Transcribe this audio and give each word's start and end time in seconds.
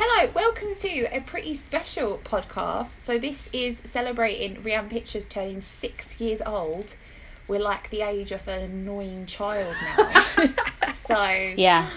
hello, 0.00 0.30
welcome 0.34 0.74
to 0.80 1.04
a 1.12 1.20
pretty 1.20 1.54
special 1.54 2.18
podcast. 2.24 2.86
So, 3.00 3.18
this 3.18 3.48
is 3.52 3.78
celebrating 3.78 4.56
Rianne 4.62 4.88
Pictures 4.90 5.24
turning 5.26 5.60
six 5.60 6.20
years 6.20 6.40
old. 6.42 6.94
We're 7.46 7.60
like 7.60 7.90
the 7.90 8.02
age 8.02 8.30
of 8.32 8.46
an 8.46 8.62
annoying 8.62 9.26
child 9.26 9.74
now. 9.82 10.10
so, 10.94 11.24
Yeah. 11.56 11.88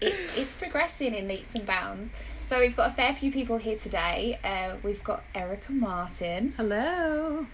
it's, 0.00 0.36
it's 0.36 0.56
progressing 0.56 1.14
in 1.14 1.28
leaps 1.28 1.54
and 1.54 1.66
bounds. 1.66 2.12
So, 2.46 2.60
we've 2.60 2.76
got 2.76 2.90
a 2.90 2.94
fair 2.94 3.14
few 3.14 3.32
people 3.32 3.56
here 3.56 3.76
today. 3.78 4.38
Uh, 4.44 4.76
we've 4.82 5.02
got 5.02 5.24
Erica 5.34 5.72
Martin. 5.72 6.54
Hello. 6.56 7.46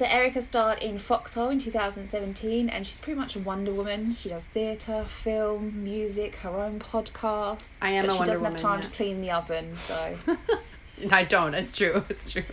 So, 0.00 0.06
Erica 0.06 0.40
starred 0.40 0.78
in 0.78 0.98
Foxhole 0.98 1.50
in 1.50 1.58
2017, 1.58 2.70
and 2.70 2.86
she's 2.86 2.98
pretty 3.00 3.20
much 3.20 3.36
a 3.36 3.38
Wonder 3.38 3.70
Woman. 3.70 4.14
She 4.14 4.30
does 4.30 4.46
theatre, 4.46 5.04
film, 5.04 5.84
music, 5.84 6.36
her 6.36 6.48
own 6.48 6.78
podcast. 6.78 7.76
I 7.82 7.90
am 7.90 8.06
but 8.06 8.14
a 8.14 8.16
she 8.16 8.24
doesn't 8.24 8.42
have 8.42 8.56
time 8.56 8.80
yeah. 8.80 8.86
to 8.86 8.92
clean 8.96 9.20
the 9.20 9.30
oven, 9.30 9.76
so. 9.76 10.16
I 11.10 11.24
don't. 11.24 11.52
It's 11.52 11.76
true. 11.76 12.02
It's 12.08 12.32
true. 12.32 12.44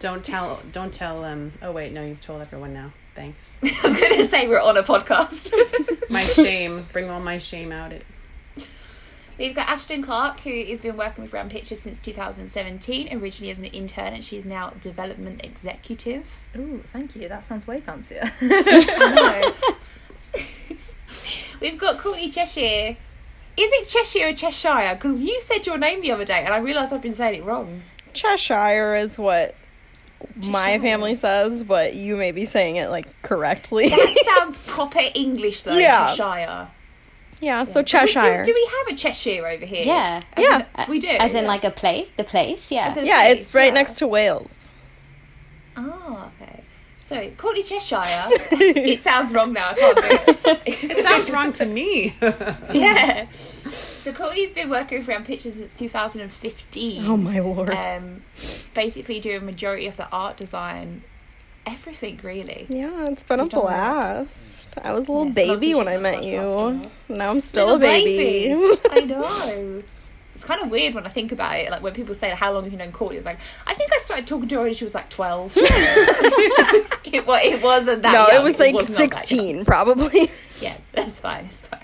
Don't 0.00 0.24
tell. 0.24 0.60
Don't 0.72 0.92
tell. 0.92 1.24
Um. 1.24 1.52
Oh 1.62 1.70
wait, 1.70 1.92
no. 1.92 2.04
You've 2.04 2.20
told 2.20 2.42
everyone 2.42 2.74
now. 2.74 2.92
Thanks. 3.14 3.56
I 3.62 3.80
was 3.84 4.00
going 4.00 4.16
to 4.16 4.24
say 4.24 4.48
we're 4.48 4.60
on 4.60 4.76
a 4.76 4.82
podcast. 4.82 5.52
My 6.10 6.24
shame. 6.24 6.88
Bring 6.92 7.08
all 7.10 7.20
my 7.20 7.38
shame 7.38 7.70
out. 7.70 7.92
It. 7.92 8.04
We've 9.38 9.54
got 9.54 9.68
Ashton 9.68 10.02
Clarke, 10.02 10.40
who 10.40 10.64
has 10.64 10.80
been 10.80 10.96
working 10.96 11.22
with 11.22 11.32
Rianne 11.32 11.50
Pictures 11.50 11.80
since 11.80 11.98
2017, 11.98 13.12
originally 13.12 13.50
as 13.50 13.58
an 13.58 13.66
intern, 13.66 14.14
and 14.14 14.24
she's 14.24 14.46
now 14.46 14.70
development 14.80 15.42
executive. 15.44 16.24
Ooh, 16.56 16.82
thank 16.90 17.14
you. 17.14 17.28
That 17.28 17.44
sounds 17.44 17.66
way 17.66 17.80
fancier. 17.80 18.32
We've 21.60 21.78
got 21.78 21.98
Courtney 21.98 22.30
Cheshire. 22.30 22.96
Is 23.58 23.72
it 23.72 23.88
Cheshire 23.88 24.28
or 24.28 24.32
Cheshire? 24.32 24.94
Because 24.94 25.22
you 25.22 25.38
said 25.40 25.66
your 25.66 25.76
name 25.76 26.00
the 26.00 26.12
other 26.12 26.24
day, 26.24 26.42
and 26.44 26.54
I 26.54 26.58
realised 26.58 26.94
I've 26.94 27.02
been 27.02 27.12
saying 27.12 27.40
it 27.42 27.44
wrong. 27.44 27.82
Cheshire 28.14 28.96
is 28.96 29.18
what 29.18 29.54
my 30.36 30.78
family 30.78 31.14
says, 31.14 31.62
but 31.62 31.94
you 31.94 32.16
may 32.16 32.32
be 32.32 32.46
saying 32.46 32.76
it 32.76 32.88
like 32.88 33.20
correctly. 33.22 33.90
That 33.90 34.34
sounds 34.38 34.58
proper 34.66 35.00
English, 35.14 35.62
though. 35.62 35.76
Yeah. 35.76 36.14
Cheshire. 36.14 36.68
Yeah, 37.40 37.64
so 37.64 37.82
Do 37.82 37.84
Cheshire. 37.84 38.42
Do, 38.42 38.52
do 38.52 38.54
we 38.54 38.70
have 38.78 38.94
a 38.94 38.98
Cheshire 38.98 39.46
over 39.46 39.64
here? 39.66 39.82
Yeah. 39.84 40.22
As 40.34 40.42
Yeah. 40.42 40.64
in- 40.84 40.90
we 40.90 40.98
do. 40.98 41.08
As 41.08 41.34
in 41.34 41.42
yeah. 41.42 41.48
like 41.48 41.64
a 41.64 41.70
place, 41.70 42.10
the 42.16 42.24
place, 42.24 42.70
yeah. 42.70 42.94
Yeah, 42.96 43.22
place, 43.24 43.38
it's 43.38 43.54
right 43.54 43.66
yeah. 43.66 43.74
next 43.74 43.94
to 43.98 44.06
Wales. 44.06 44.56
Oh, 45.76 46.30
okay. 46.40 46.62
So, 47.04 47.30
Courtney 47.36 47.62
Cheshire. 47.62 48.02
it 48.26 49.00
sounds 49.00 49.32
wrong 49.32 49.52
now. 49.52 49.70
I 49.70 49.74
can't 49.74 49.96
do 49.96 50.50
it. 50.50 50.62
It 50.66 51.04
sounds 51.04 51.30
wrong 51.30 51.52
to 51.54 51.66
me. 51.66 52.16
yeah. 52.72 53.26
So 53.30 54.12
Courtney's 54.12 54.52
been 54.52 54.70
working 54.70 54.98
with 54.98 55.08
Rianne 55.08 55.24
Pictures 55.24 55.54
since 55.54 55.74
2015. 55.74 57.06
Oh 57.06 57.16
my 57.16 57.40
lord. 57.40 57.70
Um, 57.70 58.22
basically 58.74 59.20
doing 59.20 59.44
majority 59.44 59.86
of 59.86 59.96
the 59.96 60.08
art 60.10 60.36
design, 60.36 61.02
everything 61.66 62.20
really. 62.22 62.66
yeah, 62.68 63.06
it's 63.08 63.22
been 63.24 63.40
a 63.40 63.44
You've 63.44 63.52
a 63.54 63.56
lot. 63.58 63.66
blast. 63.66 64.68
I 64.82 64.92
was 64.92 65.08
a 65.08 65.12
little 65.12 65.26
Yeah, 65.26 65.32
baby 65.32 65.74
when 65.74 65.88
I 65.88 65.96
met 65.96 66.22
you. 66.24 66.82
Now 67.08 67.30
I'm 67.30 67.40
still 67.40 67.66
Little 67.66 67.78
a 67.78 67.80
baby. 67.80 68.78
I 68.90 69.00
know. 69.00 69.82
It's 70.34 70.44
kind 70.44 70.60
of 70.62 70.70
weird 70.70 70.94
when 70.94 71.06
I 71.06 71.08
think 71.08 71.32
about 71.32 71.56
it. 71.56 71.70
Like 71.70 71.82
when 71.82 71.94
people 71.94 72.14
say, 72.14 72.28
"How 72.30 72.52
long 72.52 72.64
have 72.64 72.72
you 72.72 72.78
known 72.78 72.92
Courtney?" 72.92 73.16
It's 73.16 73.24
like 73.24 73.38
I 73.66 73.72
think 73.72 73.90
I 73.92 73.96
started 73.98 74.26
talking 74.26 74.48
to 74.50 74.56
her 74.56 74.62
when 74.64 74.74
she 74.74 74.84
was 74.84 74.94
like 74.94 75.08
12. 75.08 75.52
it, 75.56 77.26
wa- 77.26 77.40
it 77.42 77.62
wasn't 77.62 78.02
that. 78.02 78.12
no, 78.12 78.28
young. 78.28 78.40
it 78.40 78.42
was 78.44 78.58
like 78.58 78.74
was 78.74 78.88
not 78.90 78.98
that 78.98 79.02
young. 79.04 79.10
16 79.12 79.64
probably. 79.64 80.30
Yeah, 80.60 80.76
that's 80.92 81.18
fine. 81.20 81.46
It's 81.46 81.60
fine. 81.66 81.80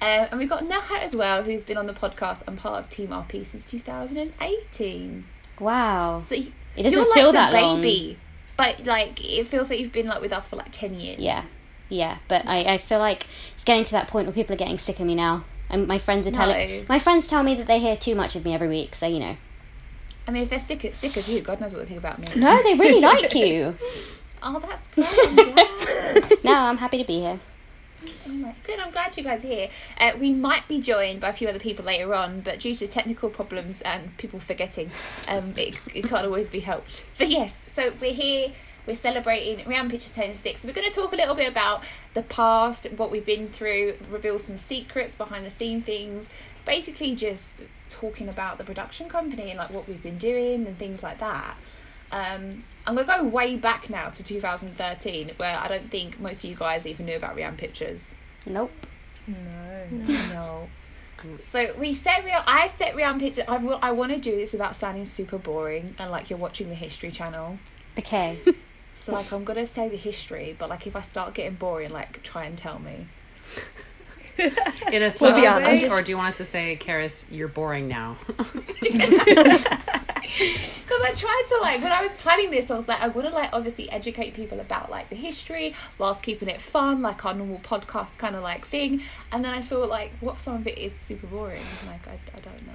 Um, 0.00 0.28
and 0.30 0.38
we've 0.38 0.48
got 0.48 0.64
Neha 0.66 0.98
as 1.02 1.14
well, 1.16 1.42
who's 1.42 1.64
been 1.64 1.76
on 1.78 1.86
the 1.86 1.92
podcast 1.94 2.42
and 2.46 2.58
part 2.58 2.84
of 2.84 2.90
Team 2.90 3.08
RP 3.08 3.44
since 3.46 3.66
2018. 3.66 5.24
Wow. 5.58 6.22
So 6.24 6.34
you, 6.34 6.52
It 6.76 6.82
doesn't 6.84 6.98
you're 6.98 7.14
feel 7.14 7.26
like 7.32 7.34
that 7.34 7.50
the 7.52 7.60
long. 7.60 7.82
But 8.56 8.84
like 8.86 9.24
it 9.24 9.46
feels 9.48 9.70
like 9.70 9.78
you've 9.80 9.92
been 9.92 10.06
like 10.06 10.20
with 10.20 10.32
us 10.32 10.48
for 10.48 10.56
like 10.56 10.72
10 10.72 10.94
years. 11.00 11.18
Yeah. 11.18 11.44
Yeah. 11.88 12.18
But 12.28 12.46
I, 12.46 12.74
I 12.74 12.78
feel 12.78 12.98
like 12.98 13.26
it's 13.54 13.64
getting 13.64 13.84
to 13.84 13.92
that 13.92 14.08
point 14.08 14.26
where 14.26 14.34
people 14.34 14.54
are 14.54 14.58
getting 14.58 14.78
sick 14.78 14.98
of 15.00 15.06
me 15.06 15.14
now. 15.14 15.44
And 15.68 15.86
my 15.88 15.98
friends 15.98 16.26
are 16.26 16.30
telling 16.30 16.56
No. 16.80 16.84
my 16.88 16.98
friends 16.98 17.26
tell 17.26 17.42
me 17.42 17.54
that 17.56 17.66
they 17.66 17.78
hear 17.80 17.96
too 17.96 18.14
much 18.14 18.36
of 18.36 18.44
me 18.44 18.54
every 18.54 18.68
week, 18.68 18.94
so 18.94 19.06
you 19.06 19.18
know. 19.18 19.36
I 20.28 20.30
mean, 20.32 20.42
if 20.42 20.50
they're 20.50 20.58
sick, 20.58 20.80
sick 20.94 21.16
of 21.16 21.28
you, 21.28 21.40
God 21.40 21.60
knows 21.60 21.72
what 21.72 21.80
they 21.80 21.86
think 21.86 21.98
about 21.98 22.18
me. 22.18 22.26
No, 22.36 22.60
they 22.62 22.74
really 22.74 23.00
like 23.00 23.32
you. 23.42 23.76
Oh, 24.42 24.58
that's 24.60 24.82
glad. 24.94 26.38
No, 26.44 26.52
I'm 26.52 26.76
happy 26.78 26.98
to 26.98 27.04
be 27.04 27.20
here. 27.20 27.40
Good, 28.64 28.80
I'm 28.80 28.90
glad 28.90 29.16
you 29.16 29.22
guys 29.22 29.44
are 29.44 29.48
here. 29.48 29.68
Uh, 29.98 30.12
we 30.18 30.32
might 30.32 30.66
be 30.68 30.80
joined 30.80 31.20
by 31.20 31.30
a 31.30 31.32
few 31.32 31.48
other 31.48 31.58
people 31.58 31.84
later 31.84 32.14
on, 32.14 32.40
but 32.40 32.60
due 32.60 32.74
to 32.74 32.88
technical 32.88 33.30
problems 33.30 33.80
and 33.82 34.16
people 34.18 34.40
forgetting, 34.40 34.90
um, 35.28 35.54
it, 35.56 35.78
it 35.94 36.04
can't 36.04 36.24
always 36.24 36.48
be 36.48 36.60
helped. 36.60 37.06
But 37.18 37.28
yes, 37.28 37.64
so 37.66 37.92
we're 38.00 38.12
here, 38.12 38.52
we're 38.86 38.94
celebrating 38.94 39.64
Rianne 39.64 39.90
Pictures 39.90 40.12
10 40.12 40.32
to 40.32 40.36
6. 40.36 40.64
We're 40.64 40.72
going 40.72 40.90
to 40.90 40.94
talk 40.94 41.12
a 41.12 41.16
little 41.16 41.34
bit 41.34 41.48
about 41.48 41.82
the 42.14 42.22
past, 42.22 42.86
what 42.96 43.10
we've 43.10 43.24
been 43.24 43.48
through, 43.48 43.94
reveal 44.10 44.38
some 44.38 44.58
secrets, 44.58 45.14
behind 45.14 45.46
the 45.46 45.50
scene 45.50 45.82
things, 45.82 46.28
basically 46.64 47.14
just 47.14 47.64
talking 47.88 48.28
about 48.28 48.58
the 48.58 48.64
production 48.64 49.08
company 49.08 49.50
and 49.50 49.58
like 49.58 49.70
what 49.70 49.88
we've 49.88 50.02
been 50.02 50.18
doing 50.18 50.66
and 50.66 50.78
things 50.78 51.02
like 51.02 51.18
that. 51.18 51.56
Um, 52.12 52.64
I'm 52.86 52.94
gonna 52.94 53.04
go 53.06 53.24
way 53.24 53.56
back 53.56 53.90
now 53.90 54.08
to 54.10 54.22
2013, 54.22 55.32
where 55.38 55.56
I 55.58 55.68
don't 55.68 55.90
think 55.90 56.20
most 56.20 56.44
of 56.44 56.50
you 56.50 56.56
guys 56.56 56.86
even 56.86 57.06
knew 57.06 57.16
about 57.16 57.36
Rianne 57.36 57.56
Pictures. 57.56 58.14
Nope. 58.46 58.72
no. 59.26 59.86
No. 60.32 60.68
So 61.44 61.74
we 61.78 61.94
set 61.94 62.24
Rianne. 62.24 62.44
I 62.46 62.68
set 62.68 62.94
Rianne 62.94 63.18
Pictures. 63.18 63.44
I, 63.48 63.56
will- 63.56 63.78
I 63.82 63.90
want 63.90 64.12
to 64.12 64.18
do 64.18 64.36
this 64.36 64.52
without 64.52 64.76
sounding 64.76 65.06
super 65.06 65.38
boring 65.38 65.94
and 65.98 66.10
like 66.10 66.28
you're 66.30 66.38
watching 66.38 66.68
the 66.68 66.74
History 66.74 67.10
Channel. 67.10 67.58
Okay. 67.98 68.38
So 69.02 69.12
like 69.12 69.30
I'm 69.32 69.44
gonna 69.44 69.68
say 69.68 69.88
the 69.88 69.96
history, 69.96 70.56
but 70.58 70.68
like 70.68 70.84
if 70.88 70.96
I 70.96 71.00
start 71.00 71.32
getting 71.34 71.54
boring, 71.54 71.90
like 71.92 72.24
try 72.24 72.44
and 72.44 72.58
tell 72.58 72.80
me. 72.80 73.06
In 74.38 74.46
a 74.48 74.98
We'll 74.98 75.10
subtle 75.12 75.36
be 75.36 75.42
way, 75.42 75.46
honest. 75.46 75.92
or 75.92 76.02
do 76.02 76.10
you 76.10 76.16
want 76.16 76.30
us 76.30 76.38
to 76.38 76.44
say, 76.44 76.74
Caris, 76.74 77.24
you're 77.30 77.46
boring 77.46 77.86
now? 77.86 78.16
Because 80.38 81.02
I 81.02 81.12
tried 81.14 81.44
to 81.48 81.58
like 81.62 81.82
when 81.82 81.92
I 81.92 82.02
was 82.02 82.12
planning 82.12 82.50
this, 82.50 82.70
I 82.70 82.76
was 82.76 82.88
like, 82.88 83.00
I 83.00 83.08
want 83.08 83.28
to 83.28 83.34
like 83.34 83.50
obviously 83.52 83.90
educate 83.90 84.34
people 84.34 84.60
about 84.60 84.90
like 84.90 85.08
the 85.08 85.16
history 85.16 85.74
whilst 85.98 86.22
keeping 86.22 86.48
it 86.48 86.60
fun, 86.60 87.02
like 87.02 87.24
our 87.24 87.34
normal 87.34 87.58
podcast 87.58 88.18
kind 88.18 88.36
of 88.36 88.42
like 88.42 88.66
thing. 88.66 89.02
And 89.32 89.44
then 89.44 89.52
I 89.52 89.60
thought 89.60 89.88
like, 89.88 90.12
what 90.20 90.36
if 90.36 90.40
some 90.40 90.56
of 90.56 90.66
it 90.66 90.78
is 90.78 90.94
super 90.94 91.26
boring? 91.26 91.62
Like 91.86 92.06
I, 92.08 92.18
I 92.34 92.40
don't 92.40 92.66
know. 92.66 92.72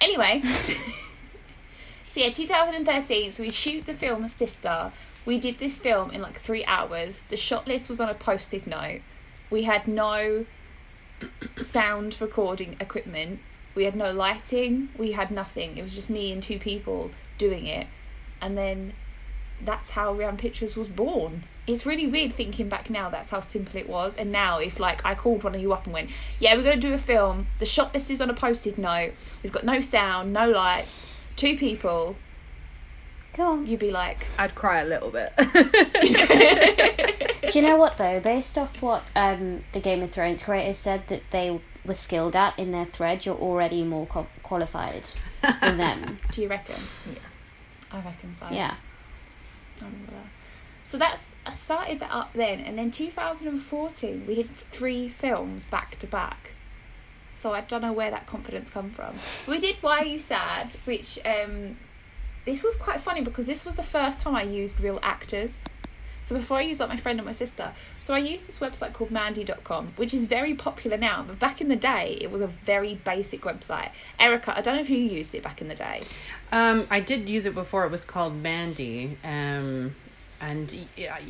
Anyway, 0.00 0.40
so 2.10 2.20
yeah, 2.20 2.30
2013. 2.30 3.32
So 3.32 3.42
we 3.42 3.50
shoot 3.50 3.86
the 3.86 3.94
film 3.94 4.26
Sister. 4.28 4.92
We 5.26 5.38
did 5.38 5.58
this 5.58 5.78
film 5.78 6.10
in 6.10 6.22
like 6.22 6.40
three 6.40 6.64
hours. 6.64 7.20
The 7.28 7.36
shot 7.36 7.68
list 7.68 7.88
was 7.88 8.00
on 8.00 8.08
a 8.08 8.14
post-it 8.14 8.66
note. 8.66 9.02
We 9.50 9.64
had 9.64 9.86
no 9.86 10.46
sound 11.60 12.16
recording 12.20 12.76
equipment. 12.80 13.40
We 13.74 13.84
had 13.84 13.94
no 13.94 14.12
lighting. 14.12 14.88
We 14.96 15.12
had 15.12 15.30
nothing. 15.30 15.78
It 15.78 15.82
was 15.82 15.94
just 15.94 16.10
me 16.10 16.32
and 16.32 16.42
two 16.42 16.58
people 16.58 17.10
doing 17.38 17.66
it. 17.66 17.86
And 18.40 18.56
then 18.56 18.94
that's 19.62 19.90
how 19.90 20.14
Rianne 20.14 20.38
Pictures 20.38 20.76
was 20.76 20.88
born. 20.88 21.44
It's 21.66 21.86
really 21.86 22.06
weird 22.06 22.34
thinking 22.34 22.68
back 22.68 22.90
now 22.90 23.10
that's 23.10 23.30
how 23.30 23.40
simple 23.40 23.76
it 23.76 23.88
was. 23.88 24.16
And 24.16 24.32
now 24.32 24.58
if 24.58 24.80
like 24.80 25.04
I 25.04 25.14
called 25.14 25.44
one 25.44 25.54
of 25.54 25.60
you 25.60 25.72
up 25.72 25.84
and 25.84 25.92
went, 25.92 26.10
Yeah, 26.38 26.56
we're 26.56 26.62
gonna 26.64 26.76
do 26.76 26.94
a 26.94 26.98
film, 26.98 27.46
the 27.58 27.66
shot 27.66 27.94
list 27.94 28.10
is 28.10 28.20
on 28.20 28.30
a 28.30 28.34
post-it 28.34 28.78
note, 28.78 29.12
we've 29.42 29.52
got 29.52 29.64
no 29.64 29.80
sound, 29.80 30.32
no 30.32 30.48
lights, 30.48 31.06
two 31.36 31.56
people, 31.56 32.16
Go 33.36 33.52
on. 33.52 33.66
you'd 33.66 33.78
be 33.78 33.90
like 33.92 34.26
I'd 34.38 34.54
cry 34.54 34.80
a 34.80 34.86
little 34.86 35.10
bit. 35.10 35.32
Do 37.52 37.58
you 37.58 37.66
know 37.66 37.76
what 37.76 37.96
though? 37.96 38.20
Based 38.20 38.58
off 38.58 38.80
what 38.82 39.02
um, 39.14 39.62
the 39.72 39.80
Game 39.80 40.02
of 40.02 40.10
Thrones 40.10 40.42
creators 40.42 40.78
said 40.78 41.02
that 41.08 41.22
they 41.30 41.60
were 41.84 41.94
skilled 41.94 42.36
at 42.36 42.58
in 42.58 42.72
their 42.72 42.84
thread, 42.84 43.24
you're 43.24 43.36
already 43.36 43.82
more 43.84 44.06
qual- 44.06 44.28
qualified 44.42 45.02
than 45.60 45.78
them. 45.78 46.18
Do 46.30 46.42
you 46.42 46.48
reckon? 46.48 46.80
Yeah. 47.06 47.18
I 47.92 48.00
reckon 48.02 48.34
so. 48.34 48.46
Yeah. 48.50 48.74
I 49.80 49.84
remember 49.84 50.12
that. 50.12 50.26
So 50.84 50.98
that's 50.98 51.36
I 51.46 51.54
started 51.54 52.00
that 52.00 52.12
up 52.12 52.32
then, 52.34 52.60
and 52.60 52.78
then 52.78 52.90
2014 52.90 54.24
we 54.26 54.34
did 54.34 54.50
three 54.50 55.08
films 55.08 55.64
back 55.64 55.98
to 56.00 56.06
back. 56.06 56.52
So 57.30 57.52
I 57.52 57.62
don't 57.62 57.80
know 57.80 57.92
where 57.92 58.10
that 58.10 58.26
confidence 58.26 58.68
come 58.68 58.90
from. 58.90 59.14
We 59.50 59.58
did 59.58 59.76
Why 59.80 60.00
Are 60.00 60.04
You 60.04 60.18
Sad, 60.18 60.76
which 60.84 61.18
um, 61.24 61.78
this 62.44 62.62
was 62.62 62.76
quite 62.76 63.00
funny 63.00 63.22
because 63.22 63.46
this 63.46 63.64
was 63.64 63.76
the 63.76 63.82
first 63.82 64.20
time 64.20 64.36
I 64.36 64.42
used 64.42 64.78
real 64.80 64.98
actors. 65.02 65.62
So 66.22 66.34
before 66.34 66.58
I 66.58 66.62
used 66.62 66.80
like 66.80 66.88
my 66.88 66.96
friend 66.96 67.18
and 67.18 67.26
my 67.26 67.32
sister, 67.32 67.72
so 68.00 68.14
I 68.14 68.18
used 68.18 68.46
this 68.46 68.58
website 68.58 68.92
called 68.92 69.10
Mandy.com, 69.10 69.94
which 69.96 70.14
is 70.14 70.26
very 70.26 70.54
popular 70.54 70.96
now, 70.96 71.24
but 71.26 71.38
back 71.38 71.60
in 71.60 71.68
the 71.68 71.76
day 71.76 72.18
it 72.20 72.30
was 72.30 72.40
a 72.40 72.46
very 72.46 72.94
basic 72.94 73.42
website. 73.42 73.90
Erica, 74.18 74.56
I 74.56 74.60
don't 74.60 74.76
know 74.76 74.82
if 74.82 74.90
you 74.90 74.98
used 74.98 75.34
it 75.34 75.42
back 75.42 75.60
in 75.60 75.68
the 75.68 75.74
day. 75.74 76.02
Um, 76.52 76.86
I 76.90 77.00
did 77.00 77.28
use 77.28 77.46
it 77.46 77.54
before. 77.54 77.84
It 77.84 77.90
was 77.90 78.04
called 78.04 78.36
Mandy. 78.36 79.16
Um, 79.24 79.94
and 80.40 80.74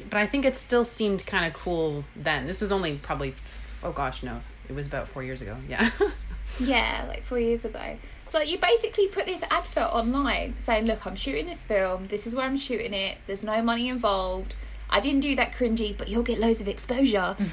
but 0.09 0.19
I 0.19 0.27
think 0.27 0.45
it 0.45 0.57
still 0.57 0.85
seemed 0.85 1.27
kind 1.27 1.45
of 1.45 1.53
cool 1.53 2.05
then. 2.15 2.47
This 2.47 2.61
was 2.61 2.71
only 2.73 2.97
probably 2.97 3.35
oh 3.83 3.93
gosh 3.93 4.23
no, 4.23 4.41
it 4.69 4.75
was 4.75 4.87
about 4.87 5.09
four 5.09 5.23
years 5.23 5.41
ago. 5.43 5.57
Yeah, 5.69 5.91
Yeah, 6.59 7.05
like 7.09 7.25
four 7.25 7.39
years 7.39 7.65
ago. 7.65 7.97
So 8.29 8.41
you 8.41 8.59
basically 8.59 9.09
put 9.09 9.27
this 9.27 9.43
advert 9.51 9.93
online 9.93 10.55
saying, 10.61 10.87
"Look, 10.87 11.07
I'm 11.07 11.17
shooting 11.17 11.47
this 11.47 11.63
film. 11.63 12.07
This 12.09 12.27
is 12.27 12.35
where 12.35 12.47
I'm 12.47 12.57
shooting 12.59 12.95
it. 12.95 13.19
There's 13.27 13.43
no 13.43 13.63
money 13.63 13.89
involved. 13.89 14.55
I 14.91 15.01
didn't 15.01 15.21
do 15.21 15.35
that 15.37 15.53
cringy, 15.53 15.97
but 15.97 16.09
you'll 16.09 16.23
get 16.23 16.39
loads 16.39 16.61
of 16.61 16.69
exposure. 16.69 17.37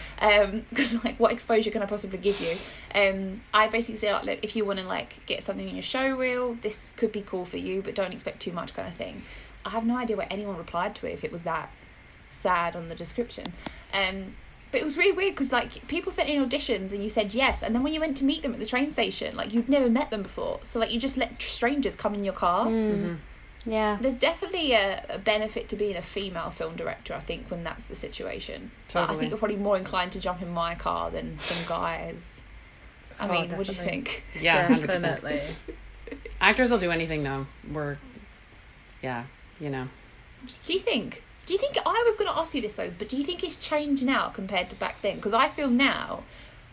Because 0.70 1.04
like, 1.04 1.20
what 1.20 1.32
exposure 1.32 1.70
can 1.72 1.82
I 1.82 1.86
possibly 1.86 2.18
give 2.18 2.42
you? 2.42 3.00
Um, 3.00 3.42
I 3.54 3.68
basically 3.68 3.98
say, 3.98 4.12
like, 4.12 4.24
look, 4.24 4.40
if 4.42 4.56
you 4.56 4.66
want 4.66 4.80
to 4.80 4.86
like 4.86 5.26
get 5.26 5.44
something 5.44 5.68
in 5.68 5.76
your 5.76 5.84
show 5.84 6.16
reel, 6.16 6.56
this 6.62 6.92
could 6.96 7.12
be 7.12 7.22
cool 7.22 7.46
for 7.46 7.58
you, 7.58 7.82
but 7.82 7.96
don't 7.96 8.12
expect 8.12 8.42
too 8.42 8.52
much, 8.52 8.74
kind 8.74 8.88
of 8.88 8.96
thing. 8.96 9.24
I 9.66 9.70
have 9.70 9.86
no 9.86 9.96
idea 9.98 10.18
what 10.18 10.28
anyone 10.32 10.58
replied 10.58 10.96
to 10.96 11.08
it 11.08 11.14
if 11.14 11.24
it 11.24 11.32
was 11.32 11.42
that 11.44 11.72
sad 12.30 12.76
on 12.76 12.90
the 12.90 12.96
description. 12.96 13.54
Um, 13.94 14.36
but 14.72 14.82
it 14.82 14.84
was 14.84 14.98
really 14.98 15.14
weird 15.14 15.34
because 15.34 15.52
like 15.52 15.88
people 15.88 16.12
sent 16.12 16.30
in 16.30 16.44
auditions 16.44 16.92
and 16.92 17.02
you 17.02 17.10
said 17.10 17.34
yes, 17.34 17.64
and 17.64 17.74
then 17.74 17.84
when 17.84 17.94
you 17.94 18.00
went 18.00 18.18
to 18.18 18.26
meet 18.26 18.42
them 18.42 18.54
at 18.54 18.60
the 18.60 18.66
train 18.66 18.92
station, 18.92 19.36
like 19.36 19.54
you'd 19.54 19.70
never 19.70 19.90
met 19.90 20.10
them 20.10 20.24
before, 20.24 20.60
so 20.64 20.80
like 20.80 20.92
you 20.92 21.00
just 21.00 21.18
let 21.18 21.42
strangers 21.42 21.96
come 21.96 22.14
in 22.14 22.24
your 22.24 22.34
car. 22.34 22.68
Mm. 22.68 23.18
Yeah. 23.68 23.98
There's 24.00 24.18
definitely 24.18 24.72
a, 24.72 25.06
a 25.10 25.20
benefit 25.20 25.68
to 25.70 25.76
being 25.76 25.98
a 25.98 26.02
female 26.02 26.50
film 26.52 26.76
director, 26.78 27.14
I 27.14 27.20
think, 27.20 27.52
when 27.52 27.64
that's 27.66 27.86
the 27.86 27.96
situation. 27.96 28.72
Like, 28.96 29.10
I 29.10 29.16
think 29.16 29.30
you're 29.30 29.38
probably 29.38 29.58
more 29.58 29.78
inclined 29.78 30.14
to 30.14 30.20
jump 30.20 30.42
in 30.42 30.50
my 30.50 30.74
car 30.74 31.12
than 31.12 31.38
some 31.38 31.68
guys. 31.68 32.40
I 33.20 33.28
Oh, 33.28 33.32
mean, 33.32 33.58
what 33.58 33.68
do 33.68 33.74
you 33.74 33.78
think? 33.80 34.24
Yeah, 34.40 34.70
Definitely. 34.70 35.42
Actors 36.40 36.72
will 36.72 36.78
do 36.80 36.92
anything 36.92 37.24
though. 37.24 37.48
We're, 37.70 37.98
yeah, 39.04 39.26
you 39.60 39.70
know. 39.70 39.90
Do 40.64 40.74
you 40.74 40.80
think? 40.80 41.24
Do 41.46 41.54
you 41.54 41.60
think 41.60 41.78
I 41.86 42.04
was 42.06 42.16
going 42.16 42.32
to 42.32 42.38
ask 42.38 42.54
you 42.56 42.62
this 42.62 42.76
though? 42.76 42.92
But 42.98 43.10
do 43.10 43.18
you 43.18 43.24
think 43.26 43.44
it's 43.44 43.58
changed 43.58 44.04
now 44.04 44.30
compared 44.30 44.70
to 44.70 44.76
back 44.78 45.02
then? 45.02 45.16
Because 45.18 45.34
I 45.34 45.50
feel 45.50 45.70
now, 45.70 46.24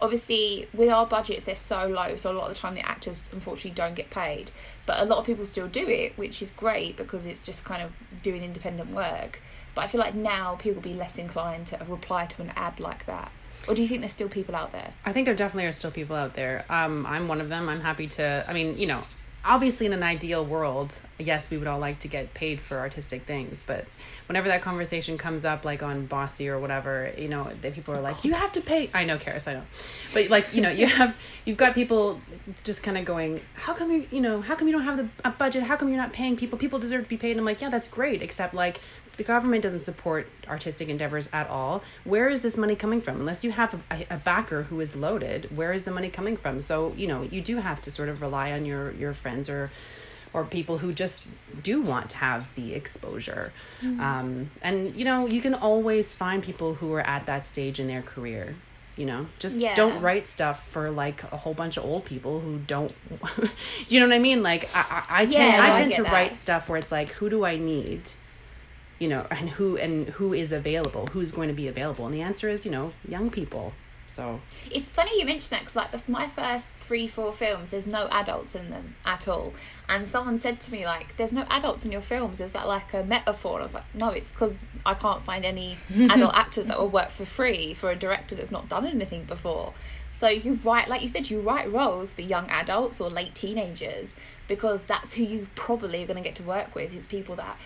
obviously, 0.00 0.68
with 0.72 0.90
our 0.90 1.06
budgets, 1.06 1.44
they're 1.44 1.54
so 1.56 1.86
low, 1.88 2.14
so 2.16 2.30
a 2.30 2.34
lot 2.34 2.48
of 2.50 2.54
the 2.54 2.60
time 2.60 2.74
the 2.74 2.86
actors 2.86 3.28
unfortunately 3.32 3.70
don't 3.72 3.94
get 3.94 4.10
paid. 4.10 4.50
But 4.86 5.00
a 5.00 5.04
lot 5.04 5.18
of 5.18 5.26
people 5.26 5.46
still 5.46 5.68
do 5.68 5.88
it, 5.88 6.16
which 6.16 6.42
is 6.42 6.50
great 6.50 6.96
because 6.96 7.26
it's 7.26 7.46
just 7.46 7.64
kind 7.64 7.82
of 7.82 7.92
doing 8.22 8.42
independent 8.42 8.90
work. 8.90 9.40
But 9.74 9.84
I 9.84 9.86
feel 9.88 10.00
like 10.00 10.14
now 10.14 10.54
people 10.56 10.76
will 10.76 10.90
be 10.90 10.94
less 10.94 11.18
inclined 11.18 11.66
to 11.68 11.78
reply 11.88 12.26
to 12.26 12.42
an 12.42 12.52
ad 12.54 12.80
like 12.80 13.06
that. 13.06 13.32
Or 13.66 13.74
do 13.74 13.82
you 13.82 13.88
think 13.88 14.00
there's 14.02 14.12
still 14.12 14.28
people 14.28 14.54
out 14.54 14.72
there? 14.72 14.92
I 15.04 15.12
think 15.12 15.24
there 15.24 15.34
definitely 15.34 15.66
are 15.66 15.72
still 15.72 15.90
people 15.90 16.14
out 16.16 16.34
there. 16.34 16.64
Um, 16.68 17.06
I'm 17.06 17.28
one 17.28 17.40
of 17.40 17.48
them. 17.48 17.68
I'm 17.68 17.80
happy 17.80 18.06
to. 18.06 18.44
I 18.46 18.52
mean, 18.52 18.78
you 18.78 18.86
know, 18.86 19.02
obviously 19.44 19.86
in 19.86 19.92
an 19.92 20.02
ideal 20.02 20.44
world, 20.44 20.98
yes, 21.18 21.50
we 21.50 21.58
would 21.58 21.66
all 21.66 21.78
like 21.78 21.98
to 22.00 22.08
get 22.08 22.32
paid 22.34 22.60
for 22.60 22.78
artistic 22.78 23.22
things, 23.22 23.62
but 23.66 23.84
whenever 24.26 24.48
that 24.48 24.62
conversation 24.62 25.18
comes 25.18 25.44
up, 25.44 25.64
like 25.64 25.82
on 25.82 26.06
Bossy 26.06 26.48
or 26.48 26.58
whatever, 26.58 27.12
you 27.18 27.28
know, 27.28 27.50
that 27.60 27.74
people 27.74 27.94
are 27.94 28.00
like, 28.00 28.24
"You 28.24 28.32
have 28.32 28.52
to 28.52 28.60
pay." 28.60 28.90
I 28.94 29.04
know, 29.04 29.18
Caris, 29.18 29.46
I 29.46 29.54
know, 29.54 29.62
but 30.12 30.30
like, 30.30 30.54
you 30.54 30.62
know, 30.62 30.70
you 30.70 30.86
have 30.86 31.16
you've 31.44 31.58
got 31.58 31.74
people 31.74 32.20
just 32.64 32.82
kind 32.82 32.96
of 32.96 33.04
going, 33.04 33.40
"How 33.54 33.74
come 33.74 33.90
you, 33.90 34.06
you 34.10 34.20
know, 34.20 34.40
how 34.40 34.54
come 34.54 34.66
you 34.66 34.72
don't 34.72 34.84
have 34.84 34.96
the 34.96 35.08
a 35.24 35.30
budget? 35.30 35.62
How 35.64 35.76
come 35.76 35.88
you're 35.88 35.98
not 35.98 36.12
paying 36.12 36.36
people? 36.36 36.58
People 36.58 36.78
deserve 36.78 37.04
to 37.04 37.08
be 37.08 37.16
paid." 37.16 37.32
And 37.32 37.40
I'm 37.40 37.46
like, 37.46 37.60
"Yeah, 37.60 37.70
that's 37.70 37.88
great, 37.88 38.22
except 38.22 38.54
like." 38.54 38.80
The 39.16 39.24
government 39.24 39.62
doesn't 39.62 39.80
support 39.80 40.28
artistic 40.48 40.88
endeavors 40.88 41.28
at 41.32 41.48
all. 41.48 41.82
Where 42.04 42.28
is 42.28 42.42
this 42.42 42.56
money 42.56 42.74
coming 42.76 43.00
from? 43.00 43.20
Unless 43.20 43.44
you 43.44 43.52
have 43.52 43.74
a, 43.90 44.06
a 44.10 44.16
backer 44.16 44.64
who 44.64 44.80
is 44.80 44.96
loaded, 44.96 45.56
where 45.56 45.72
is 45.72 45.84
the 45.84 45.90
money 45.92 46.10
coming 46.10 46.36
from? 46.36 46.60
So 46.60 46.92
you 46.96 47.06
know 47.06 47.22
you 47.22 47.40
do 47.40 47.58
have 47.58 47.80
to 47.82 47.90
sort 47.90 48.08
of 48.08 48.20
rely 48.22 48.52
on 48.52 48.64
your 48.66 48.92
your 48.92 49.12
friends 49.12 49.48
or 49.48 49.70
or 50.32 50.44
people 50.44 50.78
who 50.78 50.92
just 50.92 51.28
do 51.62 51.80
want 51.80 52.10
to 52.10 52.16
have 52.16 52.52
the 52.56 52.74
exposure. 52.74 53.52
Um, 54.00 54.50
and 54.62 54.94
you 54.96 55.04
know 55.04 55.26
you 55.28 55.40
can 55.40 55.54
always 55.54 56.14
find 56.14 56.42
people 56.42 56.74
who 56.74 56.92
are 56.94 57.00
at 57.02 57.26
that 57.26 57.44
stage 57.46 57.78
in 57.78 57.86
their 57.86 58.02
career. 58.02 58.56
You 58.96 59.06
know, 59.06 59.26
just 59.40 59.58
Yeah. 59.58 59.74
don't 59.74 60.00
write 60.00 60.28
stuff 60.28 60.68
for 60.68 60.88
like 60.90 61.22
a 61.32 61.36
whole 61.36 61.54
bunch 61.54 61.76
of 61.76 61.84
old 61.84 62.04
people 62.04 62.40
who 62.40 62.58
don't. 62.58 62.92
do 63.86 63.94
you 63.94 64.00
know 64.00 64.06
what 64.06 64.14
I 64.14 64.18
mean? 64.20 64.42
Like 64.42 64.68
I, 64.74 65.04
I, 65.08 65.22
I 65.22 65.26
tend, 65.26 65.32
Yeah, 65.34 65.56
no, 65.56 65.62
I 65.62 65.72
I 65.72 65.78
tend 65.78 65.90
get 65.90 65.96
to 65.96 66.02
that. 66.04 66.12
write 66.12 66.36
stuff 66.38 66.68
where 66.68 66.78
it's 66.78 66.92
like, 66.92 67.08
who 67.10 67.28
do 67.28 67.44
I 67.44 67.56
need? 67.56 68.02
You 68.98 69.08
know 69.08 69.26
and 69.30 69.50
who 69.50 69.76
and 69.76 70.08
who 70.10 70.32
is 70.32 70.52
available 70.52 71.06
who's 71.08 71.32
going 71.32 71.48
to 71.48 71.54
be 71.54 71.68
available 71.68 72.06
and 72.06 72.14
the 72.14 72.22
answer 72.22 72.48
is 72.48 72.64
you 72.64 72.70
know 72.70 72.92
young 73.08 73.30
people 73.30 73.72
so 74.14 74.40
It's 74.70 74.90
funny 74.90 75.18
you 75.18 75.26
mention 75.26 75.48
that 75.50 75.60
because 75.62 75.74
like 75.74 75.90
the, 75.90 76.00
my 76.06 76.28
first 76.28 76.68
three, 76.74 77.08
four 77.08 77.32
films, 77.32 77.72
there's 77.72 77.86
no 77.88 78.06
adults 78.12 78.54
in 78.54 78.70
them 78.70 78.94
at 79.04 79.26
all. 79.26 79.52
And 79.88 80.06
someone 80.06 80.38
said 80.38 80.60
to 80.60 80.72
me 80.72 80.86
like, 80.86 81.16
"There's 81.16 81.32
no 81.32 81.44
adults 81.50 81.84
in 81.84 81.90
your 81.90 82.00
films. 82.00 82.40
Is 82.40 82.52
that 82.52 82.68
like 82.68 82.94
a 82.94 83.02
metaphor?" 83.02 83.54
And 83.54 83.62
I 83.62 83.64
was 83.64 83.74
like, 83.74 83.92
"No, 83.92 84.10
it's 84.10 84.30
because 84.30 84.64
I 84.86 84.94
can't 84.94 85.20
find 85.20 85.44
any 85.44 85.78
adult 85.98 86.32
actors 86.32 86.68
that 86.68 86.78
will 86.78 86.88
work 86.88 87.10
for 87.10 87.24
free 87.24 87.74
for 87.74 87.90
a 87.90 87.96
director 87.96 88.36
that's 88.36 88.52
not 88.52 88.68
done 88.68 88.86
anything 88.86 89.24
before." 89.24 89.74
So 90.12 90.28
you 90.28 90.60
write, 90.62 90.86
like 90.86 91.02
you 91.02 91.08
said, 91.08 91.28
you 91.28 91.40
write 91.40 91.72
roles 91.72 92.12
for 92.12 92.22
young 92.22 92.48
adults 92.50 93.00
or 93.00 93.10
late 93.10 93.34
teenagers 93.34 94.14
because 94.46 94.84
that's 94.84 95.14
who 95.14 95.24
you 95.24 95.48
probably 95.56 96.04
are 96.04 96.06
going 96.06 96.22
to 96.22 96.22
get 96.22 96.36
to 96.36 96.44
work 96.44 96.76
with. 96.76 96.94
Is 96.94 97.04
people 97.08 97.34
that 97.34 97.56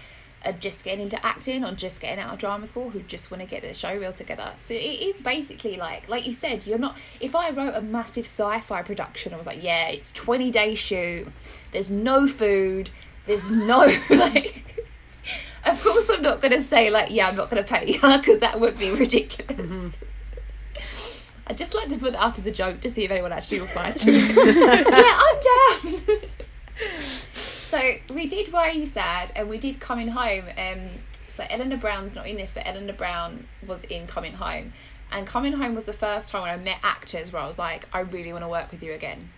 are 0.44 0.52
just 0.52 0.84
getting 0.84 1.02
into 1.02 1.24
acting 1.24 1.64
or 1.64 1.72
just 1.72 2.00
getting 2.00 2.18
out 2.18 2.32
of 2.32 2.38
drama 2.38 2.66
school 2.66 2.90
who 2.90 3.00
just 3.00 3.30
want 3.30 3.42
to 3.42 3.48
get 3.48 3.62
their 3.62 3.74
show 3.74 3.96
reel 3.96 4.12
together. 4.12 4.52
So 4.56 4.74
it 4.74 4.78
is 4.78 5.20
basically 5.20 5.76
like, 5.76 6.08
like 6.08 6.26
you 6.26 6.32
said, 6.32 6.66
you're 6.66 6.78
not. 6.78 6.96
If 7.20 7.34
I 7.34 7.50
wrote 7.50 7.74
a 7.74 7.80
massive 7.80 8.24
sci-fi 8.24 8.82
production, 8.82 9.34
I 9.34 9.36
was 9.36 9.46
like, 9.46 9.62
yeah, 9.62 9.88
it's 9.88 10.12
twenty 10.12 10.50
day 10.50 10.74
shoot. 10.74 11.28
There's 11.72 11.90
no 11.90 12.26
food. 12.26 12.90
There's 13.26 13.50
no 13.50 13.78
like. 14.10 14.64
Of 15.64 15.82
course, 15.82 16.08
I'm 16.08 16.22
not 16.22 16.40
gonna 16.40 16.62
say 16.62 16.90
like, 16.90 17.10
yeah, 17.10 17.28
I'm 17.28 17.36
not 17.36 17.50
gonna 17.50 17.64
pay 17.64 17.92
you 17.92 18.00
because 18.18 18.38
that 18.38 18.58
would 18.60 18.78
be 18.78 18.90
ridiculous. 18.90 19.70
Mm-hmm. 19.70 19.88
I'd 21.48 21.58
just 21.58 21.74
like 21.74 21.88
to 21.88 21.98
put 21.98 22.12
that 22.12 22.22
up 22.22 22.38
as 22.38 22.46
a 22.46 22.50
joke 22.52 22.80
to 22.80 22.90
see 22.90 23.04
if 23.04 23.10
anyone 23.10 23.32
actually 23.32 23.60
replied 23.60 23.96
to 23.96 24.10
it. 24.10 24.36
yeah, 24.86 25.20
I'm 25.24 26.18
down. 26.20 26.28
So 27.68 27.78
we 28.14 28.26
did 28.26 28.50
Why 28.50 28.68
Are 28.68 28.72
You 28.72 28.86
Sad 28.86 29.30
and 29.36 29.50
we 29.50 29.58
did 29.58 29.78
Coming 29.78 30.08
Home. 30.08 30.44
Um, 30.56 30.88
so 31.28 31.44
Eleanor 31.50 31.76
Brown's 31.76 32.14
not 32.14 32.26
in 32.26 32.36
this, 32.36 32.52
but 32.54 32.66
Eleanor 32.66 32.94
Brown 32.94 33.46
was 33.66 33.84
in 33.84 34.06
Coming 34.06 34.32
Home. 34.32 34.72
And 35.12 35.26
Coming 35.26 35.52
Home 35.52 35.74
was 35.74 35.84
the 35.84 35.92
first 35.92 36.30
time 36.30 36.40
when 36.42 36.50
I 36.50 36.56
met 36.56 36.78
actors 36.82 37.30
where 37.30 37.42
I 37.42 37.46
was 37.46 37.58
like, 37.58 37.86
I 37.92 38.00
really 38.00 38.32
want 38.32 38.42
to 38.42 38.48
work 38.48 38.70
with 38.70 38.82
you 38.82 38.94
again. 38.94 39.28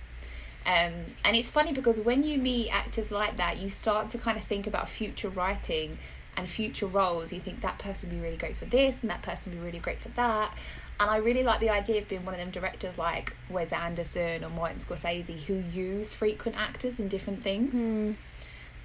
Um, 0.65 0.93
and 1.25 1.37
it's 1.37 1.51
funny 1.51 1.73
because 1.73 1.99
when 1.99 2.23
you 2.23 2.39
meet 2.39 2.71
actors 2.71 3.11
like 3.11 3.35
that, 3.35 3.59
you 3.59 3.69
start 3.69 4.11
to 4.11 4.19
kind 4.19 4.39
of 4.39 4.45
think 4.45 4.69
about 4.69 4.89
future 4.89 5.29
writing 5.29 5.99
and 6.37 6.49
future 6.49 6.87
roles. 6.87 7.33
You 7.33 7.41
think 7.41 7.63
that 7.63 7.81
person 7.81 8.11
would 8.11 8.17
be 8.17 8.23
really 8.23 8.37
great 8.37 8.57
for 8.57 8.65
this 8.65 9.01
and 9.01 9.11
that 9.11 9.23
person 9.23 9.51
would 9.51 9.59
be 9.59 9.67
really 9.67 9.81
great 9.81 9.99
for 9.99 10.11
that. 10.11 10.55
And 11.01 11.11
I 11.11 11.17
really 11.17 11.43
like 11.43 11.61
the 11.61 11.71
idea 11.71 12.03
of 12.03 12.09
being 12.09 12.27
one 12.27 12.35
of 12.35 12.41
them 12.41 12.51
directors 12.51 12.99
like 12.99 13.35
Wes 13.49 13.73
Anderson 13.73 14.45
or 14.45 14.51
Martin 14.51 14.79
Scorsese 14.79 15.45
who 15.45 15.55
use 15.55 16.13
frequent 16.13 16.59
actors 16.59 17.01
in 17.01 17.09
different 17.09 17.43
things. 17.43 17.73
Mm. 17.73 18.17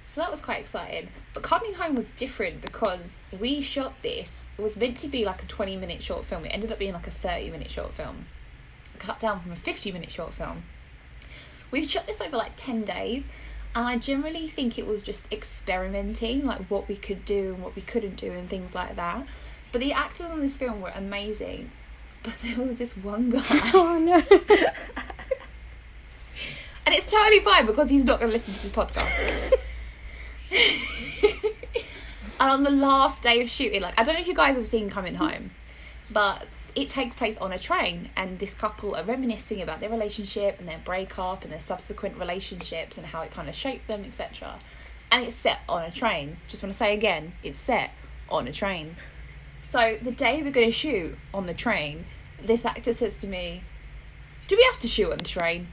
So 0.08 0.22
that 0.22 0.30
was 0.30 0.40
quite 0.40 0.60
exciting. 0.60 1.10
But 1.34 1.42
Coming 1.42 1.74
Home 1.74 1.94
was 1.94 2.08
different 2.08 2.62
because 2.62 3.16
we 3.38 3.60
shot 3.60 3.92
this. 4.02 4.46
It 4.56 4.62
was 4.62 4.78
meant 4.78 4.98
to 5.00 5.08
be 5.08 5.26
like 5.26 5.42
a 5.42 5.46
20 5.46 5.76
minute 5.76 6.02
short 6.02 6.24
film. 6.24 6.46
It 6.46 6.48
ended 6.48 6.72
up 6.72 6.78
being 6.78 6.94
like 6.94 7.06
a 7.06 7.10
30 7.10 7.50
minute 7.50 7.70
short 7.70 7.92
film. 7.92 8.24
Cut 8.98 9.20
down 9.20 9.40
from 9.40 9.52
a 9.52 9.56
50 9.56 9.92
minute 9.92 10.10
short 10.10 10.32
film. 10.32 10.62
We 11.70 11.84
shot 11.86 12.06
this 12.06 12.22
over 12.22 12.38
like 12.38 12.52
10 12.56 12.84
days. 12.84 13.28
And 13.74 13.86
I 13.86 13.98
generally 13.98 14.48
think 14.48 14.78
it 14.78 14.86
was 14.86 15.02
just 15.02 15.30
experimenting, 15.30 16.46
like 16.46 16.62
what 16.70 16.88
we 16.88 16.96
could 16.96 17.26
do 17.26 17.52
and 17.52 17.62
what 17.62 17.76
we 17.76 17.82
couldn't 17.82 18.16
do 18.16 18.32
and 18.32 18.48
things 18.48 18.74
like 18.74 18.96
that. 18.96 19.26
But 19.70 19.82
the 19.82 19.92
actors 19.92 20.30
on 20.30 20.40
this 20.40 20.56
film 20.56 20.80
were 20.80 20.92
amazing. 20.94 21.72
But 22.26 22.34
there 22.42 22.66
was 22.66 22.76
this 22.78 22.96
one 22.96 23.30
guy. 23.30 23.40
Oh 23.72 23.98
no. 23.98 24.20
And 26.86 26.94
it's 26.94 27.10
totally 27.10 27.40
fine 27.40 27.66
because 27.66 27.90
he's 27.90 28.04
not 28.04 28.20
going 28.20 28.30
to 28.30 28.32
listen 28.32 28.54
to 28.54 28.62
this 28.62 28.70
podcast. 28.70 29.52
and 32.40 32.50
on 32.50 32.62
the 32.62 32.70
last 32.70 33.24
day 33.24 33.42
of 33.42 33.50
shooting, 33.50 33.82
like, 33.82 33.98
I 33.98 34.04
don't 34.04 34.14
know 34.14 34.20
if 34.20 34.28
you 34.28 34.34
guys 34.34 34.54
have 34.54 34.68
seen 34.68 34.88
Coming 34.88 35.16
Home, 35.16 35.50
but 36.12 36.46
it 36.76 36.88
takes 36.88 37.16
place 37.16 37.36
on 37.38 37.50
a 37.50 37.58
train, 37.58 38.10
and 38.16 38.38
this 38.38 38.54
couple 38.54 38.94
are 38.94 39.02
reminiscing 39.02 39.60
about 39.60 39.80
their 39.80 39.90
relationship 39.90 40.60
and 40.60 40.68
their 40.68 40.78
breakup 40.84 41.42
and 41.42 41.52
their 41.52 41.58
subsequent 41.58 42.20
relationships 42.20 42.96
and 42.96 43.08
how 43.08 43.22
it 43.22 43.32
kind 43.32 43.48
of 43.48 43.56
shaped 43.56 43.88
them, 43.88 44.04
etc. 44.04 44.60
And 45.10 45.24
it's 45.24 45.34
set 45.34 45.58
on 45.68 45.82
a 45.82 45.90
train. 45.90 46.36
Just 46.46 46.62
want 46.62 46.72
to 46.72 46.78
say 46.78 46.94
again, 46.94 47.32
it's 47.42 47.58
set 47.58 47.90
on 48.28 48.46
a 48.46 48.52
train. 48.52 48.94
So 49.64 49.96
the 50.00 50.12
day 50.12 50.40
we're 50.40 50.52
going 50.52 50.68
to 50.68 50.72
shoot 50.72 51.18
on 51.34 51.46
the 51.46 51.54
train, 51.54 52.04
this 52.42 52.64
actor 52.64 52.92
says 52.92 53.16
to 53.18 53.26
me, 53.26 53.62
Do 54.48 54.56
we 54.56 54.62
have 54.64 54.78
to 54.80 54.88
shoot 54.88 55.10
on 55.12 55.18
the 55.18 55.24
train? 55.24 55.68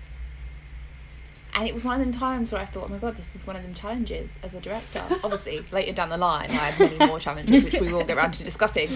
And 1.55 1.67
it 1.67 1.73
was 1.73 1.83
one 1.85 1.99
of 1.99 2.05
them 2.05 2.11
times 2.19 2.51
where 2.51 2.59
I 2.59 2.65
thought, 2.65 2.85
oh 2.85 2.87
my 2.87 2.97
god, 2.97 3.15
this 3.15 3.35
is 3.35 3.45
one 3.45 3.55
of 3.55 3.61
them 3.61 3.75
challenges 3.75 4.39
as 4.41 4.55
a 4.55 4.59
director. 4.59 5.03
Obviously, 5.23 5.63
later 5.71 5.93
down 5.93 6.09
the 6.09 6.17
line, 6.17 6.49
I 6.49 6.53
had 6.55 6.79
many 6.79 6.97
more 7.05 7.19
challenges, 7.19 7.63
which 7.63 7.79
we 7.79 7.93
will 7.93 8.03
get 8.03 8.17
around 8.17 8.33
to 8.33 8.43
discussing. 8.43 8.89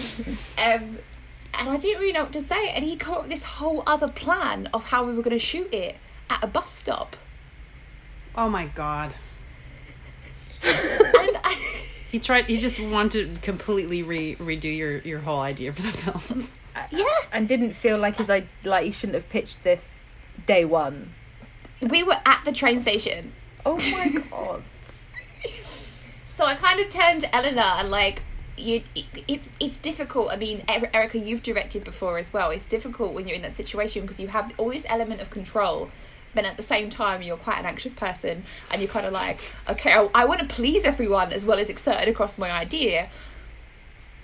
Um, 0.58 0.98
and 1.54 1.68
I 1.70 1.76
didn't 1.76 2.00
really 2.00 2.12
know 2.12 2.24
what 2.24 2.32
to 2.32 2.42
say. 2.42 2.70
And 2.70 2.84
he 2.84 2.96
came 2.96 3.14
up 3.14 3.22
with 3.22 3.30
this 3.30 3.44
whole 3.44 3.84
other 3.86 4.08
plan 4.08 4.68
of 4.74 4.90
how 4.90 5.04
we 5.04 5.14
were 5.14 5.22
going 5.22 5.38
to 5.38 5.44
shoot 5.44 5.72
it 5.72 5.98
at 6.28 6.42
a 6.42 6.48
bus 6.48 6.72
stop. 6.72 7.16
oh 8.34 8.48
my 8.50 8.66
god 8.66 9.14
And 10.64 11.38
I, 11.44 11.56
he 12.10 12.18
tried 12.18 12.46
he 12.46 12.58
just 12.58 12.80
wanted 12.80 13.34
to 13.34 13.40
completely 13.40 14.02
re- 14.02 14.36
redo 14.36 14.76
your 14.76 14.98
your 14.98 15.20
whole 15.20 15.40
idea 15.40 15.72
for 15.72 15.82
the 15.82 15.92
film 15.92 16.48
yeah, 16.90 17.04
And 17.32 17.48
didn't 17.48 17.72
feel 17.74 17.98
like 17.98 18.16
his 18.16 18.30
I 18.30 18.44
like 18.64 18.84
he 18.84 18.90
shouldn't 18.92 19.14
have 19.14 19.28
pitched 19.28 19.62
this 19.64 20.00
day 20.46 20.64
one. 20.64 21.14
we 21.80 22.02
were 22.02 22.16
at 22.24 22.42
the 22.44 22.52
train 22.52 22.80
station. 22.80 23.32
Oh 23.66 23.76
my 23.92 24.08
god. 24.30 24.62
So 26.34 26.44
I 26.44 26.54
kind 26.54 26.78
of 26.80 26.88
turned 26.90 27.20
to 27.22 27.34
Eleanor 27.36 27.62
and 27.62 27.90
like 27.90 28.22
you 28.56 28.82
it, 28.94 29.04
it's 29.28 29.52
it's 29.60 29.80
difficult. 29.80 30.30
I 30.30 30.36
mean, 30.36 30.62
Er- 30.68 30.90
Erica, 30.94 31.18
you've 31.18 31.42
directed 31.42 31.84
before 31.84 32.18
as 32.18 32.32
well. 32.32 32.50
It's 32.50 32.68
difficult 32.68 33.12
when 33.12 33.26
you're 33.26 33.36
in 33.36 33.42
that 33.42 33.54
situation 33.56 34.02
because 34.02 34.20
you 34.20 34.28
have 34.28 34.52
all 34.58 34.70
this 34.70 34.84
element 34.88 35.20
of 35.20 35.30
control. 35.30 35.90
But 36.34 36.44
at 36.44 36.56
the 36.58 36.62
same 36.62 36.90
time, 36.90 37.22
you're 37.22 37.38
quite 37.38 37.58
an 37.58 37.64
anxious 37.66 37.94
person, 37.94 38.44
and 38.70 38.82
you're 38.82 38.90
kind 38.90 39.06
of 39.06 39.14
like, 39.14 39.38
okay, 39.68 39.92
I, 39.94 40.08
I 40.14 40.24
want 40.26 40.40
to 40.40 40.46
please 40.46 40.84
everyone 40.84 41.32
as 41.32 41.46
well 41.46 41.58
as 41.58 41.70
exert 41.70 42.02
it 42.02 42.08
across 42.08 42.36
my 42.36 42.50
idea. 42.50 43.08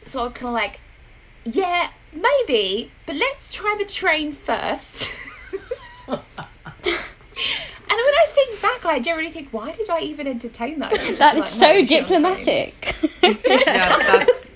So 0.05 0.21
I 0.21 0.23
was 0.23 0.33
kind 0.33 0.49
of 0.49 0.53
like, 0.53 0.81
yeah, 1.45 1.91
maybe, 2.13 2.91
but 3.07 3.17
let's 3.17 3.53
try 3.53 3.75
the 3.79 3.85
train 3.85 4.33
first. 4.33 5.11
and 6.09 6.19
when 7.89 7.89
I 7.89 8.27
think 8.35 8.61
back, 8.63 8.85
I 8.85 8.99
generally 9.01 9.31
think, 9.31 9.49
why 9.53 9.73
did 9.73 9.89
I 9.91 10.01
even 10.01 10.27
entertain 10.27 10.79
that? 10.81 10.91
That 10.91 11.01
is 11.03 11.21
Like, 11.21 11.45
so 11.45 11.67
no, 11.67 11.71
it's 11.71 11.71
not 11.71 11.71
a 11.71 11.87
train. 11.87 11.89
diplomatic. 12.03 12.95
yeah, 13.23 13.97
that's 13.99 14.51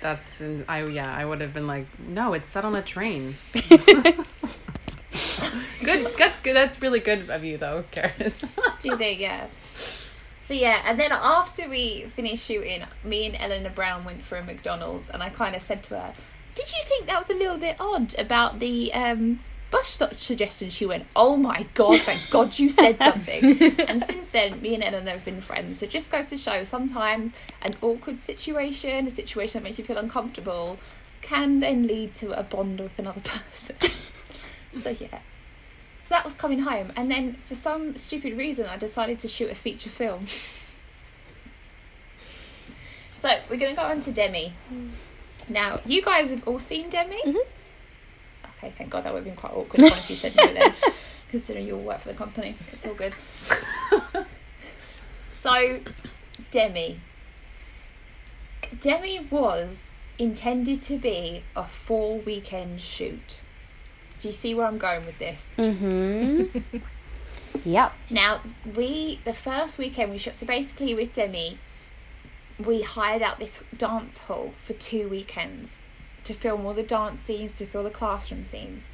that's. 0.00 0.42
I 0.68 0.84
yeah, 0.86 1.14
I 1.14 1.24
would 1.24 1.40
have 1.40 1.54
been 1.54 1.66
like, 1.66 1.86
no, 2.08 2.32
it's 2.34 2.48
set 2.48 2.64
on 2.64 2.74
a 2.74 2.82
train. 2.82 3.34
good. 3.54 4.16
That's 6.18 6.40
good. 6.40 6.56
That's 6.56 6.80
really 6.82 7.00
good 7.00 7.30
of 7.30 7.44
you, 7.44 7.58
though, 7.58 7.84
Caris. 7.90 8.40
Do 8.80 8.88
you 8.88 8.96
think? 8.96 9.20
Yeah. 9.20 9.46
So 10.48 10.54
yeah, 10.54 10.82
and 10.84 10.98
then 10.98 11.12
after 11.12 11.68
we 11.68 12.06
finished 12.16 12.44
shooting, 12.44 12.82
me 13.04 13.26
and 13.26 13.36
Eleanor 13.38 13.70
Brown 13.70 14.04
went 14.04 14.24
for 14.24 14.36
a 14.36 14.44
McDonald's, 14.44 15.08
and 15.08 15.22
I 15.22 15.30
kind 15.30 15.54
of 15.54 15.62
said 15.62 15.82
to 15.84 15.98
her, 15.98 16.14
"Did 16.54 16.70
you 16.70 16.82
think 16.84 17.06
that 17.06 17.18
was 17.18 17.30
a 17.30 17.34
little 17.34 17.58
bit 17.58 17.76
odd 17.78 18.14
about 18.18 18.58
the 18.58 18.92
um, 18.92 19.40
bus 19.70 19.86
stop 19.88 20.14
suggestion?" 20.16 20.68
She 20.68 20.84
went, 20.84 21.06
"Oh 21.14 21.36
my 21.36 21.66
god, 21.74 22.00
thank 22.00 22.28
God 22.30 22.58
you 22.58 22.68
said 22.68 22.98
something." 22.98 23.62
and 23.88 24.02
since 24.02 24.28
then, 24.28 24.60
me 24.60 24.74
and 24.74 24.82
Eleanor 24.82 25.12
have 25.12 25.24
been 25.24 25.40
friends. 25.40 25.78
So 25.78 25.84
it 25.84 25.90
just 25.90 26.10
goes 26.10 26.28
to 26.30 26.36
show 26.36 26.64
sometimes 26.64 27.34
an 27.62 27.74
awkward 27.80 28.20
situation, 28.20 29.06
a 29.06 29.10
situation 29.10 29.60
that 29.60 29.64
makes 29.64 29.78
you 29.78 29.84
feel 29.84 29.98
uncomfortable, 29.98 30.76
can 31.20 31.60
then 31.60 31.86
lead 31.86 32.14
to 32.14 32.38
a 32.38 32.42
bond 32.42 32.80
with 32.80 32.98
another 32.98 33.20
person. 33.50 33.76
so 34.80 34.90
yeah. 34.90 35.20
So 36.02 36.08
that 36.10 36.24
was 36.24 36.34
coming 36.34 36.60
home, 36.60 36.92
and 36.96 37.10
then 37.10 37.34
for 37.46 37.54
some 37.54 37.96
stupid 37.96 38.36
reason, 38.36 38.66
I 38.66 38.76
decided 38.76 39.18
to 39.20 39.28
shoot 39.28 39.50
a 39.50 39.54
feature 39.54 39.90
film. 39.90 40.26
so 43.20 43.28
we're 43.48 43.56
gonna 43.56 43.74
go 43.74 43.82
on 43.82 44.00
to 44.00 44.12
Demi. 44.12 44.52
Mm. 44.72 44.90
Now, 45.48 45.80
you 45.86 46.02
guys 46.02 46.30
have 46.30 46.46
all 46.46 46.58
seen 46.58 46.88
Demi. 46.88 47.20
Mm-hmm. 47.22 47.36
Okay, 48.58 48.72
thank 48.76 48.90
God 48.90 49.04
that 49.04 49.12
would 49.12 49.20
have 49.20 49.24
been 49.24 49.36
quite 49.36 49.52
awkward 49.52 49.82
if 49.82 50.10
you 50.10 50.16
said 50.16 50.34
no 50.36 50.52
then, 50.52 50.72
considering 51.28 51.66
you 51.66 51.76
all 51.76 51.82
work 51.82 52.00
for 52.00 52.08
the 52.08 52.14
company. 52.14 52.56
It's 52.72 52.86
all 52.86 52.94
good. 52.94 53.14
so, 55.32 55.80
Demi. 56.50 57.00
Demi 58.80 59.26
was 59.30 59.90
intended 60.18 60.82
to 60.82 60.96
be 60.96 61.42
a 61.54 61.66
four 61.66 62.18
weekend 62.18 62.80
shoot. 62.80 63.41
Do 64.22 64.28
you 64.28 64.32
see 64.32 64.54
where 64.54 64.66
I'm 64.66 64.78
going 64.78 65.04
with 65.04 65.18
this? 65.18 65.50
mm-hmm. 65.58 66.58
Yep. 67.64 67.92
Now, 68.08 68.40
we, 68.76 69.20
the 69.24 69.32
first 69.32 69.78
weekend 69.78 70.12
we 70.12 70.18
shot, 70.18 70.36
so 70.36 70.46
basically 70.46 70.94
with 70.94 71.12
Demi, 71.12 71.58
we 72.56 72.82
hired 72.82 73.20
out 73.20 73.40
this 73.40 73.62
dance 73.76 74.18
hall 74.18 74.54
for 74.62 74.74
two 74.74 75.08
weekends 75.08 75.78
to 76.22 76.34
film 76.34 76.64
all 76.64 76.72
the 76.72 76.84
dance 76.84 77.20
scenes, 77.20 77.52
to 77.54 77.66
film 77.66 77.82
the 77.82 77.90
classroom 77.90 78.44
scenes. 78.44 78.84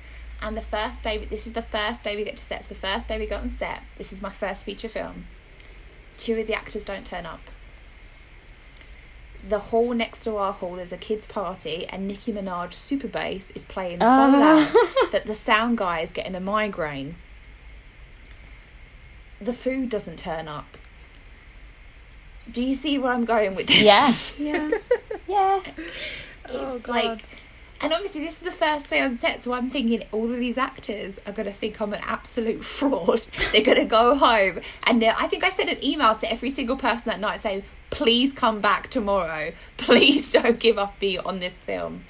And 0.40 0.56
the 0.56 0.62
first 0.62 1.04
day, 1.04 1.22
this 1.22 1.46
is 1.46 1.52
the 1.52 1.62
first 1.62 2.02
day 2.02 2.16
we 2.16 2.24
get 2.24 2.36
to 2.38 2.42
set, 2.42 2.60
it's 2.60 2.68
the 2.68 2.74
first 2.74 3.06
day 3.08 3.18
we 3.18 3.26
got 3.26 3.42
on 3.42 3.50
set. 3.50 3.82
This 3.98 4.14
is 4.14 4.22
my 4.22 4.32
first 4.32 4.64
feature 4.64 4.88
film. 4.88 5.24
Two 6.16 6.40
of 6.40 6.46
the 6.46 6.54
actors 6.54 6.84
don't 6.84 7.04
turn 7.04 7.26
up. 7.26 7.40
The 9.46 9.58
hall 9.58 9.94
next 9.94 10.24
to 10.24 10.36
our 10.36 10.52
hall 10.52 10.78
is 10.78 10.92
a 10.92 10.96
kids' 10.96 11.26
party, 11.26 11.86
and 11.88 12.08
Nicki 12.08 12.32
Minaj 12.32 12.72
Super 12.72 13.08
Bass 13.08 13.50
is 13.52 13.64
playing 13.64 14.00
so 14.00 14.06
Ah. 14.06 14.26
loud 14.72 15.10
that 15.12 15.26
the 15.26 15.34
sound 15.34 15.78
guy 15.78 16.00
is 16.00 16.10
getting 16.12 16.34
a 16.34 16.40
migraine. 16.40 17.16
The 19.40 19.52
food 19.52 19.88
doesn't 19.88 20.18
turn 20.18 20.48
up. 20.48 20.76
Do 22.50 22.62
you 22.64 22.74
see 22.74 22.98
where 22.98 23.12
I'm 23.12 23.24
going 23.24 23.54
with 23.54 23.68
this? 23.68 23.80
Yeah. 23.82 24.12
Yeah. 24.38 24.70
Yeah. 25.28 25.60
It's 26.44 26.54
Oh, 26.54 26.78
God. 26.78 26.88
like, 26.88 27.24
and 27.82 27.92
obviously 27.92 28.22
this 28.22 28.32
is 28.38 28.40
the 28.40 28.50
first 28.50 28.88
day 28.88 29.00
on 29.02 29.14
set, 29.14 29.42
so 29.42 29.52
I'm 29.52 29.68
thinking 29.68 30.02
all 30.10 30.32
of 30.32 30.38
these 30.38 30.56
actors 30.56 31.18
are 31.26 31.32
gonna 31.32 31.52
think 31.52 31.80
I'm 31.82 31.92
an 31.92 32.00
absolute 32.02 32.64
fraud. 32.64 33.26
They're 33.52 33.62
gonna 33.62 33.84
go 33.84 34.16
home, 34.16 34.60
and 34.86 35.04
uh, 35.04 35.14
I 35.18 35.28
think 35.28 35.44
I 35.44 35.50
sent 35.50 35.68
an 35.68 35.84
email 35.84 36.14
to 36.16 36.32
every 36.32 36.48
single 36.50 36.76
person 36.76 37.10
that 37.10 37.20
night 37.20 37.40
saying, 37.40 37.62
"Please 37.90 38.32
come 38.32 38.60
back 38.60 38.88
tomorrow. 38.88 39.52
Please 39.76 40.32
don't 40.38 40.58
give 40.58 40.78
up 40.78 41.00
me 41.00 41.18
on 41.18 41.40
this 41.40 41.54
film." 41.54 42.04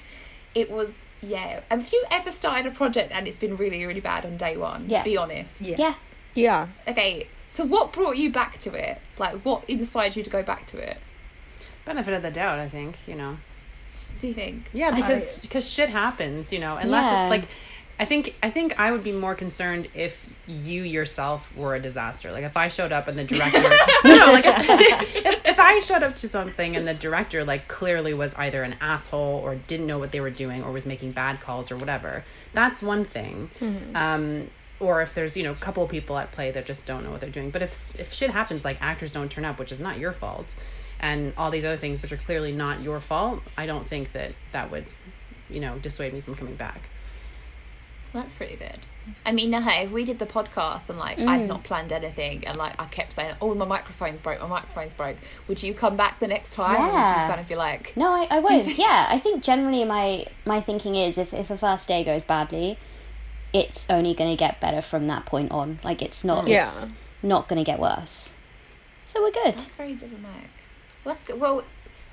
It 0.55 0.71
was 0.71 0.99
yeah. 1.21 1.61
Have 1.69 1.91
you 1.91 2.03
ever 2.11 2.31
started 2.31 2.65
a 2.65 2.75
project 2.75 3.11
and 3.11 3.27
it's 3.27 3.39
been 3.39 3.57
really 3.57 3.85
really 3.85 3.99
bad 4.01 4.25
on 4.25 4.37
day 4.37 4.57
one? 4.57 4.89
Yeah. 4.89 5.03
Be 5.03 5.17
honest. 5.17 5.61
Yes. 5.61 6.15
Yeah. 6.33 6.67
Okay. 6.87 7.27
So 7.47 7.65
what 7.65 7.91
brought 7.91 8.17
you 8.17 8.31
back 8.31 8.59
to 8.59 8.73
it? 8.73 9.01
Like, 9.17 9.41
what 9.41 9.67
inspired 9.67 10.15
you 10.15 10.23
to 10.23 10.29
go 10.29 10.43
back 10.43 10.67
to 10.67 10.77
it? 10.77 10.97
Benefit 11.83 12.13
of 12.13 12.21
the 12.21 12.29
doubt, 12.31 12.59
I 12.59 12.69
think. 12.69 12.97
You 13.07 13.15
know. 13.15 13.37
Do 14.19 14.27
you 14.27 14.33
think? 14.33 14.69
Yeah, 14.73 14.91
because 14.91 15.39
because 15.39 15.71
shit 15.71 15.89
happens, 15.89 16.51
you 16.53 16.59
know. 16.59 16.75
Unless 16.77 17.05
Yeah. 17.05 17.25
it, 17.25 17.29
like, 17.29 17.43
I 17.99 18.05
think 18.05 18.35
I 18.41 18.49
think 18.49 18.79
I 18.79 18.91
would 18.91 19.03
be 19.03 19.11
more 19.11 19.35
concerned 19.35 19.89
if 19.93 20.25
you 20.47 20.83
yourself 20.83 21.55
were 21.55 21.75
a 21.75 21.81
disaster. 21.81 22.31
Like 22.31 22.45
if 22.45 22.55
I 22.55 22.69
showed 22.69 22.93
up 22.93 23.09
and 23.09 23.19
the 23.19 23.25
director, 23.25 23.59
no, 24.05 24.15
no, 24.17 24.31
like 24.31 24.45
if, 24.47 25.45
if 25.45 25.59
I 25.59 25.79
showed 25.79 26.01
up 26.01 26.15
to 26.17 26.29
something 26.29 26.77
and 26.77 26.87
the 26.87 26.93
director 26.93 27.43
like 27.43 27.67
clearly 27.67 28.13
was 28.13 28.33
either 28.35 28.63
an 28.63 28.75
asshole 28.79 29.41
or 29.43 29.55
didn't 29.55 29.85
know 29.85 29.99
what 29.99 30.13
they 30.13 30.21
were 30.21 30.29
doing 30.29 30.63
or 30.63 30.71
was 30.71 30.85
making 30.85 31.11
bad 31.11 31.41
calls 31.41 31.71
or 31.71 31.77
whatever. 31.77 32.23
That's 32.53 32.81
one 32.81 33.03
thing. 33.03 33.49
Um, 33.95 34.49
or 34.79 35.01
if 35.01 35.13
there's 35.13 35.35
you 35.35 35.43
know 35.43 35.51
a 35.51 35.55
couple 35.55 35.83
of 35.83 35.89
people 35.89 36.17
at 36.17 36.31
play 36.31 36.51
that 36.51 36.65
just 36.65 36.85
don't 36.85 37.03
know 37.03 37.11
what 37.11 37.19
they're 37.19 37.29
doing. 37.29 37.51
But 37.51 37.63
if 37.63 37.99
if 37.99 38.13
shit 38.13 38.29
happens, 38.29 38.63
like 38.63 38.81
actors 38.81 39.11
don't 39.11 39.29
turn 39.29 39.43
up, 39.43 39.59
which 39.59 39.73
is 39.73 39.81
not 39.81 39.99
your 39.99 40.13
fault, 40.13 40.55
and 41.01 41.33
all 41.37 41.51
these 41.51 41.65
other 41.65 41.75
things 41.75 42.01
which 42.01 42.13
are 42.13 42.17
clearly 42.17 42.53
not 42.53 42.81
your 42.81 43.01
fault, 43.01 43.41
I 43.57 43.65
don't 43.65 43.85
think 43.85 44.13
that 44.13 44.31
that 44.53 44.71
would, 44.71 44.85
you 45.49 45.59
know, 45.59 45.77
dissuade 45.79 46.13
me 46.13 46.21
from 46.21 46.35
coming 46.35 46.55
back. 46.55 46.89
That's 48.13 48.33
pretty 48.33 48.55
good. 48.55 48.79
I 49.25 49.31
mean, 49.31 49.51
no, 49.51 49.61
hey, 49.61 49.83
if 49.83 49.91
we 49.91 50.03
did 50.03 50.19
the 50.19 50.25
podcast 50.25 50.89
and 50.89 50.97
like 50.97 51.19
I'd 51.19 51.41
mm. 51.41 51.47
not 51.47 51.63
planned 51.63 51.91
anything 51.91 52.45
and 52.45 52.57
like 52.57 52.79
I 52.79 52.85
kept 52.85 53.13
saying, 53.13 53.35
"Oh, 53.41 53.53
my 53.55 53.65
microphone's 53.65 54.21
broke, 54.21 54.41
my 54.41 54.47
microphone's 54.47 54.93
broke," 54.93 55.17
would 55.47 55.61
you 55.61 55.73
come 55.73 55.95
back 55.95 56.19
the 56.19 56.27
next 56.27 56.53
time? 56.53 56.75
Or 56.75 56.85
would 56.85 57.09
you 57.09 57.27
kind 57.27 57.39
of 57.39 57.47
be 57.47 57.55
like, 57.55 57.93
No, 57.95 58.11
I, 58.11 58.27
I 58.29 58.41
Do 58.41 58.53
would. 58.53 58.63
think- 58.63 58.77
Yeah, 58.77 59.07
I 59.09 59.19
think 59.19 59.43
generally 59.43 59.85
my 59.85 60.25
my 60.45 60.59
thinking 60.61 60.95
is 60.95 61.17
if 61.17 61.33
if 61.33 61.49
a 61.51 61.57
first 61.57 61.87
day 61.87 62.03
goes 62.03 62.25
badly, 62.25 62.77
it's 63.53 63.85
only 63.89 64.13
going 64.13 64.29
to 64.31 64.37
get 64.37 64.59
better 64.59 64.81
from 64.81 65.07
that 65.07 65.25
point 65.25 65.51
on. 65.51 65.79
Like 65.83 66.01
it's 66.01 66.23
not. 66.23 66.45
Mm. 66.45 66.49
Yeah. 66.49 66.83
It's 66.83 66.93
not 67.21 67.47
going 67.47 67.63
to 67.63 67.69
get 67.69 67.79
worse. 67.79 68.33
So 69.05 69.21
we're 69.21 69.31
good. 69.31 69.55
"That's 69.55 69.73
very 69.73 69.93
diplomatic." 69.93 70.49
Well, 71.03 71.15
that's 71.15 71.23
good. 71.23 71.39
Well, 71.39 71.63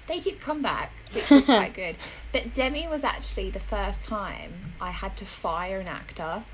they 0.07 0.21
did 0.21 0.41
come 0.41 0.63
back, 0.63 0.93
which 1.13 1.29
was 1.31 1.45
quite 1.47 1.75
good. 1.83 1.97
But 2.33 2.55
Demi 2.55 2.87
was 2.89 3.05
actually 3.05 3.51
the 3.51 3.61
first 3.61 4.05
time 4.05 4.73
I 4.81 4.91
had 4.91 5.17
to 5.19 5.25
fire 5.27 5.79
an 5.81 5.89
actor. 5.89 6.45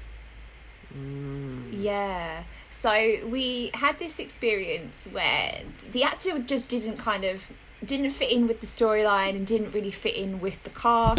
Yeah. 1.70 2.44
So 2.70 2.90
we 3.26 3.70
had 3.74 3.98
this 3.98 4.18
experience 4.18 5.06
where 5.10 5.60
the 5.92 6.02
actor 6.02 6.38
just 6.40 6.68
didn't 6.68 6.96
kind 6.98 7.24
of 7.24 7.50
didn't 7.84 8.10
fit 8.10 8.30
in 8.30 8.46
with 8.46 8.60
the 8.60 8.66
storyline 8.66 9.30
and 9.30 9.46
didn't 9.46 9.72
really 9.72 9.90
fit 9.90 10.14
in 10.14 10.40
with 10.40 10.62
the 10.62 10.70
cast. 10.70 11.18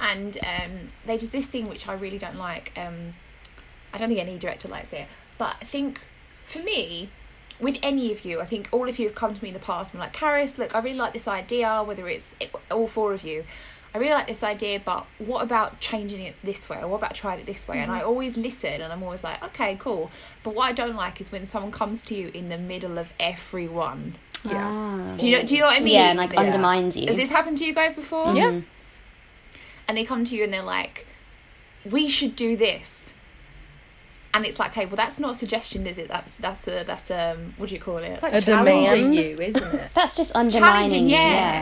And 0.00 0.38
um, 0.38 0.88
they 1.04 1.18
did 1.18 1.30
this 1.30 1.48
thing 1.48 1.68
which 1.68 1.88
I 1.88 1.92
really 1.92 2.18
don't 2.18 2.36
like. 2.38 2.72
Um, 2.76 3.14
I 3.92 3.98
don't 3.98 4.08
think 4.08 4.20
any 4.20 4.38
director 4.38 4.68
likes 4.68 4.92
it, 4.92 5.06
but 5.36 5.56
I 5.60 5.64
think 5.64 6.00
for 6.44 6.60
me, 6.60 7.10
with 7.60 7.78
any 7.82 8.12
of 8.12 8.24
you, 8.24 8.40
I 8.40 8.44
think 8.44 8.68
all 8.72 8.88
of 8.88 8.98
you 8.98 9.06
have 9.06 9.14
come 9.14 9.34
to 9.34 9.42
me 9.42 9.50
in 9.50 9.54
the 9.54 9.60
past 9.60 9.88
and 9.92 10.00
been 10.00 10.06
like, 10.06 10.12
Caris, 10.12 10.58
look, 10.58 10.74
I 10.74 10.78
really 10.80 10.96
like 10.98 11.12
this 11.12 11.28
idea, 11.28 11.82
whether 11.82 12.08
it's 12.08 12.34
all 12.70 12.86
four 12.86 13.12
of 13.12 13.22
you. 13.22 13.44
I 13.92 13.98
really 13.98 14.12
like 14.12 14.28
this 14.28 14.44
idea, 14.44 14.80
but 14.84 15.04
what 15.18 15.42
about 15.42 15.80
changing 15.80 16.20
it 16.22 16.36
this 16.44 16.68
way? 16.68 16.78
Or 16.80 16.86
what 16.88 16.98
about 16.98 17.14
trying 17.14 17.40
it 17.40 17.46
this 17.46 17.66
way? 17.66 17.80
And 17.80 17.90
I 17.90 18.02
always 18.02 18.36
listen 18.36 18.80
and 18.80 18.92
I'm 18.92 19.02
always 19.02 19.24
like, 19.24 19.42
okay, 19.42 19.76
cool. 19.80 20.12
But 20.44 20.54
what 20.54 20.66
I 20.68 20.72
don't 20.72 20.94
like 20.94 21.20
is 21.20 21.32
when 21.32 21.44
someone 21.44 21.72
comes 21.72 22.00
to 22.02 22.14
you 22.14 22.28
in 22.32 22.50
the 22.50 22.58
middle 22.58 22.98
of 22.98 23.12
everyone. 23.18 24.14
Ah. 24.46 25.14
Do 25.18 25.28
you 25.28 25.36
know, 25.38 25.44
do 25.44 25.54
you 25.54 25.60
know 25.60 25.66
what 25.66 25.76
I 25.80 25.84
mean? 25.84 25.94
Yeah, 25.94 26.10
and 26.10 26.18
like 26.18 26.32
Yeah. 26.32 26.40
undermines 26.40 26.96
you. 26.96 27.08
Has 27.08 27.16
this 27.16 27.30
happened 27.30 27.58
to 27.58 27.64
you 27.66 27.74
guys 27.74 27.96
before? 27.96 28.32
Yeah. 28.32 28.60
And 29.88 29.96
they 29.98 30.04
come 30.04 30.24
to 30.24 30.36
you 30.36 30.44
and 30.44 30.54
they're 30.54 30.62
like, 30.62 31.06
we 31.84 32.06
should 32.08 32.36
do 32.36 32.56
this. 32.56 33.09
And 34.32 34.46
it's 34.46 34.58
like, 34.60 34.72
hey, 34.74 34.86
well, 34.86 34.96
that's 34.96 35.18
not 35.18 35.32
a 35.32 35.34
suggestion, 35.34 35.86
is 35.86 35.98
it? 35.98 36.08
That's 36.08 36.36
that's 36.36 36.68
a 36.68 36.84
that's 36.84 37.10
um, 37.10 37.54
what 37.56 37.68
do 37.68 37.74
you 37.74 37.80
call 37.80 37.98
it? 37.98 38.04
It's 38.10 38.22
like 38.22 38.32
A 38.32 38.40
challenging 38.40 39.10
demand. 39.10 39.14
you, 39.14 39.40
isn't 39.40 39.74
it? 39.74 39.90
That's 39.92 40.16
just 40.16 40.34
undermining. 40.36 40.88
challenging, 40.88 41.10
yeah. 41.10 41.18
yeah. 41.18 41.60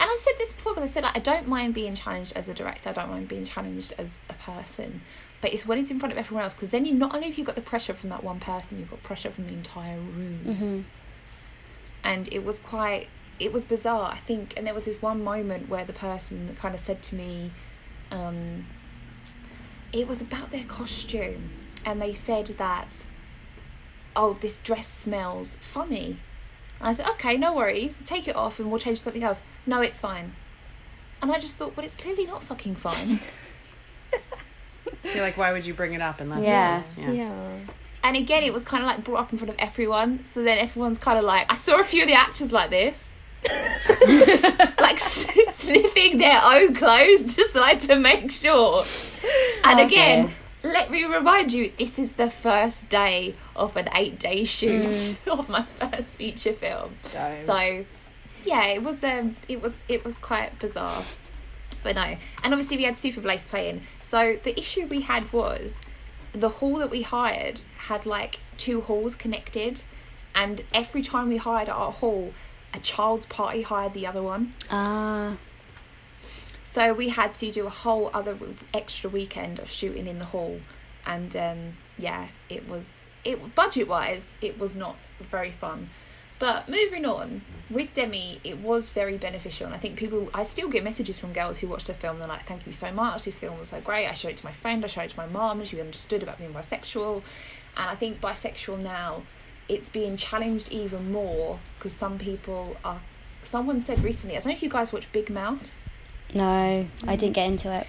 And 0.00 0.06
I 0.08 0.16
said 0.20 0.34
this 0.38 0.52
before 0.52 0.74
because 0.74 0.88
I 0.90 0.92
said 0.92 1.02
like, 1.02 1.16
I 1.16 1.20
don't 1.20 1.48
mind 1.48 1.74
being 1.74 1.96
challenged 1.96 2.32
as 2.36 2.48
a 2.48 2.54
director. 2.54 2.90
I 2.90 2.92
don't 2.92 3.10
mind 3.10 3.26
being 3.26 3.44
challenged 3.44 3.92
as 3.98 4.22
a 4.30 4.34
person. 4.34 5.00
but 5.40 5.52
it's 5.52 5.66
when 5.66 5.78
it's 5.78 5.90
in 5.90 5.98
front 5.98 6.12
of 6.12 6.18
everyone 6.18 6.44
else 6.44 6.54
because 6.54 6.70
then 6.70 6.84
you 6.84 6.94
not 6.94 7.14
only 7.14 7.26
have 7.28 7.36
you 7.38 7.44
got 7.44 7.56
the 7.56 7.60
pressure 7.60 7.94
from 7.94 8.10
that 8.10 8.22
one 8.22 8.38
person, 8.38 8.78
you've 8.78 8.90
got 8.90 9.02
pressure 9.02 9.30
from 9.30 9.46
the 9.48 9.52
entire 9.54 9.96
room 9.98 10.38
hmm 10.44 10.80
and 12.04 12.28
it 12.32 12.44
was 12.44 12.60
quite 12.60 13.08
it 13.40 13.52
was 13.52 13.64
bizarre 13.64 14.12
i 14.12 14.16
think 14.16 14.54
and 14.56 14.64
there 14.66 14.72
was 14.74 14.84
this 14.84 15.02
one 15.02 15.22
moment 15.22 15.68
where 15.68 15.84
the 15.84 15.92
person 15.92 16.56
kind 16.60 16.74
of 16.76 16.80
said 16.80 17.02
to 17.02 17.16
me 17.16 17.50
um, 18.12 18.64
it 19.92 20.06
was 20.06 20.20
about 20.20 20.50
their 20.50 20.64
costume 20.64 21.50
and 21.84 22.00
they 22.02 22.12
said 22.14 22.46
that 22.58 23.04
oh 24.16 24.36
this 24.40 24.58
dress 24.58 24.86
smells 24.88 25.56
funny 25.60 26.18
and 26.80 26.88
i 26.88 26.92
said 26.92 27.06
okay 27.06 27.36
no 27.36 27.54
worries 27.54 28.00
take 28.04 28.26
it 28.28 28.36
off 28.36 28.58
and 28.58 28.70
we'll 28.70 28.80
change 28.80 29.00
something 29.00 29.22
else 29.22 29.42
no 29.66 29.80
it's 29.80 29.98
fine 30.00 30.32
and 31.22 31.30
i 31.32 31.38
just 31.38 31.56
thought 31.56 31.76
well 31.76 31.84
it's 31.86 31.94
clearly 31.94 32.26
not 32.26 32.42
fucking 32.42 32.74
fine 32.74 33.20
You're 35.04 35.22
like, 35.22 35.36
why 35.36 35.52
would 35.52 35.64
you 35.64 35.74
bring 35.74 35.94
it 35.94 36.00
up 36.02 36.20
unless 36.20 36.44
Yeah. 36.44 36.70
it 36.70 36.74
was? 36.74 36.98
Yeah. 36.98 37.10
Yeah. 37.12 37.58
and 38.04 38.16
again 38.16 38.42
it 38.42 38.52
was 38.52 38.64
kind 38.64 38.82
of 38.82 38.88
like 38.88 39.04
brought 39.04 39.20
up 39.20 39.32
in 39.32 39.38
front 39.38 39.50
of 39.50 39.56
everyone 39.58 40.24
so 40.26 40.42
then 40.42 40.58
everyone's 40.58 40.98
kind 40.98 41.18
of 41.18 41.24
like 41.24 41.50
i 41.50 41.54
saw 41.54 41.80
a 41.80 41.84
few 41.84 42.02
of 42.02 42.08
the 42.08 42.14
actors 42.14 42.52
like 42.52 42.70
this 42.70 43.12
like 44.80 44.98
sniffing 44.98 46.18
their 46.18 46.40
own 46.42 46.74
clothes 46.74 47.34
just 47.36 47.54
like 47.54 47.78
to 47.80 47.96
make 47.96 48.30
sure. 48.30 48.84
And 49.64 49.80
Oh, 49.80 49.86
again 49.86 50.32
let 50.62 50.90
me 50.90 51.04
remind 51.04 51.52
you 51.52 51.72
this 51.78 51.98
is 51.98 52.14
the 52.14 52.30
first 52.30 52.88
day 52.88 53.34
of 53.54 53.76
an 53.76 53.88
eight 53.94 54.18
day 54.18 54.44
shoot 54.44 55.16
of 55.26 55.48
my 55.48 55.62
first 55.62 56.14
feature 56.14 56.52
film. 56.52 56.96
So, 57.04 57.38
so 57.44 57.84
yeah 58.44 58.66
it 58.66 58.82
was 58.82 59.02
um 59.04 59.36
it 59.48 59.60
was 59.60 59.82
it 59.88 60.04
was 60.04 60.18
quite 60.18 60.58
bizarre. 60.58 61.02
But 61.82 61.94
no. 61.94 62.16
And 62.42 62.52
obviously 62.52 62.76
we 62.76 62.84
had 62.84 62.96
Super 62.98 63.20
Bass 63.20 63.46
playing. 63.46 63.82
So 64.00 64.38
the 64.42 64.58
issue 64.58 64.86
we 64.86 65.02
had 65.02 65.32
was 65.32 65.80
the 66.32 66.48
hall 66.48 66.76
that 66.76 66.90
we 66.90 67.02
hired 67.02 67.60
had 67.76 68.04
like 68.04 68.40
two 68.56 68.80
halls 68.80 69.14
connected. 69.14 69.82
And 70.34 70.62
every 70.74 71.02
time 71.02 71.28
we 71.28 71.36
hired 71.36 71.68
our 71.68 71.92
hall 71.92 72.32
a 72.74 72.78
child's 72.80 73.26
party 73.26 73.62
hired 73.62 73.94
the 73.94 74.06
other 74.06 74.22
one 74.22 74.52
Ah, 74.70 75.36
so 76.62 76.92
we 76.92 77.08
had 77.08 77.34
to 77.34 77.50
do 77.50 77.66
a 77.66 77.70
whole 77.70 78.10
other 78.12 78.36
extra 78.74 79.08
weekend 79.10 79.58
of 79.58 79.70
shooting 79.70 80.06
in 80.06 80.18
the 80.18 80.26
hall, 80.26 80.60
and 81.06 81.34
um, 81.34 81.72
yeah, 81.96 82.28
it 82.48 82.68
was 82.68 82.98
it 83.24 83.54
budget 83.54 83.88
wise 83.88 84.34
it 84.40 84.58
was 84.58 84.76
not 84.76 84.96
very 85.18 85.50
fun. 85.50 85.90
But 86.38 86.68
moving 86.68 87.04
on 87.04 87.42
with 87.68 87.94
Demi, 87.94 88.40
it 88.44 88.58
was 88.58 88.90
very 88.90 89.16
beneficial, 89.18 89.66
and 89.66 89.74
I 89.74 89.78
think 89.78 89.96
people. 89.96 90.30
I 90.32 90.44
still 90.44 90.68
get 90.68 90.84
messages 90.84 91.18
from 91.18 91.32
girls 91.32 91.58
who 91.58 91.66
watched 91.66 91.88
the 91.88 91.94
film. 91.94 92.20
They're 92.20 92.28
like, 92.28 92.46
"Thank 92.46 92.64
you 92.64 92.72
so 92.72 92.92
much. 92.92 93.24
This 93.24 93.40
film 93.40 93.58
was 93.58 93.70
so 93.70 93.80
great. 93.80 94.06
I 94.06 94.12
showed 94.12 94.32
it 94.32 94.36
to 94.36 94.44
my 94.44 94.52
friend. 94.52 94.84
I 94.84 94.88
showed 94.88 95.06
it 95.06 95.10
to 95.10 95.16
my 95.16 95.26
mom. 95.26 95.64
She 95.64 95.80
understood 95.80 96.22
about 96.22 96.38
being 96.38 96.52
bisexual." 96.52 97.22
And 97.76 97.90
I 97.90 97.96
think 97.96 98.20
bisexual 98.20 98.78
now, 98.78 99.22
it's 99.68 99.88
being 99.88 100.16
challenged 100.16 100.70
even 100.72 101.10
more 101.12 101.58
because 101.78 101.92
some 101.92 102.18
people 102.18 102.76
are. 102.84 103.00
Someone 103.42 103.80
said 103.80 104.02
recently. 104.02 104.36
I 104.36 104.40
don't 104.40 104.50
know 104.50 104.56
if 104.56 104.62
you 104.62 104.68
guys 104.68 104.92
watch 104.92 105.10
Big 105.12 105.30
Mouth. 105.30 105.74
no, 106.34 106.86
I 107.06 107.16
didn't 107.16 107.34
get 107.34 107.46
into 107.46 107.72
it. 107.74 107.86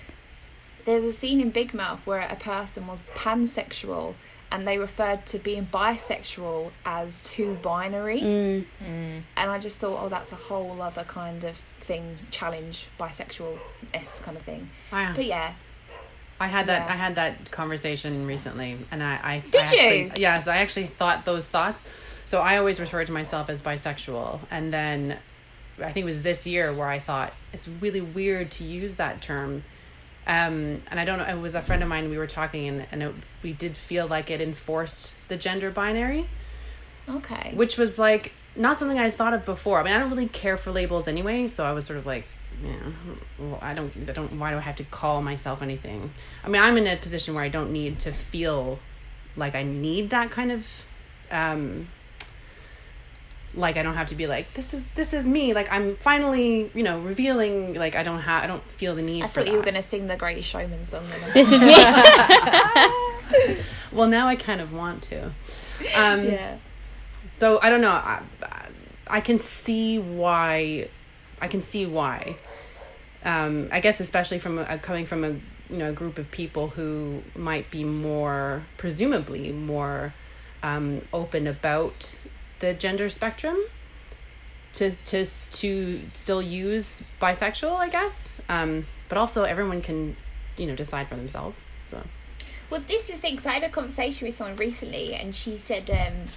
there's 0.85 1.03
a 1.03 1.11
scene 1.11 1.41
in 1.41 1.49
Big 1.49 1.73
Mouth 1.73 1.99
where 2.05 2.21
a 2.21 2.35
person 2.35 2.87
was 2.87 2.99
pansexual 3.15 4.13
and 4.51 4.67
they 4.67 4.77
referred 4.77 5.25
to 5.27 5.37
being 5.37 5.67
bisexual 5.67 6.71
as 6.85 7.21
too 7.21 7.57
binary. 7.61 8.21
Mm. 8.21 8.65
mm, 8.83 9.21
And 9.37 9.51
I 9.51 9.59
just 9.59 9.77
thought, 9.77 10.01
oh, 10.03 10.09
that's 10.09 10.31
a 10.31 10.35
whole 10.35 10.81
other 10.81 11.03
kind 11.03 11.43
of 11.43 11.57
thing, 11.79 12.17
challenge, 12.31 12.87
bisexual 12.99 13.59
s 13.93 14.19
kind 14.23 14.35
of 14.37 14.43
thing. 14.43 14.69
I, 14.91 15.13
But 15.15 15.25
yeah, 15.25 15.53
I 16.39 16.47
had 16.47 16.67
that. 16.67 16.85
Yeah. 16.87 16.93
I 16.93 16.95
had 16.95 17.15
that 17.15 17.51
conversation 17.51 18.25
recently, 18.25 18.77
and 18.91 19.03
I. 19.03 19.19
I 19.23 19.39
Did 19.51 19.55
I 19.55 19.59
actually- 19.61 20.03
you? 20.03 20.11
Yeah. 20.15 20.39
So 20.39 20.51
I 20.51 20.57
actually 20.57 20.87
thought 20.87 21.25
those 21.25 21.49
thoughts. 21.49 21.85
So 22.25 22.41
I 22.41 22.57
always 22.57 22.79
refer 22.79 23.03
to 23.03 23.11
myself 23.11 23.49
as 23.49 23.61
bisexual, 23.61 24.39
and 24.51 24.71
then 24.71 25.17
I 25.79 25.91
think 25.91 26.03
it 26.03 26.05
was 26.05 26.21
this 26.23 26.45
year 26.45 26.73
where 26.73 26.87
I 26.87 26.99
thought 26.99 27.33
it's 27.53 27.67
really 27.67 28.01
weird 28.01 28.51
to 28.51 28.63
use 28.63 28.97
that 28.97 29.21
term. 29.21 29.63
Um, 30.27 30.83
and 30.91 30.99
I 30.99 31.05
don't 31.05 31.17
know. 31.17 31.25
It 31.25 31.39
was 31.41 31.55
a 31.55 31.61
friend 31.61 31.81
of 31.81 31.89
mine. 31.89 32.09
We 32.09 32.17
were 32.17 32.27
talking, 32.27 32.67
and 32.67 32.85
and 32.91 33.01
it, 33.03 33.13
we 33.43 33.51
did 33.53 33.75
feel 33.75 34.05
like 34.07 34.29
it 34.29 34.41
enforced 34.41 35.27
the 35.27 35.37
gender 35.37 35.71
binary. 35.71 36.27
okay. 37.09 37.51
which 37.55 37.77
was 37.77 37.97
like 37.97 38.31
not 38.55 38.77
something 38.77 38.99
I'd 38.99 39.15
thought 39.15 39.33
of 39.33 39.43
before. 39.45 39.79
I 39.79 39.83
mean, 39.83 39.93
I 39.93 39.97
don't 39.99 40.09
really 40.11 40.27
care 40.27 40.57
for 40.57 40.71
labels 40.71 41.07
anyway, 41.07 41.47
so 41.47 41.63
I 41.65 41.71
was 41.73 41.85
sort 41.85 41.97
of 41.97 42.05
like, 42.05 42.25
yeah, 42.63 42.75
well, 43.37 43.59
I 43.61 43.73
don't, 43.73 43.91
I 44.07 44.11
don't. 44.11 44.39
Why 44.39 44.51
do 44.51 44.57
I 44.57 44.61
have 44.61 44.75
to 44.77 44.83
call 44.83 45.21
myself 45.21 45.61
anything? 45.61 46.11
I 46.43 46.49
mean, 46.49 46.61
I'm 46.61 46.77
in 46.77 46.87
a 46.87 46.95
position 46.95 47.35
where 47.35 47.43
I 47.43 47.49
don't 47.49 47.71
need 47.71 47.99
to 47.99 48.11
feel 48.11 48.79
like 49.35 49.55
I 49.55 49.63
need 49.63 50.09
that 50.09 50.31
kind 50.31 50.51
of, 50.51 50.67
um, 51.31 51.87
like 53.55 53.77
I 53.77 53.83
don't 53.83 53.95
have 53.95 54.07
to 54.07 54.15
be 54.15 54.27
like 54.27 54.53
this 54.53 54.73
is 54.73 54.89
this 54.89 55.13
is 55.13 55.27
me. 55.27 55.53
Like 55.53 55.71
I'm 55.71 55.95
finally, 55.95 56.71
you 56.73 56.83
know, 56.83 56.99
revealing. 56.99 57.75
Like 57.75 57.95
I 57.95 58.03
don't 58.03 58.19
have, 58.21 58.43
I 58.43 58.47
don't 58.47 58.63
feel 58.63 58.95
the 58.95 59.01
need. 59.01 59.23
I 59.23 59.27
for 59.27 59.41
thought 59.41 59.51
you 59.51 59.57
were 59.57 59.63
going 59.63 59.75
to 59.75 59.81
sing 59.81 60.07
the 60.07 60.17
Greatest 60.17 60.49
Showman 60.49 60.85
song. 60.85 61.05
This 61.33 61.51
is 61.51 61.63
me. 61.63 61.75
Well, 63.91 64.07
now 64.07 64.27
I 64.27 64.35
kind 64.35 64.61
of 64.61 64.73
want 64.73 65.03
to. 65.03 65.25
Um, 65.95 66.25
yeah. 66.25 66.57
So 67.29 67.59
I 67.61 67.69
don't 67.69 67.81
know. 67.81 67.89
I, 67.89 68.21
I 69.07 69.21
can 69.21 69.39
see 69.39 69.99
why. 69.99 70.89
I 71.41 71.47
can 71.47 71.61
see 71.61 71.85
why. 71.85 72.37
Um, 73.25 73.67
I 73.71 73.79
guess 73.81 73.99
especially 73.99 74.39
from 74.39 74.59
a, 74.59 74.77
coming 74.77 75.05
from 75.05 75.23
a 75.23 75.29
you 75.69 75.77
know 75.77 75.89
a 75.89 75.93
group 75.93 76.17
of 76.17 76.31
people 76.31 76.69
who 76.69 77.21
might 77.35 77.69
be 77.69 77.83
more 77.83 78.63
presumably 78.77 79.51
more 79.51 80.13
um, 80.63 81.01
open 81.13 81.45
about 81.47 82.17
the 82.59 82.73
gender 82.73 83.09
spectrum. 83.09 83.57
To 84.73 84.91
to 84.91 85.25
to 85.25 86.01
still 86.13 86.41
use 86.41 87.03
bisexual, 87.19 87.75
I 87.75 87.89
guess. 87.89 88.31
Um, 88.47 88.85
but 89.09 89.17
also 89.17 89.43
everyone 89.43 89.81
can, 89.81 90.15
you 90.57 90.67
know, 90.67 90.75
decide 90.75 91.07
for 91.09 91.15
themselves. 91.15 91.67
So 91.87 92.03
Well, 92.69 92.81
this 92.81 93.09
is 93.09 93.15
the 93.15 93.21
thing. 93.21 93.35
'cause 93.35 93.47
I 93.47 93.53
had 93.53 93.63
a 93.63 93.69
conversation 93.69 94.27
with 94.27 94.37
someone 94.37 94.55
recently, 94.57 95.15
and 95.15 95.35
she 95.35 95.57
said 95.57 95.89
um, 95.89 96.29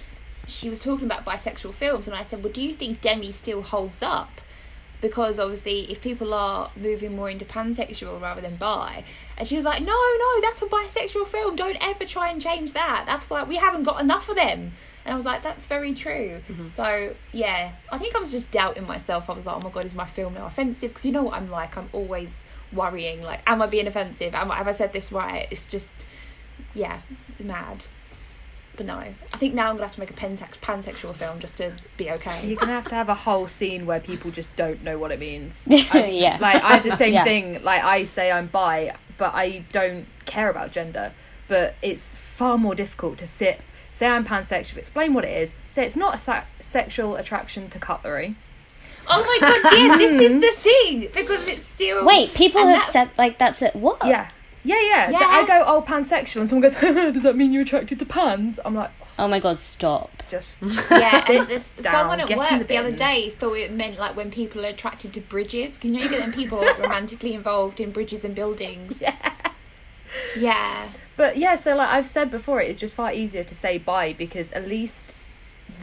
she 0.47 0.67
was 0.69 0.79
talking 0.79 1.05
about 1.05 1.23
bisexual 1.25 1.75
films, 1.75 2.07
and 2.07 2.15
I 2.15 2.23
said, 2.23 2.43
"Well, 2.43 2.51
do 2.51 2.63
you 2.63 2.73
think 2.73 3.01
Demi 3.01 3.31
still 3.31 3.61
holds 3.61 4.01
up?" 4.01 4.41
Because 5.03 5.37
obviously, 5.37 5.91
if 5.91 5.99
people 5.99 6.33
are 6.33 6.71
moving 6.77 7.13
more 7.13 7.29
into 7.29 7.43
pansexual 7.43 8.21
rather 8.21 8.39
than 8.39 8.55
bi, 8.55 9.03
and 9.37 9.45
she 9.45 9.57
was 9.57 9.65
like, 9.65 9.81
"No, 9.81 9.91
no, 9.91 10.41
that's 10.41 10.61
a 10.61 10.65
bisexual 10.65 11.27
film. 11.27 11.57
Don't 11.57 11.77
ever 11.81 12.05
try 12.05 12.29
and 12.31 12.41
change 12.41 12.71
that. 12.71 13.03
That's 13.05 13.29
like 13.29 13.49
we 13.49 13.57
haven't 13.57 13.83
got 13.83 13.99
enough 13.99 14.29
of 14.29 14.37
them." 14.37 14.71
And 15.03 15.11
I 15.11 15.15
was 15.15 15.25
like, 15.25 15.41
"That's 15.41 15.65
very 15.65 15.93
true." 15.93 16.41
Mm-hmm. 16.49 16.69
So 16.69 17.15
yeah, 17.33 17.73
I 17.91 17.97
think 17.97 18.15
I 18.15 18.19
was 18.19 18.31
just 18.31 18.49
doubting 18.49 18.87
myself. 18.87 19.29
I 19.29 19.33
was 19.33 19.45
like, 19.45 19.57
"Oh 19.57 19.59
my 19.59 19.71
god, 19.71 19.83
is 19.83 19.93
my 19.93 20.05
film 20.05 20.35
now 20.35 20.45
offensive?" 20.45 20.91
Because 20.91 21.05
you 21.05 21.11
know 21.11 21.23
what 21.23 21.33
I'm 21.33 21.51
like. 21.51 21.75
I'm 21.75 21.89
always 21.91 22.37
worrying. 22.71 23.21
Like, 23.21 23.41
am 23.45 23.61
I 23.61 23.67
being 23.67 23.87
offensive? 23.87 24.33
Am 24.33 24.51
I, 24.51 24.55
have 24.55 24.69
I 24.69 24.71
said 24.71 24.93
this 24.93 25.11
right? 25.11 25.49
It's 25.51 25.69
just 25.69 26.05
yeah, 26.73 27.01
mad. 27.39 27.87
But 28.75 28.87
no, 28.87 28.95
I 28.97 29.37
think 29.37 29.53
now 29.53 29.69
I'm 29.69 29.75
gonna 29.75 29.85
have 29.85 29.93
to 29.95 29.99
make 29.99 30.09
a 30.09 30.13
pansex- 30.13 30.57
pansexual 30.59 31.15
film 31.15 31.39
just 31.39 31.57
to 31.57 31.73
be 31.97 32.09
okay. 32.11 32.45
you're 32.47 32.57
gonna 32.59 32.71
have 32.73 32.87
to 32.89 32.95
have 32.95 33.07
a 33.07 33.13
whole 33.13 33.47
scene 33.47 33.85
where 33.85 33.99
people 33.99 34.31
just 34.31 34.53
don't 34.55 34.83
know 34.83 34.97
what 34.97 35.11
it 35.11 35.19
means. 35.19 35.63
yeah. 35.67 36.37
Like 36.41 36.63
I 36.63 36.73
have 36.75 36.83
the 36.83 36.95
same 36.97 37.13
Yeah. 37.19 37.23
thing. 37.23 37.63
Like 37.63 37.83
I 37.83 38.03
say 38.05 38.31
I'm 38.31 38.47
bi, 38.47 38.95
but 39.17 39.33
I 39.35 39.65
don't 39.71 40.07
care 40.25 40.49
about 40.49 40.71
gender. 40.71 41.11
But 41.47 41.75
it's 41.83 42.15
far 42.15 42.57
more 42.57 42.73
difficult 42.73 43.19
to 43.19 43.27
sit, 43.27 43.61
say 43.91 44.07
I'm 44.07 44.25
pansexual, 44.25 44.77
explain 44.77 45.13
what 45.13 45.23
it 45.25 45.37
is, 45.37 45.53
say 45.67 45.85
it's 45.85 45.95
not 45.95 46.15
a 46.15 46.17
sa- 46.17 46.45
sexual 46.59 47.15
attraction 47.15 47.69
to 47.69 47.77
cutlery. 47.79 48.35
Oh 49.07 49.21
my 49.21 49.37
god, 49.47 49.77
yeah, 49.77 49.97
this 49.97 50.31
is 50.31 50.41
the 50.41 50.61
thing 50.61 51.09
because 51.13 51.47
it's 51.49 51.63
still 51.63 52.05
Wait, 52.05 52.33
people 52.33 52.61
have 52.65 52.69
that's- 52.77 52.91
said 52.93 53.09
like 53.19 53.37
that's 53.37 53.61
it. 53.61 53.75
What? 53.75 54.03
Yeah. 54.05 54.29
Yeah, 54.63 54.79
yeah. 54.81 55.09
Yeah. 55.09 55.19
I 55.19 55.45
go, 55.45 55.63
oh, 55.65 55.81
pansexual, 55.81 56.41
and 56.41 56.49
someone 56.49 56.61
goes, 56.61 56.75
does 57.13 57.23
that 57.23 57.35
mean 57.35 57.51
you're 57.51 57.63
attracted 57.63 57.99
to 57.99 58.05
pans? 58.05 58.59
I'm 58.63 58.75
like, 58.75 58.91
Oh 59.19 59.27
my 59.27 59.39
god, 59.39 59.59
stop. 59.59 60.11
just 60.27 60.61
Yeah, 60.91 61.21
Sit 61.21 61.41
and 61.41 61.47
this, 61.47 61.75
down, 61.75 61.93
someone 61.93 62.19
at 62.19 62.29
work 62.35 62.49
the 62.49 62.65
the 62.65 62.77
other 62.77 62.91
day 62.91 63.29
thought 63.29 63.53
it 63.53 63.71
meant 63.73 63.99
like 63.99 64.15
when 64.15 64.31
people 64.31 64.65
are 64.65 64.69
attracted 64.69 65.13
to 65.13 65.21
bridges. 65.21 65.75
Because 65.75 65.91
you 65.91 65.97
know 65.97 66.03
you 66.03 66.09
get 66.09 66.19
them 66.19 66.31
people 66.33 66.59
romantically 66.79 67.33
involved 67.33 67.79
in 67.79 67.91
bridges 67.91 68.25
and 68.25 68.33
buildings. 68.33 69.01
Yeah. 69.01 69.33
Yeah. 70.37 70.89
But 71.15 71.37
yeah, 71.37 71.55
so 71.55 71.75
like 71.75 71.89
I've 71.89 72.07
said 72.07 72.31
before, 72.31 72.61
it's 72.61 72.79
just 72.79 72.95
far 72.95 73.13
easier 73.13 73.43
to 73.43 73.55
say 73.55 73.77
bi 73.77 74.13
because 74.13 74.51
at 74.53 74.67
least 74.67 75.05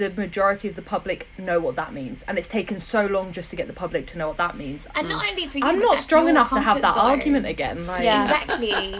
the 0.00 0.10
majority 0.10 0.66
of 0.68 0.74
the 0.74 0.82
public 0.82 1.28
know 1.38 1.60
what 1.60 1.76
that 1.76 1.92
means, 1.92 2.24
and 2.26 2.36
it's 2.38 2.48
taken 2.48 2.80
so 2.80 3.06
long 3.06 3.30
just 3.32 3.50
to 3.50 3.56
get 3.56 3.66
the 3.68 3.72
public 3.72 4.06
to 4.08 4.18
know 4.18 4.28
what 4.28 4.38
that 4.38 4.56
means. 4.56 4.86
And 4.94 5.08
not 5.08 5.24
only 5.28 5.46
for 5.46 5.58
you, 5.58 5.64
I'm 5.64 5.78
not 5.78 5.98
strong 5.98 6.28
enough 6.28 6.50
to 6.50 6.60
have 6.60 6.82
that 6.82 6.94
zone. 6.94 7.04
argument 7.10 7.46
again. 7.46 7.86
Like, 7.86 8.02
Yeah. 8.02 8.24
exactly. 8.24 8.94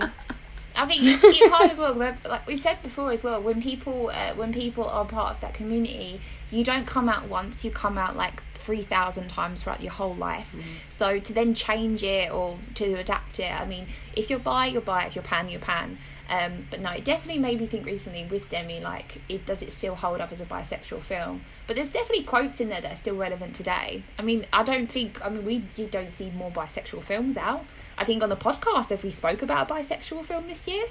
I 0.77 0.87
think 0.87 1.03
it's, 1.03 1.25
it's 1.25 1.51
hard 1.53 1.71
as 1.71 1.79
well 1.79 1.95
because, 1.95 2.25
like 2.27 2.47
we've 2.47 2.61
said 2.61 2.81
before 2.83 3.11
as 3.11 3.25
well, 3.25 3.43
when 3.43 3.61
people 3.61 4.11
uh, 4.15 4.35
when 4.35 4.53
people 4.53 4.85
are 4.85 5.05
part 5.05 5.35
of 5.35 5.41
that 5.41 5.53
community, 5.55 6.21
you 6.51 6.63
don't 6.63 6.87
come 6.87 7.09
out 7.09 7.29
once; 7.29 7.65
you 7.65 7.71
come 7.73 7.99
out 7.99 8.15
like 8.17 8.43
three 8.55 8.83
thousand 8.83 9.29
times 9.29 9.63
throughout 9.63 9.83
your 9.83 9.93
whole 9.93 10.15
life. 10.15 10.55
So 10.89 11.19
to 11.19 11.33
then 11.33 11.55
change 11.55 12.05
it 12.05 12.31
or 12.31 12.59
to 12.75 12.95
adapt 12.95 13.41
it, 13.41 13.51
I 13.51 13.65
mean, 13.67 13.87
if 14.15 14.31
you're 14.31 14.39
bi, 14.39 14.67
you're 14.67 14.81
bi. 14.83 15.07
If 15.07 15.17
you're 15.17 15.25
pan, 15.25 15.49
you're 15.49 15.61
pan. 15.61 15.99
Um, 16.31 16.67
but 16.71 16.81
no, 16.81 16.91
it 16.93 17.05
definitely 17.05 17.41
made 17.41 17.59
me 17.61 17.67
think 17.67 17.85
recently 17.85 18.25
with 18.25 18.49
Demi, 18.49 18.79
like, 18.79 19.21
it 19.29 19.45
does 19.45 19.63
it 19.63 19.73
still 19.73 19.97
hold 19.97 20.21
up 20.21 20.31
as 20.31 20.41
a 20.41 20.47
bisexual 20.47 21.01
film? 21.01 21.41
But 21.67 21.75
there's 21.75 21.91
definitely 21.91 22.23
quotes 22.23 22.61
in 22.61 22.69
there 22.69 22.81
that 22.81 22.93
are 22.93 22.97
still 22.97 23.17
relevant 23.17 23.55
today. 23.57 24.05
I 24.17 24.23
mean, 24.23 24.47
I 24.53 24.63
don't 24.63 24.87
think, 24.87 25.21
I 25.27 25.29
mean, 25.29 25.45
we 25.45 25.65
you 25.77 25.87
don't 25.89 26.13
see 26.13 26.31
more 26.31 26.53
bisexual 26.53 27.03
films 27.03 27.37
out. 27.37 27.65
I 27.99 28.05
think 28.05 28.23
on 28.23 28.29
the 28.29 28.37
podcast, 28.37 28.93
if 28.93 29.03
we 29.03 29.11
spoke 29.11 29.43
about 29.43 29.69
a 29.69 29.75
bisexual 29.75 30.25
film 30.25 30.47
this 30.47 30.69
year, 30.69 30.87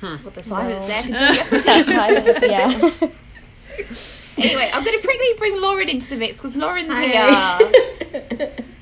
Hmm. 0.00 0.16
well, 0.22 0.30
the 0.30 0.42
silence 0.42 0.82
No. 0.82 0.88
there. 0.88 1.02
Continue. 1.48 1.82
Silence, 1.82 2.38
yeah. 2.42 2.68
anyway, 4.44 4.70
I'm 4.72 4.84
going 4.84 5.00
to 5.00 5.04
quickly 5.06 5.28
bring 5.38 5.60
Lauren 5.60 5.88
into 5.88 6.08
the 6.10 6.16
mix 6.16 6.36
because 6.36 6.54
Lauren's 6.54 6.92
Hi. 6.92 7.58
here. 7.58 8.52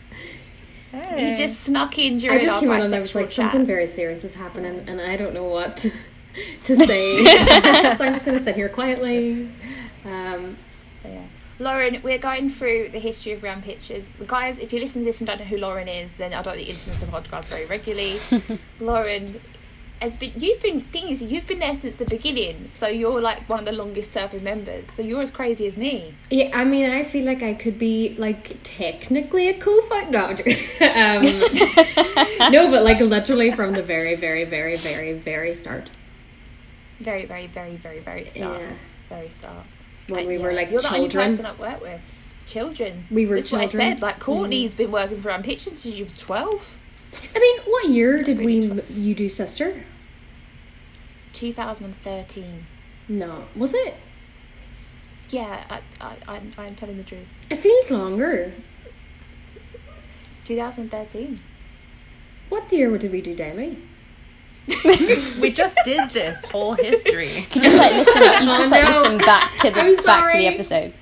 You 1.18 1.34
just 1.36 1.60
snuck 1.60 1.98
in 1.98 2.16
during 2.18 2.38
I 2.38 2.42
just 2.42 2.60
came 2.60 2.70
on 2.70 2.80
and 2.82 2.94
I 2.94 3.00
was 3.00 3.14
like, 3.14 3.26
chat. 3.26 3.32
something 3.34 3.64
very 3.66 3.86
serious 3.86 4.24
is 4.24 4.34
happening, 4.34 4.84
and 4.88 5.00
I 5.00 5.16
don't 5.16 5.34
know 5.34 5.44
what 5.44 5.76
to, 5.78 5.90
to 6.64 6.76
say. 6.86 7.24
so 7.96 8.04
I'm 8.04 8.12
just 8.12 8.24
going 8.24 8.36
to 8.36 8.42
sit 8.42 8.54
here 8.56 8.68
quietly. 8.68 9.50
Um, 10.04 10.56
Yeah. 11.04 11.22
Lauren, 11.60 12.00
we're 12.02 12.18
going 12.18 12.50
through 12.50 12.88
the 12.90 12.98
history 12.98 13.30
of 13.32 13.40
Rianne 13.42 13.62
Pictures. 13.62 14.08
Guys, 14.26 14.58
if 14.58 14.72
you 14.72 14.80
listen 14.80 15.02
to 15.02 15.06
this 15.06 15.20
and 15.20 15.28
don't 15.28 15.38
know 15.38 15.44
who 15.44 15.56
Lauren 15.56 15.86
is, 15.86 16.14
then 16.14 16.34
I 16.34 16.42
don't 16.42 16.56
think 16.56 16.66
you 16.68 16.74
listen 16.74 16.94
to 16.94 17.00
the 17.06 17.12
podcast 17.12 17.44
very 17.46 17.64
regularly. 17.66 18.16
Lauren 18.80 19.40
has 20.00 20.16
been 20.16 20.32
you've 20.36 20.60
been 20.62 20.82
thing 20.82 21.08
is 21.08 21.22
you've 21.22 21.46
been 21.46 21.60
there 21.60 21.74
since 21.76 21.96
the 21.96 22.04
beginning, 22.04 22.68
so 22.72 22.86
you're 22.88 23.20
like 23.20 23.48
one 23.48 23.60
of 23.60 23.64
the 23.64 23.72
longest 23.72 24.12
serving 24.12 24.42
members. 24.44 24.90
So 24.92 25.02
you're 25.02 25.22
as 25.22 25.30
crazy 25.30 25.66
as 25.66 25.76
me. 25.76 26.14
yeah, 26.30 26.50
I 26.52 26.64
mean, 26.64 26.90
I 26.90 27.04
feel 27.04 27.24
like 27.24 27.42
I 27.42 27.54
could 27.54 27.78
be 27.78 28.14
like 28.18 28.58
technically 28.62 29.48
a 29.48 29.54
co-founder. 29.58 30.36
No, 30.80 30.88
um, 30.88 31.22
no, 32.52 32.70
but 32.70 32.82
like 32.84 33.00
literally 33.00 33.50
from 33.52 33.72
the 33.72 33.82
very, 33.82 34.14
very, 34.16 34.44
very, 34.44 34.76
very, 34.76 35.12
very 35.12 35.54
start. 35.54 35.90
Very, 37.00 37.24
very, 37.24 37.46
very, 37.46 37.76
very, 37.76 38.00
very 38.00 38.24
start. 38.26 38.60
Yeah. 38.60 38.72
Very 39.08 39.28
start. 39.30 39.64
When 40.08 40.24
Uh, 40.24 40.28
we 40.28 40.36
yeah. 40.36 40.42
were 40.42 40.52
like 40.52 40.70
you're 40.70 40.80
the 40.80 40.88
only 40.88 41.08
children. 41.08 41.30
person 41.32 41.46
I've 41.46 41.58
worked 41.58 41.82
with. 41.82 42.12
Children. 42.46 43.06
We 43.10 43.24
were 43.26 43.36
That's 43.36 43.50
what 43.52 43.60
I 43.62 43.66
children. 43.68 43.96
said. 43.96 44.02
Like 44.02 44.18
Courtney's 44.20 44.74
been 44.74 44.90
working 44.92 45.20
for 45.22 45.36
Pictures 45.42 45.78
since 45.78 45.94
she 45.94 46.02
was 46.04 46.18
twelve. 46.18 46.76
I 47.34 47.38
mean, 47.38 47.60
what 47.66 47.88
year 47.88 48.22
did 48.22 48.38
Really 48.38 48.68
we 48.70 48.82
you 48.94 49.14
do 49.14 49.28
sister? 49.28 49.84
2013. 51.32 52.66
No, 53.08 53.44
was 53.54 53.74
it? 53.74 53.96
Yeah, 55.30 55.64
I, 55.68 55.80
I, 56.00 56.16
I'm, 56.28 56.50
I'm 56.56 56.74
telling 56.74 56.96
the 56.96 57.02
truth. 57.02 57.26
It 57.50 57.56
feels 57.56 57.90
longer. 57.90 58.52
2013. 60.44 61.38
What 62.48 62.72
year 62.72 62.96
did 62.98 63.10
we 63.12 63.20
do 63.20 63.34
Demi? 63.34 63.78
We 65.40 65.50
just 65.52 65.76
did 65.84 66.08
this 66.10 66.44
whole 66.46 66.74
history. 66.74 67.46
You 67.52 67.60
just 67.60 67.76
like 67.76 67.92
listen. 67.92 68.22
You 68.22 68.46
just 68.46 68.70
like 68.70 68.88
listen 68.88 69.18
back 69.18 69.56
to 69.58 69.68
the 69.70 70.02
back 70.06 70.32
to 70.32 70.38
the 70.38 70.46
episode. 70.46 70.94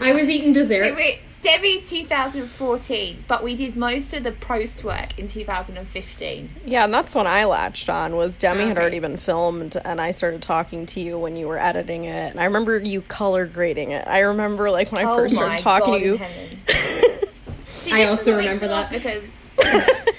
I 0.00 0.12
was 0.12 0.30
eating 0.30 0.54
So 0.54 0.60
dessert. 0.60 0.94
wait, 0.94 1.20
Demi 1.42 1.82
2014, 1.82 3.24
but 3.26 3.42
we 3.42 3.56
did 3.56 3.76
most 3.76 4.12
of 4.14 4.22
the 4.22 4.30
post 4.30 4.84
work 4.84 5.18
in 5.18 5.26
2015. 5.26 6.50
Yeah, 6.64 6.84
and 6.84 6.94
that's 6.94 7.16
when 7.16 7.26
I 7.26 7.44
latched 7.44 7.88
on. 7.88 8.14
Was 8.14 8.38
Demi 8.38 8.68
had 8.68 8.78
already 8.78 9.00
been 9.00 9.16
filmed, 9.16 9.76
and 9.84 10.00
I 10.00 10.12
started 10.12 10.40
talking 10.40 10.86
to 10.86 11.00
you 11.00 11.18
when 11.18 11.34
you 11.34 11.48
were 11.48 11.58
editing 11.58 12.04
it. 12.04 12.30
And 12.30 12.40
I 12.40 12.44
remember 12.44 12.78
you 12.78 13.00
color 13.02 13.44
grading 13.44 13.90
it. 13.90 14.06
I 14.06 14.20
remember 14.20 14.70
like 14.70 14.92
when 14.92 15.04
I 15.04 15.10
oh 15.10 15.16
first 15.16 15.34
started 15.34 15.58
talking 15.58 15.94
God 15.94 15.98
to 15.98 16.04
you. 16.04 16.12
in 16.12 16.18
heaven. 16.18 16.58
See, 17.66 17.92
I 17.92 18.04
also 18.04 18.36
remember 18.36 18.68
that. 18.68 18.90
because 18.92 19.24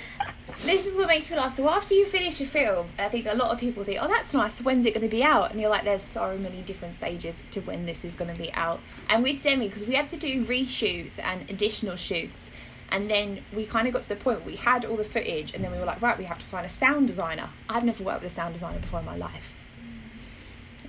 this 0.63 0.85
is 0.85 0.95
what 0.95 1.07
makes 1.07 1.29
me 1.29 1.35
laugh. 1.35 1.55
So 1.55 1.69
after 1.69 1.93
you 1.93 2.05
finish 2.05 2.39
a 2.41 2.45
film, 2.45 2.89
I 2.97 3.09
think 3.09 3.25
a 3.25 3.35
lot 3.35 3.51
of 3.51 3.59
people 3.59 3.83
think, 3.83 3.99
"Oh, 4.01 4.07
that's 4.07 4.33
nice. 4.33 4.61
When's 4.61 4.85
it 4.85 4.93
going 4.93 5.07
to 5.07 5.09
be 5.09 5.23
out?" 5.23 5.51
And 5.51 5.59
you're 5.59 5.69
like, 5.69 5.83
"There's 5.83 6.01
so 6.01 6.37
many 6.37 6.61
different 6.61 6.95
stages 6.95 7.35
to 7.51 7.61
when 7.61 7.85
this 7.85 8.05
is 8.05 8.15
going 8.15 8.31
to 8.31 8.41
be 8.41 8.51
out." 8.53 8.79
And 9.09 9.23
with 9.23 9.41
Demi, 9.41 9.67
because 9.67 9.85
we 9.85 9.95
had 9.95 10.07
to 10.07 10.17
do 10.17 10.45
reshoots 10.45 11.19
and 11.21 11.49
additional 11.49 11.95
shoots. 11.95 12.49
And 12.89 13.09
then 13.09 13.43
we 13.51 13.65
kind 13.65 13.87
of 13.87 13.93
got 13.93 14.03
to 14.03 14.09
the 14.09 14.15
point 14.15 14.39
where 14.39 14.49
we 14.49 14.55
had 14.55 14.85
all 14.85 14.97
the 14.97 15.03
footage, 15.03 15.53
and 15.55 15.63
then 15.63 15.71
we 15.71 15.79
were 15.79 15.85
like, 15.85 15.99
right, 15.99 16.15
we 16.15 16.25
have 16.25 16.37
to 16.37 16.45
find 16.45 16.63
a 16.63 16.69
sound 16.69 17.07
designer. 17.07 17.49
I've 17.67 17.83
never 17.83 18.03
worked 18.03 18.21
with 18.21 18.31
a 18.31 18.35
sound 18.35 18.53
designer 18.53 18.77
before 18.77 18.99
in 18.99 19.05
my 19.05 19.17
life. 19.17 19.51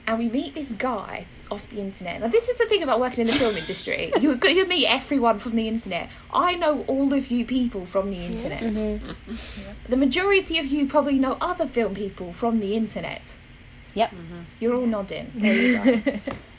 And 0.06 0.18
we 0.18 0.28
meet 0.28 0.54
this 0.54 0.72
guy 0.72 1.26
off 1.50 1.68
the 1.68 1.80
internet. 1.80 2.20
Now, 2.20 2.28
this 2.28 2.48
is 2.48 2.56
the 2.56 2.66
thing 2.66 2.82
about 2.82 3.00
working 3.00 3.22
in 3.22 3.26
the 3.26 3.32
film 3.32 3.56
industry. 3.56 4.12
You're 4.20 4.34
going 4.36 4.56
to 4.56 4.66
meet 4.66 4.86
everyone 4.86 5.38
from 5.38 5.56
the 5.56 5.66
internet. 5.66 6.10
I 6.32 6.56
know 6.56 6.84
all 6.86 7.12
of 7.12 7.30
you 7.30 7.44
people 7.44 7.86
from 7.86 8.10
the 8.10 8.18
internet. 8.18 8.60
Mm-hmm. 8.60 9.34
The 9.88 9.96
majority 9.96 10.58
of 10.58 10.66
you 10.66 10.86
probably 10.86 11.18
know 11.18 11.38
other 11.40 11.66
film 11.66 11.94
people 11.94 12.32
from 12.32 12.60
the 12.60 12.74
internet. 12.74 13.22
Yep. 13.94 14.12
You're 14.60 14.76
all 14.76 14.86
nodding. 14.86 15.32
There 15.34 15.54
you 15.54 16.00
go. 16.00 16.20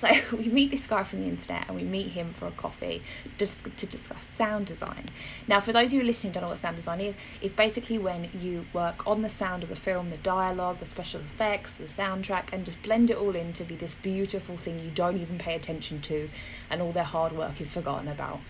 so 0.00 0.08
we 0.36 0.48
meet 0.48 0.70
this 0.70 0.86
guy 0.86 1.02
from 1.02 1.24
the 1.24 1.30
internet 1.30 1.66
and 1.68 1.76
we 1.76 1.84
meet 1.84 2.08
him 2.08 2.32
for 2.32 2.46
a 2.46 2.50
coffee 2.52 3.02
dis- 3.36 3.62
to 3.76 3.86
discuss 3.86 4.24
sound 4.24 4.66
design. 4.66 5.06
Now, 5.46 5.60
for 5.60 5.72
those 5.72 5.88
of 5.88 5.92
you 5.94 6.02
listening 6.02 6.32
don't 6.32 6.42
know 6.42 6.48
what 6.48 6.58
sound 6.58 6.76
design 6.76 7.00
is, 7.00 7.14
it's 7.42 7.54
basically 7.54 7.98
when 7.98 8.30
you 8.38 8.64
work 8.72 9.06
on 9.06 9.20
the 9.20 9.28
sound 9.28 9.62
of 9.62 9.70
a 9.70 9.76
film, 9.76 10.08
the 10.08 10.16
dialogue, 10.16 10.78
the 10.78 10.86
special 10.86 11.20
effects, 11.20 11.76
the 11.76 11.84
soundtrack, 11.84 12.52
and 12.52 12.64
just 12.64 12.82
blend 12.82 13.10
it 13.10 13.16
all 13.18 13.36
in 13.36 13.52
to 13.52 13.64
be 13.64 13.76
this 13.76 13.94
beautiful 13.94 14.56
thing 14.56 14.78
you 14.78 14.90
don't 14.90 15.18
even 15.18 15.38
pay 15.38 15.54
attention 15.54 16.00
to, 16.02 16.30
and 16.70 16.80
all 16.80 16.92
their 16.92 17.04
hard 17.04 17.32
work 17.32 17.60
is 17.60 17.72
forgotten 17.72 18.08
about. 18.08 18.40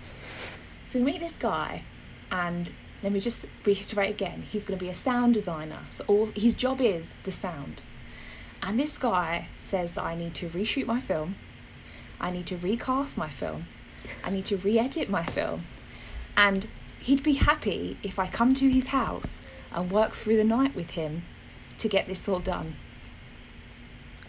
So 0.86 1.00
we 1.00 1.04
meet 1.04 1.20
this 1.20 1.36
guy, 1.36 1.82
and 2.30 2.70
let 3.02 3.10
me 3.12 3.18
just 3.18 3.46
reiterate 3.64 4.10
again: 4.10 4.44
he's 4.50 4.64
going 4.64 4.78
to 4.78 4.84
be 4.84 4.90
a 4.90 4.94
sound 4.94 5.34
designer. 5.34 5.80
So 5.90 6.04
all 6.06 6.26
his 6.36 6.54
job 6.54 6.80
is 6.80 7.14
the 7.24 7.32
sound. 7.32 7.82
And 8.62 8.78
this 8.78 8.98
guy 8.98 9.48
says 9.70 9.92
that 9.92 10.04
I 10.04 10.14
need 10.14 10.34
to 10.34 10.48
reshoot 10.48 10.86
my 10.86 11.00
film, 11.00 11.36
I 12.20 12.30
need 12.30 12.46
to 12.46 12.56
recast 12.56 13.16
my 13.16 13.30
film, 13.30 13.66
I 14.24 14.30
need 14.30 14.44
to 14.46 14.56
re 14.56 14.78
edit 14.78 15.08
my 15.08 15.24
film, 15.24 15.64
and 16.36 16.68
he'd 16.98 17.22
be 17.22 17.34
happy 17.34 17.96
if 18.02 18.18
I 18.18 18.26
come 18.26 18.52
to 18.54 18.68
his 18.68 18.88
house 18.88 19.40
and 19.72 19.90
work 19.90 20.12
through 20.12 20.36
the 20.36 20.44
night 20.44 20.74
with 20.74 20.90
him 20.90 21.22
to 21.78 21.88
get 21.88 22.06
this 22.06 22.28
all 22.28 22.40
done. 22.40 22.76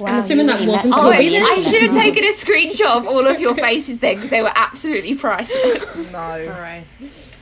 I'm 0.05 0.17
assuming 0.17 0.47
that 0.47 0.65
wasn't 0.65 0.93
Oh, 0.97 1.11
Toby? 1.11 1.37
I 1.37 1.61
should 1.61 1.83
have 1.83 1.93
taken 1.93 2.23
a 2.23 2.31
screenshot 2.31 2.97
of 2.97 3.05
all 3.05 3.27
of 3.27 3.39
your 3.39 3.53
faces 3.55 3.99
then 3.99 4.15
because 4.15 4.29
they 4.29 4.41
were 4.41 4.51
absolutely 4.55 5.15
priceless. 5.15 6.07
No. 6.11 6.45
Christ. 6.47 7.35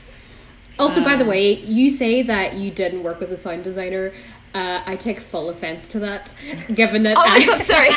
Also, 0.77 1.03
by 1.03 1.15
the 1.15 1.25
uh, 1.25 1.29
way, 1.29 1.53
you 1.53 1.89
say 1.89 2.21
that 2.21 2.53
you 2.53 2.71
didn't 2.71 3.03
work 3.03 3.19
with 3.19 3.31
a 3.31 3.37
sound 3.37 3.63
designer. 3.63 4.13
Uh, 4.53 4.81
I 4.85 4.95
take 4.95 5.19
full 5.19 5.49
offense 5.49 5.87
to 5.89 5.99
that, 5.99 6.33
given 6.73 7.03
that 7.03 7.15
Oh 7.17 7.21
my 7.21 7.35
I 7.35 7.45
god, 7.45 7.63
sorry. 7.65 7.89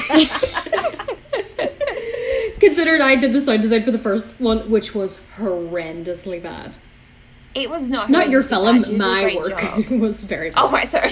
considered 2.61 3.01
I 3.01 3.17
did 3.17 3.33
the 3.33 3.41
sound 3.41 3.63
design 3.63 3.83
for 3.83 3.91
the 3.91 3.99
first 3.99 4.27
one, 4.39 4.71
which 4.71 4.95
was 4.95 5.21
horrendously 5.37 6.43
bad. 6.43 6.79
It 7.55 7.69
was 7.71 7.91
not 7.91 8.09
Not 8.11 8.31
your 8.31 8.43
film, 8.43 8.85
you 8.85 8.97
my 8.97 9.35
work 9.37 9.59
job. 9.61 9.87
was 10.01 10.23
very 10.23 10.51
bad. 10.51 10.59
Oh 10.63 10.71
right, 10.71 10.89
sorry. 10.89 11.11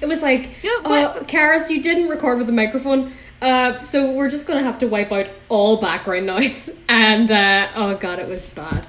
It 0.00 0.08
was 0.08 0.22
like, 0.22 0.62
Your 0.62 0.80
uh, 0.84 1.22
Caris, 1.24 1.70
you 1.70 1.82
didn't 1.82 2.08
record 2.08 2.38
with 2.38 2.48
a 2.48 2.52
microphone, 2.52 3.12
uh, 3.42 3.80
so 3.80 4.12
we're 4.12 4.30
just 4.30 4.46
gonna 4.46 4.62
have 4.62 4.78
to 4.78 4.88
wipe 4.88 5.12
out 5.12 5.28
all 5.48 5.76
background 5.76 6.26
noise. 6.26 6.76
And 6.88 7.30
uh, 7.30 7.68
oh 7.74 7.96
god, 7.96 8.18
it 8.18 8.28
was 8.28 8.46
bad. 8.46 8.86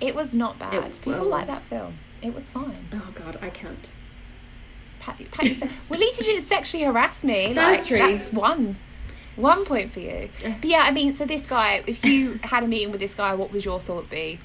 it 0.00 0.14
was 0.14 0.32
not 0.34 0.58
bad. 0.58 0.74
It- 0.74 0.98
People 1.02 1.12
well- 1.20 1.24
like 1.28 1.46
that 1.48 1.62
film. 1.64 1.98
It 2.22 2.34
was 2.34 2.50
fine. 2.50 2.86
Oh 2.92 3.10
god, 3.14 3.38
I 3.42 3.50
can't. 3.50 3.90
Pat, 5.00 5.18
pat 5.32 5.44
yourself. 5.44 5.72
well, 5.88 5.98
at 5.98 6.00
least 6.00 6.20
you 6.20 6.26
didn't 6.26 6.42
sexually 6.42 6.84
harass 6.84 7.24
me. 7.24 7.52
That 7.52 7.70
like, 7.70 7.78
is 7.80 7.88
true. 7.88 7.98
That's 7.98 8.32
one. 8.32 8.76
One 9.34 9.64
point 9.64 9.92
for 9.92 10.00
you. 10.00 10.28
But 10.42 10.64
yeah, 10.64 10.84
I 10.86 10.92
mean, 10.92 11.12
so 11.12 11.24
this 11.24 11.46
guy, 11.46 11.82
if 11.86 12.04
you 12.04 12.38
had 12.44 12.62
a 12.62 12.68
meeting 12.68 12.92
with 12.92 13.00
this 13.00 13.14
guy, 13.14 13.34
what 13.34 13.52
would 13.52 13.64
your 13.64 13.80
thoughts 13.80 14.06
be 14.06 14.38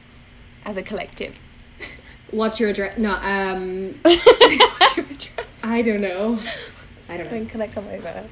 as 0.66 0.78
a 0.78 0.82
collective? 0.82 1.40
What's 2.32 2.60
your 2.60 2.70
address? 2.70 2.98
No, 2.98 3.14
um, 3.22 4.00
What's 4.02 4.98
your 4.98 5.06
address? 5.06 5.48
I 5.64 5.82
don't 5.82 6.02
know. 6.02 6.40
I 7.08 7.18
don't 7.18 7.28
know. 7.28 7.32
When 7.32 7.46
can 7.46 7.62
I 7.62 7.68
come 7.68 7.88
over? 7.88 8.26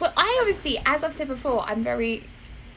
Well, 0.00 0.12
I 0.16 0.38
obviously, 0.40 0.80
as 0.86 1.02
I've 1.04 1.12
said 1.12 1.28
before, 1.28 1.62
I'm 1.62 1.82
very 1.82 2.24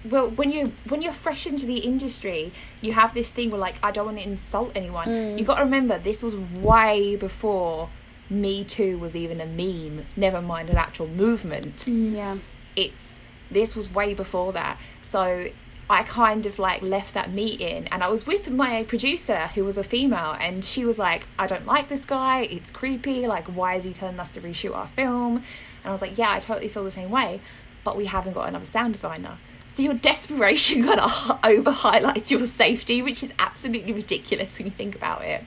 well. 0.09 0.29
When 0.29 0.51
you 0.51 0.73
when 0.87 1.01
you're 1.01 1.13
fresh 1.13 1.45
into 1.45 1.65
the 1.65 1.77
industry, 1.77 2.51
you 2.81 2.93
have 2.93 3.13
this 3.13 3.29
thing 3.29 3.49
where 3.49 3.59
like 3.59 3.77
I 3.83 3.91
don't 3.91 4.05
want 4.05 4.17
to 4.17 4.23
insult 4.23 4.71
anyone. 4.75 5.07
Mm. 5.07 5.39
You 5.39 5.45
got 5.45 5.55
to 5.55 5.63
remember 5.63 5.97
this 5.97 6.23
was 6.23 6.35
way 6.35 7.15
before 7.15 7.89
Me 8.29 8.63
Too 8.63 8.97
was 8.97 9.15
even 9.15 9.39
a 9.39 9.45
meme. 9.45 10.05
Never 10.15 10.41
mind 10.41 10.69
an 10.69 10.77
actual 10.77 11.07
movement. 11.07 11.77
Mm, 11.77 12.13
yeah. 12.13 12.37
It's 12.75 13.19
this 13.49 13.75
was 13.75 13.91
way 13.93 14.13
before 14.13 14.53
that. 14.53 14.77
So 15.01 15.45
I 15.89 16.03
kind 16.03 16.45
of 16.45 16.59
like 16.59 16.81
left 16.81 17.13
that 17.13 17.31
meeting 17.31 17.87
and 17.91 18.03
I 18.03 18.09
was 18.09 18.27
with 18.27 18.49
my 18.51 18.83
producer 18.83 19.47
who 19.55 19.63
was 19.63 19.77
a 19.77 19.83
female 19.85 20.35
and 20.37 20.63
she 20.65 20.83
was 20.83 20.99
like, 20.99 21.27
I 21.39 21.47
don't 21.47 21.65
like 21.65 21.87
this 21.87 22.03
guy, 22.03 22.41
it's 22.41 22.71
creepy, 22.71 23.25
like 23.25 23.47
why 23.47 23.75
is 23.75 23.85
he 23.85 23.93
telling 23.93 24.19
us 24.19 24.31
to 24.31 24.41
reshoot 24.41 24.75
our 24.75 24.87
film? 24.87 25.37
And 25.37 25.85
I 25.85 25.91
was 25.91 26.01
like, 26.01 26.17
Yeah, 26.17 26.31
I 26.31 26.39
totally 26.39 26.67
feel 26.67 26.83
the 26.83 26.91
same 26.91 27.09
way, 27.09 27.39
but 27.85 27.95
we 27.95 28.05
haven't 28.05 28.33
got 28.33 28.49
another 28.49 28.65
sound 28.65 28.93
designer. 28.93 29.37
So 29.67 29.83
your 29.83 29.93
desperation 29.93 30.83
kind 30.85 30.99
of 30.99 31.39
over 31.43 31.71
highlights 31.71 32.31
your 32.31 32.45
safety, 32.45 33.01
which 33.01 33.23
is 33.23 33.33
absolutely 33.37 33.93
ridiculous 33.93 34.57
when 34.57 34.67
you 34.67 34.71
think 34.71 34.95
about 34.95 35.23
it. 35.23 35.43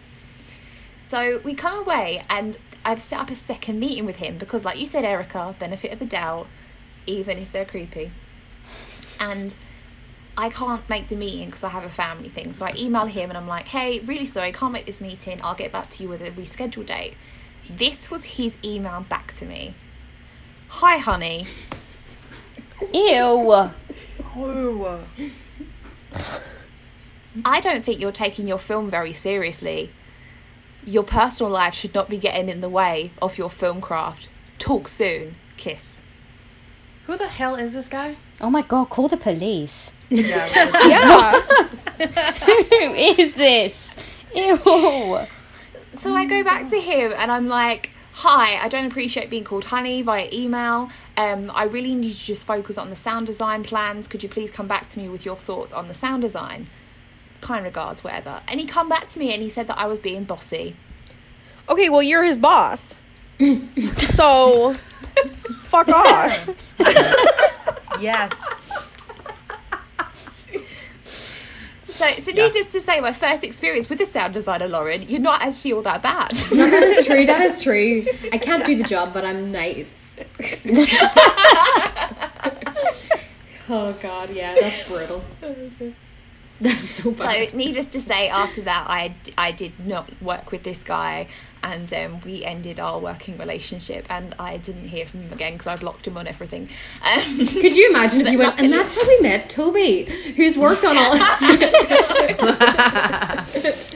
So 1.09 1.41
we 1.43 1.55
come 1.55 1.79
away 1.81 2.25
and 2.31 2.57
I've 2.85 3.01
set 3.01 3.19
up 3.21 3.31
a 3.31 3.35
second 3.35 3.81
meeting 3.81 4.07
with 4.07 4.17
him 4.17 4.39
because, 4.39 4.65
like 4.65 4.79
you 4.79 4.87
said, 4.87 5.05
Erica, 5.05 5.55
benefit 5.59 5.93
of 5.93 5.99
the 5.99 6.07
doubt, 6.07 6.47
even 7.07 7.39
if 7.39 7.53
they're 7.53 7.65
creepy. 7.65 8.13
And 9.19 9.55
I 10.39 10.49
can't 10.49 10.89
make 10.89 11.09
the 11.09 11.17
meeting 11.17 11.47
because 11.47 11.65
I 11.65 11.69
have 11.71 11.85
a 11.85 11.91
family 11.91 12.29
thing. 12.29 12.53
So 12.53 12.65
I 12.65 12.73
email 12.77 13.07
him 13.07 13.31
and 13.31 13.37
I'm 13.37 13.49
like, 13.49 13.69
hey, 13.69 13.99
really 14.01 14.25
sorry, 14.25 14.53
can't 14.53 14.73
make 14.73 14.87
this 14.87 15.01
meeting. 15.01 15.41
I'll 15.43 15.55
get 15.55 15.73
back 15.73 15.91
to 15.91 16.03
you 16.03 16.09
with 16.09 16.23
a 16.23 16.31
rescheduled 16.31 16.87
date. 16.87 17.15
This 17.69 18.11
was 18.11 18.25
his 18.25 18.57
email 18.65 19.05
back 19.09 19.33
to 19.35 19.45
me. 19.45 19.75
Hi, 20.69 20.99
honey. 20.99 21.47
Ew. 22.95 23.71
Oh. 24.37 25.01
I 27.45 27.61
don't 27.61 27.83
think 27.83 28.01
you're 28.01 28.13
taking 28.13 28.47
your 28.47 28.59
film 28.59 28.91
very 28.91 29.13
seriously. 29.13 29.91
Your 30.85 31.03
personal 31.03 31.53
life 31.53 31.75
should 31.75 31.95
not 31.95 32.09
be 32.09 32.19
getting 32.19 32.49
in 32.49 32.61
the 32.61 32.69
way 32.69 33.13
of 33.21 33.39
your 33.39 33.51
film 33.51 33.81
craft. 33.81 34.29
Talk 34.59 34.89
soon. 34.89 35.37
Kiss. 35.57 36.03
Who 37.07 37.17
the 37.17 37.29
hell 37.29 37.57
is 37.57 37.75
this 37.75 37.89
guy? 37.89 38.17
Oh 38.41 38.51
my 38.51 38.63
god, 38.63 38.91
call 38.91 39.09
the 39.09 39.17
police. 39.17 39.93
Yeah. 40.09 40.49
Yeah. 40.87 41.41
Who 42.01 42.95
is 42.95 43.35
this? 43.35 43.95
Ew. 44.35 44.57
So 45.95 46.15
I 46.15 46.25
go 46.27 46.43
back 46.45 46.69
to 46.71 46.77
him 46.77 47.13
and 47.17 47.31
I'm 47.31 47.47
like, 47.49 47.91
Hi, 48.23 48.63
I 48.63 48.69
don't 48.69 48.85
appreciate 48.85 49.31
being 49.31 49.45
called 49.45 49.65
honey 49.65 50.03
via 50.03 50.29
email. 50.31 50.91
Um, 51.17 51.51
I 51.55 51.65
really 51.65 51.95
need 51.95 52.13
to 52.13 52.25
just 52.27 52.47
focus 52.47 52.77
on 52.77 52.91
the 52.91 52.95
sound 52.95 53.27
design 53.27 53.65
plans. 53.65 54.07
Could 54.07 54.23
you 54.23 54.29
please 54.29 54.51
come 54.51 54.69
back 54.69 54.91
to 54.91 54.99
me 54.99 55.09
with 55.09 55.25
your 55.25 55.37
thoughts 55.37 55.73
on 55.73 55.89
the 55.89 55.95
sound 55.95 56.21
design? 56.21 56.67
Kind 57.41 57.65
regards, 57.65 58.05
whatever. 58.05 58.43
And 58.47 58.61
he 58.61 58.67
come 58.67 58.91
back 58.91 59.09
to 59.09 59.19
me 59.19 59.33
and 59.33 59.43
he 59.43 59.49
said 59.49 59.69
that 59.69 59.79
I 59.79 59.87
was 59.87 59.99
being 59.99 60.25
bossy. 60.25 60.77
okay, 61.67 61.89
well, 61.89 62.03
you're 62.03 62.23
his 62.23 62.39
boss. 62.39 62.95
so, 64.11 64.75
fuck 65.63 65.89
off. 65.89 66.51
Yes. 68.01 68.33
So, 72.01 72.07
so 72.13 72.31
needless 72.31 72.69
to 72.69 72.81
say, 72.81 72.99
my 73.01 73.13
first 73.13 73.45
experience 73.45 73.91
with 73.91 74.01
a 74.01 74.07
sound 74.07 74.33
designer, 74.33 74.69
Lauren, 74.69 75.03
you're 75.03 75.21
not 75.21 75.43
actually 75.43 75.75
all 75.75 75.83
that 75.83 76.03
bad. 76.03 76.33
No, 76.51 76.71
that 76.71 76.83
is 76.83 77.07
true. 77.11 77.27
That 77.27 77.43
is 77.43 77.63
true. 77.63 78.07
I 78.33 78.39
can't 78.39 78.65
do 78.65 78.75
the 78.75 78.85
job, 78.85 79.13
but 79.13 79.27
I'm 79.27 79.53
nice. 79.53 80.17
oh 83.69 83.93
god, 84.01 84.31
yeah, 84.31 84.55
that's 84.59 84.89
brutal. 84.89 85.23
That's 86.63 86.89
so 86.91 87.11
bad. 87.13 87.51
So, 87.51 87.57
needless 87.57 87.87
to 87.89 88.01
say, 88.01 88.29
after 88.29 88.61
that, 88.63 88.85
I, 88.89 89.15
I 89.39 89.53
did 89.53 89.87
not 89.87 90.11
work 90.21 90.53
with 90.53 90.63
this 90.63 90.83
guy, 90.83 91.27
and 91.63 91.93
um, 91.95 92.21
we 92.21 92.45
ended 92.45 92.79
our 92.79 92.99
working 92.99 93.39
relationship, 93.39 94.07
and 94.11 94.35
I 94.39 94.59
didn't 94.59 94.89
hear 94.89 95.07
from 95.07 95.23
him 95.23 95.33
again 95.33 95.53
because 95.55 95.69
I 95.69 95.77
blocked 95.77 96.07
him 96.07 96.19
on 96.19 96.27
everything. 96.27 96.69
Um, 97.03 97.47
Could 97.47 97.75
you 97.77 97.89
imagine 97.91 98.21
if 98.21 98.31
you 98.33 98.39
went, 98.39 98.61
and 98.61 98.71
that's 98.73 98.93
how 98.93 99.09
we 99.09 99.21
met 99.21 99.49
Toby, 99.49 100.05
who's 100.37 100.59
worked 100.59 100.85
on 100.85 100.97
all. 100.99 101.17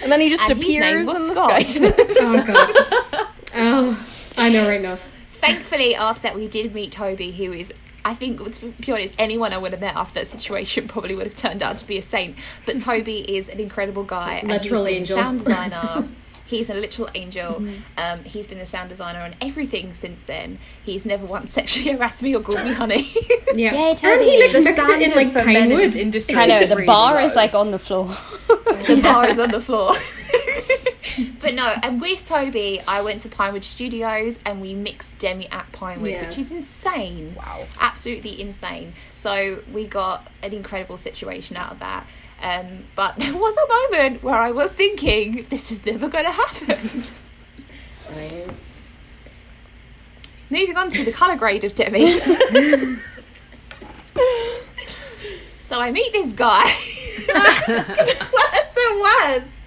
And 0.03 0.12
then 0.12 0.20
he 0.20 0.29
just 0.29 0.48
And 0.50 0.59
appears 0.59 1.07
was 1.07 1.18
in 1.20 1.35
the 1.35 1.35
Scott. 1.35 1.66
sky. 1.66 1.92
oh 2.20 2.44
god. 2.46 3.29
Oh, 3.55 4.33
I 4.37 4.48
know 4.48 4.68
right 4.68 4.81
now. 4.81 4.96
thankfully, 5.31 5.94
after 5.94 6.22
that, 6.22 6.35
we 6.37 6.48
did 6.48 6.74
meet 6.74 6.92
Toby, 6.92 7.31
who 7.33 7.53
is. 7.53 7.72
I 8.04 8.14
think, 8.14 8.38
to 8.52 8.66
be 8.66 8.92
honest, 8.92 9.14
anyone 9.18 9.52
I 9.52 9.58
would 9.58 9.72
have 9.72 9.80
met 9.80 9.96
after 9.96 10.14
that 10.20 10.26
situation 10.26 10.86
probably 10.94 11.14
would 11.14 11.26
have 11.26 11.36
turned 11.36 11.62
out 11.62 11.78
to 11.78 11.86
be 11.86 11.98
a 11.98 12.02
saint. 12.02 12.36
But 12.66 12.80
Toby 12.80 13.36
is 13.36 13.48
an 13.48 13.60
incredible 13.60 14.04
guy. 14.04 14.34
and 14.34 14.48
Literal 14.48 14.84
he's 14.84 14.98
angel. 14.98 15.16
sound 15.18 15.38
designer. 15.40 16.08
He's 16.54 16.70
a 16.70 16.74
literal 16.74 17.08
angel. 17.14 17.54
Mm-hmm. 17.54 17.74
Um, 17.98 18.24
he's 18.24 18.46
been 18.46 18.58
the 18.58 18.66
sound 18.66 18.88
designer 18.88 19.20
on 19.20 19.34
everything 19.40 19.92
since 19.94 20.22
then. 20.22 20.58
He's 20.84 21.04
never 21.04 21.26
once 21.26 21.52
sexually 21.58 21.92
harassed 21.96 22.22
me 22.22 22.34
or 22.34 22.40
called 22.40 22.64
me 22.64 22.72
honey. 22.72 23.12
Yeah, 23.56 23.72
Yay, 23.72 23.90
and 24.02 24.20
he 24.20 24.42
like 24.42 24.50
The 24.50 24.60
mixed 24.62 24.88
it 24.88 25.00
in 25.02 25.10
like 25.14 25.28
for 25.28 25.44
men 25.44 25.44
pine 25.44 25.70
in 25.70 25.78
wood. 25.78 25.94
industry 25.94 26.34
I 26.34 26.46
know, 26.46 26.66
the 26.66 26.74
really 26.74 26.86
bar 26.86 27.20
is 27.20 27.36
like 27.36 27.54
on 27.54 27.70
the 27.70 27.78
floor. 27.78 28.06
the 28.48 28.98
bar 29.00 29.28
is 29.28 29.38
on 29.38 29.52
the 29.52 29.60
floor. 29.60 29.92
but 31.40 31.54
no, 31.54 31.72
and 31.84 32.00
with 32.00 32.26
Toby, 32.26 32.80
I 32.88 33.02
went 33.02 33.20
to 33.20 33.28
Pinewood 33.28 33.62
Studios 33.62 34.40
and 34.44 34.60
we 34.60 34.74
mixed 34.74 35.18
Demi 35.18 35.48
at 35.50 35.70
Pinewood, 35.70 36.10
Yeah. 36.10 36.26
which 36.26 36.38
is 36.38 36.50
insane. 36.50 37.34
Wow. 37.36 37.66
Absolutely 37.80 38.40
insane. 38.40 38.94
So 39.14 39.62
we 39.72 39.86
got 39.86 40.28
an 40.42 40.52
incredible 40.52 40.96
situation 40.96 41.56
out 41.56 41.70
of 41.72 41.78
that. 41.78 42.06
Um, 42.42 42.84
but 42.94 43.16
there 43.18 43.36
was 43.36 43.56
a 43.56 43.66
moment 43.68 44.22
where 44.22 44.38
I 44.38 44.50
was 44.50 44.72
thinking, 44.72 45.46
this 45.50 45.70
is 45.72 45.84
never 45.86 46.08
going 46.08 46.24
to 46.24 46.32
happen. 46.32 47.04
Moving 50.50 50.76
on 50.76 50.90
to 50.90 51.04
the 51.04 51.12
colour 51.12 51.36
grade 51.36 51.64
of 51.64 51.74
Demi. 51.74 52.10
so 55.58 55.80
I 55.80 55.90
meet 55.90 56.12
this 56.12 56.32
guy. 56.32 56.64
That's 57.26 58.30
what 58.30 58.54
it 58.54 59.42
was. 59.42 59.58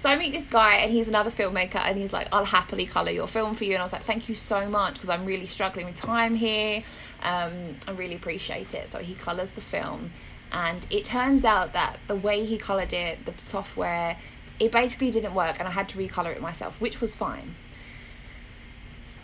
So 0.00 0.08
I 0.08 0.16
meet 0.16 0.32
this 0.32 0.46
guy, 0.46 0.76
and 0.76 0.90
he's 0.90 1.08
another 1.08 1.30
filmmaker, 1.30 1.76
and 1.76 1.98
he's 1.98 2.10
like, 2.10 2.28
"I'll 2.32 2.46
happily 2.46 2.86
color 2.86 3.10
your 3.10 3.26
film 3.26 3.54
for 3.54 3.64
you." 3.64 3.72
And 3.72 3.80
I 3.80 3.84
was 3.84 3.92
like, 3.92 4.02
"Thank 4.02 4.30
you 4.30 4.34
so 4.34 4.66
much," 4.66 4.94
because 4.94 5.10
I'm 5.10 5.26
really 5.26 5.44
struggling 5.44 5.84
with 5.84 5.94
time 5.94 6.34
here. 6.34 6.80
Um, 7.22 7.76
I 7.86 7.90
really 7.90 8.14
appreciate 8.14 8.72
it. 8.72 8.88
So 8.88 9.00
he 9.00 9.14
colors 9.14 9.52
the 9.52 9.60
film, 9.60 10.10
and 10.52 10.86
it 10.90 11.04
turns 11.04 11.44
out 11.44 11.72
that 11.72 11.98
the 12.06 12.16
way 12.16 12.44
he 12.44 12.56
colored 12.58 12.92
it, 12.92 13.24
the 13.24 13.32
software, 13.40 14.16
it 14.58 14.72
basically 14.72 15.10
didn't 15.10 15.34
work, 15.34 15.58
and 15.58 15.66
I 15.66 15.70
had 15.70 15.88
to 15.90 15.98
recolor 15.98 16.34
it 16.34 16.40
myself, 16.40 16.80
which 16.80 17.00
was 17.00 17.14
fine. 17.14 17.54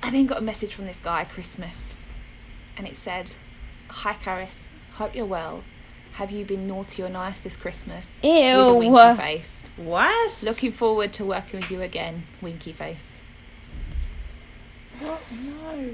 I 0.03 0.11
then 0.11 0.27
got 0.27 0.39
a 0.39 0.43
message 0.43 0.75
from 0.75 0.87
this 0.87 1.01
guy, 1.01 1.25
Christmas, 1.25 1.97
and 2.77 2.87
it 2.87 2.97
said, 2.97 3.33
"Hi, 3.89 4.15
Caris. 4.15 4.71
Hope 4.95 5.15
you're 5.15 5.27
well. 5.27 5.65
Have 6.13 6.31
you 6.31 6.45
been 6.45 6.67
naughty 6.67 7.03
or 7.03 7.09
nice 7.09 7.43
this 7.43 7.57
Christmas?" 7.57 8.11
With 8.23 8.25
a 8.25 8.83
Ew. 8.83 8.91
winky 8.91 9.21
face. 9.21 9.69
What? 9.77 10.43
Looking 10.45 10.73
forward 10.73 11.13
to 11.15 11.25
working 11.25 11.61
with 11.61 11.71
you 11.71 11.83
again, 11.83 12.25
winky 12.41 12.73
face. 12.73 13.21
What? 15.01 15.21
No. 15.33 15.91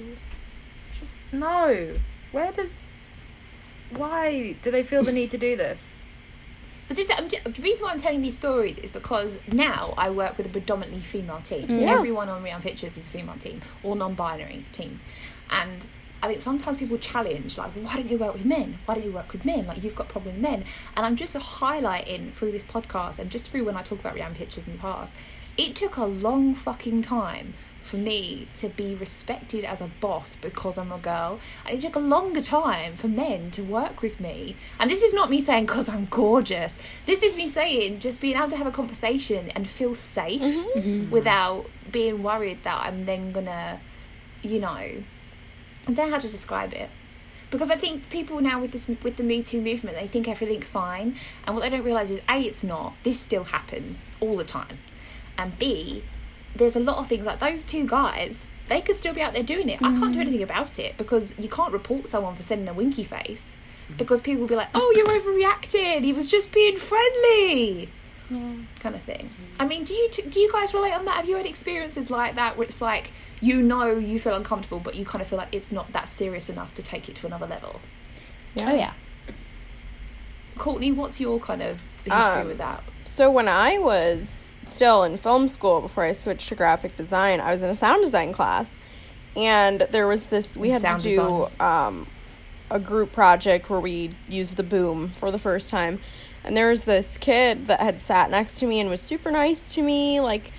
Just 0.92 1.20
no. 1.32 1.94
Where 2.30 2.52
does. 2.52 2.74
Why 3.96 4.56
do 4.62 4.70
they 4.70 4.82
feel 4.82 5.02
the 5.02 5.12
need 5.12 5.30
to 5.30 5.38
do 5.38 5.56
this? 5.56 5.94
But 6.88 6.96
this, 6.96 7.10
I'm, 7.16 7.28
ju- 7.28 7.38
the 7.44 7.62
reason 7.62 7.84
why 7.84 7.92
I'm 7.92 7.98
telling 7.98 8.22
these 8.22 8.34
stories 8.36 8.78
is 8.78 8.90
because 8.90 9.38
now 9.50 9.94
I 9.96 10.10
work 10.10 10.36
with 10.36 10.46
a 10.46 10.50
predominantly 10.50 11.00
female 11.00 11.40
team. 11.42 11.68
Mm. 11.68 11.80
Yeah. 11.80 11.94
Everyone 11.94 12.28
on 12.28 12.42
Rianne 12.42 12.60
Pictures 12.60 12.98
is 12.98 13.06
a 13.06 13.10
female 13.10 13.36
team 13.36 13.62
or 13.82 13.96
non-binary 13.96 14.64
team, 14.72 15.00
and 15.50 15.84
I 16.22 16.28
think 16.28 16.42
sometimes 16.42 16.76
people 16.76 16.98
challenge 16.98 17.56
like, 17.58 17.72
why 17.72 17.96
don't 17.96 18.10
you 18.10 18.18
work 18.18 18.34
with 18.34 18.44
men? 18.44 18.78
Why 18.84 18.94
don't 18.94 19.04
you 19.04 19.12
work 19.12 19.32
with 19.32 19.44
men? 19.44 19.66
Like 19.66 19.82
you've 19.82 19.94
got 19.94 20.08
problem 20.08 20.34
with 20.34 20.42
men, 20.42 20.64
and 20.96 21.06
I'm 21.06 21.16
just 21.16 21.34
highlighting 21.34 22.32
through 22.32 22.52
this 22.52 22.66
podcast 22.66 23.18
and 23.18 23.30
just 23.30 23.50
through 23.50 23.64
when 23.64 23.76
I 23.76 23.82
talk 23.82 24.00
about 24.00 24.14
Rianne 24.14 24.34
Pictures 24.34 24.66
in 24.66 24.72
the 24.72 24.78
past. 24.78 25.14
It 25.56 25.74
took 25.76 25.96
a 25.96 26.04
long 26.04 26.54
fucking 26.54 27.02
time 27.02 27.54
for 27.82 27.96
me 27.96 28.48
to 28.54 28.68
be 28.68 28.94
respected 28.94 29.64
as 29.64 29.80
a 29.80 29.90
boss 30.00 30.36
because 30.36 30.78
I'm 30.78 30.92
a 30.92 30.98
girl. 30.98 31.40
And 31.66 31.76
it 31.76 31.80
took 31.80 31.96
a 31.96 32.00
longer 32.00 32.40
time 32.40 32.96
for 32.96 33.08
men 33.08 33.50
to 33.52 33.62
work 33.62 34.02
with 34.02 34.20
me. 34.20 34.56
And 34.78 34.90
this 34.90 35.02
is 35.02 35.12
not 35.12 35.30
me 35.30 35.40
saying 35.40 35.66
because 35.66 35.88
I'm 35.88 36.06
gorgeous. 36.06 36.78
This 37.06 37.22
is 37.22 37.36
me 37.36 37.48
saying 37.48 38.00
just 38.00 38.20
being 38.20 38.36
able 38.36 38.48
to 38.48 38.56
have 38.56 38.66
a 38.66 38.72
conversation 38.72 39.50
and 39.50 39.68
feel 39.68 39.94
safe 39.94 40.40
mm-hmm. 40.40 40.78
Mm-hmm. 40.78 40.88
Mm-hmm. 40.88 41.10
without 41.10 41.66
being 41.90 42.22
worried 42.22 42.62
that 42.62 42.86
I'm 42.86 43.04
then 43.04 43.32
gonna, 43.32 43.80
you 44.42 44.60
know, 44.60 44.68
I 44.68 45.04
don't 45.86 45.96
know 45.96 46.10
how 46.10 46.18
to 46.18 46.28
describe 46.28 46.72
it. 46.72 46.90
Because 47.50 47.70
I 47.70 47.76
think 47.76 48.08
people 48.08 48.40
now 48.40 48.60
with 48.60 48.72
this 48.72 48.88
with 48.88 49.16
the 49.16 49.22
Me 49.22 49.42
Too 49.42 49.60
movement, 49.60 49.98
they 49.98 50.06
think 50.06 50.26
everything's 50.26 50.70
fine, 50.70 51.16
and 51.46 51.54
what 51.54 51.60
they 51.60 51.68
don't 51.68 51.84
realize 51.84 52.10
is 52.10 52.20
a 52.26 52.40
it's 52.40 52.64
not. 52.64 52.94
This 53.02 53.20
still 53.20 53.44
happens 53.44 54.08
all 54.20 54.38
the 54.38 54.44
time, 54.44 54.78
and 55.36 55.58
b 55.58 56.02
there's 56.54 56.76
a 56.76 56.80
lot 56.80 56.98
of 56.98 57.06
things 57.06 57.26
like 57.26 57.40
those 57.40 57.64
two 57.64 57.86
guys. 57.86 58.46
They 58.68 58.80
could 58.80 58.96
still 58.96 59.14
be 59.14 59.20
out 59.20 59.32
there 59.32 59.42
doing 59.42 59.68
it. 59.68 59.82
I 59.82 59.98
can't 59.98 60.12
do 60.12 60.18
mm. 60.18 60.22
anything 60.22 60.42
about 60.42 60.78
it 60.78 60.96
because 60.96 61.34
you 61.38 61.48
can't 61.48 61.72
report 61.72 62.08
someone 62.08 62.36
for 62.36 62.42
sending 62.42 62.68
a 62.68 62.72
winky 62.72 63.04
face 63.04 63.54
mm. 63.90 63.96
because 63.96 64.20
people 64.20 64.42
will 64.42 64.48
be 64.48 64.56
like, 64.56 64.68
"Oh, 64.74 64.92
you're 64.96 65.06
overreacting. 65.06 66.04
He 66.04 66.12
was 66.12 66.30
just 66.30 66.52
being 66.52 66.76
friendly." 66.76 67.90
kind 68.80 68.94
of 68.94 69.02
thing. 69.02 69.28
Mm. 69.28 69.60
I 69.60 69.66
mean, 69.66 69.84
do 69.84 69.94
you 69.94 70.08
t- 70.08 70.22
do 70.22 70.40
you 70.40 70.50
guys 70.50 70.72
relate 70.72 70.92
on 70.92 71.04
that? 71.04 71.16
Have 71.16 71.28
you 71.28 71.36
had 71.36 71.46
experiences 71.46 72.10
like 72.10 72.36
that 72.36 72.56
where 72.56 72.66
it's 72.66 72.80
like 72.80 73.12
you 73.40 73.60
know 73.60 73.92
you 73.96 74.18
feel 74.18 74.34
uncomfortable, 74.34 74.80
but 74.80 74.94
you 74.94 75.04
kind 75.04 75.20
of 75.20 75.28
feel 75.28 75.38
like 75.38 75.48
it's 75.52 75.72
not 75.72 75.92
that 75.92 76.08
serious 76.08 76.48
enough 76.48 76.72
to 76.74 76.82
take 76.82 77.08
it 77.08 77.14
to 77.16 77.26
another 77.26 77.46
level? 77.46 77.80
Oh 78.60 78.74
yeah. 78.74 78.94
Courtney, 80.56 80.92
what's 80.92 81.20
your 81.20 81.40
kind 81.40 81.62
of 81.62 81.82
history 82.04 82.12
Um, 82.12 82.46
with 82.46 82.58
that? 82.58 82.84
So 83.04 83.30
when 83.30 83.48
I 83.48 83.78
was 83.78 84.48
still 84.72 85.04
in 85.04 85.18
film 85.18 85.48
school 85.48 85.80
before 85.80 86.04
I 86.04 86.12
switched 86.12 86.48
to 86.48 86.54
graphic 86.54 86.96
design, 86.96 87.40
I 87.40 87.50
was 87.50 87.60
in 87.60 87.70
a 87.70 87.74
sound 87.74 88.04
design 88.04 88.32
class, 88.32 88.76
and 89.36 89.86
there 89.90 90.06
was 90.06 90.26
this 90.26 90.56
we 90.56 90.70
had 90.70 90.82
sound 90.82 91.02
to 91.02 91.08
do 91.08 91.64
um, 91.64 92.06
a 92.70 92.78
group 92.78 93.12
project 93.12 93.70
where 93.70 93.80
we 93.80 94.10
used 94.28 94.56
the 94.56 94.62
boom 94.62 95.10
for 95.10 95.30
the 95.30 95.38
first 95.38 95.70
time, 95.70 96.00
and 96.44 96.56
there 96.56 96.70
was 96.70 96.84
this 96.84 97.16
kid 97.18 97.66
that 97.66 97.80
had 97.80 98.00
sat 98.00 98.30
next 98.30 98.58
to 98.60 98.66
me 98.66 98.80
and 98.80 98.90
was 98.90 99.00
super 99.00 99.30
nice 99.30 99.74
to 99.74 99.82
me, 99.82 100.20
like 100.20 100.52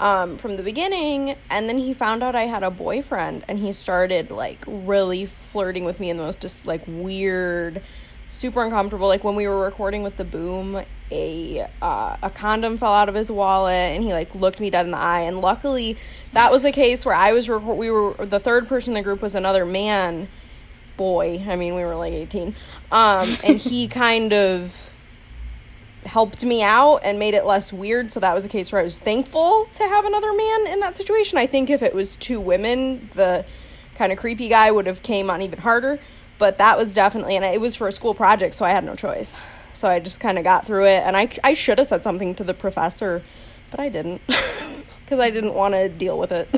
um, 0.00 0.36
from 0.36 0.56
the 0.56 0.62
beginning. 0.62 1.36
And 1.50 1.68
then 1.68 1.78
he 1.78 1.94
found 1.94 2.22
out 2.22 2.34
I 2.34 2.46
had 2.46 2.62
a 2.62 2.70
boyfriend 2.70 3.44
and 3.48 3.58
he 3.58 3.72
started 3.72 4.30
like 4.30 4.62
really 4.66 5.26
flirting 5.26 5.84
with 5.84 6.00
me 6.00 6.10
in 6.10 6.16
the 6.16 6.22
most 6.22 6.40
just 6.40 6.66
like 6.66 6.82
weird, 6.86 7.82
super 8.28 8.62
uncomfortable. 8.62 9.08
Like 9.08 9.24
when 9.24 9.36
we 9.36 9.46
were 9.46 9.60
recording 9.60 10.02
with 10.02 10.16
the 10.16 10.24
boom, 10.24 10.82
a 11.10 11.68
uh, 11.80 12.16
a 12.22 12.30
condom 12.30 12.78
fell 12.78 12.92
out 12.92 13.08
of 13.08 13.14
his 13.14 13.30
wallet 13.30 13.94
and 13.94 14.02
he 14.02 14.12
like 14.12 14.34
looked 14.34 14.60
me 14.60 14.70
dead 14.70 14.86
in 14.86 14.92
the 14.92 14.98
eye. 14.98 15.20
And 15.20 15.40
luckily, 15.40 15.96
that 16.32 16.50
was 16.50 16.64
a 16.64 16.72
case 16.72 17.04
where 17.04 17.14
I 17.14 17.32
was 17.32 17.48
record. 17.48 17.76
We 17.76 17.90
were 17.90 18.14
the 18.14 18.40
third 18.40 18.68
person 18.68 18.92
in 18.92 18.94
the 18.94 19.02
group 19.02 19.22
was 19.22 19.34
another 19.34 19.64
man, 19.64 20.28
boy. 20.96 21.44
I 21.48 21.56
mean, 21.56 21.74
we 21.74 21.84
were 21.84 21.94
like 21.94 22.12
eighteen, 22.12 22.56
um, 22.90 23.28
and 23.44 23.58
he 23.58 23.88
kind 23.88 24.32
of 24.32 24.90
helped 26.04 26.44
me 26.44 26.62
out 26.62 26.98
and 26.98 27.18
made 27.18 27.34
it 27.34 27.44
less 27.44 27.72
weird. 27.72 28.12
So 28.12 28.20
that 28.20 28.34
was 28.34 28.44
a 28.44 28.48
case 28.48 28.70
where 28.70 28.80
I 28.80 28.84
was 28.84 28.98
thankful 28.98 29.66
to 29.74 29.82
have 29.84 30.04
another 30.04 30.32
man 30.32 30.66
in 30.68 30.80
that 30.80 30.96
situation. 30.96 31.38
I 31.38 31.46
think 31.46 31.68
if 31.68 31.82
it 31.82 31.94
was 31.94 32.16
two 32.16 32.40
women, 32.40 33.10
the 33.14 33.44
kind 33.96 34.12
of 34.12 34.18
creepy 34.18 34.48
guy 34.48 34.70
would 34.70 34.86
have 34.86 35.02
came 35.02 35.30
on 35.30 35.42
even 35.42 35.58
harder. 35.58 35.98
But 36.38 36.58
that 36.58 36.76
was 36.78 36.94
definitely, 36.94 37.36
and 37.36 37.44
it 37.44 37.60
was 37.60 37.76
for 37.76 37.88
a 37.88 37.92
school 37.92 38.14
project, 38.14 38.54
so 38.54 38.64
I 38.64 38.70
had 38.70 38.84
no 38.84 38.94
choice. 38.94 39.34
So 39.72 39.88
I 39.88 40.00
just 40.00 40.20
kind 40.20 40.38
of 40.38 40.44
got 40.44 40.66
through 40.66 40.84
it, 40.86 41.02
and 41.04 41.16
I 41.16 41.28
I 41.44 41.54
should 41.54 41.78
have 41.78 41.86
said 41.86 42.02
something 42.02 42.34
to 42.36 42.44
the 42.44 42.54
professor, 42.54 43.22
but 43.70 43.80
I 43.80 43.88
didn't 43.88 44.20
because 45.04 45.18
I 45.18 45.30
didn't 45.30 45.54
want 45.54 45.74
to 45.74 45.88
deal 45.88 46.18
with 46.18 46.32
it. 46.32 46.48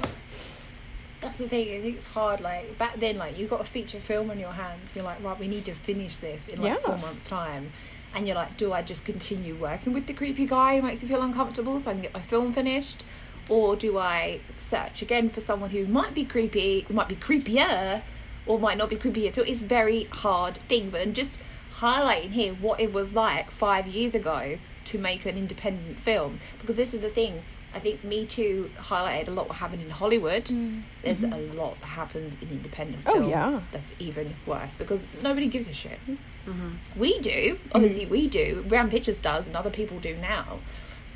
That's 1.20 1.38
the 1.38 1.48
thing. 1.48 1.76
I 1.76 1.80
think 1.82 1.96
it's 1.96 2.06
hard. 2.06 2.40
Like 2.40 2.78
back 2.78 2.98
then, 2.98 3.18
like 3.18 3.36
you 3.38 3.46
got 3.46 3.60
a 3.60 3.64
feature 3.64 3.98
film 4.00 4.30
on 4.30 4.38
your 4.38 4.52
hands. 4.52 4.94
You're 4.94 5.04
like, 5.04 5.22
right, 5.22 5.38
we 5.38 5.48
need 5.48 5.64
to 5.64 5.74
finish 5.74 6.16
this 6.16 6.48
in 6.48 6.60
like 6.60 6.74
Yeah. 6.74 6.76
four 6.76 6.98
months' 6.98 7.28
time. 7.28 7.72
And 8.14 8.26
you're 8.26 8.36
like, 8.36 8.56
do 8.56 8.72
I 8.72 8.82
just 8.82 9.04
continue 9.04 9.54
working 9.54 9.92
with 9.92 10.06
the 10.06 10.14
creepy 10.14 10.46
guy 10.46 10.76
who 10.76 10.86
makes 10.86 11.02
me 11.02 11.08
feel 11.08 11.20
uncomfortable 11.22 11.78
so 11.78 11.90
I 11.90 11.94
can 11.94 12.02
get 12.02 12.14
my 12.14 12.22
film 12.22 12.52
finished, 12.52 13.04
or 13.48 13.76
do 13.76 13.98
I 13.98 14.40
search 14.50 15.02
again 15.02 15.28
for 15.28 15.40
someone 15.40 15.70
who 15.70 15.86
might 15.86 16.14
be 16.14 16.24
creepy, 16.24 16.80
who 16.88 16.94
might 16.94 17.08
be 17.08 17.16
creepier, 17.16 18.02
or 18.48 18.58
might 18.58 18.78
not 18.78 18.90
be 18.90 18.96
creepy 18.96 19.28
at 19.28 19.38
all? 19.38 19.44
It's 19.44 19.62
a 19.62 19.66
very 19.66 20.04
hard 20.04 20.56
thing. 20.68 20.90
But 20.90 21.02
and 21.02 21.14
just 21.14 21.40
highlighting 21.74 22.30
here 22.30 22.54
what 22.54 22.80
it 22.80 22.92
was 22.92 23.14
like 23.14 23.50
five 23.50 23.86
years 23.86 24.14
ago 24.14 24.58
to 24.86 24.98
make 24.98 25.26
an 25.26 25.36
independent 25.36 26.00
film 26.00 26.38
because 26.60 26.76
this 26.76 26.94
is 26.94 27.00
the 27.00 27.10
thing. 27.10 27.42
I 27.74 27.80
think 27.80 28.02
Me 28.02 28.24
Too 28.24 28.70
highlighted 28.78 29.28
a 29.28 29.30
lot 29.30 29.46
what 29.48 29.58
happened 29.58 29.82
in 29.82 29.90
Hollywood. 29.90 30.46
Mm. 30.46 30.84
There's 31.02 31.18
mm-hmm. 31.20 31.34
a 31.34 31.62
lot 31.62 31.78
that 31.80 31.86
happens 31.86 32.34
in 32.40 32.48
independent 32.48 33.02
Oh, 33.04 33.12
film 33.12 33.28
yeah. 33.28 33.60
that's 33.70 33.92
even 33.98 34.34
worse 34.46 34.78
because 34.78 35.06
nobody 35.22 35.48
gives 35.48 35.68
a 35.68 35.74
shit. 35.74 35.98
Mm-hmm. 36.46 36.70
We 36.98 37.18
do, 37.20 37.30
mm-hmm. 37.30 37.68
obviously 37.74 38.06
we 38.06 38.26
do. 38.26 38.64
Rianne 38.66 38.90
Pictures 38.90 39.18
does, 39.18 39.46
and 39.46 39.54
other 39.54 39.68
people 39.68 39.98
do 40.00 40.16
now, 40.16 40.60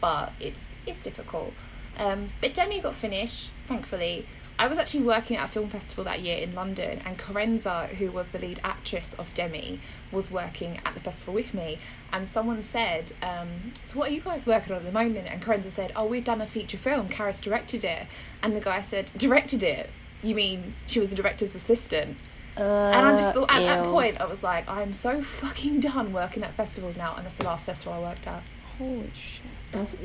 but 0.01 0.35
it's 0.39 0.67
it's 0.87 1.01
difficult. 1.01 1.55
Um, 1.97 2.29
but 2.41 2.53
Demi 2.53 2.81
got 2.81 2.95
finished, 2.95 3.51
thankfully. 3.67 4.27
I 4.59 4.69
was 4.69 4.79
actually 4.79 5.03
working 5.03 5.37
at 5.37 5.49
a 5.49 5.53
film 5.53 5.69
festival 5.69 6.05
that 6.05 6.21
year 6.21 6.39
in 6.39 6.55
London, 6.55 7.01
and 7.05 7.19
Carenza, 7.19 7.89
who 7.89 8.13
was 8.13 8.29
the 8.29 8.39
lead 8.39 8.61
actress 8.63 9.15
of 9.15 9.33
Demi, 9.35 9.81
was 10.13 10.31
working 10.31 10.79
at 10.85 10.95
the 10.95 11.01
festival 11.01 11.35
with 11.35 11.53
me. 11.53 11.79
And 12.13 12.29
someone 12.29 12.63
said, 12.63 13.13
um, 13.23 13.73
"So 13.85 13.99
what 13.99 14.11
are 14.11 14.13
you 14.13 14.21
guys 14.21 14.47
working 14.47 14.73
on 14.73 14.79
at 14.81 14.85
the 14.85 14.93
moment?" 14.93 15.27
And 15.29 15.43
Carenza 15.43 15.71
said, 15.71 15.93
"Oh, 15.97 16.05
we've 16.05 16.25
done 16.25 16.41
a 16.41 16.47
feature 16.47 16.77
film. 16.77 17.09
Caris 17.09 17.41
directed 17.41 17.83
it." 17.83 18.07
And 18.43 18.55
the 18.55 18.61
guy 18.61 18.83
said, 18.83 19.11
"Directed 19.17 19.63
it? 19.63 19.91
You 20.23 20.35
mean 20.35 20.75
she 20.87 21.01
was 21.01 21.09
the 21.09 21.17
director's 21.17 21.55
assistant?" 21.55 22.19
Uh, 22.57 22.63
And 22.63 23.09
I 23.09 23.17
just 23.17 23.33
thought 23.33 23.51
at 23.51 23.61
that 23.61 23.85
point, 23.87 24.21
I 24.21 24.27
was 24.27 24.43
like, 24.43 24.69
I'm 24.69 24.93
so 24.93 25.23
fucking 25.23 25.81
done 25.81 26.13
working 26.13 26.43
at 26.45 26.53
festivals 26.53 26.99
now, 26.99 27.15
and 27.17 27.25
that's 27.25 27.37
the 27.37 27.45
last 27.45 27.65
festival 27.65 27.95
I 27.95 27.99
worked 28.01 28.27
at. 28.27 28.43
Holy 28.79 29.11
shit. 29.15 29.43
That's 29.71 29.97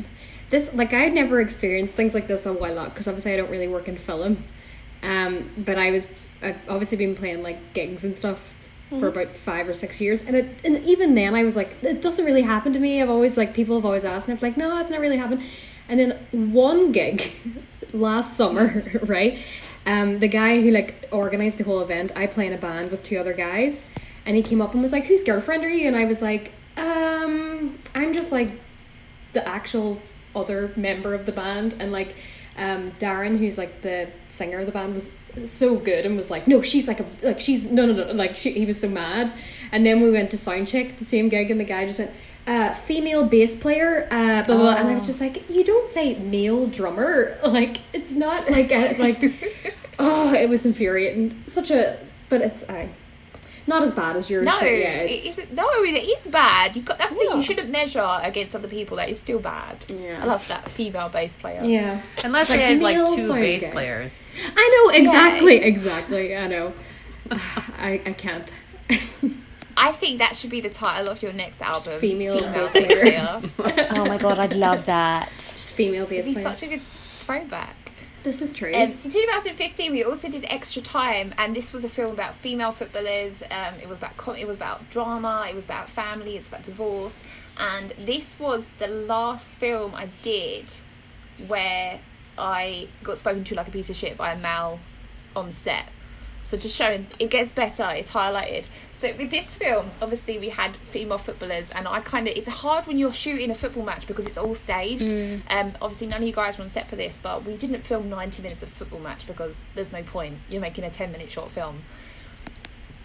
this 0.50 0.74
like 0.74 0.94
I 0.94 1.00
had 1.00 1.14
never 1.14 1.40
experienced 1.42 1.94
things 1.94 2.14
like 2.14 2.28
this 2.28 2.46
a 2.46 2.54
while 2.54 2.80
out 2.80 2.90
because 2.90 3.08
obviously 3.08 3.34
I 3.34 3.38
don't 3.38 3.50
really 3.50 3.68
work 3.68 3.88
in 3.88 3.98
film, 3.98 4.44
um. 5.04 5.52
But 5.58 5.78
I 5.78 5.92
was 5.92 6.08
I've 6.42 6.58
obviously 6.70 6.98
been 6.98 7.16
playing 7.16 7.44
like 7.44 7.74
gigs 7.74 8.04
and 8.04 8.16
stuff 8.16 8.72
for 8.90 9.10
about 9.10 9.36
five 9.36 9.68
or 9.68 9.74
six 9.74 10.00
years, 10.00 10.22
and 10.22 10.36
it 10.36 10.62
and 10.64 10.84
even 10.86 11.16
then 11.16 11.36
I 11.36 11.44
was 11.44 11.56
like 11.56 11.76
it 11.82 12.02
doesn't 12.02 12.24
really 12.24 12.44
happen 12.44 12.72
to 12.74 12.80
me. 12.80 13.02
I've 13.02 13.10
always 13.10 13.38
like 13.38 13.54
people 13.54 13.76
have 13.76 13.86
always 13.86 14.06
asked, 14.06 14.28
and 14.30 14.38
I'm 14.38 14.42
like 14.42 14.58
no, 14.58 14.80
it's 14.80 14.90
not 14.90 15.00
really 15.00 15.18
happened. 15.18 15.44
And 15.90 16.00
then 16.00 16.52
one 16.52 16.92
gig 16.92 17.34
last 17.94 18.36
summer, 18.36 18.84
right? 19.04 19.40
Um, 19.86 20.20
the 20.20 20.28
guy 20.28 20.62
who 20.62 20.72
like 20.72 21.08
organized 21.12 21.58
the 21.58 21.64
whole 21.64 21.82
event, 21.82 22.12
I 22.16 22.28
play 22.28 22.48
in 22.48 22.54
a 22.54 22.58
band 22.58 22.92
with 22.92 23.04
two 23.04 23.18
other 23.18 23.34
guys, 23.34 23.86
and 24.26 24.36
he 24.36 24.44
came 24.44 24.62
up 24.62 24.74
and 24.74 24.82
was 24.82 24.94
like, 24.94 25.06
"Whose 25.06 25.24
girlfriend 25.24 25.66
are 25.66 25.70
you?" 25.70 25.88
And 25.88 25.96
I 25.98 26.06
was 26.06 26.22
like, 26.22 26.54
"Um, 26.78 27.80
I'm 27.96 28.14
just 28.14 28.32
like 28.32 28.52
the 29.34 29.46
actual 29.48 30.00
other 30.36 30.72
member 30.76 31.14
of 31.14 31.26
the 31.26 31.32
band 31.32 31.76
and 31.80 31.92
like 31.92 32.16
um 32.58 32.92
Darren 33.00 33.38
who's 33.38 33.58
like 33.58 33.82
the 33.82 34.10
singer 34.30 34.60
of 34.60 34.66
the 34.66 34.72
band 34.72 34.94
was 34.94 35.14
so 35.46 35.78
good 35.78 36.06
and 36.06 36.16
was 36.18 36.32
like 36.32 36.48
no 36.48 36.62
she's 36.62 36.88
like 36.88 37.00
a 37.00 37.06
like 37.22 37.40
she's 37.40 37.70
no 37.72 37.86
no 37.86 37.94
no 37.94 38.12
like 38.14 38.36
she, 38.36 38.52
he 38.52 38.66
was 38.66 38.80
so 38.80 38.90
mad. 38.90 39.32
And 39.72 39.86
then 39.86 40.02
we 40.02 40.10
went 40.10 40.32
to 40.32 40.38
soundcheck 40.38 40.98
the 40.98 41.06
same 41.06 41.30
gig 41.30 41.52
and 41.52 41.60
the 41.60 41.66
guy 41.66 41.86
just 41.86 42.00
went 42.00 42.12
uh 42.48 42.74
female 42.74 43.24
bass 43.26 43.56
player 43.56 44.08
uh 44.10 44.44
blah, 44.44 44.56
blah, 44.56 44.58
blah. 44.58 44.76
and 44.76 44.88
I 44.88 44.94
was 44.94 45.06
just 45.06 45.22
like 45.22 45.50
you 45.50 45.64
don't 45.64 45.90
say 45.90 46.16
male 46.18 46.68
drummer. 46.68 47.38
Like 47.48 47.78
it's 47.94 48.12
not 48.12 48.50
like 48.50 48.72
a, 48.72 48.98
like 48.98 49.76
oh 50.00 50.34
it 50.34 50.50
was 50.50 50.66
infuriating. 50.66 51.44
Such 51.48 51.72
a 51.72 52.00
but 52.30 52.42
it's 52.42 52.64
uh, 52.64 52.88
not 53.68 53.84
as 53.84 53.92
bad 53.92 54.16
as 54.16 54.30
yours 54.30 54.46
No, 54.46 54.60
but 54.60 54.66
yeah 54.66 55.02
it 55.02 55.26
it's, 55.26 55.52
no, 55.52 55.68
it 55.84 55.90
is 55.92 56.28
bad. 56.28 56.76
You 56.76 56.82
got 56.82 56.98
that's 56.98 57.12
the 57.12 57.18
thing. 57.18 57.32
You 57.36 57.42
shouldn't 57.44 57.70
measure 57.70 58.08
against 58.24 58.56
other 58.56 58.68
people. 58.68 58.98
That 58.98 59.10
is 59.10 59.20
still 59.20 59.40
bad. 59.40 59.86
Yeah. 59.90 60.20
I 60.22 60.26
love 60.26 60.48
that 60.48 60.72
female 60.72 61.10
bass 61.10 61.34
player. 61.34 61.62
yeah 61.64 62.02
Unless 62.24 62.50
Like 62.50 62.60
they 62.60 62.66
had 62.66 62.82
like 62.82 62.98
two 63.08 63.34
bass 63.34 63.64
guy. 63.64 63.72
players. 63.72 64.24
I 64.56 64.66
know 64.92 64.98
exactly, 65.02 65.58
exactly. 65.58 66.36
I 66.36 66.48
know. 66.48 66.74
I 67.32 68.02
I 68.06 68.14
can't. 68.14 68.52
I 69.80 69.92
think 69.92 70.18
that 70.20 70.36
should 70.36 70.50
be 70.50 70.62
the 70.62 70.70
title 70.72 71.08
of 71.10 71.22
your 71.22 71.34
next 71.34 71.62
album. 71.62 72.00
female 72.00 72.40
bass 72.40 72.74
bass 72.74 72.94
player. 73.00 73.42
player. 73.58 73.88
Oh 73.92 74.06
my 74.06 74.18
god, 74.18 74.40
I'd 74.40 74.54
love 74.56 74.86
that. 74.88 75.32
Just 75.38 75.74
female 75.74 76.06
bass 76.08 76.26
It'd 76.26 76.36
be 76.36 76.42
player. 76.42 76.56
such 76.56 76.64
a 76.64 76.68
good 76.68 76.82
throwback. 76.82 77.87
This 78.28 78.42
is 78.42 78.52
true. 78.52 78.76
Um, 78.76 78.94
so 78.94 79.10
2015, 79.10 79.92
we 79.92 80.04
also 80.04 80.30
did 80.30 80.46
Extra 80.50 80.82
Time, 80.82 81.34
and 81.38 81.56
this 81.56 81.72
was 81.72 81.84
a 81.84 81.90
film 81.90 82.12
about 82.12 82.36
female 82.36 82.74
footballers. 82.74 83.42
Um, 83.50 83.76
it 83.82 83.88
was 83.88 83.98
about 83.98 84.18
com- 84.18 84.36
it 84.36 84.46
was 84.46 84.58
about 84.58 84.90
drama. 84.90 85.48
It 85.50 85.56
was 85.56 85.66
about 85.66 85.90
family. 85.90 86.36
It's 86.36 86.48
about 86.48 86.64
divorce, 86.64 87.24
and 87.58 87.92
this 87.98 88.38
was 88.38 88.70
the 88.80 88.88
last 88.88 89.56
film 89.56 89.96
I 89.96 90.10
did 90.22 90.74
where 91.48 92.02
I 92.38 92.90
got 93.02 93.18
spoken 93.18 93.44
to 93.46 93.56
like 93.56 93.70
a 93.70 93.72
piece 93.72 93.90
of 93.90 93.96
shit 93.96 94.18
by 94.18 94.34
a 94.34 94.38
male 94.38 94.80
on 95.36 95.52
set. 95.52 95.88
So 96.48 96.56
just 96.56 96.78
showing 96.78 97.08
it 97.20 97.30
gets 97.30 97.52
better, 97.52 97.90
it's 97.90 98.14
highlighted. 98.14 98.68
So 98.94 99.14
with 99.18 99.32
this 99.32 99.54
film, 99.54 99.92
obviously 100.02 100.40
we 100.40 100.48
had 100.48 100.78
female 100.78 101.18
footballers, 101.18 101.70
and 101.72 101.90
I 101.90 102.00
kind 102.00 102.26
of 102.26 102.38
it's 102.38 102.48
hard 102.48 102.88
when 102.88 102.98
you're 102.98 103.12
shooting 103.12 103.52
a 103.52 103.56
football 103.56 103.84
match 103.84 104.08
because 104.08 104.26
it's 104.26 104.38
all 104.38 104.56
staged. 104.56 105.12
Um, 105.50 105.74
obviously 105.82 106.08
none 106.08 106.22
of 106.22 106.28
you 106.28 106.34
guys 106.34 106.58
were 106.58 106.64
on 106.64 106.70
set 106.70 106.88
for 106.88 106.96
this, 106.96 107.20
but 107.22 107.44
we 107.44 107.58
didn't 107.58 107.82
film 107.82 108.08
90 108.08 108.42
minutes 108.44 108.64
of 108.64 108.70
football 108.70 109.02
match 109.02 109.28
because 109.28 109.66
there's 109.76 109.92
no 109.92 110.04
point. 110.04 110.38
You're 110.48 110.62
making 110.62 110.86
a 110.86 110.90
10 110.90 111.12
minute 111.12 111.30
short 111.30 111.52
film. 111.52 111.82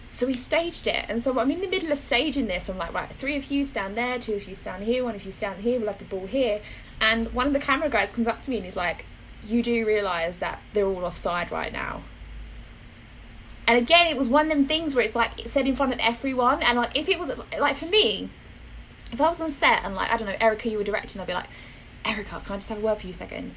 So 0.09 0.25
we 0.25 0.35
staged 0.35 0.87
it, 0.87 1.03
and 1.09 1.21
so 1.21 1.37
I'm 1.37 1.51
in 1.51 1.59
the 1.59 1.67
middle 1.67 1.91
of 1.91 1.97
staging 1.97 2.47
this. 2.47 2.69
I'm 2.69 2.77
like, 2.77 2.93
right, 2.93 3.11
three 3.11 3.35
of 3.35 3.51
you 3.51 3.65
stand 3.65 3.97
there, 3.97 4.19
two 4.19 4.35
of 4.35 4.47
you 4.47 4.55
stand 4.55 4.85
here, 4.85 5.03
one 5.03 5.15
of 5.15 5.25
you 5.25 5.33
stand 5.33 5.59
here. 5.59 5.79
We'll 5.79 5.89
have 5.89 5.99
the 5.99 6.05
ball 6.05 6.27
here, 6.27 6.61
and 7.01 7.33
one 7.33 7.47
of 7.47 7.51
the 7.51 7.59
camera 7.59 7.89
guys 7.89 8.13
comes 8.13 8.27
up 8.27 8.41
to 8.43 8.51
me 8.51 8.55
and 8.55 8.65
he's 8.65 8.77
like, 8.77 9.05
"You 9.45 9.61
do 9.61 9.85
realise 9.85 10.37
that 10.37 10.61
they're 10.71 10.87
all 10.87 11.03
offside 11.03 11.51
right 11.51 11.73
now." 11.73 12.03
And 13.67 13.77
again, 13.77 14.07
it 14.07 14.17
was 14.17 14.27
one 14.27 14.51
of 14.51 14.57
them 14.57 14.65
things 14.65 14.93
where 14.93 15.03
it's 15.03 15.15
like 15.15 15.39
it 15.39 15.49
said 15.49 15.67
in 15.67 15.75
front 15.75 15.93
of 15.93 15.99
everyone, 15.99 16.61
and 16.61 16.77
like 16.77 16.97
if 16.97 17.07
it 17.07 17.19
was 17.19 17.31
like 17.57 17.75
for 17.75 17.85
me, 17.85 18.29
if 19.11 19.21
I 19.21 19.29
was 19.29 19.39
on 19.39 19.51
set 19.51 19.83
and 19.83 19.95
like 19.95 20.11
I 20.11 20.17
don't 20.17 20.27
know, 20.27 20.35
Erica, 20.39 20.69
you 20.69 20.77
were 20.77 20.83
directing, 20.83 21.21
I'd 21.21 21.27
be 21.27 21.33
like, 21.33 21.47
Erica, 22.03 22.41
can 22.43 22.55
I 22.55 22.57
just 22.57 22.69
have 22.69 22.79
a 22.79 22.81
word 22.81 22.97
for 22.97 23.07
you 23.07 23.11
a 23.11 23.13
second? 23.13 23.53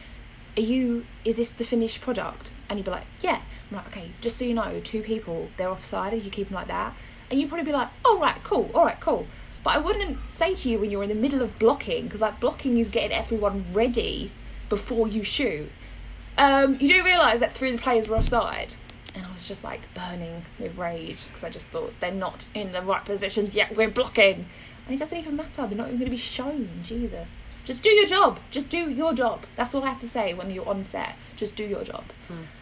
Are 0.57 0.61
you? 0.61 1.05
Is 1.25 1.37
this 1.39 1.51
the 1.51 1.65
finished 1.65 2.01
product? 2.01 2.53
And 2.69 2.79
you'd 2.79 2.85
be 2.85 2.91
like, 2.91 3.07
yeah. 3.21 3.41
I'm 3.71 3.77
like, 3.79 3.89
okay, 3.89 4.11
just 4.21 4.37
so 4.39 4.45
you 4.45 4.55
know, 4.55 4.81
two 4.83 5.03
people, 5.03 5.49
they're 5.57 5.69
offside. 5.69 6.13
You 6.23 6.31
keep 6.31 6.49
them 6.49 6.55
like 6.55 6.69
that? 6.69 6.95
And 7.31 7.41
you'd 7.41 7.49
probably 7.49 7.65
be 7.65 7.73
like, 7.73 7.89
oh 8.05 8.19
right, 8.21 8.43
cool, 8.45 8.71
all 8.75 8.85
right, 8.85 9.01
cool. 9.01 9.27
But 9.65 9.75
I 9.75 9.79
wouldn't 9.79 10.19
say 10.31 10.55
to 10.55 10.71
you 10.71 10.79
when 10.79 10.93
you're 10.93 11.03
in 11.03 11.09
the 11.09 11.17
middle 11.17 11.43
of 11.43 11.59
blocking, 11.59 12.05
because 12.05 12.21
like 12.21 12.39
blocking 12.39 12.79
is 12.79 12.89
getting 12.89 13.11
everyone 13.11 13.67
ready 13.73 14.31
before 14.69 15.09
you 15.09 15.25
shoot. 15.25 15.69
Um, 16.39 16.77
you 16.79 16.87
do 16.87 17.03
realise 17.03 17.41
that 17.41 17.53
three 17.53 17.71
of 17.71 17.77
the 17.79 17.83
players 17.83 18.09
were 18.09 18.17
offside. 18.17 18.77
And 19.17 19.25
I 19.25 19.33
was 19.33 19.49
just 19.49 19.65
like 19.65 19.81
burning 19.95 20.45
with 20.59 20.77
rage 20.77 21.27
because 21.27 21.43
I 21.43 21.49
just 21.49 21.69
thought 21.69 21.93
they're 22.01 22.13
not 22.13 22.47
in 22.55 22.73
the 22.73 22.83
right 22.83 23.05
positions 23.05 23.55
yet. 23.55 23.75
We're 23.75 23.91
blocking. 23.91 24.47
And 24.87 24.95
it 24.95 24.99
doesn't 24.99 25.17
even 25.19 25.35
matter. 25.35 25.67
They're 25.67 25.79
not 25.79 25.89
even 25.89 25.99
going 25.99 26.05
to 26.05 26.11
be 26.11 26.17
shown. 26.17 26.69
Jesus. 26.85 27.31
Just 27.65 27.83
do 27.83 27.89
your 27.91 28.07
job. 28.07 28.39
Just 28.51 28.69
do 28.69 28.91
your 28.91 29.13
job. 29.15 29.45
That's 29.57 29.75
all 29.75 29.83
I 29.83 29.89
have 29.89 29.99
to 30.01 30.09
say 30.09 30.35
when 30.35 30.51
you're 30.51 30.69
on 30.69 30.85
set. 30.85 31.17
Just 31.35 31.57
do 31.57 31.65
your 31.65 31.83
job. 31.83 32.05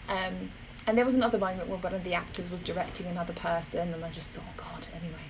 Um, 0.09 0.51
and 0.87 0.97
there 0.97 1.05
was 1.05 1.15
another 1.15 1.39
moment 1.39 1.69
where 1.69 1.79
one 1.79 1.93
of 1.93 2.05
the 2.05 2.15
actors 2.15 2.51
was 2.51 2.63
directing 2.63 3.07
another 3.07 3.33
person, 3.33 3.93
and 3.93 4.05
I 4.05 4.11
just 4.11 4.31
thought, 4.31 4.45
oh 4.47 4.57
God, 4.57 4.87
anyway, 4.95 5.21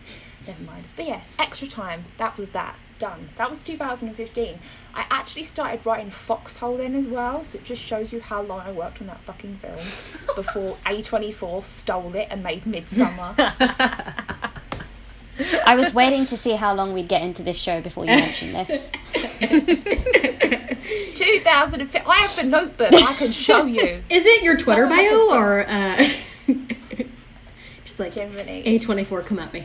never 0.47 0.63
mind. 0.63 0.85
But 0.95 1.07
yeah, 1.07 1.23
extra 1.39 1.67
time. 1.67 2.05
That 2.19 2.37
was 2.37 2.51
that. 2.51 2.77
Done. 2.99 3.31
That 3.37 3.51
was 3.51 3.63
2015. 3.63 4.59
I 4.95 5.07
actually 5.11 5.43
started 5.43 5.85
writing 5.85 6.11
Foxhole 6.11 6.77
then 6.77 6.95
as 6.95 7.09
well, 7.09 7.45
so 7.45 7.59
it 7.59 7.65
just 7.65 7.83
shows 7.83 8.13
you 8.13 8.21
how 8.21 8.43
long 8.43 8.61
I 8.61 8.71
worked 8.71 9.01
on 9.01 9.09
that 9.09 9.21
fucking 9.23 9.57
film 9.57 9.75
before 10.37 10.77
A24 10.87 11.65
stole 11.65 12.15
it 12.15 12.29
and 12.31 12.43
made 12.43 12.65
Midsommar. 12.65 13.35
I 15.67 15.75
was 15.75 15.93
waiting 15.93 16.27
to 16.27 16.37
see 16.37 16.53
how 16.53 16.73
long 16.75 16.93
we'd 16.93 17.09
get 17.09 17.23
into 17.23 17.43
this 17.43 17.57
show 17.57 17.81
before 17.81 18.05
you 18.05 18.13
mentioned 18.13 18.55
this. 18.55 18.91
2015. 21.15 22.03
I 22.07 22.15
have 22.19 22.37
the 22.37 22.45
notebook. 22.45 22.93
I 22.93 23.15
can 23.15 23.33
show 23.33 23.65
you. 23.65 24.05
Is 24.09 24.27
it 24.27 24.45
your 24.45 24.57
Twitter 24.57 24.89
Someone 24.89 25.07
bio 25.07 25.37
or 25.37 25.69
uh, 25.69 25.97
just 27.85 27.99
like 27.99 28.13
Generally, 28.13 28.65
A 28.67 28.79
twenty 28.79 29.03
four? 29.03 29.23
Come 29.23 29.41
at 29.41 29.53
me. 29.53 29.65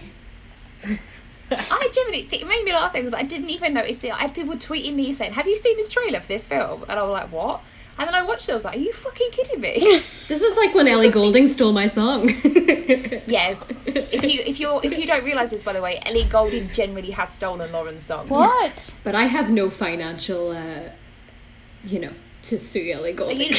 I 1.72 1.90
generally 1.94 2.28
it 2.32 2.48
made 2.48 2.64
me 2.64 2.74
laugh 2.74 2.94
because 2.94 3.14
I 3.14 3.24
didn't 3.24 3.50
even 3.50 3.74
notice 3.74 4.04
it. 4.04 4.14
I 4.14 4.20
had 4.20 4.36
people 4.36 4.56
tweeting 4.56 4.96
me 4.96 5.14
saying, 5.14 5.34
"Have 5.34 5.48
you 5.48 5.56
seen 5.56 5.78
this 5.78 5.90
trailer 5.90 6.20
for 6.20 6.28
this 6.28 6.48
film?" 6.48 6.84
And 6.90 7.00
I 7.00 7.04
was 7.04 7.12
like, 7.12 7.32
"What?" 7.32 7.62
And 7.98 8.08
then 8.08 8.16
I 8.16 8.22
watched 8.24 8.48
it. 8.48 8.54
I 8.54 8.56
was 8.56 8.64
like, 8.66 8.78
"Are 8.78 8.80
you 8.80 8.94
fucking 8.94 9.30
kidding 9.32 9.60
me?" 9.62 9.80
This 10.30 10.42
is 10.44 10.56
like 10.58 10.74
when 10.76 10.88
Ellie 10.88 11.10
Goulding 11.18 11.48
stole 11.48 11.72
my 11.74 11.88
song. 11.88 12.30
yes. 13.28 13.74
If 13.86 14.24
you 14.24 14.42
if 14.46 14.60
you 14.60 14.80
if 14.84 14.98
you 14.98 15.06
don't 15.06 15.24
realize 15.24 15.50
this, 15.52 15.64
by 15.64 15.74
the 15.74 15.82
way, 15.82 16.00
Ellie 16.06 16.24
Goulding 16.26 16.70
generally 16.72 17.12
has 17.12 17.30
stolen 17.34 17.72
Lauren's 17.72 18.04
song. 18.04 18.30
What? 18.30 18.94
but 19.04 19.16
I 19.16 19.24
have 19.24 19.50
no 19.50 19.70
financial, 19.70 20.52
uh, 20.52 20.90
you 21.84 22.00
know, 22.00 22.14
to 22.44 22.58
sue 22.60 22.92
Ellie 22.94 23.18
Are 23.18 23.32
you, 23.32 23.52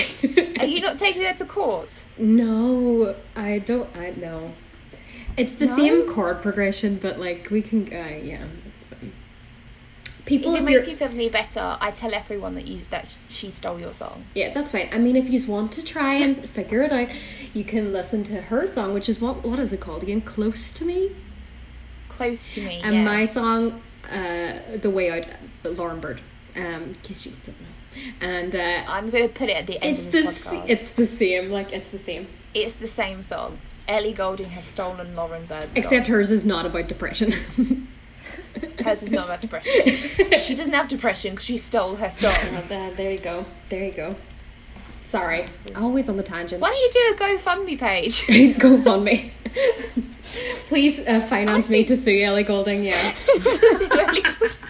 are 0.61 0.65
you 0.67 0.81
not 0.81 0.97
taking 0.97 1.23
her 1.23 1.35
to 1.35 1.45
court? 1.45 2.05
no, 2.19 3.15
I 3.37 3.59
don't. 3.59 3.95
I 3.97 4.11
know. 4.11 4.53
It's 5.41 5.55
the 5.55 5.67
No? 5.67 5.73
same 5.73 6.07
chord 6.07 6.43
progression, 6.43 6.97
but 6.97 7.19
like 7.19 7.49
we 7.51 7.63
can. 7.63 7.83
Uh, 7.87 8.19
yeah, 8.23 8.45
it's 8.67 8.85
fine. 8.85 9.13
People, 10.27 10.55
if 10.55 10.61
it 10.61 10.65
makes 10.65 10.87
you're, 10.87 10.97
feel 10.97 11.09
any 11.09 11.29
better, 11.29 11.77
I 11.81 11.91
tell 11.91 12.15
everyone 12.15 12.55
that 12.55 12.67
you 12.69 12.83
that 12.91 13.17
she 13.29 13.51
stole 13.51 13.81
your 13.81 13.93
song. 13.93 14.25
yeah, 14.35 14.53
that's 14.53 14.71
fine. 14.73 14.89
I 14.93 14.99
mean, 14.99 15.17
if 15.17 15.29
you 15.29 15.45
want 15.47 15.73
to 15.73 15.83
try 15.85 16.15
and 16.15 16.49
figure 16.59 16.83
it 16.83 16.93
out, 16.93 17.09
you 17.55 17.65
can 17.65 17.93
listen 17.93 18.23
to 18.25 18.43
her 18.43 18.67
song, 18.67 18.93
which 18.95 19.09
is 19.09 19.21
what 19.21 19.43
what 19.45 19.59
is 19.59 19.73
it 19.73 19.81
called 19.81 20.03
again? 20.03 20.21
Close 20.21 20.71
to 20.73 20.85
me. 20.85 21.11
Close 22.09 22.49
to 22.55 22.61
me. 22.61 22.81
And 22.85 22.97
yeah. 22.97 23.05
my 23.05 23.25
song, 23.25 23.81
uh, 24.11 24.77
The 24.77 24.91
Way 24.91 25.11
Out, 25.11 25.27
Lauren 25.65 26.01
Bird. 26.01 26.21
Um, 26.57 26.65
in 26.65 26.95
case 27.03 27.25
you 27.25 27.33
don't 27.45 27.61
know. 27.61 27.67
And 28.21 28.55
uh, 28.57 28.85
I'm 28.89 29.09
going 29.11 29.27
to 29.29 29.35
put 29.35 29.49
it 29.49 29.57
at 29.57 29.67
the 29.67 29.81
end 29.83 29.97
it's 29.97 30.07
of 30.07 30.13
the 30.13 30.19
podcast. 30.19 30.69
it's 30.69 30.91
the 30.91 31.07
same. 31.07 31.51
Like 31.51 31.73
it's 31.73 31.91
the 31.91 31.99
same. 31.99 32.27
It's 32.53 32.75
the 32.75 32.89
same 32.89 33.23
song. 33.23 33.59
Ellie 33.91 34.13
Goulding 34.13 34.51
has 34.51 34.65
stolen 34.65 35.17
Lauren 35.17 35.47
Bird's. 35.47 35.71
Except 35.75 36.07
hers 36.07 36.31
is 36.31 36.45
not 36.45 36.65
about 36.65 36.87
depression. 36.87 37.33
hers 38.85 39.03
is 39.03 39.11
not 39.11 39.25
about 39.25 39.41
depression. 39.41 39.73
she 40.39 40.55
doesn't 40.55 40.73
have 40.73 40.87
depression 40.87 41.33
because 41.33 41.45
she 41.45 41.57
stole 41.57 41.97
her 41.97 42.11
song. 42.11 42.33
Uh, 42.71 42.91
there 42.95 43.11
you 43.11 43.19
go. 43.19 43.45
There 43.69 43.85
you 43.85 43.91
go. 43.91 44.15
Sorry, 45.03 45.47
always 45.75 46.09
on 46.09 46.17
the 46.17 46.23
tangents. 46.23 46.63
Why 46.63 46.69
don't 46.69 46.79
you 46.79 46.91
do 46.93 47.25
a 47.25 47.39
GoFundMe 47.39 47.79
page? 47.81 48.27
GoFundMe. 48.59 49.33
Please 50.69 51.05
uh, 51.09 51.21
finance 51.21 51.69
me 51.69 51.83
to 51.85 51.97
sue 51.97 52.23
Ellie 52.23 52.45
Goulding. 52.45 52.85
Yeah. 52.85 53.17
Ellie 53.29 54.23
Goulding. 54.23 54.61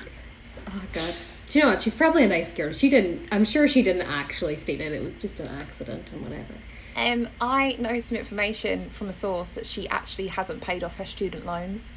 Oh 0.68 0.82
God. 0.94 1.14
Do 1.46 1.58
you 1.58 1.64
know 1.64 1.72
what? 1.72 1.82
She's 1.82 1.94
probably 1.94 2.24
a 2.24 2.28
nice 2.28 2.52
girl. 2.52 2.72
She 2.72 2.88
didn't. 2.88 3.28
I'm 3.30 3.44
sure 3.44 3.68
she 3.68 3.82
didn't 3.82 4.08
actually 4.08 4.56
steal 4.56 4.80
it. 4.80 4.92
It 4.92 5.02
was 5.02 5.16
just 5.16 5.40
an 5.40 5.48
accident 5.48 6.10
and 6.12 6.22
whatever. 6.22 6.54
Um, 7.00 7.28
I 7.40 7.76
know 7.78 7.98
some 8.00 8.18
information 8.18 8.90
from 8.90 9.08
a 9.08 9.12
source 9.12 9.52
that 9.52 9.64
she 9.64 9.88
actually 9.88 10.26
hasn't 10.26 10.60
paid 10.60 10.84
off 10.84 10.96
her 10.96 11.06
student 11.06 11.46
loans. 11.46 11.90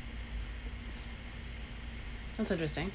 That's 2.38 2.52
interesting. 2.52 2.90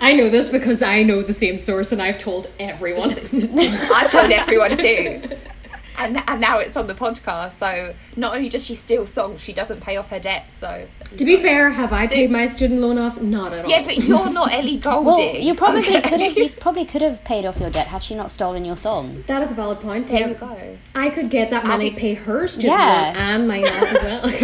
I 0.00 0.12
know 0.12 0.28
this 0.28 0.48
because 0.48 0.82
I 0.82 1.02
know 1.02 1.22
the 1.22 1.32
same 1.32 1.58
source 1.58 1.90
and 1.90 2.00
I've 2.00 2.18
told 2.18 2.48
everyone. 2.60 3.10
I've 3.10 4.10
told 4.10 4.30
everyone 4.30 4.76
too. 4.76 5.22
And, 5.96 6.22
and 6.28 6.40
now 6.40 6.58
it's 6.58 6.76
on 6.76 6.86
the 6.88 6.94
podcast. 6.94 7.58
So 7.58 7.94
not 8.16 8.34
only 8.36 8.48
does 8.48 8.64
she 8.66 8.74
steal 8.74 9.06
songs, 9.06 9.40
she 9.40 9.52
doesn't 9.52 9.80
pay 9.80 9.96
off 9.96 10.10
her 10.10 10.18
debts. 10.18 10.54
So 10.56 10.86
to 11.16 11.24
be 11.24 11.36
fair, 11.36 11.70
have 11.70 11.92
I 11.92 12.06
paid 12.08 12.30
my 12.30 12.46
student 12.46 12.80
loan 12.80 12.98
off? 12.98 13.20
Not 13.20 13.52
at 13.52 13.64
all. 13.64 13.70
yeah, 13.70 13.84
but 13.84 13.96
you're 13.98 14.30
not 14.30 14.52
Ellie 14.52 14.76
Goulding. 14.80 15.04
Well, 15.06 15.36
you 15.36 15.54
probably 15.54 15.80
okay? 15.80 16.00
could 16.02 16.20
have. 16.20 16.36
You 16.36 16.50
probably 16.50 16.84
could 16.84 17.02
have 17.02 17.22
paid 17.24 17.44
off 17.44 17.58
your 17.60 17.70
debt 17.70 17.86
had 17.86 18.02
she 18.02 18.14
not 18.14 18.30
stolen 18.30 18.64
your 18.64 18.76
song. 18.76 19.22
that 19.28 19.40
is 19.42 19.52
a 19.52 19.54
valid 19.54 19.80
point. 19.80 20.08
There 20.08 20.18
yeah. 20.20 20.28
you 20.28 20.34
go. 20.34 20.78
I 20.94 21.10
could 21.10 21.30
get 21.30 21.50
that 21.50 21.64
money, 21.64 21.90
think- 21.90 22.00
pay 22.00 22.14
her 22.14 22.46
student 22.46 22.72
Yeah. 22.78 23.12
loan 23.14 23.16
and 23.16 23.48
mine 23.48 23.64
off 23.64 23.82
as 23.82 24.02
well. 24.02 24.24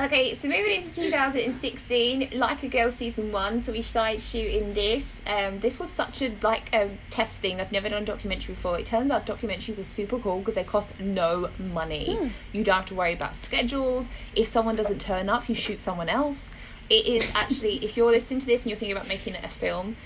Okay, 0.00 0.34
so 0.34 0.48
moving 0.48 0.76
into 0.76 0.94
2016, 0.94 2.30
Like 2.32 2.62
a 2.62 2.68
Girl 2.68 2.90
season 2.90 3.30
one. 3.32 3.60
So 3.60 3.70
we 3.70 3.82
started 3.82 4.22
shooting 4.22 4.72
this. 4.72 5.20
Um, 5.26 5.60
this 5.60 5.78
was 5.78 5.90
such 5.90 6.22
a 6.22 6.32
like 6.42 6.72
a 6.72 6.88
test 7.10 7.42
thing. 7.42 7.60
I've 7.60 7.70
never 7.70 7.90
done 7.90 8.04
a 8.04 8.06
documentary 8.06 8.54
before. 8.54 8.78
It 8.78 8.86
turns 8.86 9.10
out 9.10 9.26
documentaries 9.26 9.78
are 9.78 9.84
super 9.84 10.18
cool 10.18 10.38
because 10.38 10.54
they 10.54 10.64
cost 10.64 10.98
no 10.98 11.50
money. 11.58 12.32
You 12.50 12.64
don't 12.64 12.76
have 12.76 12.86
to 12.86 12.94
worry 12.94 13.12
about 13.12 13.36
schedules. 13.36 14.08
If 14.34 14.46
someone 14.46 14.74
doesn't 14.74 15.02
turn 15.02 15.28
up, 15.28 15.50
you 15.50 15.54
shoot 15.54 15.82
someone 15.82 16.08
else. 16.08 16.50
It 16.88 17.06
is 17.06 17.30
actually 17.34 17.84
if 17.84 17.94
you're 17.94 18.10
listening 18.10 18.40
to 18.40 18.46
this 18.46 18.62
and 18.62 18.70
you're 18.70 18.78
thinking 18.78 18.96
about 18.96 19.06
making 19.08 19.34
it 19.34 19.44
a 19.44 19.48
film, 19.48 19.96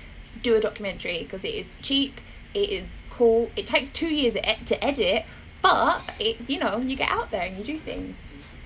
do 0.43 0.57
a 0.57 0.61
documentary 0.61 1.19
because 1.19 1.45
it 1.45 1.55
is 1.55 1.77
cheap. 1.83 2.21
It 2.53 2.69
is 2.69 2.99
cool. 3.11 3.49
It 3.55 3.69
takes 3.69 3.93
two 3.93 4.09
years 4.09 4.35
to 4.35 4.43
to 4.65 4.85
edit, 4.85 5.25
but 5.63 6.03
it 6.19 6.51
you 6.51 6.59
know 6.59 6.79
you 6.79 6.97
get 6.97 7.11
out 7.11 7.31
there 7.31 7.43
and 7.43 7.57
you 7.57 7.63
do 7.63 7.79
things 7.79 8.21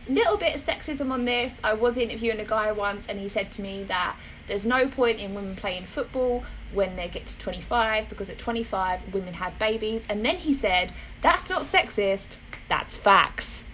little 0.09 0.37
bit 0.37 0.55
of 0.57 0.61
sexism 0.63 1.11
on 1.11 1.25
this. 1.25 1.55
I 1.63 1.75
was 1.75 1.97
interviewing 1.97 2.41
a 2.41 2.45
guy 2.45 2.73
once 2.73 3.07
and 3.07 3.19
he 3.21 3.29
said 3.29 3.53
to 3.53 3.63
me 3.63 3.85
that 3.85 4.17
there's 4.47 4.65
no 4.67 4.89
point 4.89 5.19
in 5.21 5.35
women 5.35 5.57
playing 5.57 5.87
football 5.87 6.45
when 6.73 6.97
they 6.97 7.09
get 7.09 7.27
to 7.27 7.39
25 7.39 8.09
because 8.09 8.29
at 8.29 8.39
25 8.39 9.13
women 9.15 9.35
have 9.35 9.59
babies. 9.59 10.05
And 10.09 10.25
then 10.25 10.37
he 10.37 10.53
said, 10.55 10.93
that's 11.21 11.49
not 11.51 11.63
sexist, 11.63 12.37
that's 12.69 12.97
facts. 12.97 13.65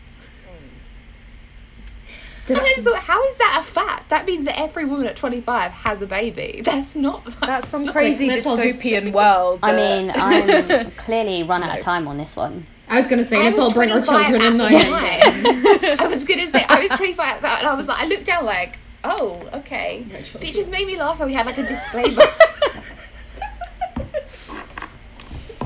Did 2.47 2.59
and 2.59 2.67
I 2.67 2.71
I- 2.71 2.73
just 2.75 2.85
thought, 2.85 2.99
how 3.03 3.25
is 3.27 3.37
that 3.37 3.59
a 3.61 3.65
fact? 3.65 4.11
That 4.11 4.27
means 4.27 4.45
that 4.45 4.59
every 4.61 4.85
woman 4.85 5.07
at 5.07 5.17
25 5.17 5.71
has 5.73 6.03
a 6.03 6.07
baby. 6.07 6.61
That's 6.65 6.95
not. 6.95 7.25
That's 7.41 7.69
some 7.69 7.87
crazy 7.87 8.29
let's 8.29 8.47
all 8.47 8.59
just- 8.59 8.81
dystopian 8.83 9.13
world. 9.13 9.61
I 9.63 9.75
mean, 9.75 10.13
I'm 10.15 10.91
clearly 10.99 11.43
run 11.43 11.63
out 11.63 11.79
of 11.79 11.83
time 11.83 12.07
on 12.07 12.19
this 12.19 12.37
one. 12.37 12.67
I 12.89 12.97
was 12.97 13.07
gonna 13.07 13.25
say, 13.25 13.39
let's 13.43 13.59
all 13.59 13.73
bring 13.73 13.91
our 13.91 14.01
children 14.01 14.37
in 14.37 14.43
at 14.43 14.53
now. 14.55 14.69
the 14.69 14.79
time. 14.79 16.01
I 16.01 16.07
was 16.07 16.25
gonna 16.25 16.51
say 16.51 16.65
I 16.69 16.81
was 16.81 16.91
25 16.91 17.45
and 17.45 17.67
I 17.67 17.75
was 17.75 17.89
like 17.89 18.01
I 18.03 18.07
looked 18.07 18.27
down 18.27 18.45
like 18.45 18.79
oh 19.03 19.43
okay 19.53 20.05
but 20.33 20.43
it 20.43 20.55
just 20.55 20.71
made 20.71 20.87
me 20.87 20.97
laugh 20.97 21.19
how 21.19 21.27
we 21.27 21.35
had 21.35 21.47
like 21.47 21.59
a 21.59 21.67
disclaimer 21.67 22.23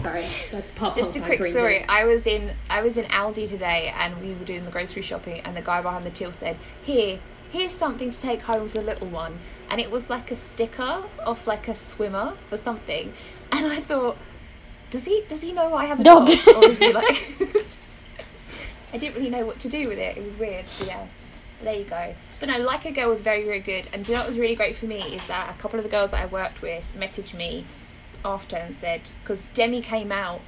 Sorry, 0.01 0.25
that's 0.53 0.71
pop. 0.71 0.95
just 0.95 1.16
a 1.16 1.21
quick 1.21 1.43
story. 1.45 1.85
I 1.89 2.05
was 2.05 2.25
in 2.27 2.53
I 2.71 2.81
was 2.83 2.97
in 2.97 3.05
Aldi 3.07 3.49
today 3.49 3.93
and 3.99 4.21
we 4.21 4.33
were 4.33 4.45
doing 4.45 4.64
the 4.64 4.71
grocery 4.71 5.03
shopping 5.03 5.41
and 5.41 5.57
the 5.57 5.61
guy 5.61 5.83
behind 5.83 6.05
the 6.07 6.11
till 6.11 6.33
said 6.33 6.57
here 6.83 7.19
here's 7.51 7.73
something 7.73 8.11
to 8.11 8.21
take 8.21 8.43
home 8.43 8.69
for 8.69 8.79
the 8.79 8.85
little 8.85 9.09
one 9.09 9.39
and 9.69 9.81
it 9.81 9.91
was 9.91 10.09
like 10.09 10.31
a 10.31 10.37
sticker 10.37 11.05
off 11.27 11.47
like 11.47 11.66
a 11.69 11.75
swimmer 11.75 12.35
for 12.49 12.57
something 12.57 13.12
and 13.51 13.66
I 13.66 13.81
thought 13.81 14.16
does 14.91 15.05
he 15.05 15.24
does 15.28 15.43
he 15.43 15.53
know 15.53 15.74
I 15.74 15.86
have 15.86 16.01
a 16.01 16.05
Dog. 16.05 16.28
dog, 16.28 16.57
or 16.57 16.68
is 16.70 16.78
he 16.78 16.93
like 16.93 17.28
I 18.93 18.97
didn't 18.97 19.16
really 19.16 19.30
know 19.30 19.47
what 19.47 19.61
to 19.61 19.68
do 19.68 19.89
with 19.89 19.99
it. 19.99 20.16
It 20.16 20.24
was 20.24 20.36
weird. 20.36 20.64
But 20.78 20.86
yeah, 20.86 21.07
there 21.62 21.74
you 21.74 21.84
go. 21.84 22.14
But 22.41 22.49
no, 22.49 22.59
Like 22.59 22.84
a 22.84 22.93
Girl 22.93 23.09
was 23.09 23.22
very, 23.22 23.45
very 23.45 23.61
good. 23.61 23.89
And 23.93 24.05
do 24.05 24.12
you 24.12 24.16
know 24.16 24.22
what 24.22 24.28
was 24.28 24.39
really 24.39 24.55
great 24.55 24.76
for 24.76 24.86
me 24.86 25.03
is 25.03 25.26
that 25.26 25.55
a 25.55 25.61
couple 25.61 25.78
of 25.78 25.84
the 25.84 25.91
girls 25.91 26.12
that 26.12 26.22
I 26.22 26.26
worked 26.26 26.62
with 26.62 26.91
messaged 26.97 27.34
me 27.34 27.64
after 28.24 28.57
and 28.57 28.74
said, 28.74 29.11
because 29.22 29.47
Demi 29.55 29.82
came 29.82 30.11
out 30.11 30.41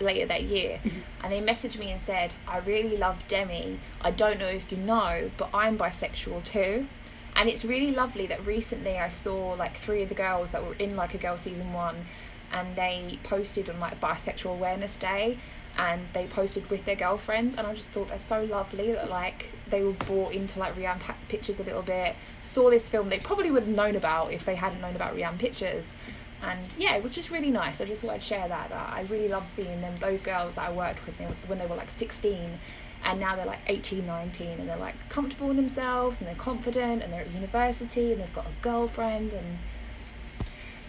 later 0.00 0.26
that 0.26 0.42
year, 0.42 0.80
mm-hmm. 0.82 1.00
and 1.22 1.32
they 1.32 1.40
messaged 1.40 1.78
me 1.78 1.90
and 1.90 2.00
said, 2.00 2.32
I 2.48 2.58
really 2.58 2.96
love 2.96 3.22
Demi. 3.28 3.78
I 4.00 4.10
don't 4.10 4.38
know 4.38 4.48
if 4.48 4.72
you 4.72 4.78
know, 4.78 5.30
but 5.36 5.50
I'm 5.54 5.78
bisexual 5.78 6.44
too. 6.44 6.88
And 7.36 7.48
it's 7.48 7.64
really 7.64 7.90
lovely 7.90 8.26
that 8.26 8.44
recently 8.46 8.96
I 8.96 9.08
saw 9.08 9.54
like 9.54 9.76
three 9.76 10.02
of 10.02 10.08
the 10.08 10.14
girls 10.14 10.52
that 10.52 10.64
were 10.64 10.74
in 10.74 10.96
Like 10.96 11.14
a 11.14 11.18
Girl 11.18 11.36
season 11.36 11.72
one, 11.72 12.06
and 12.54 12.76
they 12.76 13.18
posted 13.24 13.68
on 13.68 13.80
like 13.80 14.00
Bisexual 14.00 14.52
Awareness 14.52 14.96
Day, 14.96 15.38
and 15.76 16.06
they 16.12 16.26
posted 16.26 16.70
with 16.70 16.84
their 16.84 16.94
girlfriends, 16.94 17.56
and 17.56 17.66
I 17.66 17.74
just 17.74 17.88
thought 17.88 18.08
they're 18.08 18.18
so 18.18 18.44
lovely 18.44 18.92
that 18.92 19.10
like 19.10 19.50
they 19.68 19.82
were 19.82 19.92
brought 19.92 20.32
into 20.32 20.60
like 20.60 20.76
Rianne 20.76 21.00
pa- 21.00 21.16
Pictures 21.28 21.58
a 21.58 21.64
little 21.64 21.82
bit, 21.82 22.14
saw 22.44 22.70
this 22.70 22.88
film 22.88 23.08
they 23.08 23.18
probably 23.18 23.50
would 23.50 23.64
have 23.64 23.74
known 23.74 23.96
about 23.96 24.32
if 24.32 24.44
they 24.44 24.54
hadn't 24.54 24.80
known 24.80 24.94
about 24.94 25.16
Rianne 25.16 25.38
Pictures. 25.38 25.94
And 26.42 26.72
yeah, 26.78 26.94
it 26.94 27.02
was 27.02 27.10
just 27.10 27.30
really 27.30 27.50
nice. 27.50 27.80
I 27.80 27.86
just 27.86 28.02
thought 28.02 28.10
I'd 28.10 28.22
share 28.22 28.46
that. 28.46 28.68
that 28.68 28.92
I 28.92 29.02
really 29.02 29.28
love 29.28 29.46
seeing 29.48 29.80
them, 29.80 29.96
those 29.96 30.22
girls 30.22 30.56
that 30.56 30.68
I 30.68 30.72
worked 30.72 31.04
with 31.06 31.18
when 31.46 31.58
they 31.58 31.66
were 31.66 31.76
like 31.76 31.90
16 31.90 32.58
and 33.02 33.20
now 33.20 33.34
they're 33.34 33.46
like 33.46 33.60
18 33.66 34.06
19 34.06 34.60
and 34.60 34.68
they're 34.68 34.76
like 34.76 34.94
comfortable 35.08 35.50
in 35.50 35.56
themselves 35.56 36.20
and 36.20 36.28
they're 36.28 36.34
confident 36.36 37.02
and 37.02 37.12
they're 37.12 37.22
at 37.22 37.30
university 37.30 38.12
and 38.12 38.20
they've 38.20 38.32
got 38.32 38.46
a 38.46 38.62
girlfriend 38.62 39.32
and 39.32 39.58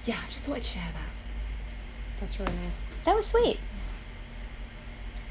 yeah 0.06 0.16
i 0.26 0.32
just 0.32 0.46
thought 0.46 0.56
i'd 0.56 0.64
share 0.64 0.92
that 0.94 1.15
That's 2.20 2.40
really 2.40 2.54
nice. 2.54 2.86
That 3.04 3.16
was 3.16 3.26
sweet. 3.28 3.60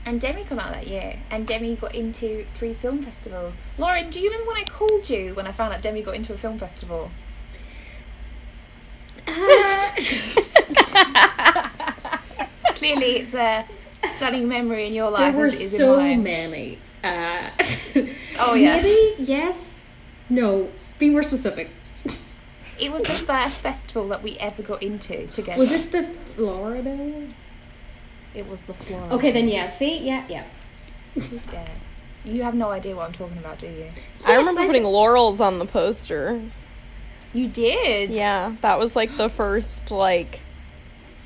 And 0.06 0.20
Demi 0.20 0.44
come 0.44 0.58
out 0.58 0.72
that 0.74 0.86
year, 0.86 1.18
and 1.30 1.46
Demi 1.46 1.76
got 1.76 1.94
into 1.94 2.44
three 2.54 2.74
film 2.74 3.02
festivals. 3.02 3.54
Lauren, 3.78 4.10
do 4.10 4.20
you 4.20 4.28
remember 4.30 4.48
when 4.52 4.58
I 4.58 4.64
called 4.64 5.08
you 5.08 5.34
when 5.34 5.46
I 5.46 5.52
found 5.52 5.72
out 5.72 5.80
Demi 5.80 6.02
got 6.02 6.14
into 6.14 6.34
a 6.34 6.36
film 6.36 6.58
festival? 6.58 7.10
Clearly, 12.74 13.16
it's 13.20 13.34
a 13.34 13.64
stunning 14.12 14.46
memory 14.48 14.86
in 14.86 14.92
your 14.92 15.10
life. 15.10 15.20
there 15.32 15.40
were 15.40 15.46
as 15.46 15.54
it 15.54 15.62
is 15.62 15.72
in 15.74 15.78
so 15.78 15.96
many. 16.16 16.78
Uh, 17.02 17.50
Oh, 18.38 18.54
yes. 18.54 18.82
Maybe 18.82 19.30
yes. 19.30 19.74
No. 20.28 20.70
Be 20.98 21.08
more 21.08 21.22
specific. 21.22 21.70
It 22.80 22.92
was 22.92 23.02
the 23.04 23.12
first 23.12 23.60
festival 23.60 24.08
that 24.08 24.22
we 24.22 24.38
ever 24.38 24.62
got 24.62 24.82
into 24.82 25.26
together. 25.28 25.58
Was 25.58 25.72
it 25.72 25.92
the 25.92 26.02
Florida? 26.34 27.28
It 28.34 28.48
was 28.48 28.62
the 28.62 28.74
Florida. 28.74 29.14
Okay, 29.14 29.30
then 29.30 29.48
yeah. 29.48 29.66
See, 29.66 29.98
yeah, 29.98 30.24
yeah. 30.28 30.44
Yeah. 31.52 31.68
You 32.24 32.42
have 32.42 32.54
no 32.54 32.70
idea 32.70 32.96
what 32.96 33.06
I'm 33.06 33.12
talking 33.12 33.38
about, 33.38 33.58
do 33.58 33.66
you? 33.66 33.90
I 34.24 34.36
remember 34.36 34.62
I 34.62 34.66
putting 34.66 34.82
said- 34.82 34.88
laurels 34.88 35.40
on 35.40 35.58
the 35.58 35.66
poster. 35.66 36.40
You 37.32 37.48
did. 37.48 38.10
Yeah, 38.10 38.54
that 38.60 38.78
was 38.78 38.96
like 38.96 39.16
the 39.16 39.28
first 39.28 39.90
like 39.90 40.40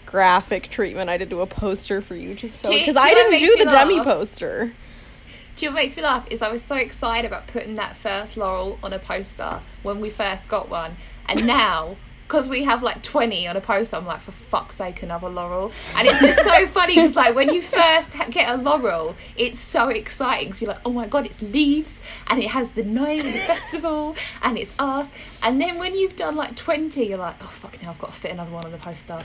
graphic 0.07 0.71
treatment 0.71 1.11
I 1.11 1.19
did 1.19 1.31
to 1.31 1.43
a 1.43 1.47
poster 1.47 2.01
for 2.01 2.15
you, 2.15 2.35
just 2.35 2.61
so 2.61 2.71
because 2.71 2.97
I 2.97 3.13
didn't 3.13 3.39
do 3.39 3.55
me 3.57 3.65
the 3.65 3.71
demi 3.71 3.97
laugh? 3.97 4.05
poster. 4.07 4.73
Do 5.57 5.65
you 5.65 5.71
know 5.71 5.75
what 5.75 5.83
makes 5.83 5.97
me 5.97 6.03
laugh? 6.03 6.27
Is 6.31 6.41
I 6.41 6.51
was 6.51 6.63
so 6.63 6.77
excited 6.77 7.27
about 7.27 7.47
putting 7.47 7.77
that 7.77 7.97
first 7.97 8.37
laurel 8.37 8.79
on 8.83 8.93
a 8.93 8.99
poster 8.99 9.61
when 9.83 10.01
we 10.01 10.09
first 10.09 10.49
got 10.49 10.69
one, 10.69 10.97
and 11.29 11.47
now. 11.47 11.97
Because 12.27 12.47
we 12.47 12.65
have 12.65 12.83
like 12.83 13.03
20 13.03 13.49
on 13.49 13.57
a 13.57 13.61
poster, 13.63 13.97
I'm 13.97 14.05
like, 14.05 14.21
for 14.21 14.33
fuck's 14.33 14.75
sake, 14.77 15.03
another 15.03 15.31
laurel. 15.31 15.73
And 15.97 16.07
it's 16.07 16.21
just 16.21 16.45
so 16.45 16.67
funny 16.67 16.97
because, 16.97 17.17
like, 17.17 17.35
when 17.35 17.51
you 17.55 17.63
first 17.63 18.13
get 18.29 18.51
a 18.51 18.61
laurel, 18.61 19.17
it's 19.35 19.59
so 19.59 19.89
exciting. 19.89 20.53
So 20.53 20.67
you're 20.67 20.75
like, 20.75 20.83
oh 20.85 20.93
my 20.93 21.07
god, 21.07 21.25
it's 21.25 21.41
leaves, 21.41 22.01
and 22.27 22.43
it 22.43 22.51
has 22.51 22.73
the 22.73 22.83
name 22.83 23.21
of 23.21 23.33
the 23.33 23.39
festival, 23.39 24.15
and 24.43 24.59
it's 24.59 24.75
us. 24.79 25.09
And 25.43 25.59
then 25.59 25.79
when 25.79 25.97
you've 25.97 26.17
done 26.17 26.37
like 26.37 26.55
20, 26.55 27.03
you're 27.07 27.17
like, 27.17 27.37
oh 27.41 27.47
fucking 27.47 27.81
hell, 27.81 27.93
I've 27.93 27.99
got 27.99 28.13
to 28.13 28.21
fit 28.21 28.33
another 28.33 28.51
one 28.51 28.63
on 28.67 28.73
the 28.73 28.77
poster. 28.77 29.23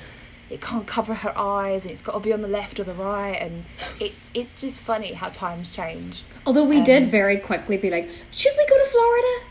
It 0.50 0.62
can't 0.62 0.88
cover 0.88 1.14
her 1.14 1.38
eyes, 1.38 1.84
and 1.84 1.92
it's 1.92 2.02
got 2.02 2.14
to 2.14 2.20
be 2.22 2.32
on 2.32 2.40
the 2.40 2.48
left 2.48 2.80
or 2.80 2.86
the 2.86 2.94
right. 2.94 3.36
And 3.36 3.66
it's 4.00 4.30
it's 4.34 4.62
just 4.62 4.80
funny 4.80 5.12
how 5.12 5.28
times 5.28 5.76
change. 5.76 6.24
Although 6.46 6.64
we 6.64 6.78
Um, 6.78 6.84
did 6.86 7.08
very 7.10 7.36
quickly 7.36 7.76
be 7.76 7.90
like, 7.90 8.10
should 8.32 8.54
we 8.58 8.66
go 8.66 8.78
to 8.82 8.90
Florida? 8.90 9.46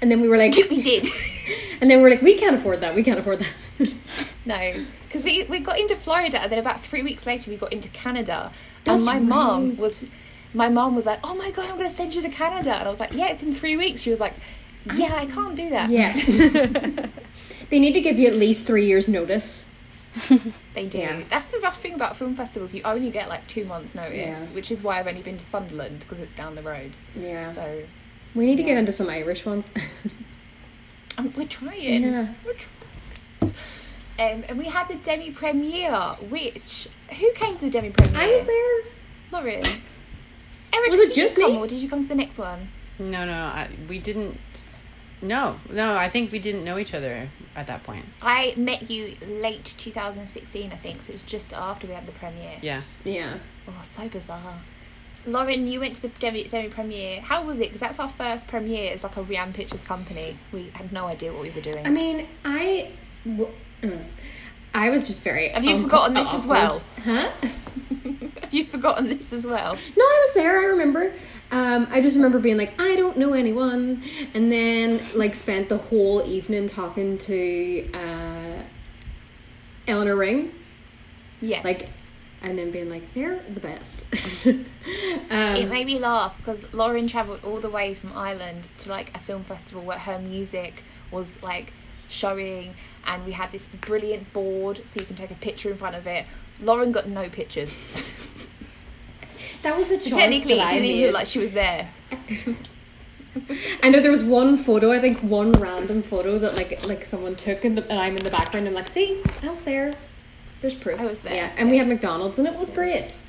And 0.00 0.10
then 0.10 0.20
we 0.20 0.28
were 0.28 0.36
like, 0.36 0.54
we 0.70 0.80
did. 0.80 1.06
and 1.80 1.90
then 1.90 1.98
we 1.98 2.02
were 2.02 2.10
like, 2.10 2.22
we 2.22 2.34
can't 2.34 2.56
afford 2.56 2.80
that. 2.80 2.94
We 2.94 3.02
can't 3.02 3.18
afford 3.18 3.40
that. 3.40 3.94
No, 4.46 4.72
because 5.06 5.24
we, 5.24 5.44
we 5.44 5.58
got 5.58 5.78
into 5.78 5.94
Florida, 5.94 6.40
and 6.40 6.50
then 6.50 6.58
about 6.58 6.80
three 6.80 7.02
weeks 7.02 7.26
later, 7.26 7.50
we 7.50 7.58
got 7.58 7.70
into 7.70 7.90
Canada. 7.90 8.50
That's 8.84 8.96
and 8.96 9.04
my 9.04 9.18
mum 9.18 9.68
right. 9.68 9.78
was, 9.78 10.06
my 10.54 10.70
mum 10.70 10.94
was 10.94 11.04
like, 11.04 11.20
"Oh 11.22 11.34
my 11.34 11.50
god, 11.50 11.68
I'm 11.68 11.76
going 11.76 11.86
to 11.88 11.94
send 11.94 12.14
you 12.14 12.22
to 12.22 12.30
Canada," 12.30 12.74
and 12.74 12.86
I 12.86 12.88
was 12.88 12.98
like, 12.98 13.12
"Yeah, 13.12 13.26
it's 13.26 13.42
in 13.42 13.52
three 13.52 13.76
weeks." 13.76 14.00
She 14.00 14.08
was 14.08 14.20
like, 14.20 14.32
"Yeah, 14.94 15.12
I 15.12 15.26
ah. 15.30 15.34
can't 15.34 15.54
do 15.54 15.68
that." 15.68 15.90
yeah. 15.90 16.14
they 17.68 17.78
need 17.78 17.92
to 17.92 18.00
give 18.00 18.18
you 18.18 18.26
at 18.26 18.36
least 18.36 18.64
three 18.66 18.86
years' 18.86 19.06
notice. 19.06 19.68
they 20.74 20.86
do. 20.86 20.98
Yeah. 20.98 21.20
That's 21.28 21.46
the 21.46 21.58
rough 21.58 21.80
thing 21.82 21.92
about 21.92 22.16
film 22.16 22.34
festivals. 22.34 22.72
You 22.72 22.80
only 22.86 23.10
get 23.10 23.28
like 23.28 23.46
two 23.48 23.66
months' 23.66 23.94
notice, 23.94 24.16
Yeah. 24.16 24.46
which 24.46 24.70
is 24.70 24.82
why 24.82 24.98
I've 24.98 25.06
only 25.06 25.20
been 25.20 25.36
to 25.36 25.44
Sunderland 25.44 26.00
because 26.00 26.20
it's 26.20 26.32
down 26.32 26.54
the 26.54 26.62
road. 26.62 26.92
Yeah. 27.14 27.52
So 27.52 27.82
we 28.34 28.46
need 28.46 28.56
to 28.56 28.62
get 28.62 28.76
into 28.76 28.92
some 28.92 29.08
Irish 29.08 29.44
ones. 29.46 29.70
um, 31.18 31.32
we're 31.36 31.46
trying. 31.46 32.02
Yeah. 32.02 32.34
We're 32.44 32.54
trying. 32.54 33.54
Um, 34.20 34.44
and 34.48 34.58
we 34.58 34.64
had 34.66 34.88
the 34.88 34.96
demi 34.96 35.30
premiere, 35.30 36.16
which 36.28 36.88
who 37.20 37.32
came 37.34 37.54
to 37.56 37.60
the 37.62 37.70
demi 37.70 37.90
premiere? 37.90 38.20
I 38.20 38.32
was 38.32 38.42
there. 38.42 38.92
Lauren. 39.32 39.62
Eric, 40.74 40.90
Was 40.90 41.00
it 41.00 41.06
did 41.08 41.14
just 41.14 41.36
you 41.38 41.44
come 41.44 41.52
me? 41.54 41.58
or 41.60 41.66
did 41.66 41.80
you 41.80 41.88
come 41.88 42.02
to 42.02 42.08
the 42.08 42.14
next 42.14 42.36
one? 42.38 42.68
No, 42.98 43.24
no, 43.24 43.26
no. 43.26 43.32
I, 43.44 43.68
we 43.88 43.98
didn't. 43.98 44.38
No, 45.22 45.56
no. 45.70 45.94
I 45.94 46.08
think 46.08 46.32
we 46.32 46.38
didn't 46.40 46.64
know 46.64 46.78
each 46.78 46.94
other 46.94 47.28
at 47.56 47.66
that 47.68 47.84
point. 47.84 48.06
I 48.20 48.54
met 48.56 48.90
you 48.90 49.14
late 49.26 49.64
2016, 49.78 50.72
I 50.72 50.76
think, 50.76 51.02
so 51.02 51.10
it 51.10 51.14
was 51.14 51.22
just 51.22 51.52
after 51.52 51.86
we 51.86 51.94
had 51.94 52.06
the 52.06 52.12
premiere. 52.12 52.58
Yeah. 52.60 52.82
Yeah. 53.04 53.38
Oh, 53.66 53.80
so 53.82 54.08
bizarre. 54.08 54.60
Lauren, 55.26 55.66
you 55.66 55.80
went 55.80 55.96
to 55.96 56.02
the 56.02 56.08
demi, 56.08 56.44
demi 56.44 56.68
premiere. 56.68 57.20
How 57.20 57.42
was 57.44 57.60
it? 57.60 57.64
Because 57.64 57.80
that's 57.80 57.98
our 57.98 58.08
first 58.08 58.48
premiere 58.48 58.92
as 58.92 59.02
like 59.02 59.16
a 59.16 59.22
Rianne 59.24 59.52
Pictures 59.54 59.80
company. 59.82 60.38
We 60.52 60.70
had 60.74 60.92
no 60.92 61.06
idea 61.06 61.32
what 61.32 61.42
we 61.42 61.50
were 61.50 61.60
doing. 61.60 61.86
I 61.86 61.90
mean, 61.90 62.26
I. 62.44 62.90
w- 63.26 63.50
uh, 63.82 63.88
I 64.74 64.90
was 64.90 65.06
just 65.06 65.22
very. 65.22 65.48
Have 65.50 65.64
you 65.64 65.70
unco- 65.74 65.84
forgotten 65.84 66.14
this 66.14 66.32
as 66.34 66.46
well? 66.46 66.82
awkward. 66.98 67.04
Huh? 67.04 67.30
Have 68.42 68.54
you 68.54 68.64
forgotten 68.64 69.04
this 69.06 69.32
as 69.32 69.44
well? 69.46 69.74
No, 69.74 70.04
I 70.04 70.24
was 70.26 70.34
there. 70.34 70.60
I 70.60 70.64
remember. 70.66 71.12
Um, 71.50 71.86
I 71.90 72.00
just 72.00 72.16
remember 72.16 72.38
being 72.38 72.56
like, 72.56 72.78
I 72.80 72.94
don't 72.96 73.16
know 73.18 73.32
anyone, 73.34 74.02
and 74.34 74.50
then 74.52 75.00
like 75.14 75.34
spent 75.34 75.68
the 75.68 75.78
whole 75.78 76.22
evening 76.26 76.68
talking 76.68 77.18
to 77.18 77.90
uh, 77.92 78.62
Eleanor 79.86 80.16
Ring, 80.16 80.52
Yes. 81.40 81.64
like, 81.64 81.88
and 82.48 82.58
then 82.58 82.70
being 82.70 82.88
like, 82.88 83.12
they're 83.12 83.42
the 83.52 83.60
best. 83.60 84.04
it 84.46 84.66
um, 85.30 85.68
made 85.68 85.86
me 85.86 85.98
laugh 85.98 86.36
because 86.38 86.72
Lauren 86.72 87.06
travelled 87.06 87.40
all 87.44 87.60
the 87.60 87.68
way 87.68 87.94
from 87.94 88.12
Ireland 88.14 88.68
to 88.78 88.88
like 88.88 89.14
a 89.14 89.18
film 89.18 89.44
festival 89.44 89.82
where 89.82 89.98
her 89.98 90.18
music 90.18 90.82
was 91.10 91.42
like 91.42 91.74
showing, 92.08 92.74
and 93.06 93.26
we 93.26 93.32
had 93.32 93.52
this 93.52 93.66
brilliant 93.66 94.32
board 94.32 94.80
so 94.86 95.00
you 95.00 95.06
can 95.06 95.14
take 95.14 95.30
a 95.30 95.34
picture 95.34 95.70
in 95.70 95.76
front 95.76 95.94
of 95.94 96.06
it. 96.06 96.26
Lauren 96.60 96.90
got 96.90 97.06
no 97.06 97.28
pictures. 97.28 97.78
that 99.62 99.76
was 99.76 99.90
a 99.90 99.98
choice 99.98 100.08
technically, 100.08 100.54
that 100.54 100.68
I 100.68 100.72
didn't 100.72 100.86
even 100.86 101.06
look 101.08 101.14
like 101.14 101.26
she 101.26 101.38
was 101.38 101.52
there. 101.52 101.92
I 103.82 103.90
know 103.90 104.00
there 104.00 104.10
was 104.10 104.22
one 104.22 104.56
photo, 104.56 104.90
I 104.90 104.98
think 105.00 105.20
one 105.20 105.52
random 105.52 106.02
photo 106.02 106.38
that 106.38 106.56
like 106.56 106.86
like 106.86 107.04
someone 107.04 107.36
took, 107.36 107.60
the, 107.60 107.68
and 107.68 107.92
I'm 107.92 108.16
in 108.16 108.24
the 108.24 108.30
background. 108.30 108.66
I'm 108.66 108.74
like, 108.74 108.88
see, 108.88 109.22
I 109.42 109.50
was 109.50 109.62
there. 109.62 109.92
There's 110.60 110.74
proof. 110.74 111.00
I 111.00 111.06
was 111.06 111.20
there. 111.20 111.34
Yeah, 111.34 111.52
and 111.56 111.70
we 111.70 111.78
had 111.78 111.88
McDonald's, 111.88 112.38
and 112.38 112.46
it 112.46 112.54
was 112.54 112.70
great. 112.70 113.20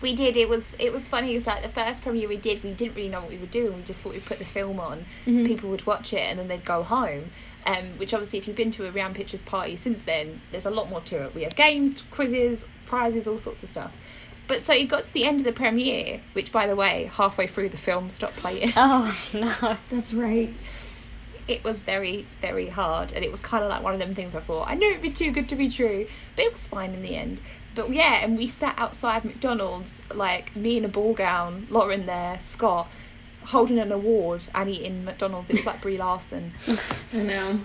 We 0.00 0.14
did. 0.14 0.36
It 0.36 0.48
was 0.48 0.74
it 0.78 0.92
was 0.92 1.08
funny. 1.08 1.34
It's 1.34 1.46
like 1.46 1.62
the 1.62 1.68
first 1.68 2.02
premiere 2.02 2.28
we 2.28 2.36
did. 2.36 2.62
We 2.62 2.72
didn't 2.72 2.94
really 2.94 3.08
know 3.08 3.20
what 3.20 3.30
we 3.30 3.38
were 3.38 3.46
doing. 3.46 3.74
We 3.74 3.82
just 3.82 4.00
thought 4.00 4.12
we'd 4.12 4.24
put 4.24 4.38
the 4.38 4.44
film 4.44 4.78
on. 4.78 5.06
Mm-hmm. 5.26 5.46
People 5.46 5.70
would 5.70 5.86
watch 5.86 6.12
it 6.12 6.20
and 6.20 6.38
then 6.38 6.48
they'd 6.48 6.64
go 6.64 6.82
home. 6.82 7.30
Um, 7.66 7.98
which 7.98 8.14
obviously, 8.14 8.38
if 8.38 8.46
you've 8.46 8.56
been 8.56 8.70
to 8.72 8.86
a 8.86 8.92
Rianne 8.92 9.14
Pictures 9.14 9.42
party 9.42 9.76
since 9.76 10.02
then, 10.04 10.40
there's 10.52 10.64
a 10.64 10.70
lot 10.70 10.88
more 10.88 11.00
to 11.02 11.24
it. 11.24 11.34
We 11.34 11.42
have 11.42 11.56
games, 11.56 12.02
quizzes, 12.10 12.64
prizes, 12.86 13.26
all 13.26 13.38
sorts 13.38 13.62
of 13.62 13.68
stuff. 13.68 13.92
But 14.46 14.62
so 14.62 14.72
it 14.72 14.88
got 14.88 15.04
to 15.04 15.12
the 15.12 15.24
end 15.24 15.40
of 15.40 15.44
the 15.44 15.52
premiere, 15.52 16.22
which, 16.32 16.50
by 16.50 16.66
the 16.66 16.74
way, 16.74 17.10
halfway 17.12 17.46
through 17.46 17.68
the 17.68 17.76
film 17.76 18.08
stopped 18.08 18.36
playing. 18.36 18.68
Oh 18.76 19.14
no. 19.34 19.76
That's 19.90 20.14
right. 20.14 20.54
It 21.48 21.64
was 21.64 21.80
very, 21.80 22.26
very 22.40 22.68
hard, 22.68 23.12
and 23.12 23.24
it 23.24 23.30
was 23.30 23.40
kind 23.40 23.64
of 23.64 23.70
like 23.70 23.82
one 23.82 23.94
of 23.94 23.98
them 23.98 24.14
things. 24.14 24.34
I 24.34 24.40
thought 24.40 24.68
I 24.68 24.74
knew 24.74 24.90
it'd 24.90 25.02
be 25.02 25.10
too 25.10 25.32
good 25.32 25.48
to 25.48 25.56
be 25.56 25.68
true, 25.68 26.06
but 26.36 26.44
it 26.44 26.52
was 26.52 26.68
fine 26.68 26.92
in 26.92 27.02
the 27.02 27.16
end. 27.16 27.40
But 27.74 27.92
yeah, 27.92 28.22
and 28.22 28.36
we 28.36 28.46
sat 28.46 28.74
outside 28.76 29.24
McDonald's, 29.24 30.02
like 30.12 30.54
me 30.54 30.76
in 30.76 30.84
a 30.84 30.88
ball 30.88 31.14
gown, 31.14 31.66
Lauren 31.70 32.06
there, 32.06 32.38
Scott, 32.40 32.90
holding 33.46 33.78
an 33.78 33.90
award 33.90 34.46
and 34.54 34.68
eating 34.68 35.04
McDonald's. 35.04 35.50
It 35.50 35.56
was 35.56 35.66
like 35.66 35.80
Brie 35.80 35.96
Larson. 35.96 36.52
I 37.14 37.22
know. 37.22 37.60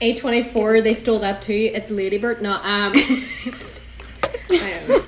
A 0.00 0.14
twenty 0.14 0.42
four, 0.42 0.80
they 0.80 0.92
stole 0.92 1.18
that 1.20 1.42
too. 1.42 1.70
It's 1.74 1.90
Ladybird. 1.90 2.42
No, 2.42 2.54
um. 2.54 2.92
It's 4.48 4.98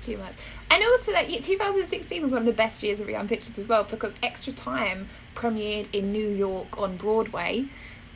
too 0.00 0.16
much. 0.16 0.36
And 0.70 0.84
also 0.84 1.12
that 1.12 1.28
2016 1.28 2.22
was 2.22 2.32
one 2.32 2.42
of 2.42 2.46
the 2.46 2.52
best 2.52 2.82
years 2.82 3.00
of 3.00 3.06
Rianne 3.06 3.28
Pictures 3.28 3.58
as 3.58 3.68
well 3.68 3.84
because 3.84 4.12
Extra 4.22 4.52
Time 4.52 5.08
premiered 5.38 5.86
in 5.94 6.12
New 6.12 6.28
York 6.28 6.76
on 6.76 6.96
Broadway 6.96 7.66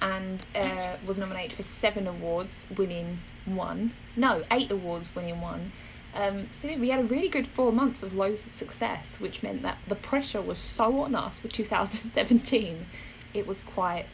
and 0.01 0.45
uh, 0.57 0.97
was 1.07 1.16
nominated 1.16 1.53
for 1.53 1.62
seven 1.62 2.09
awards, 2.09 2.66
winning 2.77 3.20
one. 3.45 3.93
No, 4.16 4.43
eight 4.51 4.73
awards, 4.73 5.14
winning 5.14 5.41
one. 5.41 5.70
Um, 6.14 6.49
so 6.51 6.68
we 6.77 6.91
had 6.91 6.99
a 6.99 7.05
really 7.05 7.29
good 7.29 7.47
four 7.47 7.73
months 7.73 8.03
of 8.03 8.14
loads 8.14 8.45
of 8.45 8.53
success, 8.53 9.20
which 9.20 9.43
meant 9.43 9.62
that 9.62 9.79
the 9.87 9.95
pressure 9.95 10.43
was 10.43 10.59
so 10.59 11.01
on 11.03 11.14
us 11.14 11.39
for 11.39 11.49
2017. 11.61 12.87
It 13.33 13.47
was 13.47 13.62
quite 13.62 14.07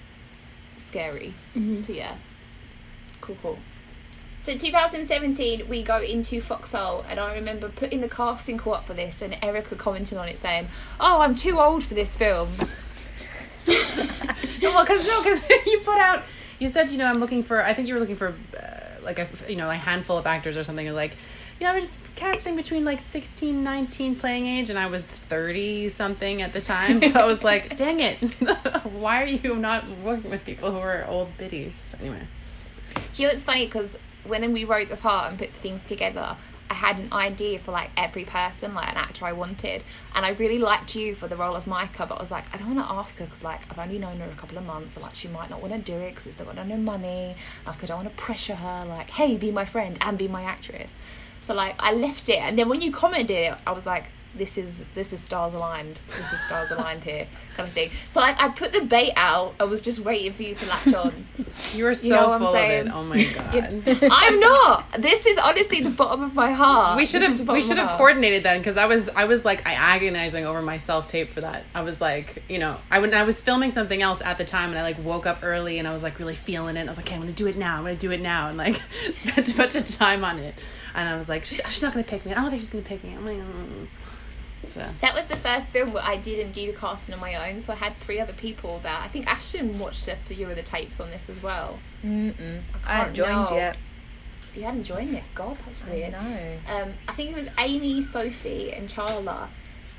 scary. 0.86 1.32
So 1.82 1.92
yeah, 1.94 2.16
cool, 3.22 3.38
cool. 3.42 3.58
So 4.42 4.56
2017, 4.56 5.68
we 5.68 5.82
go 5.82 6.00
into 6.00 6.40
Foxhole, 6.40 7.04
and 7.08 7.18
I 7.18 7.34
remember 7.34 7.68
putting 7.68 8.00
the 8.02 8.08
casting 8.08 8.58
call 8.58 8.74
up 8.74 8.86
for 8.86 8.94
this, 8.94 9.20
and 9.20 9.36
Erica 9.42 9.74
commenting 9.74 10.18
on 10.18 10.28
it 10.28 10.38
saying, 10.38 10.68
"Oh, 11.00 11.20
I'm 11.20 11.34
too 11.34 11.58
old 11.58 11.82
for 11.82 11.94
this 11.94 12.16
film." 12.16 12.50
Well, 14.78 14.86
because 14.86 15.08
no, 15.08 15.22
because 15.24 15.40
you 15.66 15.80
put 15.80 15.98
out. 15.98 16.22
You 16.60 16.68
said, 16.68 16.90
you 16.90 16.98
know, 16.98 17.06
I'm 17.06 17.18
looking 17.18 17.42
for. 17.42 17.62
I 17.62 17.72
think 17.74 17.88
you 17.88 17.94
were 17.94 18.00
looking 18.00 18.16
for, 18.16 18.34
uh, 18.56 19.02
like 19.02 19.18
a, 19.18 19.28
you 19.48 19.56
know, 19.56 19.68
a 19.70 19.74
handful 19.74 20.16
of 20.16 20.26
actors 20.26 20.56
or 20.56 20.62
something. 20.62 20.84
You're 20.86 20.94
like, 20.94 21.16
you 21.58 21.66
know, 21.66 21.72
I'm 21.72 21.88
casting 22.14 22.54
between 22.56 22.84
like 22.84 23.00
16, 23.00 23.62
19 23.64 24.16
playing 24.16 24.46
age, 24.46 24.70
and 24.70 24.78
I 24.78 24.86
was 24.86 25.04
30 25.06 25.88
something 25.88 26.42
at 26.42 26.52
the 26.52 26.60
time. 26.60 27.00
So 27.00 27.18
I 27.18 27.26
was 27.26 27.42
like, 27.42 27.76
dang 27.76 27.98
it, 28.00 28.16
why 28.92 29.22
are 29.22 29.26
you 29.26 29.56
not 29.56 29.84
working 30.04 30.30
with 30.30 30.44
people 30.44 30.70
who 30.70 30.78
are 30.78 31.04
old 31.06 31.36
biddies? 31.38 31.96
Anyway, 32.00 32.22
Do 33.12 33.22
you 33.22 33.28
know 33.28 33.34
what's 33.34 33.44
funny? 33.44 33.66
Because 33.66 33.96
when 34.24 34.52
we 34.52 34.64
wrote 34.64 34.88
the 34.90 34.96
part 34.96 35.30
and 35.30 35.38
put 35.38 35.50
things 35.50 35.84
together, 35.86 36.36
I 36.70 36.74
had 36.74 36.98
an 36.98 37.12
idea 37.12 37.58
for 37.58 37.72
like 37.72 37.90
every 37.96 38.24
person, 38.24 38.74
like 38.74 38.88
an 38.88 38.96
actor 38.96 39.24
I 39.24 39.32
wanted, 39.32 39.82
and 40.14 40.26
I 40.26 40.30
really 40.30 40.58
liked 40.58 40.94
you 40.94 41.14
for 41.14 41.28
the 41.28 41.36
role 41.36 41.54
of 41.54 41.66
Micah. 41.66 42.06
But 42.06 42.16
I 42.16 42.20
was 42.20 42.30
like, 42.30 42.44
I 42.52 42.56
don't 42.56 42.74
want 42.74 42.86
to 42.86 42.94
ask 42.94 43.18
her 43.18 43.24
because 43.24 43.42
like 43.42 43.60
I've 43.70 43.78
only 43.78 43.98
known 43.98 44.18
her 44.20 44.30
a 44.30 44.34
couple 44.34 44.58
of 44.58 44.64
months, 44.64 44.96
and 44.96 45.02
like 45.02 45.14
she 45.14 45.28
might 45.28 45.50
not 45.50 45.60
want 45.62 45.72
to 45.72 45.78
do 45.78 45.96
it 45.96 46.10
because 46.10 46.26
it's 46.26 46.38
not 46.38 46.54
got 46.54 46.66
no 46.66 46.76
money. 46.76 47.34
Like 47.66 47.82
I 47.82 47.86
don't 47.86 48.04
want 48.04 48.16
to 48.16 48.22
pressure 48.22 48.56
her. 48.56 48.84
Like, 48.86 49.10
hey, 49.10 49.36
be 49.36 49.50
my 49.50 49.64
friend 49.64 49.96
and 50.00 50.18
be 50.18 50.28
my 50.28 50.42
actress. 50.42 50.94
So 51.40 51.54
like 51.54 51.74
I 51.78 51.92
left 51.92 52.28
it, 52.28 52.38
and 52.38 52.58
then 52.58 52.68
when 52.68 52.82
you 52.82 52.92
commented 52.92 53.30
it, 53.30 53.54
I 53.66 53.72
was 53.72 53.86
like, 53.86 54.10
this 54.34 54.56
is 54.58 54.84
this 54.94 55.12
is 55.12 55.20
stars 55.20 55.54
aligned. 55.54 55.96
This 56.08 56.32
is 56.32 56.40
stars 56.42 56.70
aligned 56.70 57.02
here, 57.02 57.26
kind 57.56 57.66
of 57.66 57.72
thing. 57.72 57.90
So 58.12 58.20
like 58.20 58.40
I 58.40 58.48
put 58.50 58.72
the 58.72 58.82
bait 58.82 59.12
out. 59.16 59.54
I 59.58 59.64
was 59.64 59.80
just 59.80 60.00
waiting 60.00 60.32
for 60.32 60.42
you 60.42 60.54
to 60.54 60.68
latch 60.68 60.94
on. 60.94 61.26
You 61.74 61.84
were 61.84 61.94
so 61.94 62.06
You 62.06 62.12
know 62.12 62.38
full 62.38 62.52
saying? 62.52 62.80
of 62.82 62.86
it. 62.88 62.92
Oh 62.94 63.02
my 63.04 63.24
god. 64.04 64.10
I'm 64.12 64.38
not. 64.40 64.92
This 64.98 65.26
is 65.26 65.38
honestly 65.38 65.80
the 65.80 65.90
bottom 65.90 66.22
of 66.22 66.34
my 66.34 66.52
heart. 66.52 66.96
we 66.96 67.06
should 67.06 67.22
This 67.22 67.30
is 67.30 67.38
the 67.38 67.44
have 67.46 67.54
we 67.54 67.62
should 67.62 67.78
have 67.78 67.96
coordinated 67.98 68.42
then 68.44 68.58
because 68.58 68.76
I 68.76 68.86
was 68.86 69.08
I 69.10 69.24
was 69.24 69.44
like 69.44 69.66
I 69.66 69.72
agonizing 69.72 70.44
over 70.46 70.62
my 70.62 70.78
self 70.78 71.08
tape 71.08 71.32
for 71.32 71.40
that. 71.40 71.64
I 71.74 71.82
was 71.82 72.00
like, 72.00 72.42
you 72.48 72.58
know, 72.58 72.76
I 72.90 73.00
when 73.00 73.14
I 73.14 73.24
was 73.24 73.40
filming 73.40 73.70
something 73.70 74.02
else 74.02 74.20
at 74.22 74.38
the 74.38 74.44
time 74.44 74.70
and 74.70 74.78
I 74.78 74.82
like 74.82 75.02
woke 75.02 75.26
up 75.26 75.38
early 75.42 75.78
and 75.78 75.88
I 75.88 75.92
was 75.94 76.02
like 76.02 76.18
really 76.18 76.36
feeling 76.36 76.76
it. 76.76 76.82
I 76.82 76.88
was 76.88 76.96
like, 76.98 77.06
okay, 77.06 77.14
I'm 77.16 77.22
gonna 77.22 77.32
do 77.32 77.46
it 77.48 77.56
now. 77.56 77.78
I'm 77.78 77.82
gonna 77.84 77.96
do 77.96 78.12
it 78.12 78.20
now 78.20 78.48
and 78.48 78.58
like 78.58 78.80
spent 79.14 79.52
a 79.52 79.56
bunch 79.56 79.74
of 79.74 79.88
time 79.88 80.24
on 80.24 80.38
it. 80.38 80.54
And 80.94 81.08
I 81.08 81.16
was 81.16 81.28
like, 81.28 81.44
she's, 81.44 81.60
she's 81.68 81.82
not 81.82 81.92
gonna 81.92 82.04
pick 82.04 82.24
me. 82.26 82.32
I 82.32 82.36
don't 82.40 82.50
think 82.50 82.60
she's 82.60 82.70
gonna 82.70 82.84
pick 82.84 83.04
me. 83.04 83.14
I'm 83.14 83.24
like, 83.24 83.36
mm. 83.36 83.86
So 84.66 84.86
That 85.00 85.14
was 85.14 85.26
the 85.26 85.36
first 85.36 85.68
film 85.68 85.92
where 85.92 86.02
I 86.04 86.16
didn't 86.16 86.52
do 86.52 86.70
the 86.70 86.76
casting 86.76 87.14
on 87.14 87.20
my 87.20 87.48
own, 87.50 87.60
so 87.60 87.72
I 87.72 87.76
had 87.76 87.96
three 88.00 88.20
other 88.20 88.32
people 88.32 88.80
that 88.80 89.02
I 89.02 89.08
think 89.08 89.26
Ashton 89.26 89.78
watched 89.78 90.08
a 90.08 90.16
few 90.16 90.46
of 90.48 90.56
the 90.56 90.62
tapes 90.62 91.00
on 91.00 91.10
this 91.10 91.30
as 91.30 91.42
well. 91.42 91.78
Mm-mm. 92.04 92.60
I 92.84 93.04
can't 93.04 93.14
joined 93.14 93.30
know. 93.30 93.54
yet. 93.54 93.76
You 94.54 94.62
hadn't 94.64 94.82
joined 94.84 95.12
yet? 95.12 95.24
God, 95.34 95.56
that's 95.64 95.84
weird. 95.84 96.14
I 96.14 96.22
know. 96.22 96.58
Um, 96.68 96.92
I 97.06 97.12
think 97.12 97.30
it 97.30 97.36
was 97.36 97.48
Amy, 97.58 98.02
Sophie, 98.02 98.72
and 98.72 98.88
Charla, 98.88 99.48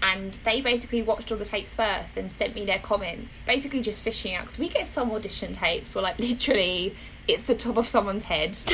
and 0.02 0.34
they 0.44 0.62
basically 0.62 1.02
watched 1.02 1.32
all 1.32 1.38
the 1.38 1.46
tapes 1.46 1.76
first 1.76 2.18
and 2.18 2.32
sent 2.32 2.56
me 2.56 2.66
their 2.66 2.80
comments, 2.80 3.40
basically 3.46 3.82
just 3.82 4.02
fishing 4.02 4.34
out. 4.36 4.44
Because 4.44 4.60
we 4.60 4.70
get 4.70 4.88
some 4.88 5.12
audition 5.12 5.56
tapes 5.56 5.94
where, 5.96 6.04
like, 6.04 6.20
literally, 6.20 6.96
it's 7.28 7.48
the 7.48 7.56
top 7.56 7.78
of 7.78 7.88
someone's 7.88 8.26
head. 8.26 8.58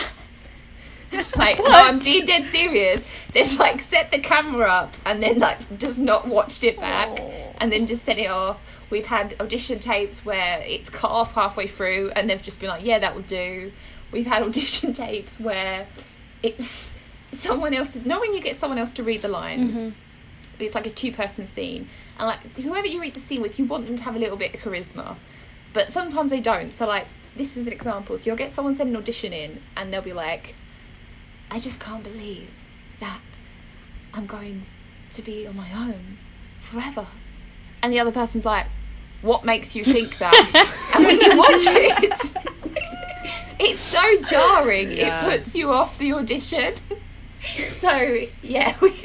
like, 1.35 1.57
no, 1.59 1.65
I'm 1.67 1.99
being 1.99 2.25
dead 2.25 2.45
serious. 2.45 3.03
They've 3.33 3.59
like 3.59 3.81
set 3.81 4.11
the 4.11 4.19
camera 4.19 4.69
up 4.71 4.95
and 5.05 5.21
then 5.21 5.39
like 5.39 5.77
just 5.77 5.97
not 5.97 6.27
watched 6.27 6.63
it 6.63 6.79
back, 6.79 7.19
and 7.57 7.71
then 7.71 7.87
just 7.87 8.03
set 8.03 8.17
it 8.17 8.29
off. 8.29 8.59
We've 8.89 9.05
had 9.05 9.35
audition 9.39 9.79
tapes 9.79 10.25
where 10.25 10.59
it's 10.61 10.89
cut 10.89 11.11
off 11.11 11.35
halfway 11.35 11.67
through, 11.67 12.11
and 12.15 12.29
they've 12.29 12.41
just 12.41 12.59
been 12.59 12.69
like, 12.69 12.83
"Yeah, 12.83 12.99
that 12.99 13.15
will 13.15 13.23
do." 13.23 13.71
We've 14.11 14.25
had 14.25 14.43
audition 14.47 14.93
tapes 14.93 15.39
where 15.39 15.87
it's 16.43 16.93
someone 17.31 17.73
else's. 17.73 18.05
Knowing 18.05 18.33
you 18.33 18.41
get 18.41 18.55
someone 18.55 18.77
else 18.77 18.91
to 18.91 19.03
read 19.03 19.21
the 19.21 19.27
lines, 19.27 19.75
mm-hmm. 19.75 19.89
it's 20.59 20.75
like 20.75 20.85
a 20.85 20.91
two-person 20.91 21.47
scene, 21.47 21.89
and 22.17 22.27
like 22.27 22.39
whoever 22.57 22.87
you 22.87 23.01
read 23.01 23.13
the 23.13 23.19
scene 23.19 23.41
with, 23.41 23.59
you 23.59 23.65
want 23.65 23.85
them 23.85 23.95
to 23.95 24.03
have 24.03 24.15
a 24.15 24.19
little 24.19 24.37
bit 24.37 24.53
of 24.53 24.61
charisma, 24.61 25.17
but 25.73 25.91
sometimes 25.91 26.31
they 26.31 26.41
don't. 26.41 26.73
So 26.73 26.87
like 26.87 27.07
this 27.35 27.57
is 27.57 27.67
an 27.67 27.73
example. 27.73 28.17
So 28.17 28.27
you'll 28.27 28.37
get 28.37 28.51
someone 28.51 28.73
send 28.73 28.89
an 28.89 28.95
audition 28.95 29.33
in, 29.33 29.61
and 29.75 29.91
they'll 29.91 30.01
be 30.01 30.13
like, 30.13 30.55
"I 31.51 31.59
just 31.59 31.79
can't 31.79 32.03
believe 32.03 32.49
that 32.99 33.21
I'm 34.13 34.25
going 34.25 34.65
to 35.11 35.21
be 35.21 35.47
on 35.47 35.55
my 35.55 35.71
own 35.73 36.17
forever," 36.59 37.07
and 37.81 37.91
the 37.93 37.99
other 37.99 38.11
person's 38.11 38.45
like, 38.45 38.67
"What 39.21 39.45
makes 39.45 39.75
you 39.75 39.83
think 39.83 40.17
that?" 40.19 40.91
and 40.95 41.05
when 41.05 41.19
you 41.19 41.37
watch 41.37 41.65
it. 41.67 42.33
It's 43.57 43.79
so 43.79 44.21
jarring. 44.21 44.91
Yeah. 44.91 45.25
It 45.25 45.29
puts 45.37 45.55
you 45.55 45.71
off 45.71 45.97
the 45.97 46.13
audition. 46.13 46.75
So 47.69 47.91
yeah, 48.41 48.75
we, 48.81 48.89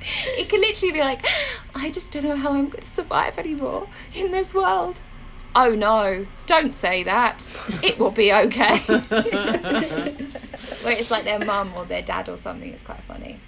it 0.00 0.48
can 0.48 0.60
literally 0.62 0.92
be 0.92 1.00
like, 1.00 1.26
I 1.74 1.90
just 1.90 2.10
don't 2.10 2.24
know 2.24 2.36
how 2.36 2.52
I'm 2.54 2.70
going 2.70 2.84
to 2.84 2.90
survive 2.90 3.38
anymore 3.38 3.86
in 4.14 4.30
this 4.30 4.54
world. 4.54 4.98
Oh 5.54 5.74
no! 5.74 6.26
Don't 6.46 6.72
say 6.72 7.02
that. 7.02 7.50
It 7.82 7.98
will 7.98 8.12
be 8.12 8.32
okay. 8.32 8.78
Where 10.82 10.94
it's 10.94 11.10
like 11.10 11.24
their 11.24 11.38
mum 11.38 11.72
or 11.74 11.84
their 11.84 12.02
dad 12.02 12.28
or 12.28 12.36
something. 12.36 12.72
It's 12.72 12.82
quite 12.82 13.02
funny. 13.02 13.40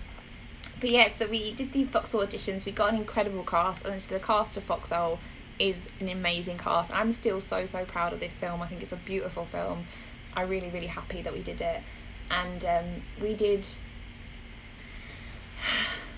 But 0.81 0.91
yeah, 0.91 1.09
so 1.09 1.29
we 1.29 1.53
did 1.53 1.73
the 1.73 1.85
Foxhole 1.85 2.27
auditions. 2.27 2.65
We 2.65 2.73
got 2.73 2.93
an 2.93 2.97
incredible 2.99 3.45
cast, 3.45 3.85
and 3.85 4.03
so 4.03 4.15
the 4.15 4.21
cast 4.21 4.57
of 4.57 4.65
Foxhole 4.65 5.21
is 5.59 5.87
an 6.01 6.09
amazing 6.09 6.59
cast. 6.59 6.93
I'm 6.93 7.13
still 7.13 7.41
so 7.41 7.67
so 7.67 7.85
proud 7.85 8.13
of 8.13 8.19
this 8.19 8.35
film. 8.35 8.63
I 8.63 8.67
think 8.67 8.83
it's 8.83 8.93
a 8.93 8.97
beautiful 8.97 9.45
film. 9.45 9.87
I'm 10.35 10.49
really 10.49 10.71
really 10.71 10.89
happy 10.89 11.23
that 11.23 11.33
we 11.33 11.43
did 11.43 11.61
it, 11.61 11.83
and 12.31 12.65
um, 12.65 13.03
we 13.21 13.35
did 13.35 13.65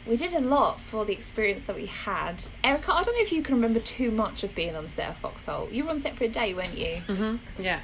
we 0.06 0.16
did 0.16 0.34
a 0.34 0.40
lot 0.40 0.80
for 0.80 1.04
the 1.04 1.12
experience 1.12 1.64
that 1.64 1.76
we 1.76 1.86
had. 1.86 2.42
Erica, 2.62 2.92
I 2.92 3.02
don't 3.02 3.14
know 3.14 3.22
if 3.22 3.32
you 3.32 3.42
can 3.42 3.54
remember 3.54 3.80
too 3.80 4.10
much 4.10 4.44
of 4.44 4.54
being 4.54 4.76
on 4.76 4.88
set 4.88 5.08
of 5.08 5.16
Foxhole. 5.16 5.68
You 5.70 5.84
were 5.84 5.90
on 5.90 5.98
set 5.98 6.16
for 6.16 6.24
a 6.24 6.28
day, 6.28 6.52
weren't 6.54 6.76
you? 6.76 7.00
hmm 7.06 7.36
yeah. 7.58 7.80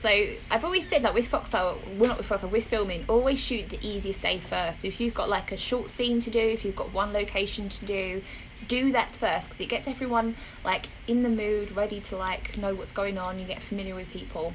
So 0.00 0.10
I've 0.50 0.64
always 0.64 0.86
said 0.86 1.02
like 1.02 1.14
with 1.14 1.28
Foxhole, 1.28 1.78
we're 1.98 2.08
not 2.08 2.18
with 2.18 2.26
Foxhole, 2.26 2.50
we're 2.50 2.60
filming. 2.60 3.04
Always 3.08 3.40
shoot 3.40 3.70
the 3.70 3.78
easiest 3.86 4.20
day 4.22 4.38
first. 4.38 4.82
So 4.82 4.88
if 4.88 5.00
you've 5.00 5.14
got 5.14 5.28
like 5.30 5.50
a 5.50 5.56
short 5.56 5.88
scene 5.88 6.20
to 6.20 6.30
do, 6.30 6.40
if 6.40 6.64
you've 6.64 6.76
got 6.76 6.92
one 6.92 7.12
location 7.14 7.68
to 7.70 7.86
do, 7.86 8.22
do 8.68 8.92
that 8.92 9.16
first 9.16 9.48
because 9.48 9.60
it 9.60 9.68
gets 9.68 9.88
everyone 9.88 10.36
like 10.64 10.88
in 11.06 11.22
the 11.22 11.28
mood, 11.28 11.72
ready 11.72 12.00
to 12.02 12.16
like 12.16 12.56
know 12.58 12.74
what's 12.74 12.92
going 12.92 13.16
on. 13.18 13.38
You 13.38 13.46
get 13.46 13.62
familiar 13.62 13.94
with 13.94 14.10
people, 14.10 14.52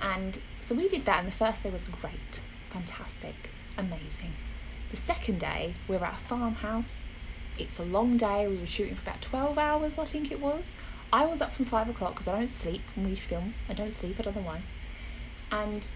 and 0.00 0.38
so 0.60 0.74
we 0.74 0.88
did 0.88 1.04
that. 1.04 1.18
And 1.18 1.28
the 1.28 1.32
first 1.32 1.62
day 1.62 1.70
was 1.70 1.84
great, 1.84 2.40
fantastic, 2.70 3.50
amazing. 3.76 4.32
The 4.90 4.96
second 4.96 5.38
day 5.40 5.74
we 5.88 5.96
were 5.96 6.04
at 6.06 6.14
a 6.14 6.16
farmhouse. 6.16 7.08
It's 7.58 7.78
a 7.78 7.84
long 7.84 8.16
day. 8.16 8.48
We 8.48 8.58
were 8.58 8.66
shooting 8.66 8.94
for 8.94 9.02
about 9.02 9.22
twelve 9.22 9.58
hours, 9.58 9.98
I 9.98 10.04
think 10.04 10.30
it 10.30 10.40
was. 10.40 10.76
I 11.12 11.26
was 11.26 11.40
up 11.40 11.52
from 11.52 11.64
five 11.64 11.88
o'clock 11.88 12.14
because 12.14 12.28
I 12.28 12.38
don't 12.38 12.46
sleep 12.46 12.82
when 12.94 13.08
we 13.10 13.16
film. 13.16 13.54
I 13.68 13.74
don't 13.74 13.92
sleep 13.92 14.16
I 14.18 14.22
don't 14.22 14.36
know 14.36 14.42
why. 14.42 14.62
and 15.52 15.86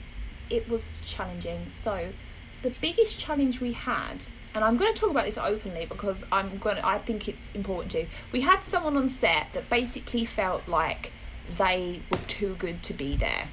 it 0.51 0.69
was 0.69 0.91
challenging. 1.03 1.71
So, 1.73 2.13
the 2.63 2.71
biggest 2.81 3.19
challenge 3.19 3.61
we 3.61 3.73
had, 3.73 4.25
and 4.55 4.63
I'm 4.65 4.77
going 4.77 4.93
to 4.93 5.01
talk 5.01 5.11
about 5.11 5.25
this 5.27 5.39
openly 5.39 5.87
because 5.87 6.25
I'm 6.33 6.59
going 6.59 6.77
to, 6.77 6.87
I 6.87 6.99
think 6.99 7.29
it's 7.29 7.51
important 7.55 7.93
to. 7.93 8.07
We 8.33 8.43
had 8.43 8.63
someone 8.63 8.97
on 8.97 9.09
set 9.09 9.53
that 9.53 9.69
basically 9.71 10.25
felt 10.25 10.67
like 10.69 11.13
they 11.57 12.03
were 12.11 12.19
too 12.27 12.57
good 12.59 12.83
to 12.85 12.95
be 12.95 13.17
there. 13.17 13.49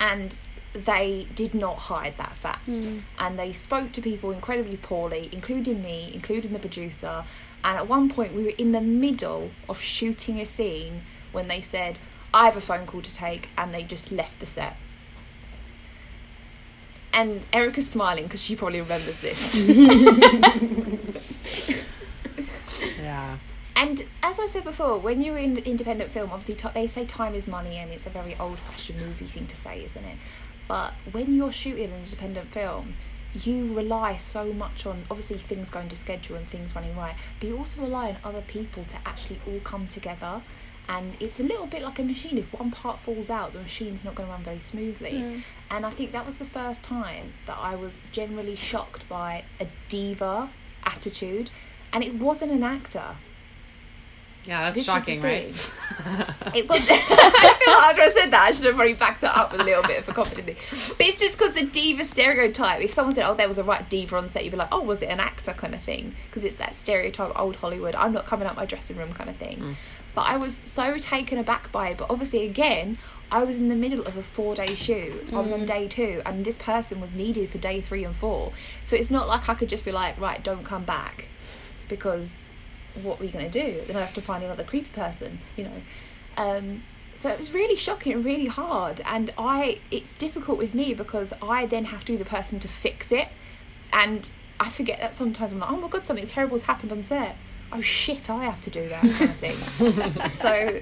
And 0.00 0.38
they 0.84 1.26
did 1.34 1.54
not 1.54 1.78
hide 1.78 2.16
that 2.16 2.36
fact. 2.36 2.66
Hmm. 2.68 2.98
And 3.18 3.38
they 3.38 3.52
spoke 3.52 3.92
to 3.92 4.00
people 4.00 4.30
incredibly 4.30 4.76
poorly, 4.76 5.28
including 5.32 5.82
me, 5.82 6.10
including 6.12 6.52
the 6.52 6.58
producer. 6.58 7.24
And 7.64 7.76
at 7.76 7.88
one 7.88 8.08
point, 8.08 8.34
we 8.34 8.44
were 8.44 8.54
in 8.58 8.72
the 8.72 8.80
middle 8.80 9.50
of 9.68 9.80
shooting 9.80 10.40
a 10.40 10.46
scene 10.46 11.02
when 11.32 11.48
they 11.48 11.60
said, 11.60 11.98
I 12.32 12.44
have 12.44 12.56
a 12.56 12.60
phone 12.60 12.86
call 12.86 13.02
to 13.02 13.14
take, 13.14 13.48
and 13.56 13.74
they 13.74 13.82
just 13.82 14.12
left 14.12 14.40
the 14.40 14.46
set. 14.46 14.76
And 17.12 17.46
Erica's 17.52 17.90
smiling 17.90 18.24
because 18.24 18.42
she 18.42 18.54
probably 18.54 18.80
remembers 18.80 19.20
this. 19.20 19.64
Yeah. 23.00 23.38
And 23.76 24.04
as 24.22 24.40
I 24.40 24.46
said 24.46 24.64
before, 24.64 24.98
when 24.98 25.22
you're 25.22 25.38
in 25.38 25.58
independent 25.58 26.10
film, 26.10 26.30
obviously 26.30 26.56
t- 26.56 26.68
they 26.74 26.86
say 26.86 27.06
time 27.06 27.34
is 27.34 27.46
money, 27.46 27.76
and 27.76 27.92
it's 27.92 28.06
a 28.06 28.10
very 28.10 28.36
old-fashioned 28.36 29.00
movie 29.00 29.26
thing 29.26 29.46
to 29.46 29.56
say, 29.56 29.84
isn't 29.84 30.04
it? 30.04 30.16
But 30.68 30.92
when 31.10 31.34
you're 31.34 31.52
shooting 31.52 31.90
an 31.92 32.00
independent 32.00 32.52
film, 32.52 32.94
you 33.34 33.74
rely 33.74 34.16
so 34.16 34.52
much 34.52 34.86
on 34.86 35.04
obviously 35.10 35.38
things 35.38 35.70
going 35.70 35.88
to 35.88 35.96
schedule 35.96 36.36
and 36.36 36.46
things 36.46 36.74
running 36.74 36.96
right, 36.96 37.14
but 37.40 37.48
you 37.48 37.56
also 37.56 37.82
rely 37.82 38.10
on 38.10 38.16
other 38.22 38.42
people 38.42 38.84
to 38.84 38.96
actually 39.06 39.40
all 39.46 39.60
come 39.60 39.88
together. 39.88 40.42
And 40.90 41.16
it's 41.20 41.38
a 41.38 41.42
little 41.42 41.66
bit 41.66 41.82
like 41.82 41.98
a 41.98 42.02
machine. 42.02 42.38
If 42.38 42.50
one 42.50 42.70
part 42.70 42.98
falls 42.98 43.28
out, 43.28 43.52
the 43.52 43.60
machine's 43.60 44.04
not 44.04 44.14
going 44.14 44.26
to 44.26 44.32
run 44.32 44.42
very 44.42 44.60
smoothly. 44.60 45.20
Hmm. 45.20 45.38
And 45.70 45.84
I 45.84 45.90
think 45.90 46.12
that 46.12 46.24
was 46.24 46.36
the 46.36 46.46
first 46.46 46.82
time 46.82 47.34
that 47.46 47.58
I 47.60 47.74
was 47.74 48.02
generally 48.10 48.56
shocked 48.56 49.06
by 49.06 49.44
a 49.60 49.66
diva 49.90 50.48
attitude, 50.84 51.50
and 51.92 52.02
it 52.02 52.14
wasn't 52.14 52.52
an 52.52 52.62
actor. 52.62 53.16
Yeah, 54.48 54.62
that's 54.62 54.76
This 54.76 54.86
shocking, 54.86 55.20
right? 55.20 55.54
It 56.54 56.66
was. 56.70 56.80
I 56.88 57.54
feel 57.58 57.74
like 57.74 57.90
after 57.90 58.00
I 58.00 58.12
said 58.16 58.30
that, 58.30 58.42
I 58.44 58.50
should 58.52 58.64
have 58.64 58.76
probably 58.76 58.94
backed 58.94 59.20
that 59.20 59.36
up 59.36 59.52
with 59.52 59.60
a 59.60 59.64
little 59.64 59.82
bit 59.82 59.98
of 59.98 60.08
a 60.08 60.12
confidence. 60.14 60.58
But 60.96 61.06
it's 61.06 61.20
just 61.20 61.38
because 61.38 61.52
the 61.52 61.66
diva 61.66 62.02
stereotype. 62.06 62.80
If 62.80 62.92
someone 62.92 63.14
said, 63.14 63.28
"Oh, 63.28 63.34
there 63.34 63.46
was 63.46 63.58
a 63.58 63.64
right 63.64 63.86
diva 63.90 64.16
on 64.16 64.30
set," 64.30 64.44
you'd 64.44 64.52
be 64.52 64.56
like, 64.56 64.72
"Oh, 64.72 64.80
was 64.80 65.02
it 65.02 65.10
an 65.10 65.20
actor?" 65.20 65.52
kind 65.52 65.74
of 65.74 65.82
thing. 65.82 66.14
Because 66.30 66.44
it's 66.44 66.54
that 66.54 66.76
stereotype, 66.76 67.38
old 67.38 67.56
Hollywood. 67.56 67.94
I'm 67.94 68.14
not 68.14 68.24
coming 68.24 68.48
out 68.48 68.56
my 68.56 68.64
dressing 68.64 68.96
room 68.96 69.12
kind 69.12 69.28
of 69.28 69.36
thing. 69.36 69.58
Mm. 69.58 69.76
But 70.14 70.22
I 70.22 70.38
was 70.38 70.56
so 70.56 70.96
taken 70.96 71.36
aback 71.36 71.70
by 71.70 71.90
it. 71.90 71.98
But 71.98 72.08
obviously, 72.08 72.46
again, 72.46 72.96
I 73.30 73.44
was 73.44 73.58
in 73.58 73.68
the 73.68 73.76
middle 73.76 74.06
of 74.06 74.16
a 74.16 74.22
four-day 74.22 74.74
shoot. 74.74 75.28
I 75.30 75.40
was 75.40 75.52
on 75.52 75.64
mm. 75.64 75.66
day 75.66 75.88
two, 75.88 76.22
and 76.24 76.46
this 76.46 76.56
person 76.56 77.02
was 77.02 77.12
needed 77.14 77.50
for 77.50 77.58
day 77.58 77.82
three 77.82 78.04
and 78.04 78.16
four. 78.16 78.52
So 78.82 78.96
it's 78.96 79.10
not 79.10 79.28
like 79.28 79.46
I 79.50 79.54
could 79.54 79.68
just 79.68 79.84
be 79.84 79.92
like, 79.92 80.18
"Right, 80.18 80.42
don't 80.42 80.64
come 80.64 80.84
back," 80.84 81.26
because 81.86 82.47
what 83.04 83.18
were 83.18 83.24
you 83.26 83.32
going 83.32 83.50
to 83.50 83.64
do? 83.64 83.82
Then 83.86 83.96
I 83.96 84.00
have 84.00 84.14
to 84.14 84.20
find 84.20 84.44
another 84.44 84.64
creepy 84.64 84.90
person, 84.90 85.40
you 85.56 85.64
know. 85.64 85.82
Um, 86.36 86.82
so 87.18 87.28
it 87.30 87.36
was 87.36 87.52
really 87.52 87.74
shocking 87.74 88.12
and 88.12 88.24
really 88.24 88.46
hard 88.46 89.00
and 89.04 89.32
i 89.36 89.80
it's 89.90 90.14
difficult 90.14 90.56
with 90.56 90.72
me 90.72 90.94
because 90.94 91.32
i 91.42 91.66
then 91.66 91.86
have 91.86 92.04
to 92.04 92.12
be 92.12 92.16
the 92.16 92.24
person 92.24 92.60
to 92.60 92.68
fix 92.68 93.10
it 93.10 93.26
and 93.92 94.30
i 94.60 94.68
forget 94.68 95.00
that 95.00 95.16
sometimes 95.16 95.50
i'm 95.50 95.58
like 95.58 95.68
oh 95.68 95.76
my 95.76 95.88
god 95.88 96.04
something 96.04 96.26
terrible's 96.26 96.62
happened 96.64 96.92
on 96.92 97.02
set. 97.02 97.36
Oh 97.72 97.80
shit 97.80 98.30
i 98.30 98.44
have 98.44 98.60
to 98.62 98.70
do 98.70 98.88
that 98.88 99.02
kind 99.02 99.30
of 99.30 99.36
thing. 99.36 100.30
So 100.40 100.80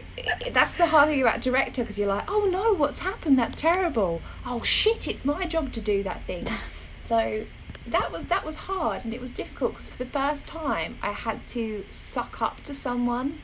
that's 0.53 0.75
the 0.75 0.87
hard 0.87 1.09
thing 1.09 1.23
about 1.23 1.41
director 1.41 1.83
because 1.83 1.99
you're 1.99 2.07
like 2.09 2.31
oh 2.31 2.49
no 2.51 2.75
what's 2.75 3.01
happened? 3.01 3.39
That's 3.39 3.61
terrible. 3.61 4.21
Oh 4.45 4.63
shit 4.63 5.09
it's 5.09 5.25
my 5.25 5.47
job 5.47 5.73
to 5.73 5.81
do 5.81 6.03
that 6.03 6.21
thing. 6.23 6.45
So 7.01 7.45
that 7.89 8.11
was 8.13 8.27
that 8.27 8.45
was 8.45 8.57
hard 8.57 9.05
and 9.05 9.15
it 9.15 9.21
was 9.21 9.31
difficult 9.31 9.73
because 9.73 9.89
for 9.89 9.99
the 9.99 10.11
first 10.11 10.47
time 10.47 10.97
i 11.03 11.13
had 11.13 11.47
to 11.47 11.85
suck 11.91 12.43
up 12.43 12.63
to 12.65 12.75
someone 12.75 13.39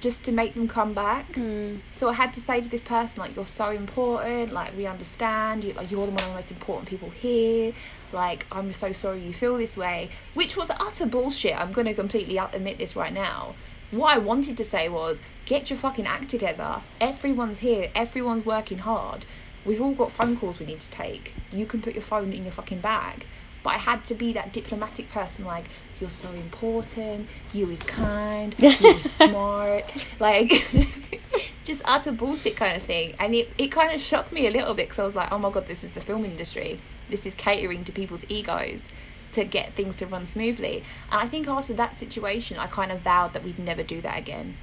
just 0.00 0.22
to 0.24 0.30
make 0.30 0.54
them 0.54 0.68
come 0.68 0.94
back 0.94 1.32
Mm. 1.32 1.80
so 1.90 2.08
I 2.08 2.12
had 2.12 2.32
to 2.34 2.40
say 2.40 2.60
to 2.60 2.68
this 2.68 2.84
person, 2.84 3.20
like, 3.20 3.34
you're 3.34 3.46
so 3.46 3.70
important, 3.70 4.52
like, 4.52 4.76
we 4.76 4.86
understand, 4.86 5.64
you, 5.64 5.72
like, 5.72 5.90
you're 5.90 6.06
the 6.06 6.12
one 6.12 6.22
of 6.22 6.28
the 6.28 6.34
most 6.34 6.52
important 6.52 6.88
people 6.88 7.10
here, 7.10 7.72
like, 8.12 8.46
I'm 8.52 8.72
so 8.72 8.92
sorry 8.92 9.20
you 9.20 9.32
feel 9.32 9.56
this 9.56 9.76
way, 9.76 10.10
which 10.34 10.56
was 10.56 10.70
utter 10.78 11.04
bullshit. 11.04 11.58
I'm 11.60 11.72
going 11.72 11.86
to 11.88 11.94
completely 11.94 12.38
admit 12.38 12.78
this 12.78 12.94
right 12.94 13.12
now. 13.12 13.56
What 13.90 14.14
I 14.14 14.18
wanted 14.18 14.56
to 14.58 14.64
say 14.64 14.88
was, 14.88 15.20
get 15.46 15.68
your 15.68 15.76
fucking 15.76 16.06
act 16.06 16.28
together. 16.28 16.82
Everyone's 17.00 17.58
here, 17.58 17.90
everyone's 17.92 18.46
working 18.46 18.78
hard. 18.78 19.26
We've 19.64 19.80
all 19.80 19.94
got 19.94 20.12
phone 20.12 20.36
calls 20.36 20.60
we 20.60 20.66
need 20.66 20.80
to 20.80 20.90
take. 20.90 21.34
You 21.50 21.66
can 21.66 21.82
put 21.82 21.94
your 21.94 22.02
phone 22.02 22.32
in 22.32 22.44
your 22.44 22.52
fucking 22.52 22.80
bag. 22.80 23.26
But 23.62 23.70
I 23.70 23.78
had 23.78 24.04
to 24.06 24.14
be 24.14 24.32
that 24.34 24.52
diplomatic 24.52 25.10
person, 25.10 25.44
like, 25.44 25.64
you're 26.00 26.10
so 26.10 26.30
important, 26.30 27.28
you 27.52 27.68
is 27.70 27.82
kind, 27.82 28.54
you 28.58 28.68
is 28.70 29.10
smart, 29.10 30.06
like, 30.20 30.50
just 31.64 31.82
utter 31.84 32.12
bullshit 32.12 32.56
kind 32.56 32.76
of 32.76 32.82
thing. 32.82 33.14
And 33.18 33.34
it, 33.34 33.50
it 33.58 33.68
kind 33.68 33.92
of 33.92 34.00
shocked 34.00 34.32
me 34.32 34.46
a 34.46 34.50
little 34.50 34.74
bit 34.74 34.86
because 34.86 34.98
I 34.98 35.04
was 35.04 35.16
like, 35.16 35.32
oh 35.32 35.38
my 35.38 35.50
god, 35.50 35.66
this 35.66 35.82
is 35.82 35.90
the 35.90 36.00
film 36.00 36.24
industry. 36.24 36.80
This 37.10 37.26
is 37.26 37.34
catering 37.34 37.84
to 37.84 37.92
people's 37.92 38.24
egos 38.28 38.88
to 39.32 39.44
get 39.44 39.74
things 39.74 39.96
to 39.96 40.06
run 40.06 40.26
smoothly. 40.26 40.82
And 41.10 41.20
I 41.20 41.26
think 41.26 41.48
after 41.48 41.74
that 41.74 41.94
situation, 41.94 42.58
I 42.58 42.66
kind 42.66 42.90
of 42.92 43.00
vowed 43.00 43.32
that 43.34 43.44
we'd 43.44 43.58
never 43.58 43.82
do 43.82 44.00
that 44.00 44.18
again. 44.18 44.56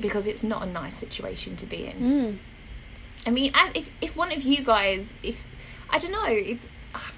Because 0.00 0.26
it's 0.26 0.42
not 0.42 0.62
a 0.62 0.66
nice 0.66 0.94
situation 0.94 1.56
to 1.56 1.66
be 1.66 1.86
in. 1.86 2.00
Mm. 2.00 2.38
I 3.26 3.30
mean, 3.30 3.50
and 3.54 3.76
if 3.76 3.90
if 4.00 4.14
one 4.14 4.30
of 4.30 4.42
you 4.42 4.62
guys, 4.62 5.14
if 5.22 5.46
I 5.88 5.98
don't 5.98 6.12
know, 6.12 6.26
it's 6.26 6.66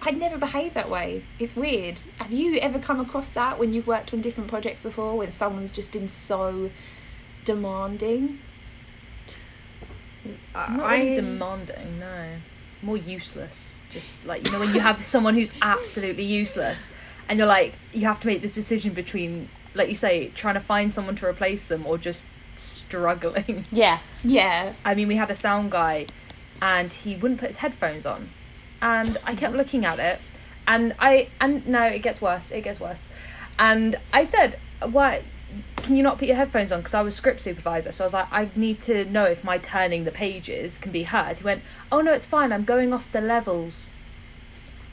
I'd 0.02 0.16
never 0.18 0.38
behave 0.38 0.74
that 0.74 0.90
way. 0.90 1.24
It's 1.38 1.54
weird. 1.56 2.00
Have 2.18 2.32
you 2.32 2.58
ever 2.58 2.78
come 2.78 3.00
across 3.00 3.30
that 3.30 3.58
when 3.58 3.72
you've 3.72 3.86
worked 3.86 4.12
on 4.14 4.20
different 4.20 4.48
projects 4.48 4.82
before, 4.82 5.16
when 5.16 5.30
someone's 5.30 5.70
just 5.70 5.92
been 5.92 6.08
so 6.08 6.70
demanding? 7.44 8.40
Not 10.54 10.90
really 10.90 11.16
demanding, 11.16 11.98
no. 12.00 12.36
More 12.82 12.96
useless. 12.96 13.76
Just 13.90 14.24
like 14.26 14.46
you 14.46 14.52
know 14.52 14.60
when 14.60 14.74
you 14.74 14.80
have 14.80 14.98
someone 15.04 15.34
who's 15.34 15.50
absolutely 15.62 16.24
useless, 16.24 16.92
and 17.28 17.38
you're 17.38 17.48
like 17.48 17.74
you 17.92 18.06
have 18.06 18.20
to 18.20 18.26
make 18.26 18.42
this 18.42 18.54
decision 18.54 18.92
between, 18.94 19.48
like 19.74 19.88
you 19.88 19.94
say, 19.94 20.28
trying 20.30 20.54
to 20.54 20.60
find 20.60 20.92
someone 20.92 21.16
to 21.16 21.26
replace 21.26 21.68
them 21.68 21.86
or 21.86 21.98
just 21.98 22.26
struggling. 22.56 23.66
Yeah. 23.70 24.00
Yeah. 24.24 24.72
I 24.84 24.94
mean, 24.96 25.06
we 25.06 25.14
had 25.14 25.30
a 25.30 25.34
sound 25.34 25.70
guy, 25.70 26.06
and 26.60 26.92
he 26.92 27.14
wouldn't 27.14 27.38
put 27.38 27.48
his 27.48 27.58
headphones 27.58 28.04
on, 28.04 28.30
and 28.80 29.18
I 29.24 29.34
kept 29.34 29.54
looking 29.54 29.84
at 29.84 29.98
it, 29.98 30.20
and 30.66 30.94
I 30.98 31.28
and 31.40 31.66
no, 31.66 31.82
it 31.84 32.00
gets 32.00 32.20
worse. 32.20 32.50
It 32.50 32.62
gets 32.62 32.80
worse, 32.80 33.08
and 33.58 33.96
I 34.12 34.24
said, 34.24 34.58
"Why 34.82 35.22
can 35.76 35.96
you 35.96 36.02
not 36.02 36.18
put 36.18 36.28
your 36.28 36.36
headphones 36.36 36.70
on?" 36.72 36.80
Because 36.80 36.94
I 36.94 37.02
was 37.02 37.14
script 37.14 37.40
supervisor, 37.42 37.92
so 37.92 38.04
I 38.04 38.06
was 38.06 38.14
like, 38.14 38.32
"I 38.32 38.50
need 38.54 38.80
to 38.82 39.04
know 39.04 39.24
if 39.24 39.42
my 39.42 39.58
turning 39.58 40.04
the 40.04 40.12
pages 40.12 40.78
can 40.78 40.92
be 40.92 41.04
heard." 41.04 41.38
He 41.38 41.44
went, 41.44 41.62
"Oh 41.90 42.00
no, 42.00 42.12
it's 42.12 42.26
fine. 42.26 42.52
I'm 42.52 42.64
going 42.64 42.92
off 42.92 43.10
the 43.10 43.20
levels 43.20 43.90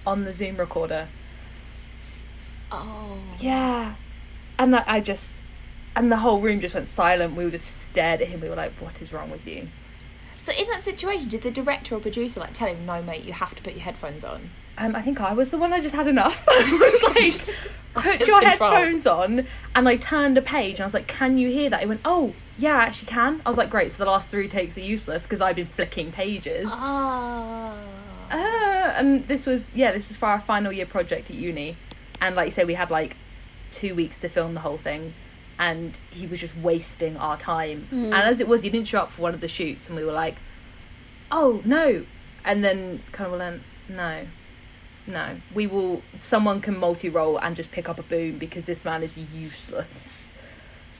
on 0.06 0.24
the 0.24 0.34
Zoom 0.34 0.58
recorder." 0.58 1.08
Oh. 2.72 3.18
Yeah, 3.40 3.96
and 4.58 4.74
that 4.74 4.86
I 4.88 5.00
just. 5.00 5.34
And 5.98 6.12
the 6.12 6.18
whole 6.18 6.42
room 6.42 6.60
just 6.60 6.76
went 6.76 6.90
silent. 6.90 7.36
We 7.38 7.46
all 7.46 7.52
just 7.52 7.84
stared 7.84 8.22
at 8.22 8.28
him. 8.28 8.42
We 8.42 8.50
were 8.50 8.56
like, 8.58 8.74
"What 8.82 9.02
is 9.02 9.14
wrong 9.14 9.30
with 9.30 9.48
you?" 9.48 9.70
So 10.46 10.52
in 10.52 10.68
that 10.68 10.84
situation, 10.84 11.28
did 11.28 11.42
the 11.42 11.50
director 11.50 11.96
or 11.96 12.00
producer 12.00 12.40
like 12.40 12.54
tell 12.54 12.68
him, 12.68 12.86
"No, 12.86 13.02
mate, 13.02 13.26
you 13.26 13.34
have 13.34 13.56
to 13.56 13.64
put 13.64 13.74
your 13.74 13.82
headphones 13.82 14.24
on"? 14.24 14.52
Um, 14.78 14.96
I 14.96 15.02
think 15.02 15.20
I 15.20 15.34
was 15.34 15.50
the 15.50 15.58
one 15.58 15.74
I 15.74 15.80
just 15.80 15.96
had 15.96 16.06
enough. 16.06 16.46
I 16.48 16.60
was 16.60 17.04
like, 17.16 17.74
put 17.96 18.20
your 18.28 18.40
control. 18.42 18.70
headphones 18.72 19.08
on, 19.08 19.48
and 19.74 19.90
I 19.90 19.96
turned 19.96 20.38
a 20.38 20.44
page, 20.44 20.76
and 20.76 20.82
I 20.82 20.86
was 20.86 20.94
like, 20.94 21.08
can 21.08 21.40
you 21.40 21.50
hear 21.50 21.72
that? 21.72 21.80
He 21.80 21.88
went, 21.88 22.02
oh, 22.06 22.36
yeah, 22.60 22.78
I 22.78 22.84
actually 22.84 23.08
can. 23.08 23.42
I 23.44 23.50
was 23.50 23.58
like, 23.58 23.72
great, 23.72 23.92
so 23.92 24.04
the 24.04 24.10
last 24.12 24.30
three 24.30 24.48
takes 24.48 24.78
are 24.78 24.82
useless 24.82 25.24
because 25.24 25.42
I've 25.42 25.56
been 25.56 25.66
flicking 25.66 26.12
pages. 26.12 26.70
Ah. 26.70 27.74
Uh, 28.30 28.36
and 28.36 29.28
this 29.28 29.48
was, 29.48 29.72
yeah, 29.74 29.94
this 29.94 30.10
was 30.10 30.18
for 30.18 30.28
our 30.28 30.40
final 30.40 30.72
year 30.72 30.86
project 30.86 31.32
at 31.32 31.36
uni. 31.38 31.76
And 32.22 32.36
like 32.36 32.46
you 32.46 32.52
say, 32.52 32.66
we 32.66 32.76
had 32.76 32.92
like 32.92 33.18
two 33.72 33.96
weeks 33.96 34.20
to 34.20 34.30
film 34.30 34.54
the 34.54 34.60
whole 34.60 34.78
thing, 34.78 35.16
and 35.58 35.98
he 36.12 36.28
was 36.28 36.42
just 36.42 36.58
wasting 36.58 37.18
our 37.18 37.38
time. 37.38 37.88
Hmm. 37.90 38.06
And 38.06 38.16
as 38.16 38.40
it 38.40 38.48
was, 38.48 38.64
he 38.64 38.70
didn't 38.70 38.88
show 38.88 39.00
up 39.00 39.12
for 39.12 39.22
one 39.22 39.34
of 39.34 39.42
the 39.42 39.48
shoots, 39.48 39.88
and 39.88 39.96
we 39.96 40.04
were 40.04 40.12
like, 40.12 40.36
oh, 41.32 41.62
no. 41.66 42.06
And 42.44 42.64
then 42.64 43.02
kind 43.12 43.32
of 43.32 43.40
went, 43.40 43.64
no, 43.90 44.28
no, 45.08 45.38
we 45.54 45.68
will. 45.68 46.02
Someone 46.20 46.62
can 46.62 46.78
multi-roll 46.78 47.38
and 47.38 47.56
just 47.56 47.72
pick 47.72 47.88
up 47.88 48.00
a 48.00 48.04
boom 48.04 48.38
because 48.38 48.66
this 48.66 48.84
man 48.84 49.04
is 49.04 49.16
useless. 49.18 50.32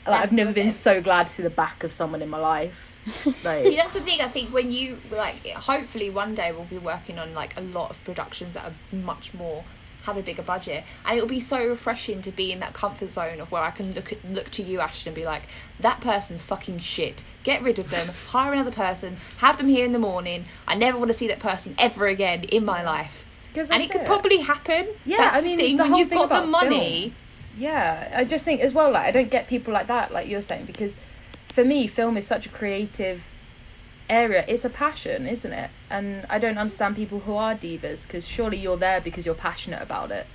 Like, 0.08 0.22
I've 0.22 0.32
never 0.32 0.54
been 0.54 0.72
so 0.72 1.02
glad 1.02 1.28
to 1.28 1.34
see 1.34 1.44
the 1.44 1.50
back 1.50 1.84
of 1.84 1.92
someone 1.92 2.22
in 2.22 2.30
my 2.30 2.38
life. 2.38 2.92
See, 3.06 3.76
that's 3.76 3.94
the 3.94 4.02
thing. 4.02 4.22
I 4.22 4.28
think 4.28 4.54
when 4.54 4.72
you 4.72 5.00
like, 5.12 5.46
hopefully 5.48 6.10
one 6.10 6.34
day 6.34 6.52
we'll 6.52 6.66
be 6.66 6.78
working 6.78 7.20
on 7.20 7.34
like 7.34 7.58
a 7.58 7.62
lot 7.62 7.90
of 7.92 8.04
productions 8.04 8.56
that 8.56 8.66
are 8.66 8.96
much 8.96 9.34
more 9.34 9.64
have 10.06 10.18
a 10.18 10.22
bigger 10.22 10.42
budget, 10.42 10.84
and 11.06 11.18
it'll 11.18 11.30
be 11.30 11.40
so 11.40 11.66
refreshing 11.68 12.22
to 12.24 12.32
be 12.32 12.52
in 12.52 12.60
that 12.60 12.74
comfort 12.74 13.12
zone 13.12 13.40
of 13.40 13.52
where 13.52 13.62
I 13.62 13.72
can 13.72 13.94
look 13.94 14.12
at 14.12 14.24
look 14.26 14.50
to 14.52 14.64
you, 14.64 14.80
Ashton, 14.80 15.10
and 15.10 15.16
be 15.16 15.26
like, 15.26 15.44
that 15.80 16.02
person's 16.02 16.44
fucking 16.44 16.80
shit. 16.80 17.24
Get 17.44 17.62
rid 17.62 17.80
of 17.80 17.90
them. 17.90 18.08
hire 18.30 18.54
another 18.54 18.72
person. 18.72 19.18
Have 19.38 19.58
them 19.58 19.68
here 19.68 19.86
in 19.86 19.92
the 19.92 20.00
morning. 20.00 20.46
I 20.68 20.76
never 20.76 20.98
want 20.98 21.10
to 21.10 21.14
see 21.18 21.28
that 21.28 21.40
person 21.40 21.76
ever 21.78 22.08
again 22.08 22.44
in 22.46 22.66
my 22.66 22.84
life 22.84 23.26
And 23.56 23.82
it 23.82 23.92
could 23.92 24.02
it. 24.02 24.08
probably 24.08 24.40
happen. 24.42 24.88
Yeah, 25.06 25.30
I 25.34 25.42
mean, 25.42 25.58
thing. 25.58 25.78
the 25.78 25.84
when 25.84 25.92
whole 25.92 26.00
you've 26.00 26.10
thing 26.10 26.18
got 26.20 26.30
the 26.30 26.36
about 26.40 26.50
money. 26.50 27.14
Yeah, 27.58 28.14
I 28.16 28.26
just 28.26 28.44
think 28.44 28.62
as 28.62 28.74
well, 28.74 28.92
like 28.92 29.06
I 29.06 29.12
don't 29.12 29.32
get 29.32 29.48
people 29.48 29.74
like 29.74 29.88
that, 29.88 30.12
like 30.12 30.28
you're 30.28 30.42
saying, 30.42 30.66
because 30.66 30.98
for 31.48 31.64
me, 31.64 31.88
film 31.88 32.18
is 32.18 32.28
such 32.28 32.46
a 32.46 32.50
creative 32.50 33.24
area. 34.10 34.46
It's 34.48 34.66
a 34.66 34.70
passion, 34.70 35.28
isn't 35.28 35.52
it? 35.52 35.70
And 35.90 36.26
I 36.30 36.40
don't 36.40 36.58
understand 36.58 36.96
people 36.96 37.22
who 37.22 37.36
are 37.36 37.56
divas, 37.56 38.04
because 38.04 38.28
surely 38.28 38.58
you're 38.58 38.78
there 38.78 39.02
because 39.02 39.26
you're 39.26 39.36
passionate 39.36 39.82
about 39.82 40.12
it. 40.12 40.28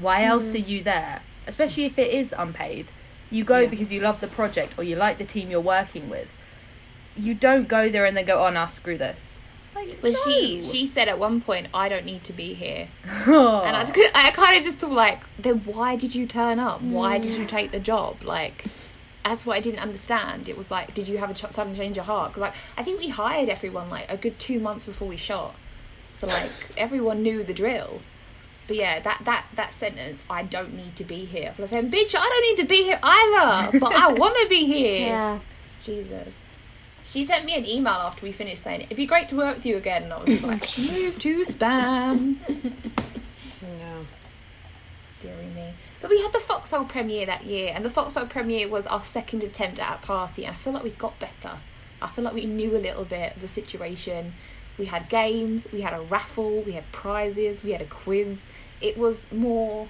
Why 0.00 0.20
mm-hmm. 0.20 0.30
else 0.30 0.54
are 0.54 0.58
you 0.58 0.82
there? 0.82 1.22
Especially 1.46 1.84
if 1.84 1.98
it 1.98 2.12
is 2.12 2.34
unpaid. 2.36 2.86
You 3.30 3.44
go 3.44 3.60
Yeah. 3.60 3.68
because 3.68 3.92
you 3.92 4.00
love 4.00 4.20
the 4.20 4.28
project 4.28 4.74
or 4.78 4.84
you 4.84 4.96
like 4.96 5.18
the 5.18 5.24
team 5.24 5.50
you're 5.50 5.60
working 5.60 6.08
with. 6.08 6.28
You 7.16 7.34
don't 7.34 7.68
go 7.68 7.88
there 7.88 8.04
and 8.04 8.16
then 8.16 8.24
go, 8.24 8.44
oh, 8.44 8.50
nah, 8.50 8.68
screw 8.68 8.96
this. 8.96 9.38
Like, 9.74 10.00
But 10.02 10.14
she 10.14 10.56
no. 10.56 10.62
she 10.62 10.86
said 10.86 11.08
at 11.08 11.18
one 11.18 11.40
point, 11.40 11.68
I 11.72 11.88
don't 11.88 12.04
need 12.04 12.24
to 12.24 12.32
be 12.32 12.52
here. 12.54 12.88
And 13.26 13.76
I, 13.76 13.84
just- 13.84 13.98
I 14.14 14.30
kind 14.30 14.56
of 14.58 14.64
just 14.64 14.78
thought, 14.78 14.92
like, 14.92 15.22
then 15.38 15.60
why 15.64 15.96
did 15.96 16.14
you 16.14 16.26
turn 16.26 16.58
up? 16.58 16.82
Why 16.82 17.18
did 17.18 17.36
you 17.36 17.46
take 17.46 17.70
the 17.72 17.80
job? 17.80 18.22
Like, 18.22 18.66
that's 19.24 19.46
what 19.46 19.56
I 19.56 19.60
didn't 19.60 19.80
understand. 19.80 20.48
It 20.48 20.56
was 20.56 20.70
like, 20.70 20.94
did 20.94 21.08
you 21.08 21.18
have 21.18 21.30
a 21.30 21.34
ch- 21.34 21.50
sudden 21.52 21.74
change 21.74 21.96
of 21.98 22.06
heart? 22.06 22.30
Because, 22.32 22.42
like, 22.42 22.54
I 22.76 22.82
think 22.82 22.98
we 22.98 23.08
hired 23.08 23.48
everyone, 23.48 23.88
like, 23.88 24.10
a 24.10 24.16
good 24.16 24.38
two 24.38 24.58
months 24.58 24.84
before 24.84 25.08
we 25.08 25.16
shot. 25.16 25.54
So, 26.12 26.26
like, 26.26 26.50
everyone 26.76 27.22
knew 27.22 27.42
the 27.42 27.54
drill. 27.54 28.00
But 28.68 28.76
yeah, 28.76 29.00
that, 29.00 29.22
that, 29.24 29.46
that 29.56 29.72
sentence, 29.72 30.24
I 30.30 30.42
don't 30.44 30.74
need 30.74 30.94
to 30.96 31.04
be 31.04 31.24
here. 31.24 31.54
I 31.56 31.60
was 31.60 31.70
saying, 31.70 31.90
bitch, 31.90 32.14
I 32.16 32.22
don't 32.22 32.42
need 32.42 32.62
to 32.62 32.68
be 32.68 32.82
here 32.84 32.98
either, 33.02 33.78
but 33.80 33.92
I 33.92 34.12
want 34.12 34.36
to 34.40 34.48
be 34.48 34.64
here. 34.66 35.06
Yeah. 35.06 35.38
Jesus. 35.82 36.34
She 37.02 37.24
sent 37.24 37.44
me 37.44 37.56
an 37.56 37.66
email 37.66 37.94
after 37.94 38.24
we 38.24 38.30
finished 38.30 38.62
saying, 38.62 38.82
it'd 38.82 38.96
be 38.96 39.06
great 39.06 39.28
to 39.30 39.36
work 39.36 39.56
with 39.56 39.66
you 39.66 39.76
again. 39.76 40.04
And 40.04 40.12
I 40.12 40.18
was 40.18 40.42
like, 40.44 40.78
move 40.78 41.18
to 41.18 41.40
spam. 41.40 42.36
No. 43.60 44.06
dearie 45.18 45.46
me. 45.46 45.72
But 46.02 46.10
we 46.10 46.20
had 46.20 46.32
the 46.32 46.40
Foxhole 46.40 46.84
premiere 46.84 47.26
that 47.26 47.44
year, 47.44 47.72
and 47.72 47.84
the 47.84 47.90
Foxhole 47.90 48.26
premiere 48.26 48.68
was 48.68 48.88
our 48.88 49.04
second 49.04 49.44
attempt 49.44 49.78
at 49.78 50.02
a 50.02 50.04
party, 50.04 50.44
and 50.44 50.52
I 50.54 50.58
feel 50.58 50.72
like 50.72 50.82
we 50.82 50.90
got 50.90 51.18
better. 51.20 51.58
I 52.02 52.08
feel 52.08 52.24
like 52.24 52.34
we 52.34 52.44
knew 52.44 52.76
a 52.76 52.78
little 52.78 53.04
bit 53.04 53.36
of 53.36 53.40
the 53.40 53.46
situation. 53.46 54.34
We 54.76 54.86
had 54.86 55.08
games, 55.08 55.68
we 55.72 55.82
had 55.82 55.94
a 55.94 56.00
raffle, 56.00 56.60
we 56.62 56.72
had 56.72 56.90
prizes, 56.90 57.62
we 57.62 57.70
had 57.70 57.80
a 57.80 57.86
quiz. 57.86 58.46
It 58.80 58.98
was 58.98 59.30
more, 59.30 59.88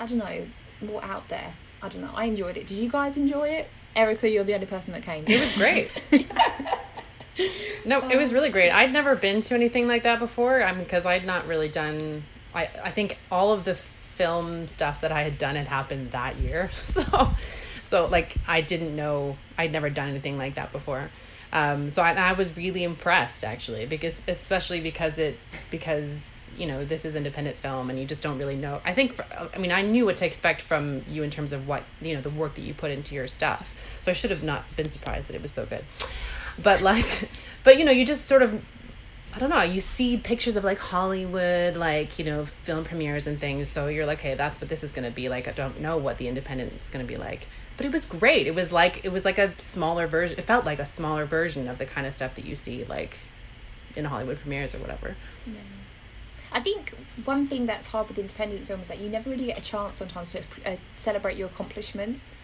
I 0.00 0.06
don't 0.06 0.18
know, 0.18 0.48
more 0.80 1.04
out 1.04 1.28
there. 1.28 1.54
I 1.80 1.88
don't 1.88 2.02
know. 2.02 2.10
I 2.12 2.24
enjoyed 2.24 2.56
it. 2.56 2.66
Did 2.66 2.78
you 2.78 2.90
guys 2.90 3.16
enjoy 3.16 3.48
it? 3.48 3.68
Erica, 3.94 4.28
you're 4.28 4.44
the 4.44 4.54
only 4.54 4.66
person 4.66 4.92
that 4.92 5.04
came. 5.04 5.24
It 5.26 5.38
was 5.38 5.52
great. 5.56 5.90
no, 7.84 8.08
it 8.08 8.16
was 8.16 8.32
really 8.32 8.50
great. 8.50 8.70
I'd 8.70 8.92
never 8.92 9.14
been 9.14 9.40
to 9.42 9.54
anything 9.54 9.86
like 9.86 10.02
that 10.02 10.18
before. 10.18 10.62
Because 10.78 11.06
I'd 11.06 11.24
not 11.24 11.46
really 11.46 11.68
done. 11.68 12.24
I 12.54 12.68
I 12.84 12.90
think 12.90 13.18
all 13.30 13.52
of 13.52 13.64
the 13.64 13.80
film 14.20 14.68
stuff 14.68 15.00
that 15.00 15.10
I 15.10 15.22
had 15.22 15.38
done 15.38 15.56
had 15.56 15.66
happened 15.66 16.10
that 16.10 16.36
year. 16.36 16.68
So 16.80 17.30
So 17.84 18.06
like 18.06 18.36
I 18.46 18.60
didn't 18.60 18.94
know 18.94 19.38
I'd 19.56 19.72
never 19.72 19.88
done 19.88 20.10
anything 20.10 20.36
like 20.36 20.56
that 20.56 20.72
before. 20.72 21.10
Um, 21.52 21.88
so 21.88 22.02
I, 22.02 22.12
I 22.12 22.32
was 22.34 22.54
really 22.56 22.84
impressed 22.84 23.42
actually 23.44 23.86
because 23.86 24.20
especially 24.28 24.80
because 24.80 25.18
it 25.18 25.38
because 25.70 26.52
you 26.56 26.66
know 26.66 26.84
this 26.84 27.04
is 27.04 27.16
independent 27.16 27.56
film 27.56 27.88
and 27.88 27.98
you 27.98 28.04
just 28.04 28.22
don't 28.22 28.38
really 28.38 28.56
know. 28.56 28.82
I 28.84 28.92
think 28.92 29.14
for, 29.14 29.24
I 29.54 29.58
mean 29.58 29.72
I 29.72 29.80
knew 29.80 30.04
what 30.04 30.18
to 30.18 30.26
expect 30.26 30.60
from 30.60 31.02
you 31.08 31.22
in 31.22 31.30
terms 31.30 31.54
of 31.54 31.66
what 31.66 31.82
you 32.02 32.14
know 32.14 32.20
the 32.20 32.30
work 32.30 32.54
that 32.56 32.62
you 32.62 32.74
put 32.74 32.90
into 32.90 33.14
your 33.14 33.26
stuff. 33.26 33.74
So 34.02 34.10
I 34.10 34.14
should 34.14 34.30
have 34.30 34.42
not 34.42 34.64
been 34.76 34.90
surprised 34.90 35.28
that 35.28 35.34
it 35.34 35.42
was 35.42 35.50
so 35.50 35.64
good. 35.64 35.84
But 36.62 36.82
like, 36.82 37.28
but 37.64 37.78
you 37.78 37.84
know 37.86 37.92
you 37.92 38.04
just 38.04 38.28
sort 38.28 38.42
of 38.42 38.62
I 39.32 39.38
don't 39.38 39.50
know. 39.50 39.62
You 39.62 39.80
see 39.80 40.16
pictures 40.16 40.56
of 40.56 40.64
like 40.64 40.78
Hollywood, 40.78 41.76
like 41.76 42.18
you 42.18 42.24
know, 42.24 42.44
film 42.44 42.84
premieres 42.84 43.26
and 43.26 43.38
things. 43.38 43.68
So 43.68 43.86
you're 43.86 44.06
like, 44.06 44.20
hey, 44.20 44.34
that's 44.34 44.60
what 44.60 44.68
this 44.68 44.82
is 44.82 44.92
going 44.92 45.08
to 45.08 45.14
be 45.14 45.28
like. 45.28 45.46
I 45.46 45.52
don't 45.52 45.80
know 45.80 45.96
what 45.98 46.18
the 46.18 46.26
independent 46.26 46.72
is 46.82 46.88
going 46.88 47.04
to 47.04 47.08
be 47.08 47.16
like, 47.16 47.46
but 47.76 47.86
it 47.86 47.92
was 47.92 48.06
great. 48.06 48.46
It 48.46 48.54
was 48.54 48.72
like 48.72 49.04
it 49.04 49.12
was 49.12 49.24
like 49.24 49.38
a 49.38 49.54
smaller 49.60 50.06
version. 50.06 50.38
It 50.38 50.44
felt 50.44 50.64
like 50.64 50.80
a 50.80 50.86
smaller 50.86 51.26
version 51.26 51.68
of 51.68 51.78
the 51.78 51.86
kind 51.86 52.06
of 52.06 52.14
stuff 52.14 52.34
that 52.34 52.44
you 52.44 52.56
see 52.56 52.84
like 52.84 53.18
in 53.94 54.04
Hollywood 54.06 54.40
premieres 54.40 54.74
or 54.74 54.78
whatever. 54.78 55.16
I 56.52 56.60
think 56.60 56.92
one 57.24 57.46
thing 57.46 57.66
that's 57.66 57.86
hard 57.88 58.08
with 58.08 58.18
independent 58.18 58.66
films 58.66 58.82
is 58.82 58.88
that 58.88 58.98
you 58.98 59.08
never 59.08 59.30
really 59.30 59.46
get 59.46 59.58
a 59.58 59.62
chance 59.62 59.98
sometimes 59.98 60.32
to 60.32 60.42
uh, 60.66 60.76
celebrate 60.96 61.36
your 61.36 61.46
accomplishments. 61.46 62.34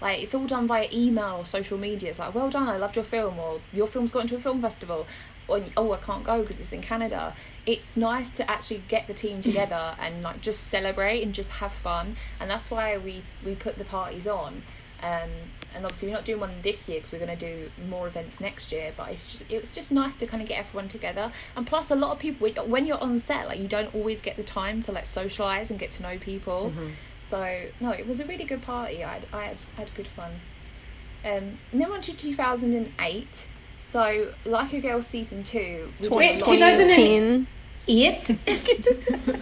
Like 0.00 0.20
it's 0.20 0.34
all 0.34 0.46
done 0.46 0.66
via 0.66 0.88
email 0.92 1.36
or 1.38 1.46
social 1.46 1.78
media. 1.78 2.10
It's 2.10 2.18
like, 2.18 2.34
well 2.34 2.50
done, 2.50 2.68
I 2.68 2.76
loved 2.76 2.96
your 2.96 3.04
film, 3.04 3.38
or 3.38 3.60
your 3.72 3.86
film's 3.86 4.10
got 4.10 4.22
into 4.22 4.34
a 4.34 4.40
film 4.40 4.60
festival, 4.60 5.06
or 5.58 5.64
oh, 5.76 5.92
I 5.92 5.98
can't 5.98 6.24
go 6.24 6.40
because 6.40 6.58
it's 6.58 6.72
in 6.72 6.82
Canada. 6.82 7.34
It's 7.66 7.96
nice 7.96 8.30
to 8.32 8.50
actually 8.50 8.82
get 8.88 9.06
the 9.06 9.14
team 9.14 9.40
together 9.40 9.94
and 10.00 10.22
like 10.22 10.40
just 10.40 10.64
celebrate 10.64 11.22
and 11.22 11.34
just 11.34 11.50
have 11.52 11.72
fun, 11.72 12.16
and 12.40 12.50
that's 12.50 12.70
why 12.70 12.96
we 12.98 13.22
we 13.44 13.54
put 13.54 13.78
the 13.78 13.84
parties 13.84 14.26
on. 14.26 14.62
Um, 15.02 15.30
and 15.74 15.84
obviously 15.84 16.08
we're 16.08 16.14
not 16.14 16.24
doing 16.24 16.38
one 16.40 16.52
this 16.62 16.88
year 16.88 16.98
because 16.98 17.12
we're 17.12 17.24
going 17.24 17.36
to 17.36 17.46
do 17.54 17.70
more 17.88 18.06
events 18.06 18.40
next 18.40 18.70
year 18.70 18.92
but 18.96 19.10
it's 19.10 19.32
just 19.32 19.50
it's 19.50 19.70
just 19.74 19.90
nice 19.90 20.14
to 20.16 20.26
kind 20.26 20.42
of 20.42 20.48
get 20.48 20.58
everyone 20.58 20.86
together 20.86 21.32
and 21.56 21.66
plus 21.66 21.90
a 21.90 21.94
lot 21.94 22.12
of 22.12 22.18
people 22.18 22.46
when 22.66 22.86
you're 22.86 23.02
on 23.02 23.18
set 23.18 23.48
like 23.48 23.58
you 23.58 23.66
don't 23.66 23.92
always 23.94 24.20
get 24.22 24.36
the 24.36 24.44
time 24.44 24.80
to 24.82 24.92
like 24.92 25.06
socialize 25.06 25.70
and 25.70 25.80
get 25.80 25.90
to 25.90 26.02
know 26.02 26.18
people 26.18 26.70
Mm-hmm. 26.70 26.90
so 27.22 27.62
no 27.80 27.90
it 27.90 28.06
was 28.06 28.20
a 28.20 28.24
really 28.26 28.44
good 28.44 28.62
party 28.62 29.02
i 29.02 29.14
had 29.14 29.26
i 29.32 29.44
had, 29.44 29.56
I 29.76 29.80
had 29.80 29.94
good 29.94 30.06
fun 30.06 30.32
um 31.24 31.58
and 31.72 31.80
then 31.80 31.90
on 31.90 32.00
to 32.02 32.14
2008 32.16 33.46
so 33.92 34.32
like 34.46 34.72
a 34.72 34.80
girl 34.80 35.02
season 35.02 35.44
2 35.44 35.92
we 36.00 36.08
did 36.08 36.12
a 36.12 36.44
lot- 36.44 36.46
2008? 36.46 37.46
2018. 37.46 37.46
Eight. 37.88 38.30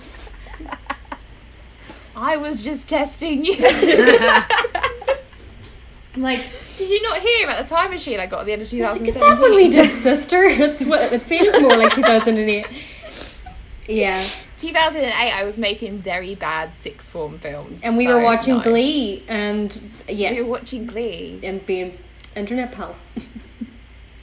i 2.17 2.37
was 2.37 2.65
just 2.65 2.89
testing 2.89 3.45
you 3.45 3.55
I'm 6.13 6.23
like, 6.23 6.45
did 6.77 6.91
you 6.91 7.01
not 7.03 7.19
hear 7.19 7.47
about 7.47 7.63
the 7.63 7.69
time 7.69 7.91
machine 7.91 8.19
i 8.19 8.27
got 8.27 8.41
at 8.41 8.47
the 8.47 8.53
end 8.53 8.63
of 8.63 8.65
is 8.65 8.71
2017 8.73 9.21
that 9.21 9.41
when 9.41 9.55
we 9.55 9.69
did 9.71 9.91
Sister? 9.91 10.43
It's 10.43 10.85
what 10.85 11.13
it 11.13 11.23
feels 11.23 11.61
more 11.61 11.77
like 11.77 11.95
2008. 11.95 12.67
Yeah, 13.89 14.25
2008 14.59 15.13
i 15.13 15.45
was 15.45 15.59
making 15.59 15.99
very 15.99 16.35
bad 16.35 16.75
sixth 16.75 17.11
form 17.11 17.39
films 17.39 17.81
and 17.83 17.97
we 17.97 18.07
so, 18.07 18.17
were 18.19 18.23
watching 18.25 18.57
no. 18.57 18.63
Glee, 18.63 19.23
and 19.29 19.81
yeah, 20.09 20.33
we 20.33 20.43
were 20.43 20.49
watching 20.51 20.87
glee 20.87 21.39
and 21.45 21.65
being 21.67 21.97
internet 22.35 22.73
pals. 22.73 23.07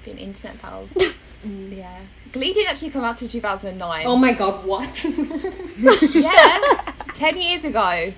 being 0.08 0.18
internet 0.18 0.58
pals 0.60 0.90
mm, 1.46 1.78
yeah 1.78 2.00
glee 2.32 2.54
didn't 2.54 2.70
actually 2.70 2.90
come 2.90 3.04
out 3.04 3.18
to 3.18 3.28
2009 3.28 4.04
Oh 4.06 4.16
my 4.18 4.34
god, 4.34 4.66
what? 4.66 5.06
yeah 6.16 6.94
10 7.14 7.38
years 7.38 7.66
ago 7.66 8.14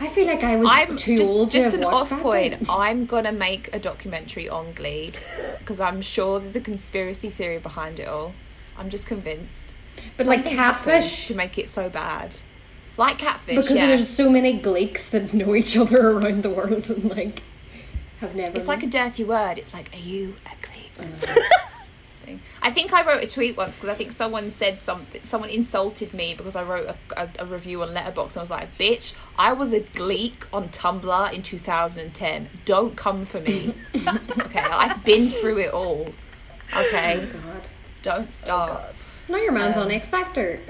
I 0.00 0.08
feel 0.08 0.26
like 0.26 0.42
I 0.42 0.56
was 0.56 0.68
I'm 0.70 0.96
too 0.96 1.16
just, 1.16 1.30
old 1.30 1.50
to 1.52 1.58
just 1.58 1.76
have 1.76 1.80
an 1.80 1.86
off 1.86 2.10
point. 2.10 2.58
then. 2.58 2.66
I'm 2.68 3.06
gonna 3.06 3.30
make 3.30 3.70
a 3.72 3.78
documentary 3.78 4.48
on 4.48 4.72
Glee 4.72 5.12
because 5.58 5.78
I'm 5.78 6.02
sure 6.02 6.40
there's 6.40 6.56
a 6.56 6.60
conspiracy 6.60 7.30
theory 7.30 7.58
behind 7.58 8.00
it 8.00 8.08
all. 8.08 8.34
I'm 8.76 8.90
just 8.90 9.06
convinced. 9.06 9.72
But 10.16 10.26
like 10.26 10.40
Something 10.40 10.58
happened 10.58 10.84
catfish, 10.84 11.28
to 11.28 11.34
make 11.36 11.58
it 11.58 11.68
so 11.68 11.88
bad, 11.88 12.36
like 12.96 13.18
catfish. 13.18 13.54
because 13.54 13.76
yeah. 13.76 13.86
there's 13.86 14.08
so 14.08 14.28
many 14.28 14.60
Gleeks 14.60 15.10
that 15.10 15.32
know 15.32 15.54
each 15.54 15.76
other 15.76 16.10
around 16.10 16.42
the 16.42 16.50
world 16.50 16.90
and 16.90 17.04
like 17.04 17.42
have 18.24 18.34
never. 18.36 18.56
It's 18.56 18.66
like 18.68 18.82
a 18.82 18.86
dirty 18.88 19.24
word. 19.24 19.58
It's 19.58 19.72
like, 19.72 19.92
are 19.94 19.98
you 19.98 20.36
a 20.46 20.66
Glee? 20.66 20.90
Uh. 20.98 21.40
I 22.62 22.70
think 22.70 22.94
I 22.94 23.06
wrote 23.06 23.22
a 23.22 23.26
tweet 23.28 23.54
once 23.54 23.76
because 23.76 23.90
I 23.90 23.94
think 23.94 24.10
someone 24.12 24.50
said 24.50 24.80
something. 24.80 25.22
Someone 25.22 25.50
insulted 25.50 26.14
me 26.14 26.32
because 26.34 26.56
I 26.56 26.62
wrote 26.62 26.86
a, 26.88 27.22
a, 27.22 27.28
a 27.40 27.44
review 27.46 27.82
on 27.82 27.88
Letterboxd 27.90 28.28
and 28.30 28.36
I 28.38 28.40
was 28.40 28.50
like, 28.50 28.78
"Bitch, 28.78 29.12
I 29.38 29.52
was 29.52 29.74
a 29.74 29.80
gleek 29.80 30.46
on 30.50 30.70
Tumblr 30.70 31.32
in 31.34 31.42
2010. 31.42 32.48
Don't 32.64 32.96
come 32.96 33.26
for 33.26 33.40
me. 33.40 33.74
okay, 34.40 34.60
I've 34.60 35.04
been 35.04 35.26
through 35.26 35.58
it 35.58 35.74
all. 35.74 36.06
Oh 36.72 36.86
Okay, 36.86 37.28
god. 37.30 37.68
don't 38.00 38.30
start. 38.30 38.94
no, 39.28 39.36
your 39.36 39.52
man's 39.52 39.76
Um, 39.76 39.82
on 39.82 39.90
X 39.90 40.08
Factor. 40.08 40.60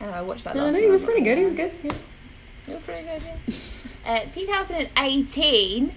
Oh, 0.00 0.06
I 0.10 0.22
watched 0.22 0.44
that. 0.44 0.56
no, 0.56 0.70
no, 0.70 0.78
he 0.80 0.88
was 0.88 1.02
pretty 1.02 1.20
good. 1.20 1.36
He 1.36 1.44
was 1.44 1.52
good. 1.52 1.74
Yeah. 1.84 1.92
It 2.68 2.74
was 2.74 2.82
pretty 2.82 3.06
good. 3.06 3.22
Yeah. 3.22 3.54
Uh, 4.06 4.20
2018. 4.30 5.92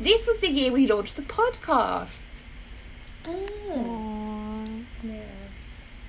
this 0.00 0.26
was 0.26 0.40
the 0.40 0.48
year 0.48 0.72
we 0.72 0.86
launched 0.86 1.16
the 1.16 1.22
podcast. 1.22 2.22
Yeah. 3.26 3.34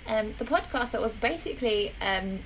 Um, 0.07 0.33
the 0.37 0.45
podcast 0.45 0.91
that 0.91 1.01
was 1.01 1.17
basically 1.17 1.91
um, 1.99 2.39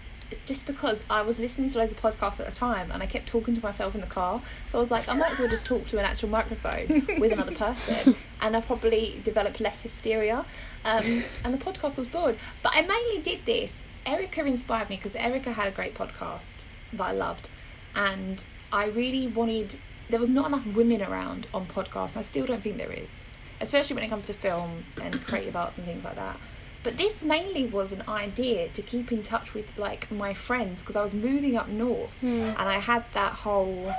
just 0.48 0.66
because 0.66 1.04
I 1.08 1.22
was 1.22 1.40
listening 1.40 1.70
to 1.70 1.78
loads 1.78 1.92
of 1.92 2.02
podcasts 2.02 2.40
at 2.40 2.50
the 2.50 2.56
time 2.56 2.92
and 2.92 3.04
I 3.04 3.06
kept 3.06 3.28
talking 3.28 3.54
to 3.54 3.62
myself 3.62 3.94
in 3.94 4.02
the 4.02 4.08
car. 4.08 4.42
So 4.68 4.80
I 4.80 4.82
was 4.82 4.90
like, 4.90 5.08
I 5.08 5.14
might 5.14 5.34
as 5.34 5.38
well 5.38 5.50
just 5.50 5.68
talk 5.68 5.86
to 5.90 6.00
an 6.00 6.06
actual 6.06 6.30
microphone 6.30 7.06
with 7.20 7.32
another 7.32 7.54
person. 7.54 8.16
And 8.42 8.56
I 8.56 8.62
probably 8.62 9.22
developed 9.24 9.60
less 9.60 9.84
hysteria. 9.84 10.46
Um, 10.86 11.24
and 11.44 11.54
the 11.54 11.64
podcast 11.64 12.00
was 12.00 12.08
bored. 12.08 12.38
But 12.64 12.72
I 12.74 12.82
mainly 12.82 13.22
did 13.22 13.46
this. 13.46 13.86
Erica 14.06 14.46
inspired 14.46 14.90
me 14.90 14.96
because 14.96 15.16
Erica 15.16 15.52
had 15.52 15.68
a 15.68 15.72
great 15.72 15.94
podcast 15.94 16.64
that 16.94 17.04
I 17.04 17.12
loved. 17.12 17.50
And 17.96 18.44
I 18.72 18.86
really 18.86 19.28
wanted, 19.28 19.76
there 20.10 20.20
was 20.20 20.30
not 20.30 20.48
enough 20.48 20.66
women 20.68 21.02
around 21.02 21.48
on 21.54 21.66
podcasts. 21.68 22.16
I 22.18 22.22
still 22.22 22.46
don't 22.46 22.62
think 22.62 22.78
there 22.78 22.92
is, 22.92 23.24
especially 23.62 23.96
when 23.96 24.04
it 24.04 24.10
comes 24.10 24.26
to 24.28 24.34
film 24.34 24.86
and 25.02 25.24
creative 25.26 25.56
arts 25.56 25.78
and 25.78 25.86
things 25.88 26.04
like 26.04 26.16
that. 26.16 26.38
But 26.82 26.96
this 26.98 27.22
mainly 27.22 27.66
was 27.66 27.92
an 27.92 28.04
idea 28.08 28.70
to 28.70 28.82
keep 28.82 29.12
in 29.12 29.22
touch 29.22 29.54
with 29.54 29.78
like 29.78 30.10
my 30.12 30.34
friends 30.34 30.82
because 30.82 30.96
I 30.96 31.02
was 31.02 31.14
moving 31.14 31.58
up 31.58 31.68
north 31.68 32.18
and 32.24 32.58
I 32.58 32.80
had 32.80 33.04
that 33.14 33.34
whole 33.34 33.94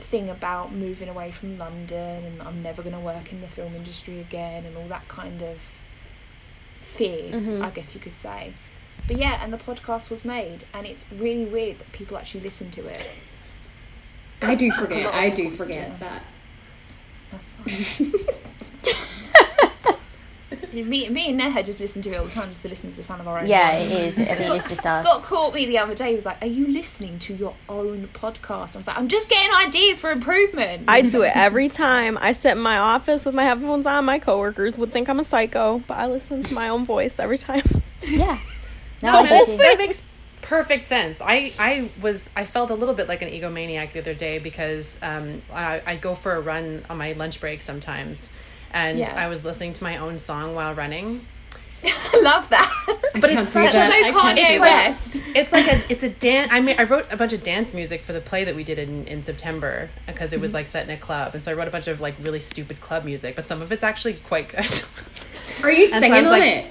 thing 0.00 0.28
about 0.28 0.72
moving 0.72 1.08
away 1.08 1.30
from 1.30 1.56
London 1.56 2.24
and 2.24 2.42
I'm 2.42 2.62
never 2.62 2.82
going 2.82 2.94
to 2.96 3.00
work 3.00 3.30
in 3.32 3.40
the 3.42 3.46
film 3.46 3.76
industry 3.76 4.18
again 4.18 4.64
and 4.66 4.76
all 4.76 4.88
that 4.88 5.06
kind 5.06 5.40
of 5.40 5.58
fear, 6.82 7.30
Mhm. 7.32 7.62
I 7.64 7.70
guess 7.70 7.94
you 7.94 8.00
could 8.00 8.14
say. 8.14 8.54
But 9.06 9.16
yeah, 9.16 9.42
and 9.42 9.52
the 9.52 9.58
podcast 9.58 10.10
was 10.10 10.24
made 10.24 10.64
and 10.72 10.86
it's 10.86 11.04
really 11.12 11.44
weird 11.44 11.78
that 11.78 11.92
people 11.92 12.16
actually 12.16 12.40
listen 12.40 12.70
to 12.72 12.86
it. 12.86 13.20
I 14.42 14.54
do 14.54 14.70
forget. 14.72 15.14
I 15.14 15.30
do 15.30 15.50
forget 15.50 15.98
that. 16.00 16.22
That's 17.30 18.08
fine. 18.08 18.36
me, 20.72 21.08
me 21.08 21.28
and 21.28 21.36
Neha 21.36 21.62
just 21.62 21.80
listen 21.80 22.02
to 22.02 22.10
it 22.10 22.16
all 22.16 22.24
the 22.24 22.30
time 22.30 22.48
just 22.48 22.62
to 22.62 22.68
listen 22.68 22.90
to 22.90 22.96
the 22.96 23.02
sound 23.02 23.20
of 23.20 23.28
our 23.28 23.40
own 23.40 23.46
Yeah, 23.46 23.72
it 23.72 23.90
is. 23.90 24.18
I 24.18 24.44
mean, 24.44 24.56
it's 24.56 24.68
just 24.68 24.86
us. 24.86 25.04
Scott 25.04 25.22
caught 25.22 25.54
me 25.54 25.66
the 25.66 25.78
other 25.78 25.94
day. 25.94 26.10
He 26.10 26.14
was 26.14 26.26
like, 26.26 26.42
"Are 26.42 26.46
you 26.46 26.66
listening 26.68 27.18
to 27.20 27.34
your 27.34 27.54
own 27.68 28.08
podcast?" 28.12 28.74
I 28.74 28.78
was 28.78 28.86
like, 28.86 28.98
"I'm 28.98 29.08
just 29.08 29.28
getting 29.28 29.52
ideas 29.54 30.00
for 30.00 30.10
improvement." 30.10 30.84
I 30.88 31.02
do 31.02 31.22
it 31.22 31.32
every 31.34 31.68
time. 31.68 32.18
I 32.20 32.32
sit 32.32 32.52
in 32.52 32.58
my 32.62 32.78
office 32.78 33.24
with 33.24 33.34
my 33.34 33.44
headphones 33.44 33.86
on. 33.86 34.04
My 34.04 34.18
coworkers 34.18 34.78
would 34.78 34.92
think 34.92 35.08
I'm 35.08 35.20
a 35.20 35.24
psycho, 35.24 35.82
but 35.86 35.98
I 35.98 36.06
listen 36.06 36.42
to 36.42 36.54
my 36.54 36.68
own 36.68 36.84
voice 36.84 37.18
every 37.18 37.38
time. 37.38 37.64
Yeah. 38.02 38.38
No, 39.02 39.12
No, 39.12 39.18
I 39.18 39.22
man, 39.22 39.28
get 39.30 39.48
you. 39.48 39.56
that 39.58 39.78
makes 39.78 40.06
perfect 40.42 40.84
sense. 40.86 41.20
I, 41.20 41.52
I 41.58 41.90
was 42.00 42.30
I 42.36 42.44
felt 42.44 42.70
a 42.70 42.74
little 42.74 42.94
bit 42.94 43.08
like 43.08 43.22
an 43.22 43.28
egomaniac 43.28 43.92
the 43.92 44.00
other 44.00 44.14
day 44.14 44.38
because 44.38 44.98
um, 45.02 45.42
I 45.52 45.82
I 45.86 45.96
go 45.96 46.14
for 46.14 46.34
a 46.34 46.40
run 46.40 46.84
on 46.90 46.98
my 46.98 47.12
lunch 47.12 47.40
break 47.40 47.60
sometimes, 47.60 48.28
and 48.72 48.98
Yeah. 48.98 49.14
I 49.16 49.28
was 49.28 49.44
listening 49.44 49.72
to 49.74 49.84
my 49.84 49.96
own 49.98 50.18
song 50.18 50.54
while 50.54 50.74
running. 50.74 51.26
I 51.84 52.20
love 52.22 52.46
that. 52.50 52.70
I 53.14 53.20
But 53.20 53.30
can't 53.30 53.40
it's 53.40 53.52
such 53.52 53.72
so 53.72 53.78
that. 53.78 53.90
I 53.92 54.10
can't 54.12 54.36
do 54.36 54.42
that. 54.58 54.88
West. 54.88 55.22
It's 55.34 55.50
like 55.50 55.66
a 55.66 55.80
it's 55.90 56.02
a 56.02 56.10
dance. 56.10 56.48
I 56.52 56.60
mean, 56.60 56.76
I 56.78 56.82
wrote 56.84 57.06
a 57.10 57.16
bunch 57.16 57.32
of 57.32 57.42
dance 57.42 57.72
music 57.72 58.04
for 58.04 58.12
the 58.12 58.20
play 58.20 58.44
that 58.44 58.54
we 58.54 58.64
did 58.64 58.78
in 58.78 59.06
in 59.06 59.22
September 59.22 59.88
because 60.06 60.32
it 60.34 60.40
was 60.40 60.52
like 60.52 60.66
set 60.66 60.84
in 60.84 60.90
a 60.90 60.98
club, 60.98 61.32
and 61.34 61.42
so 61.42 61.50
I 61.50 61.54
wrote 61.54 61.68
a 61.68 61.70
bunch 61.70 61.88
of 61.88 62.00
like 62.00 62.16
really 62.20 62.40
stupid 62.40 62.80
club 62.82 63.04
music, 63.06 63.34
but 63.36 63.46
some 63.46 63.62
of 63.62 63.72
it's 63.72 63.82
actually 63.82 64.14
quite 64.14 64.48
good. 64.50 64.82
Are 65.64 65.72
you 65.72 65.86
singing 65.86 66.10
was 66.10 66.26
on 66.26 66.32
like- 66.32 66.42
it? 66.42 66.66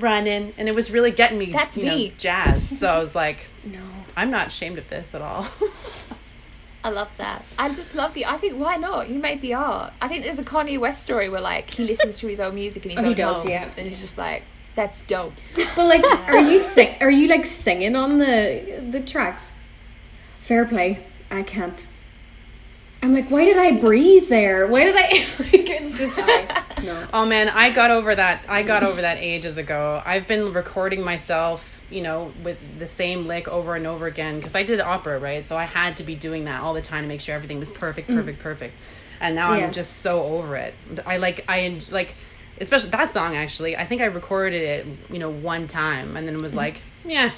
Running, 0.00 0.54
and 0.56 0.68
it 0.68 0.74
was 0.74 0.90
really 0.90 1.10
getting 1.10 1.38
me. 1.38 1.46
That's 1.52 1.76
you 1.76 1.84
know, 1.84 1.96
me. 1.96 2.14
jazz. 2.16 2.78
So 2.78 2.88
I 2.88 2.98
was 2.98 3.14
like, 3.14 3.46
No. 3.64 3.80
I'm 4.16 4.30
not 4.30 4.48
ashamed 4.48 4.78
of 4.78 4.88
this 4.90 5.14
at 5.14 5.22
all. 5.22 5.46
I 6.84 6.90
love 6.90 7.16
that. 7.18 7.44
I 7.58 7.72
just 7.74 7.94
love 7.94 8.12
the. 8.12 8.26
I 8.26 8.36
think 8.36 8.58
why 8.58 8.76
not? 8.76 9.08
You 9.08 9.18
made 9.20 9.40
the 9.40 9.54
art. 9.54 9.92
I 10.02 10.08
think 10.08 10.24
there's 10.24 10.38
a 10.40 10.44
Kanye 10.44 10.78
West 10.80 11.02
story 11.04 11.28
where 11.28 11.40
like 11.40 11.72
he 11.74 11.84
listens 11.84 12.18
to 12.18 12.26
his 12.26 12.40
own 12.40 12.56
music 12.56 12.84
and 12.84 12.94
his 12.94 13.04
Oh, 13.04 13.08
he 13.08 13.14
does, 13.14 13.46
yeah. 13.46 13.70
and 13.76 13.86
he's 13.86 14.00
just 14.00 14.18
like, 14.18 14.42
"That's 14.74 15.02
dope." 15.04 15.34
But 15.76 15.86
like, 15.86 16.04
are 16.04 16.40
you 16.40 16.58
sing? 16.58 16.96
Are 17.00 17.10
you 17.10 17.28
like 17.28 17.46
singing 17.46 17.94
on 17.94 18.18
the 18.18 18.84
the 18.90 19.00
tracks? 19.00 19.52
fair 20.40 20.64
play. 20.64 21.06
I 21.30 21.44
can't. 21.44 21.86
I'm 23.02 23.12
like, 23.12 23.30
why 23.30 23.44
did 23.44 23.58
I 23.58 23.72
breathe 23.72 24.28
there? 24.28 24.68
Why 24.68 24.84
did 24.84 24.94
I? 24.96 25.00
like, 25.40 25.68
it's 25.70 25.98
just 25.98 26.14
I. 26.16 26.62
No. 26.84 27.06
Oh 27.12 27.26
man, 27.26 27.48
I 27.48 27.70
got 27.70 27.90
over 27.90 28.14
that. 28.14 28.44
I 28.48 28.62
got 28.62 28.84
over 28.84 29.00
that 29.00 29.18
ages 29.18 29.58
ago. 29.58 30.00
I've 30.04 30.28
been 30.28 30.52
recording 30.52 31.02
myself, 31.02 31.84
you 31.90 32.00
know, 32.00 32.32
with 32.44 32.58
the 32.78 32.86
same 32.86 33.26
lick 33.26 33.48
over 33.48 33.74
and 33.74 33.86
over 33.86 34.06
again 34.06 34.36
because 34.36 34.54
I 34.54 34.62
did 34.62 34.80
opera, 34.80 35.18
right? 35.18 35.44
So 35.44 35.56
I 35.56 35.64
had 35.64 35.96
to 35.96 36.04
be 36.04 36.14
doing 36.14 36.44
that 36.44 36.62
all 36.62 36.74
the 36.74 36.82
time 36.82 37.02
to 37.02 37.08
make 37.08 37.20
sure 37.20 37.34
everything 37.34 37.58
was 37.58 37.70
perfect, 37.70 38.08
mm. 38.08 38.14
perfect, 38.14 38.40
perfect. 38.40 38.74
And 39.20 39.34
now 39.34 39.52
Yeah. 39.52 39.66
I'm 39.66 39.72
just 39.72 39.98
so 39.98 40.22
over 40.22 40.56
it. 40.56 40.74
I 41.04 41.16
like 41.16 41.44
I 41.48 41.80
like 41.90 42.14
especially 42.60 42.90
that 42.90 43.10
song 43.10 43.34
actually. 43.34 43.76
I 43.76 43.84
think 43.84 44.00
I 44.00 44.06
recorded 44.06 44.62
it, 44.62 44.86
you 45.10 45.18
know, 45.18 45.30
one 45.30 45.66
time 45.66 46.16
and 46.16 46.26
then 46.26 46.36
it 46.36 46.40
was 46.40 46.52
mm-hmm. 46.52 46.58
like, 46.58 46.82
yeah. 47.04 47.32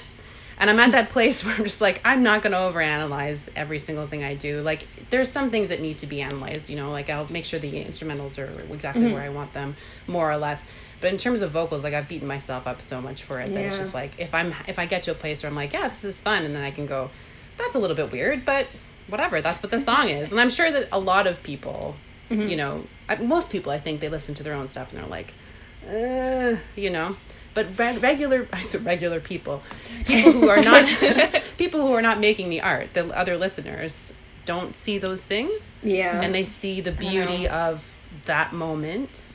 And 0.57 0.69
I'm 0.69 0.79
at 0.79 0.91
that 0.91 1.09
place 1.09 1.43
where 1.45 1.53
I'm 1.55 1.63
just 1.63 1.81
like, 1.81 2.01
I'm 2.05 2.23
not 2.23 2.41
going 2.41 2.53
to 2.53 2.57
overanalyze 2.57 3.49
every 3.55 3.79
single 3.79 4.07
thing 4.07 4.23
I 4.23 4.35
do. 4.35 4.61
Like, 4.61 4.87
there's 5.09 5.31
some 5.31 5.49
things 5.49 5.69
that 5.69 5.81
need 5.81 5.99
to 5.99 6.07
be 6.07 6.21
analyzed, 6.21 6.69
you 6.69 6.75
know, 6.75 6.91
like 6.91 7.09
I'll 7.09 7.31
make 7.31 7.45
sure 7.45 7.59
the 7.59 7.71
instrumentals 7.71 8.39
are 8.39 8.61
exactly 8.73 9.03
mm-hmm. 9.03 9.13
where 9.13 9.23
I 9.23 9.29
want 9.29 9.53
them, 9.53 9.75
more 10.07 10.29
or 10.29 10.37
less. 10.37 10.65
But 11.01 11.11
in 11.11 11.17
terms 11.17 11.41
of 11.41 11.51
vocals, 11.51 11.83
like 11.83 11.93
I've 11.93 12.07
beaten 12.07 12.27
myself 12.27 12.67
up 12.67 12.81
so 12.81 13.01
much 13.01 13.23
for 13.23 13.39
it 13.39 13.53
that 13.53 13.59
it's 13.59 13.77
just 13.77 13.93
like 13.93 14.13
if 14.17 14.33
I'm 14.33 14.55
if 14.67 14.79
I 14.79 14.85
get 14.85 15.03
to 15.03 15.11
a 15.11 15.13
place 15.13 15.43
where 15.43 15.49
I'm 15.49 15.55
like, 15.55 15.73
yeah, 15.73 15.87
this 15.87 16.03
is 16.03 16.19
fun, 16.19 16.43
and 16.45 16.55
then 16.55 16.63
I 16.63 16.71
can 16.71 16.85
go, 16.85 17.11
that's 17.57 17.75
a 17.75 17.79
little 17.79 17.95
bit 17.95 18.11
weird, 18.11 18.45
but 18.45 18.67
whatever, 19.07 19.41
that's 19.41 19.61
what 19.61 19.71
the 19.71 19.77
mm-hmm. 19.77 19.85
song 19.85 20.09
is. 20.09 20.31
And 20.31 20.41
I'm 20.41 20.49
sure 20.49 20.71
that 20.71 20.87
a 20.91 20.99
lot 20.99 21.27
of 21.27 21.43
people, 21.43 21.95
mm-hmm. 22.29 22.49
you 22.49 22.55
know, 22.55 22.85
most 23.21 23.51
people, 23.51 23.71
I 23.71 23.79
think 23.79 23.99
they 23.99 24.09
listen 24.09 24.33
to 24.35 24.43
their 24.43 24.53
own 24.53 24.67
stuff 24.67 24.91
and 24.91 25.01
they're 25.01 25.07
like, 25.07 25.33
uh, 25.87 26.57
you 26.75 26.89
know. 26.89 27.15
But 27.55 27.79
re- 27.79 27.97
regular, 27.97 28.47
I 28.53 28.61
said 28.61 28.85
regular 28.85 29.19
people, 29.19 29.63
people 30.05 30.31
who 30.33 30.49
are 30.49 30.61
not, 30.61 30.85
people 31.57 31.87
who 31.87 31.93
are 31.93 32.01
not 32.03 32.19
making 32.19 32.49
the 32.49 32.61
art, 32.61 32.93
the 32.93 33.07
other 33.17 33.35
listeners 33.37 34.13
don't 34.45 34.75
see 34.75 34.99
those 34.99 35.23
things, 35.23 35.73
Yeah. 35.81 36.21
and 36.21 36.35
they 36.35 36.43
see 36.43 36.79
the 36.81 36.91
beauty 36.91 37.47
of 37.47 37.97
that 38.25 38.53
moment. 38.53 39.25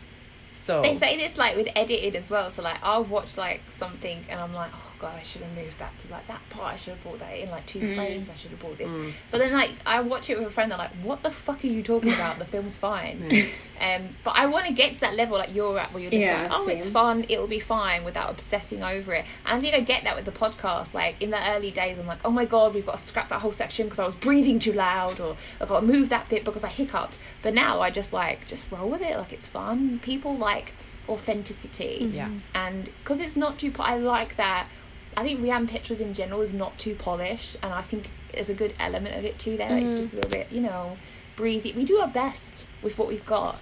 So 0.54 0.82
They 0.82 0.96
say 0.96 1.16
this 1.16 1.36
like 1.36 1.56
with 1.56 1.68
edited 1.74 2.14
as 2.14 2.30
well. 2.30 2.50
So 2.50 2.62
like 2.62 2.76
I'll 2.82 3.02
watch 3.02 3.36
like 3.36 3.62
something 3.70 4.24
and 4.28 4.38
I'm 4.38 4.54
like, 4.54 4.70
oh 4.74 4.89
god, 5.00 5.18
I 5.18 5.22
should 5.22 5.42
have 5.42 5.54
moved 5.56 5.78
that 5.78 5.98
to 6.00 6.10
like 6.10 6.26
that 6.28 6.40
part. 6.50 6.74
I 6.74 6.76
should 6.76 6.94
have 6.94 7.02
brought 7.02 7.18
that 7.20 7.32
in 7.38 7.50
like 7.50 7.64
two 7.66 7.94
frames. 7.94 8.30
I 8.30 8.34
should 8.34 8.50
have 8.50 8.60
brought 8.60 8.78
this. 8.78 8.92
But 9.30 9.38
then 9.38 9.52
like 9.52 9.70
I 9.86 10.00
watch 10.00 10.28
it 10.30 10.38
with 10.38 10.46
a 10.46 10.50
friend. 10.50 10.70
They're 10.70 10.78
like, 10.78 10.92
what 11.02 11.22
the 11.22 11.30
fuck 11.30 11.64
are 11.64 11.68
you 11.68 11.82
talking 11.82 12.12
about? 12.12 12.38
The 12.38 12.44
film's 12.44 12.76
fine. 12.76 13.22
um, 13.80 14.08
but 14.24 14.36
I 14.36 14.46
want 14.46 14.66
to 14.66 14.72
get 14.72 14.94
to 14.94 15.00
that 15.00 15.14
level 15.14 15.38
like 15.38 15.54
you're 15.54 15.78
at 15.78 15.92
where 15.92 16.02
you're 16.02 16.10
just 16.10 16.22
Yeah, 16.22 16.42
like, 16.42 16.50
oh, 16.52 16.68
it's 16.68 16.88
fun. 16.88 17.24
It'll 17.28 17.46
be 17.46 17.60
fine 17.60 18.04
without 18.04 18.30
obsessing 18.30 18.82
over 18.82 19.14
it. 19.14 19.24
And 19.46 19.56
I 19.56 19.60
think 19.60 19.74
I 19.74 19.80
get 19.80 20.04
that 20.04 20.16
with 20.16 20.26
the 20.26 20.32
podcast. 20.32 20.92
Like 20.94 21.20
in 21.20 21.30
the 21.30 21.50
early 21.50 21.70
days, 21.70 21.98
I'm 21.98 22.06
like, 22.06 22.20
oh 22.24 22.30
my 22.30 22.44
god, 22.44 22.74
we've 22.74 22.86
got 22.86 22.98
to 22.98 23.02
scrap 23.02 23.30
that 23.30 23.40
whole 23.40 23.52
section 23.52 23.86
because 23.86 23.98
I 23.98 24.04
was 24.04 24.14
breathing 24.14 24.58
too 24.58 24.72
loud, 24.72 25.18
or 25.20 25.36
I've 25.60 25.68
got 25.68 25.80
to 25.80 25.86
move 25.86 26.10
that 26.10 26.28
bit 26.28 26.44
because 26.44 26.64
I 26.64 26.68
hiccuped. 26.68 27.18
But 27.42 27.54
now 27.54 27.80
I 27.80 27.90
just 27.90 28.12
like 28.12 28.46
just 28.46 28.70
roll 28.70 28.90
with 28.90 29.02
it. 29.02 29.16
Like 29.16 29.32
it's 29.32 29.46
fun. 29.46 29.98
People 30.00 30.36
like 30.36 30.72
authenticity 31.08 32.10
yeah, 32.14 32.30
and 32.54 32.84
because 32.84 33.20
it's 33.20 33.36
not 33.36 33.58
too 33.58 33.72
i 33.80 33.96
like 33.96 34.36
that 34.36 34.68
i 35.16 35.22
think 35.22 35.40
rianne 35.40 35.68
pictures 35.68 36.00
in 36.00 36.14
general 36.14 36.40
is 36.40 36.52
not 36.52 36.78
too 36.78 36.94
polished 36.94 37.56
and 37.62 37.72
i 37.72 37.82
think 37.82 38.10
there's 38.32 38.48
a 38.48 38.54
good 38.54 38.72
element 38.78 39.16
of 39.16 39.24
it 39.24 39.38
too 39.38 39.56
there 39.56 39.76
it's 39.76 39.92
mm. 39.92 39.96
just 39.96 40.12
a 40.12 40.16
little 40.16 40.30
bit 40.30 40.50
you 40.50 40.60
know 40.60 40.96
breezy 41.36 41.72
we 41.72 41.84
do 41.84 41.98
our 41.98 42.08
best 42.08 42.66
with 42.82 42.96
what 42.98 43.08
we've 43.08 43.26
got 43.26 43.60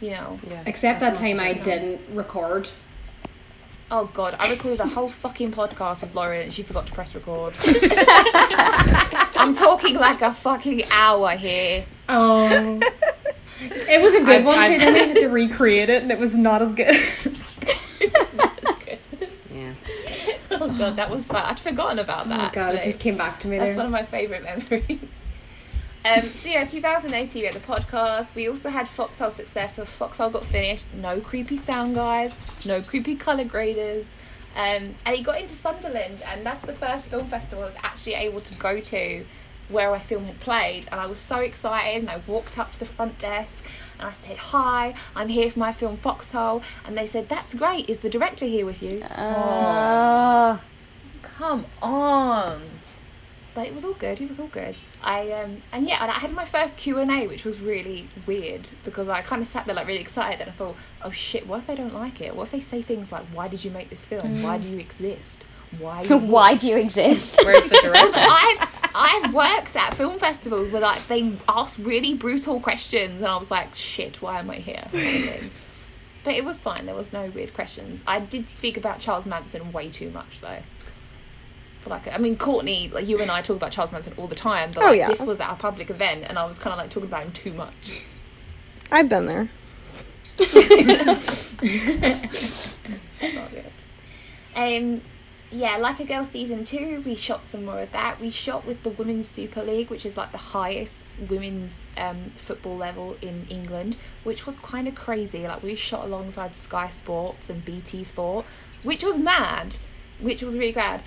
you 0.00 0.10
know 0.10 0.40
yeah. 0.48 0.62
Except 0.66 1.00
that 1.00 1.14
time 1.14 1.38
I 1.38 1.50
important. 1.50 1.64
didn't 1.64 2.16
record. 2.16 2.68
oh 3.90 4.06
god 4.12 4.34
i 4.40 4.50
recorded 4.50 4.80
a 4.80 4.86
whole 4.86 5.08
fucking 5.08 5.52
podcast 5.52 6.00
with 6.02 6.14
lauren 6.14 6.42
and 6.42 6.52
she 6.52 6.62
forgot 6.62 6.86
to 6.86 6.92
press 6.92 7.14
record 7.14 7.54
i'm 9.36 9.52
talking 9.52 9.94
like 9.96 10.22
a 10.22 10.32
fucking 10.32 10.82
hour 10.92 11.30
here 11.36 11.84
Oh. 12.08 12.80
it 13.60 14.02
was 14.02 14.14
a 14.14 14.20
good 14.20 14.28
I've- 14.38 14.44
one 14.44 14.58
I've- 14.58 14.74
too. 14.74 14.80
Then 14.80 14.92
we 14.94 14.98
had 15.00 15.16
to 15.18 15.28
recreate 15.42 15.88
it, 15.88 16.02
and 16.02 16.10
it 16.10 16.18
was 16.18 16.34
not 16.34 16.60
as 16.62 16.72
good. 16.72 16.94
Yeah. 19.54 19.72
Oh 20.62 20.78
god 20.78 20.96
that 20.96 21.10
was 21.10 21.26
fun 21.26 21.42
i'd 21.44 21.58
forgotten 21.58 21.98
about 21.98 22.28
that. 22.28 22.38
oh 22.38 22.42
that 22.42 22.52
god, 22.52 22.74
it 22.74 22.84
just 22.84 23.00
came 23.00 23.16
back 23.16 23.40
to 23.40 23.48
me 23.48 23.58
That's 23.58 23.70
there. 23.70 23.76
one 23.76 23.86
of 23.86 23.92
my 23.92 24.04
favourite 24.04 24.42
memories. 24.44 25.00
um, 26.04 26.22
so 26.22 26.48
yeah, 26.48 26.64
2018 26.64 27.40
we 27.40 27.46
had 27.46 27.54
the 27.54 27.60
podcast. 27.60 28.34
We 28.34 28.48
also 28.48 28.70
had 28.70 28.88
Foxhole 28.88 29.30
success. 29.30 29.76
So 29.76 29.84
Foxhole 29.84 30.30
got 30.30 30.44
finished. 30.44 30.86
No 30.94 31.20
creepy 31.20 31.56
sound 31.56 31.94
guys. 31.94 32.36
No 32.66 32.82
creepy 32.82 33.14
colour 33.14 33.44
graders. 33.44 34.06
Um, 34.54 34.94
and 35.06 35.16
he 35.16 35.22
got 35.22 35.40
into 35.40 35.54
Sunderland, 35.54 36.22
and 36.26 36.44
that's 36.44 36.60
the 36.60 36.74
first 36.74 37.06
film 37.06 37.26
festival 37.28 37.62
I 37.62 37.66
was 37.66 37.76
actually 37.82 38.14
able 38.14 38.40
to 38.42 38.54
go 38.54 38.80
to 38.80 39.24
where 39.68 39.90
my 39.90 39.98
film 39.98 40.24
had 40.26 40.40
played. 40.40 40.88
And 40.92 41.00
I 41.00 41.06
was 41.06 41.20
so 41.20 41.38
excited, 41.38 42.00
and 42.00 42.10
I 42.10 42.20
walked 42.26 42.58
up 42.58 42.72
to 42.72 42.78
the 42.78 42.84
front 42.84 43.18
desk. 43.18 43.64
And 44.02 44.10
I 44.10 44.14
said, 44.14 44.36
Hi, 44.36 44.94
I'm 45.14 45.28
here 45.28 45.48
for 45.48 45.60
my 45.60 45.72
film 45.72 45.96
Foxhole. 45.96 46.62
And 46.84 46.98
they 46.98 47.06
said, 47.06 47.28
That's 47.28 47.54
great. 47.54 47.88
Is 47.88 48.00
the 48.00 48.10
director 48.10 48.46
here 48.46 48.66
with 48.66 48.82
you? 48.82 49.04
Oh. 49.16 50.60
Come 51.22 51.66
on. 51.80 52.62
but 53.54 53.68
it 53.68 53.72
was 53.72 53.84
all 53.84 53.92
good. 53.94 54.20
It 54.20 54.26
was 54.26 54.40
all 54.40 54.48
good. 54.48 54.80
I 55.04 55.30
um 55.30 55.62
and 55.70 55.86
yeah, 55.86 56.02
and 56.02 56.10
I 56.10 56.18
had 56.18 56.32
my 56.32 56.44
first 56.44 56.78
Q 56.78 56.98
and 56.98 57.12
A, 57.12 57.28
which 57.28 57.44
was 57.44 57.60
really 57.60 58.08
weird 58.26 58.70
because 58.84 59.08
I 59.08 59.22
kind 59.22 59.40
of 59.40 59.46
sat 59.46 59.66
there 59.66 59.74
like 59.76 59.86
really 59.86 60.00
excited, 60.00 60.40
and 60.40 60.50
I 60.50 60.52
thought, 60.52 60.74
oh 61.02 61.12
shit, 61.12 61.46
what 61.46 61.58
if 61.60 61.68
they 61.68 61.76
don't 61.76 61.94
like 61.94 62.20
it? 62.20 62.34
What 62.34 62.44
if 62.44 62.50
they 62.50 62.60
say 62.60 62.82
things 62.82 63.12
like, 63.12 63.24
why 63.32 63.46
did 63.46 63.64
you 63.64 63.70
make 63.70 63.88
this 63.88 64.04
film? 64.04 64.42
Why 64.42 64.58
mm. 64.58 64.62
do 64.62 64.68
you 64.68 64.78
exist? 64.78 65.44
Why? 65.78 65.98
are 66.00 66.04
you? 66.06 66.16
Why 66.18 66.54
do 66.54 66.68
you 66.68 66.76
exist? 66.76 67.40
Where's 67.44 67.64
the 67.64 67.78
director? 67.82 68.20
I've 68.20 68.68
I've 68.94 69.32
worked 69.34 69.74
at 69.74 69.94
film 69.94 70.18
festivals 70.18 70.70
where 70.70 70.82
like 70.82 71.06
they 71.06 71.32
ask 71.48 71.78
really 71.82 72.14
brutal 72.14 72.60
questions, 72.60 73.16
and 73.22 73.26
I 73.26 73.36
was 73.36 73.50
like, 73.50 73.74
shit, 73.74 74.20
why 74.20 74.38
am 74.40 74.50
I 74.50 74.56
here? 74.56 74.84
kind 74.90 74.94
of 74.94 75.24
thing. 75.24 75.50
But 76.24 76.34
it 76.34 76.44
was 76.44 76.58
fine. 76.60 76.86
There 76.86 76.94
was 76.94 77.12
no 77.12 77.30
weird 77.30 77.52
questions. 77.54 78.02
I 78.06 78.20
did 78.20 78.48
speak 78.50 78.76
about 78.76 78.98
Charles 79.00 79.26
Manson 79.26 79.72
way 79.72 79.88
too 79.88 80.10
much 80.10 80.40
though. 80.40 80.58
For 81.80 81.90
like, 81.90 82.06
I 82.06 82.18
mean, 82.18 82.36
Courtney, 82.36 82.90
like 82.90 83.08
you 83.08 83.18
and 83.20 83.28
I 83.30 83.42
talk 83.42 83.56
about 83.56 83.72
Charles 83.72 83.90
Manson 83.90 84.12
all 84.16 84.28
the 84.28 84.36
time, 84.36 84.70
but 84.72 84.84
Oh, 84.84 84.92
yeah. 84.92 85.08
this 85.08 85.20
was 85.22 85.40
at 85.40 85.50
a 85.50 85.56
public 85.56 85.90
event, 85.90 86.24
and 86.28 86.38
I 86.38 86.44
was 86.44 86.58
kind 86.60 86.72
of 86.72 86.78
like 86.78 86.90
talking 86.90 87.08
about 87.08 87.24
him 87.24 87.32
too 87.32 87.52
much. 87.54 88.04
I've 88.92 89.08
been 89.08 89.26
there. 89.26 89.50
It's 91.64 92.78
not 93.34 93.50
good. 93.50 93.64
Um, 94.56 95.00
yeah, 95.52 95.76
like 95.76 96.00
a 96.00 96.04
girl 96.04 96.24
season 96.24 96.64
two, 96.64 97.02
we 97.04 97.14
shot 97.14 97.46
some 97.46 97.66
more 97.66 97.80
of 97.80 97.92
that. 97.92 98.18
We 98.20 98.30
shot 98.30 98.66
with 98.66 98.82
the 98.82 98.88
Women's 98.88 99.28
Super 99.28 99.62
League, 99.62 99.90
which 99.90 100.06
is 100.06 100.16
like 100.16 100.32
the 100.32 100.38
highest 100.38 101.04
women's 101.28 101.84
um, 101.98 102.32
football 102.36 102.76
level 102.76 103.16
in 103.20 103.46
England, 103.50 103.96
which 104.24 104.46
was 104.46 104.56
kind 104.56 104.88
of 104.88 104.94
crazy. 104.94 105.46
Like 105.46 105.62
we 105.62 105.74
shot 105.74 106.06
alongside 106.06 106.56
Sky 106.56 106.88
Sports 106.88 107.50
and 107.50 107.62
BT 107.64 108.02
Sport, 108.04 108.46
which 108.82 109.04
was 109.04 109.18
mad, 109.18 109.76
which 110.20 110.42
was 110.42 110.56
really 110.56 110.72
bad. 110.72 111.02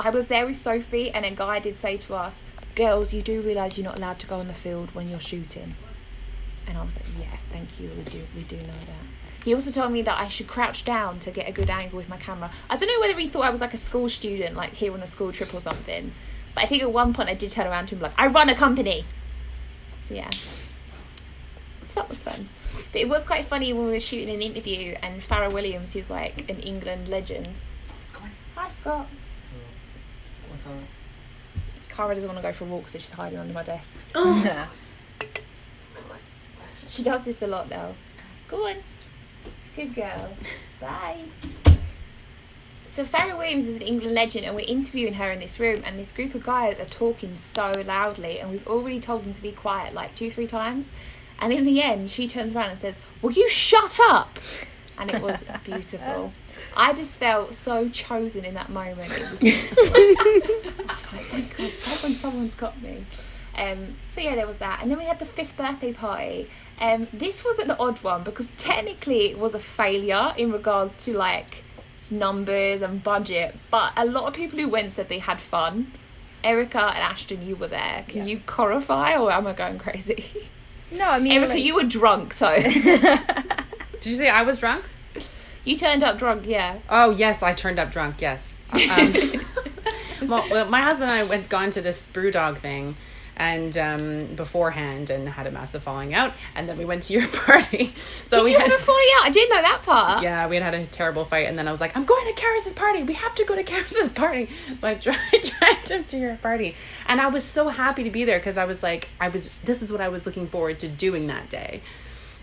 I 0.00 0.08
was 0.10 0.26
there 0.26 0.46
with 0.46 0.56
Sophie, 0.56 1.10
and 1.10 1.26
a 1.26 1.30
guy 1.30 1.58
did 1.58 1.78
say 1.78 1.98
to 1.98 2.14
us, 2.14 2.36
"Girls, 2.74 3.12
you 3.12 3.20
do 3.20 3.42
realise 3.42 3.76
you're 3.76 3.84
not 3.84 3.98
allowed 3.98 4.18
to 4.20 4.26
go 4.26 4.36
on 4.36 4.48
the 4.48 4.54
field 4.54 4.94
when 4.94 5.10
you're 5.10 5.20
shooting." 5.20 5.76
And 6.66 6.78
I 6.78 6.82
was 6.82 6.96
like, 6.96 7.06
"Yeah, 7.18 7.36
thank 7.50 7.78
you. 7.78 7.90
We 7.90 8.04
do, 8.04 8.22
we 8.34 8.42
do 8.44 8.56
know 8.56 8.68
that." 8.86 9.23
He 9.44 9.54
also 9.54 9.70
told 9.70 9.92
me 9.92 10.00
that 10.02 10.18
I 10.18 10.28
should 10.28 10.46
crouch 10.46 10.84
down 10.84 11.16
to 11.16 11.30
get 11.30 11.46
a 11.48 11.52
good 11.52 11.68
angle 11.68 11.98
with 11.98 12.08
my 12.08 12.16
camera. 12.16 12.50
I 12.70 12.76
don't 12.76 12.88
know 12.88 12.98
whether 13.00 13.18
he 13.18 13.28
thought 13.28 13.44
I 13.44 13.50
was 13.50 13.60
like 13.60 13.74
a 13.74 13.78
school 13.78 14.08
student, 14.08 14.56
like 14.56 14.72
here 14.72 14.92
on 14.94 15.02
a 15.02 15.06
school 15.06 15.32
trip 15.32 15.52
or 15.52 15.60
something. 15.60 16.12
But 16.54 16.64
I 16.64 16.66
think 16.66 16.82
at 16.82 16.90
one 16.90 17.12
point 17.12 17.28
I 17.28 17.34
did 17.34 17.50
turn 17.50 17.66
around 17.66 17.86
to 17.86 17.94
him 17.94 18.00
like, 18.00 18.14
I 18.16 18.28
run 18.28 18.48
a 18.48 18.54
company. 18.54 19.04
So 19.98 20.14
yeah. 20.14 20.30
So 20.30 20.70
that 21.94 22.08
was 22.08 22.22
fun. 22.22 22.48
But 22.90 23.02
it 23.02 23.08
was 23.08 23.24
quite 23.24 23.44
funny 23.44 23.72
when 23.74 23.84
we 23.86 23.92
were 23.92 24.00
shooting 24.00 24.34
an 24.34 24.40
interview 24.40 24.96
and 25.02 25.22
Fara 25.22 25.50
Williams, 25.50 25.92
who's 25.92 26.08
like 26.08 26.48
an 26.48 26.60
England 26.60 27.08
legend. 27.08 27.50
Come 28.14 28.24
on. 28.24 28.30
Hi 28.56 28.68
Scott. 28.70 29.08
Cara 31.94 32.14
doesn't 32.14 32.28
want 32.28 32.38
to 32.38 32.42
go 32.42 32.52
for 32.52 32.64
a 32.64 32.66
walk, 32.66 32.88
so 32.88 32.98
she's 32.98 33.10
hiding 33.10 33.38
under 33.38 33.52
my 33.52 33.62
desk. 33.62 33.94
Oh, 34.14 34.68
She 36.88 37.02
does 37.02 37.24
this 37.24 37.42
a 37.42 37.46
lot 37.46 37.68
now. 37.70 37.94
Go 38.48 38.66
on. 38.68 38.76
Good 39.76 39.94
girl. 39.94 40.30
Bye. 40.80 41.24
So 42.92 43.04
Fara 43.04 43.36
Williams 43.36 43.66
is 43.66 43.76
an 43.76 43.82
England 43.82 44.14
legend, 44.14 44.46
and 44.46 44.54
we're 44.54 44.66
interviewing 44.68 45.14
her 45.14 45.32
in 45.32 45.40
this 45.40 45.58
room, 45.58 45.82
and 45.84 45.98
this 45.98 46.12
group 46.12 46.32
of 46.36 46.44
guys 46.44 46.78
are 46.78 46.84
talking 46.84 47.36
so 47.36 47.82
loudly, 47.84 48.38
and 48.38 48.50
we've 48.50 48.66
already 48.68 49.00
told 49.00 49.24
them 49.24 49.32
to 49.32 49.42
be 49.42 49.50
quiet 49.50 49.92
like 49.94 50.14
two, 50.14 50.30
three 50.30 50.46
times, 50.46 50.92
and 51.40 51.52
in 51.52 51.64
the 51.64 51.82
end, 51.82 52.08
she 52.10 52.28
turns 52.28 52.52
around 52.54 52.70
and 52.70 52.78
says, 52.78 53.00
"Will 53.20 53.32
you 53.32 53.48
shut 53.48 53.98
up?" 54.08 54.38
And 54.96 55.10
it 55.10 55.20
was 55.20 55.44
beautiful. 55.64 56.30
I 56.76 56.92
just 56.92 57.16
felt 57.16 57.52
so 57.52 57.88
chosen 57.88 58.44
in 58.44 58.54
that 58.54 58.68
moment. 58.68 59.10
It 59.10 59.28
was 59.28 59.40
beautiful. 59.40 59.84
I 59.86 60.82
was 60.86 61.12
like, 61.12 61.24
"Thank 61.24 61.56
God, 61.56 61.72
someone, 61.72 62.18
someone's 62.18 62.54
got 62.54 62.80
me." 62.80 63.04
Um, 63.56 63.96
so 64.12 64.20
yeah, 64.20 64.36
there 64.36 64.46
was 64.46 64.58
that, 64.58 64.82
and 64.82 64.90
then 64.90 64.98
we 64.98 65.04
had 65.04 65.18
the 65.18 65.26
fifth 65.26 65.56
birthday 65.56 65.92
party. 65.92 66.48
Um, 66.80 67.06
this 67.12 67.44
was 67.44 67.58
an 67.58 67.70
odd 67.72 68.02
one 68.02 68.24
because 68.24 68.50
technically 68.56 69.30
it 69.30 69.38
was 69.38 69.54
a 69.54 69.60
failure 69.60 70.34
in 70.36 70.50
regards 70.52 71.04
to 71.04 71.12
like 71.16 71.62
numbers 72.10 72.82
and 72.82 73.02
budget, 73.02 73.56
but 73.70 73.92
a 73.96 74.04
lot 74.04 74.24
of 74.26 74.34
people 74.34 74.58
who 74.58 74.68
went 74.68 74.92
said 74.92 75.08
they 75.08 75.18
had 75.20 75.40
fun. 75.40 75.92
Erica 76.42 76.78
and 76.80 76.98
Ashton, 76.98 77.46
you 77.46 77.56
were 77.56 77.68
there. 77.68 78.04
Can 78.08 78.28
Yeah. 78.28 78.34
you 78.34 78.40
clarify, 78.44 79.16
or 79.16 79.32
am 79.32 79.46
I 79.46 79.52
going 79.54 79.78
crazy? 79.78 80.24
No, 80.90 81.08
I 81.08 81.18
mean, 81.18 81.32
Erica, 81.32 81.54
like- 81.54 81.64
you 81.64 81.74
were 81.76 81.84
drunk, 81.84 82.34
so 82.34 82.54
Did 82.62 82.76
you 84.02 84.12
say 84.12 84.28
I 84.28 84.42
was 84.42 84.58
drunk? 84.58 84.84
you 85.64 85.76
turned 85.78 86.02
up 86.04 86.18
drunk. 86.18 86.44
Yeah. 86.46 86.78
Oh 86.90 87.10
yes, 87.10 87.42
I 87.42 87.54
turned 87.54 87.78
up 87.78 87.90
drunk. 87.90 88.20
Yes. 88.20 88.54
Um, 88.72 89.14
well, 90.28 90.44
well, 90.50 90.68
my 90.68 90.80
husband 90.82 91.10
and 91.10 91.18
I 91.20 91.24
went 91.24 91.48
gone 91.48 91.70
to 91.70 91.80
this 91.80 92.06
BrewDog 92.12 92.58
thing, 92.58 92.96
and 93.36 93.76
um, 93.76 94.26
beforehand, 94.36 95.10
and 95.10 95.28
had 95.28 95.46
a 95.46 95.50
massive 95.50 95.82
falling 95.82 96.14
out, 96.14 96.32
and 96.54 96.68
then 96.68 96.78
we 96.78 96.84
went 96.84 97.02
to 97.04 97.12
your 97.12 97.26
party. 97.32 97.92
So 98.22 98.38
Did 98.38 98.44
we 98.44 98.52
you 98.52 98.58
had. 98.58 98.70
have 98.70 98.80
a 98.80 98.82
falling 98.82 99.06
out? 99.16 99.24
I 99.26 99.30
didn't 99.30 99.50
know 99.56 99.62
that 99.62 99.82
part. 99.82 100.22
yeah, 100.22 100.46
we 100.46 100.56
had 100.56 100.62
had 100.64 100.74
a 100.74 100.86
terrible 100.86 101.24
fight, 101.24 101.48
and 101.48 101.58
then 101.58 101.66
I 101.66 101.70
was 101.70 101.80
like, 101.80 101.96
"I'm 101.96 102.04
going 102.04 102.26
to 102.26 102.32
Caris's 102.40 102.72
party. 102.72 103.02
We 103.02 103.14
have 103.14 103.34
to 103.34 103.44
go 103.44 103.54
to 103.54 103.62
Caris's 103.62 104.08
party." 104.24 104.48
So 104.78 104.88
I 104.88 104.94
tried, 104.94 105.16
dragged 105.58 105.90
him 105.90 106.04
to 106.04 106.18
your 106.18 106.36
party, 106.36 106.74
and 107.08 107.20
I 107.20 107.26
was 107.26 107.42
so 107.44 107.68
happy 107.68 108.04
to 108.04 108.10
be 108.10 108.24
there 108.24 108.38
because 108.38 108.56
I 108.56 108.64
was 108.66 108.82
like, 108.82 109.08
I 109.20 109.28
was. 109.28 109.50
This 109.64 109.82
is 109.82 109.90
what 109.90 110.00
I 110.00 110.08
was 110.08 110.26
looking 110.26 110.46
forward 110.46 110.78
to 110.80 110.88
doing 110.88 111.26
that 111.26 111.50
day, 111.50 111.82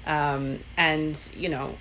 um, 0.05 0.59
and 0.77 1.17
you 1.35 1.49
know, 1.49 1.75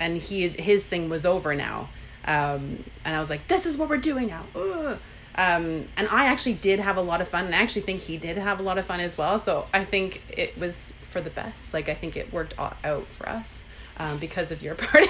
and 0.00 0.16
he 0.18 0.48
his 0.48 0.84
thing 0.84 1.08
was 1.08 1.26
over 1.26 1.54
now, 1.54 1.88
um, 2.24 2.84
and 3.04 3.14
I 3.14 3.20
was 3.20 3.30
like, 3.30 3.48
"This 3.48 3.66
is 3.66 3.76
what 3.76 3.88
we're 3.88 3.96
doing 3.98 4.28
now." 4.28 4.44
Ugh. 4.56 4.98
Um, 5.36 5.88
and 5.96 6.06
I 6.10 6.26
actually 6.26 6.54
did 6.54 6.78
have 6.78 6.96
a 6.96 7.02
lot 7.02 7.20
of 7.20 7.28
fun, 7.28 7.46
and 7.46 7.54
I 7.54 7.58
actually 7.58 7.82
think 7.82 8.00
he 8.00 8.16
did 8.16 8.36
have 8.38 8.60
a 8.60 8.62
lot 8.62 8.78
of 8.78 8.84
fun 8.86 9.00
as 9.00 9.18
well. 9.18 9.38
So 9.38 9.66
I 9.74 9.84
think 9.84 10.22
it 10.30 10.56
was 10.58 10.92
for 11.10 11.20
the 11.20 11.30
best. 11.30 11.72
Like 11.74 11.88
I 11.88 11.94
think 11.94 12.16
it 12.16 12.32
worked 12.32 12.54
out 12.58 13.06
for 13.08 13.28
us 13.28 13.64
um, 13.98 14.18
because 14.18 14.52
of 14.52 14.62
your 14.62 14.74
party. 14.76 15.08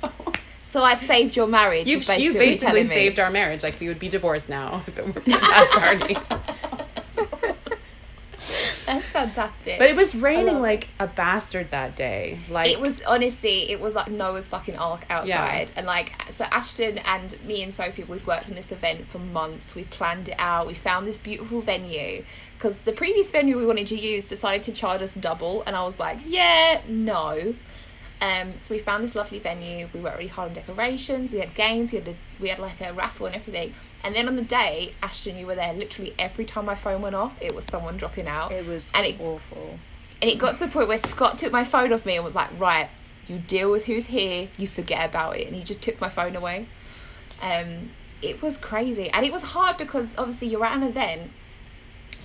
so, 0.00 0.10
So 0.66 0.82
I've 0.84 0.98
saved 1.00 1.36
your 1.36 1.46
marriage. 1.46 1.88
you've 1.88 2.02
is 2.02 2.18
you 2.18 2.32
basically 2.32 2.58
telling 2.58 2.88
me. 2.88 2.94
saved 2.94 3.18
our 3.20 3.30
marriage. 3.30 3.62
Like 3.62 3.78
we 3.80 3.88
would 3.88 3.98
be 4.00 4.08
divorced 4.08 4.48
now 4.48 4.82
if 4.86 4.98
it 4.98 5.04
weren't 5.04 5.14
for 5.24 5.30
that 5.30 6.26
party. 7.16 7.46
Fantastic. 9.24 9.78
But 9.78 9.90
it 9.90 9.96
was 9.96 10.14
raining 10.14 10.60
like 10.60 10.88
a 10.98 11.06
bastard 11.06 11.70
that 11.70 11.96
day. 11.96 12.38
Like 12.48 12.70
it 12.70 12.80
was 12.80 13.02
honestly, 13.02 13.70
it 13.70 13.80
was 13.80 13.94
like 13.94 14.10
Noah's 14.10 14.48
fucking 14.48 14.76
ark 14.76 15.04
outside, 15.10 15.70
and 15.76 15.86
like 15.86 16.12
so 16.30 16.44
Ashton 16.46 16.98
and 16.98 17.36
me 17.44 17.62
and 17.62 17.72
Sophie, 17.72 18.04
we'd 18.04 18.26
worked 18.26 18.48
on 18.48 18.54
this 18.54 18.72
event 18.72 19.06
for 19.06 19.18
months. 19.18 19.74
We 19.74 19.84
planned 19.84 20.28
it 20.28 20.36
out. 20.38 20.66
We 20.66 20.74
found 20.74 21.06
this 21.06 21.18
beautiful 21.18 21.60
venue 21.60 22.24
because 22.58 22.80
the 22.80 22.92
previous 22.92 23.30
venue 23.30 23.56
we 23.56 23.64
wanted 23.64 23.86
to 23.86 23.96
use 23.96 24.26
decided 24.26 24.64
to 24.64 24.72
charge 24.72 25.00
us 25.00 25.14
double, 25.14 25.62
and 25.66 25.76
I 25.76 25.84
was 25.84 25.98
like, 25.98 26.18
yeah, 26.26 26.80
no. 26.88 27.54
Um, 28.20 28.58
so 28.58 28.74
we 28.74 28.80
found 28.80 29.04
this 29.04 29.14
lovely 29.14 29.38
venue. 29.38 29.86
We 29.94 30.00
worked 30.00 30.16
really 30.16 30.28
hard 30.28 30.48
on 30.48 30.54
decorations. 30.54 31.32
We 31.32 31.38
had 31.38 31.54
games. 31.54 31.92
We 31.92 31.98
had 32.00 32.08
a, 32.08 32.14
we 32.40 32.48
had 32.48 32.58
like 32.58 32.80
a 32.80 32.92
raffle 32.92 33.26
and 33.26 33.36
everything. 33.36 33.74
And 34.02 34.14
then 34.14 34.26
on 34.26 34.34
the 34.36 34.42
day, 34.42 34.92
Ashton, 35.02 35.36
you 35.38 35.46
were 35.46 35.54
there. 35.54 35.72
Literally 35.72 36.14
every 36.18 36.44
time 36.44 36.64
my 36.64 36.74
phone 36.74 37.00
went 37.02 37.14
off, 37.14 37.36
it 37.40 37.54
was 37.54 37.64
someone 37.64 37.96
dropping 37.96 38.26
out. 38.26 38.50
It 38.52 38.66
was 38.66 38.86
And 38.92 39.06
it- 39.06 39.20
awful. 39.20 39.78
And 40.20 40.28
it 40.28 40.36
got 40.38 40.54
to 40.56 40.66
the 40.66 40.68
point 40.68 40.88
where 40.88 40.98
Scott 40.98 41.38
took 41.38 41.52
my 41.52 41.62
phone 41.62 41.92
off 41.92 42.04
me 42.04 42.16
and 42.16 42.24
was 42.24 42.34
like, 42.34 42.50
right, 42.58 42.88
you 43.28 43.38
deal 43.38 43.70
with 43.70 43.84
who's 43.84 44.06
here, 44.06 44.48
you 44.58 44.66
forget 44.66 45.08
about 45.08 45.36
it. 45.36 45.46
And 45.46 45.54
he 45.54 45.62
just 45.62 45.80
took 45.80 46.00
my 46.00 46.08
phone 46.08 46.34
away. 46.34 46.66
Um, 47.40 47.90
it 48.20 48.42
was 48.42 48.56
crazy. 48.56 49.08
And 49.12 49.24
it 49.24 49.32
was 49.32 49.42
hard 49.44 49.76
because 49.76 50.16
obviously 50.18 50.48
you're 50.48 50.64
at 50.64 50.76
an 50.76 50.82
event 50.82 51.30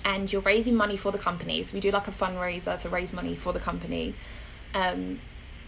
and 0.04 0.32
you're 0.32 0.42
raising 0.42 0.74
money 0.74 0.96
for 0.96 1.12
the 1.12 1.18
company. 1.18 1.62
So 1.62 1.74
we 1.74 1.80
do 1.80 1.92
like 1.92 2.08
a 2.08 2.10
fundraiser 2.10 2.80
to 2.82 2.88
raise 2.88 3.12
money 3.12 3.36
for 3.36 3.52
the 3.52 3.60
company. 3.60 4.16
Um, 4.74 5.20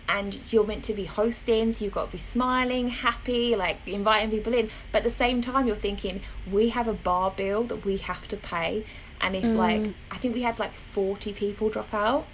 and 0.09 0.39
you're 0.51 0.67
meant 0.67 0.85
to 0.85 0.95
be 0.95 1.05
hosting, 1.05 1.73
so 1.73 1.85
you've 1.85 1.95
got 1.95 2.07
to 2.07 2.13
be 2.13 2.19
smiling, 2.19 2.89
happy, 2.89 3.57
like 3.57 3.79
inviting 3.87 4.31
people 4.31 4.55
in. 4.55 4.71
But 4.93 4.99
at 4.99 5.05
the 5.05 5.11
same 5.11 5.41
time, 5.41 5.67
you're 5.67 5.77
thinking, 5.77 6.21
we 6.51 6.71
have 6.71 6.89
a 6.89 6.93
bar 6.93 7.33
bill 7.37 7.65
that 7.65 7.85
we 7.85 7.97
have 7.99 8.29
to 8.29 8.37
pay. 8.37 8.85
And 9.21 9.35
if, 9.35 9.45
mm. 9.45 9.57
like, 9.57 9.95
I 10.11 10.17
think 10.19 10.35
we 10.35 10.43
had 10.43 10.59
like 10.59 10.73
40 10.73 11.33
people 11.33 11.71
drop 11.71 11.93
out 11.93 12.27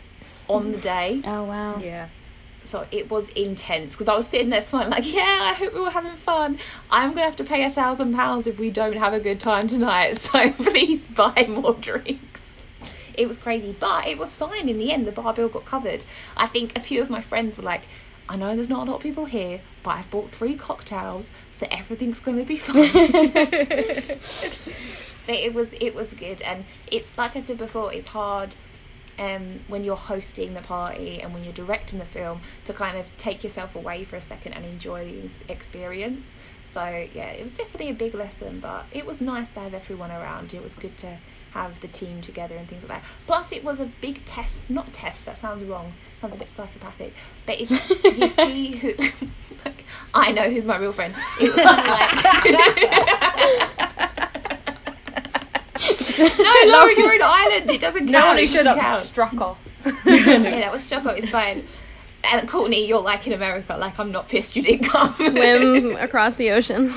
on 0.48 0.72
the 0.72 0.78
day. 0.78 1.22
Oh 1.26 1.44
wow. 1.44 1.78
Yeah. 1.78 2.08
So 2.64 2.86
it 2.92 3.10
was 3.10 3.28
intense 3.30 3.94
because 3.94 4.08
I 4.08 4.14
was 4.14 4.28
sitting 4.28 4.50
there 4.50 4.62
smiling, 4.62 4.90
like, 4.90 5.12
yeah, 5.12 5.50
I 5.50 5.54
hope 5.54 5.74
we 5.74 5.80
were 5.80 5.90
having 5.90 6.14
fun. 6.14 6.58
I'm 6.90 7.08
going 7.08 7.18
to 7.18 7.24
have 7.24 7.36
to 7.36 7.44
pay 7.44 7.64
a 7.64 7.70
thousand 7.70 8.14
pounds 8.14 8.46
if 8.46 8.58
we 8.58 8.70
don't 8.70 8.96
have 8.96 9.12
a 9.12 9.20
good 9.20 9.40
time 9.40 9.66
tonight. 9.66 10.18
So 10.32 10.52
please 10.52 11.06
buy 11.08 11.46
more 11.48 11.74
drinks. 11.74 12.41
It 13.14 13.26
was 13.26 13.38
crazy, 13.38 13.74
but 13.78 14.06
it 14.06 14.18
was 14.18 14.36
fine 14.36 14.68
in 14.68 14.78
the 14.78 14.92
end. 14.92 15.06
The 15.06 15.12
bar 15.12 15.32
bill 15.34 15.48
got 15.48 15.64
covered. 15.64 16.04
I 16.36 16.46
think 16.46 16.76
a 16.76 16.80
few 16.80 17.02
of 17.02 17.10
my 17.10 17.20
friends 17.20 17.58
were 17.58 17.64
like, 17.64 17.82
I 18.28 18.36
know 18.36 18.54
there's 18.54 18.68
not 18.68 18.86
a 18.86 18.90
lot 18.90 18.96
of 18.96 19.02
people 19.02 19.24
here, 19.26 19.60
but 19.82 19.96
I've 19.96 20.10
bought 20.10 20.30
three 20.30 20.54
cocktails, 20.54 21.32
so 21.54 21.66
everything's 21.70 22.20
going 22.20 22.38
to 22.38 22.44
be 22.44 22.56
fine. 22.58 22.82
but 25.26 25.34
it 25.34 25.54
was 25.54 25.72
it 25.80 25.94
was 25.94 26.12
good, 26.14 26.40
and 26.42 26.64
it's 26.90 27.16
like 27.18 27.36
I 27.36 27.40
said 27.40 27.58
before, 27.58 27.92
it's 27.92 28.08
hard 28.08 28.54
um, 29.18 29.60
when 29.68 29.84
you're 29.84 29.96
hosting 29.96 30.54
the 30.54 30.62
party 30.62 31.20
and 31.20 31.34
when 31.34 31.44
you're 31.44 31.52
directing 31.52 31.98
the 31.98 32.04
film 32.04 32.40
to 32.64 32.72
kind 32.72 32.98
of 32.98 33.14
take 33.16 33.44
yourself 33.44 33.76
away 33.76 34.04
for 34.04 34.16
a 34.16 34.20
second 34.20 34.54
and 34.54 34.64
enjoy 34.64 35.04
the 35.04 35.52
experience. 35.52 36.36
So 36.72 37.06
yeah, 37.12 37.30
it 37.30 37.42
was 37.42 37.54
definitely 37.54 37.90
a 37.90 37.94
big 37.94 38.14
lesson, 38.14 38.60
but 38.60 38.86
it 38.92 39.04
was 39.04 39.20
nice 39.20 39.50
to 39.50 39.60
have 39.60 39.74
everyone 39.74 40.10
around. 40.10 40.54
It 40.54 40.62
was 40.62 40.74
good 40.74 40.96
to 40.98 41.18
have 41.54 41.80
the 41.80 41.88
team 41.88 42.20
together 42.20 42.56
and 42.56 42.68
things 42.68 42.82
like 42.82 42.90
that. 43.02 43.04
Plus, 43.26 43.52
it 43.52 43.62
was 43.64 43.80
a 43.80 43.86
big 44.00 44.24
test. 44.24 44.62
Not 44.70 44.92
test. 44.92 45.26
That 45.26 45.36
sounds 45.38 45.62
wrong. 45.64 45.92
Sounds 46.20 46.34
a 46.36 46.38
bit 46.38 46.48
psychopathic. 46.48 47.12
But 47.46 47.60
it's 47.60 47.90
you 48.04 48.28
see 48.44 48.72
who. 48.76 48.94
like, 49.64 49.84
I 50.14 50.32
know 50.32 50.48
who's 50.50 50.66
my 50.66 50.76
real 50.76 50.92
friend. 50.92 51.14
It 51.40 51.54
was 51.54 51.64
like. 51.64 52.12
no, 56.18 56.72
Lauren, 56.72 56.94
you're 56.96 57.14
in 57.14 57.22
Ireland. 57.22 57.70
It 57.70 57.80
doesn't 57.80 58.00
count. 58.08 58.10
No 58.12 58.26
one 58.28 58.38
It 58.38 58.42
who 58.42 58.46
showed 58.48 58.64
doesn't 58.64 58.78
up 58.84 58.86
count. 58.86 59.04
struck 59.04 59.34
off. 59.40 59.58
Yeah, 60.06 60.38
that 60.38 60.72
was 60.72 60.88
Choco. 60.88 61.10
It's 61.10 61.28
fine. 61.30 61.64
And 62.24 62.48
Courtney, 62.48 62.86
you're 62.86 63.02
like 63.02 63.26
in 63.26 63.32
America. 63.32 63.76
Like 63.76 63.98
I'm 63.98 64.12
not 64.12 64.28
pissed 64.28 64.54
you 64.54 64.62
didn't 64.62 64.84
come. 64.88 65.12
Swim 65.14 65.96
across 65.96 66.36
the 66.36 66.52
ocean. 66.52 66.94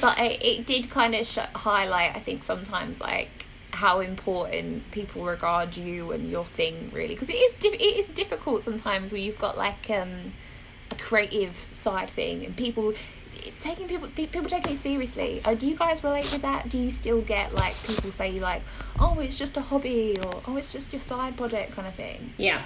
But 0.00 0.18
it, 0.18 0.42
it 0.42 0.66
did 0.66 0.90
kind 0.90 1.14
of 1.14 1.26
sh- 1.26 1.38
highlight, 1.54 2.14
I 2.16 2.20
think, 2.20 2.42
sometimes 2.44 3.00
like 3.00 3.46
how 3.72 4.00
important 4.00 4.90
people 4.90 5.24
regard 5.24 5.76
you 5.76 6.10
and 6.12 6.28
your 6.28 6.44
thing 6.44 6.90
really 6.92 7.14
because 7.14 7.28
it 7.28 7.34
is 7.36 7.54
diff- 7.56 7.74
it 7.74 7.96
is 7.96 8.06
difficult 8.08 8.60
sometimes 8.62 9.12
when 9.12 9.22
you've 9.22 9.38
got 9.38 9.56
like 9.56 9.88
um 9.90 10.32
a 10.90 10.96
creative 10.96 11.54
side 11.70 12.08
thing 12.08 12.44
and 12.44 12.56
people 12.56 12.92
taking 13.60 13.86
people 13.86 14.08
people 14.08 14.42
taking 14.46 14.72
it 14.72 14.76
seriously 14.78 15.40
uh, 15.44 15.54
do 15.54 15.68
you 15.68 15.76
guys 15.76 16.02
relate 16.02 16.24
to 16.24 16.40
that 16.40 16.68
do 16.68 16.76
you 16.78 16.90
still 16.90 17.20
get 17.20 17.54
like 17.54 17.74
people 17.86 18.10
say 18.10 18.32
like 18.40 18.62
oh 18.98 19.20
it's 19.20 19.36
just 19.38 19.56
a 19.56 19.60
hobby 19.60 20.16
or 20.24 20.40
oh 20.48 20.56
it's 20.56 20.72
just 20.72 20.92
your 20.92 21.02
side 21.02 21.36
project 21.36 21.70
kind 21.72 21.86
of 21.86 21.94
thing 21.94 22.32
Yeah. 22.36 22.58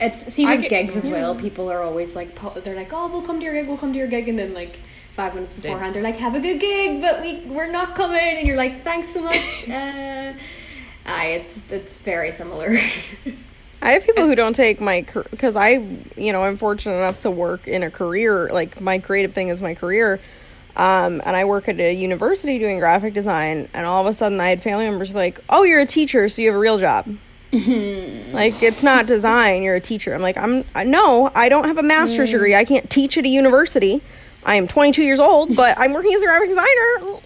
It's 0.00 0.18
see 0.34 0.44
with 0.46 0.62
get- 0.62 0.70
gigs 0.70 0.96
as 0.96 1.08
well. 1.08 1.34
People 1.36 1.70
are 1.70 1.80
always 1.80 2.16
like, 2.16 2.34
po- 2.34 2.58
they're 2.58 2.74
like, 2.74 2.92
"Oh, 2.92 3.06
we'll 3.06 3.22
come 3.22 3.38
to 3.38 3.44
your 3.44 3.54
gig. 3.54 3.68
We'll 3.68 3.76
come 3.76 3.92
to 3.92 3.98
your 3.98 4.08
gig," 4.08 4.26
and 4.28 4.36
then 4.36 4.52
like 4.52 4.80
five 5.12 5.34
minutes 5.34 5.54
beforehand, 5.54 5.94
they're 5.94 6.02
like, 6.02 6.16
"Have 6.16 6.34
a 6.34 6.40
good 6.40 6.58
gig, 6.58 7.00
but 7.00 7.20
we 7.20 7.40
we're 7.46 7.70
not 7.70 7.94
coming," 7.94 8.36
and 8.38 8.46
you're 8.46 8.56
like, 8.56 8.82
"Thanks 8.82 9.08
so 9.08 9.22
much." 9.22 9.68
uh, 9.68 10.32
aye, 11.06 11.26
it's 11.28 11.62
it's 11.70 11.96
very 11.96 12.30
similar. 12.30 12.70
I 13.82 13.92
have 13.92 14.04
people 14.04 14.26
who 14.26 14.34
don't 14.42 14.54
take 14.54 14.80
my 14.80 15.04
because 15.30 15.56
I, 15.56 15.84
you 16.16 16.32
know, 16.32 16.44
I'm 16.44 16.56
fortunate 16.56 16.96
enough 16.96 17.20
to 17.20 17.30
work 17.30 17.68
in 17.68 17.82
a 17.82 17.90
career 17.90 18.48
like 18.52 18.80
my 18.80 18.98
creative 18.98 19.32
thing 19.32 19.48
is 19.48 19.60
my 19.60 19.74
career, 19.74 20.20
um, 20.76 21.20
and 21.24 21.36
I 21.36 21.44
work 21.44 21.68
at 21.68 21.78
a 21.78 21.92
university 21.92 22.58
doing 22.58 22.78
graphic 22.78 23.12
design, 23.14 23.68
and 23.74 23.86
all 23.86 24.00
of 24.00 24.06
a 24.06 24.12
sudden 24.12 24.40
I 24.40 24.48
had 24.48 24.62
family 24.62 24.88
members 24.88 25.14
like, 25.14 25.40
"Oh, 25.48 25.62
you're 25.62 25.80
a 25.80 25.86
teacher, 25.86 26.28
so 26.28 26.40
you 26.42 26.48
have 26.48 26.56
a 26.56 26.60
real 26.60 26.78
job." 26.78 27.06
like 27.52 28.62
it's 28.62 28.82
not 28.82 29.06
design, 29.06 29.62
you're 29.62 29.74
a 29.74 29.80
teacher. 29.80 30.14
I'm 30.14 30.22
like, 30.22 30.38
I'm 30.38 30.64
I- 30.74 30.84
no, 30.84 31.30
I 31.34 31.50
don't 31.50 31.64
have 31.64 31.76
a 31.76 31.82
master's 31.82 32.30
degree. 32.30 32.54
I 32.54 32.64
can't 32.64 32.88
teach 32.88 33.18
at 33.18 33.26
a 33.26 33.28
university. 33.28 34.00
I 34.44 34.56
am 34.56 34.66
22 34.66 35.02
years 35.02 35.20
old, 35.20 35.54
but 35.56 35.78
I'm 35.78 35.92
working 35.92 36.14
as 36.14 36.22
a 36.22 36.26
graphic 36.26 36.48
designer. 36.48 37.20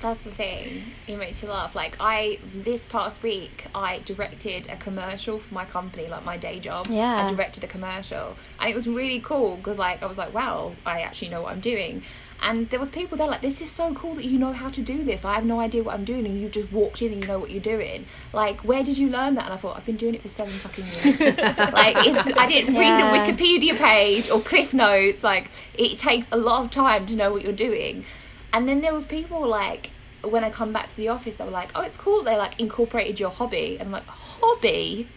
That's 0.00 0.20
the 0.20 0.30
thing. 0.30 0.82
It 1.08 1.16
makes 1.16 1.42
you 1.42 1.48
laugh. 1.48 1.74
Like 1.74 1.96
I, 1.98 2.38
this 2.54 2.86
past 2.86 3.22
week, 3.22 3.66
I 3.74 3.98
directed 4.04 4.68
a 4.70 4.76
commercial 4.76 5.38
for 5.38 5.52
my 5.52 5.64
company, 5.64 6.06
like 6.06 6.24
my 6.24 6.36
day 6.36 6.60
job. 6.60 6.86
Yeah. 6.88 7.26
I 7.26 7.30
directed 7.30 7.64
a 7.64 7.66
commercial, 7.66 8.36
and 8.60 8.70
it 8.70 8.76
was 8.76 8.86
really 8.86 9.20
cool 9.20 9.56
because, 9.56 9.78
like, 9.78 10.02
I 10.02 10.06
was 10.06 10.18
like, 10.18 10.32
wow, 10.32 10.72
I 10.86 11.00
actually 11.00 11.30
know 11.30 11.42
what 11.42 11.52
I'm 11.52 11.60
doing. 11.60 12.02
And 12.40 12.70
there 12.70 12.78
was 12.78 12.90
people 12.90 13.18
there 13.18 13.26
like, 13.26 13.40
this 13.40 13.60
is 13.60 13.70
so 13.70 13.92
cool 13.94 14.14
that 14.14 14.24
you 14.24 14.38
know 14.38 14.52
how 14.52 14.68
to 14.70 14.80
do 14.80 15.04
this. 15.04 15.24
I 15.24 15.34
have 15.34 15.44
no 15.44 15.60
idea 15.60 15.82
what 15.82 15.94
I'm 15.94 16.04
doing, 16.04 16.24
and 16.24 16.40
you 16.40 16.48
just 16.48 16.72
walked 16.72 17.02
in 17.02 17.12
and 17.12 17.22
you 17.22 17.28
know 17.28 17.38
what 17.38 17.50
you're 17.50 17.60
doing. 17.60 18.06
Like, 18.32 18.60
where 18.60 18.84
did 18.84 18.96
you 18.96 19.08
learn 19.08 19.34
that? 19.34 19.46
And 19.46 19.54
I 19.54 19.56
thought, 19.56 19.76
I've 19.76 19.86
been 19.86 19.96
doing 19.96 20.14
it 20.14 20.22
for 20.22 20.28
seven 20.28 20.52
fucking 20.54 20.84
years. 20.84 21.20
like, 21.72 21.96
it's, 22.06 22.36
I 22.36 22.46
didn't 22.46 22.76
read 22.76 23.00
a 23.00 23.18
Wikipedia 23.18 23.76
page 23.76 24.30
or 24.30 24.40
Cliff 24.40 24.72
Notes. 24.72 25.24
Like, 25.24 25.50
it 25.74 25.98
takes 25.98 26.30
a 26.30 26.36
lot 26.36 26.64
of 26.64 26.70
time 26.70 27.06
to 27.06 27.16
know 27.16 27.32
what 27.32 27.42
you're 27.42 27.52
doing. 27.52 28.04
And 28.52 28.68
then 28.68 28.80
there 28.80 28.94
was 28.94 29.04
people 29.04 29.46
like 29.46 29.90
when 30.22 30.44
I 30.44 30.50
come 30.50 30.72
back 30.72 30.90
to 30.90 30.96
the 30.96 31.08
office, 31.08 31.36
they 31.36 31.44
were 31.44 31.50
like, 31.50 31.70
"Oh, 31.74 31.82
it's 31.82 31.96
cool." 31.96 32.22
They 32.22 32.36
like 32.36 32.58
incorporated 32.58 33.20
your 33.20 33.30
hobby, 33.30 33.76
and 33.78 33.88
I'm 33.88 33.92
like, 33.92 34.06
"Hobby? 34.06 35.08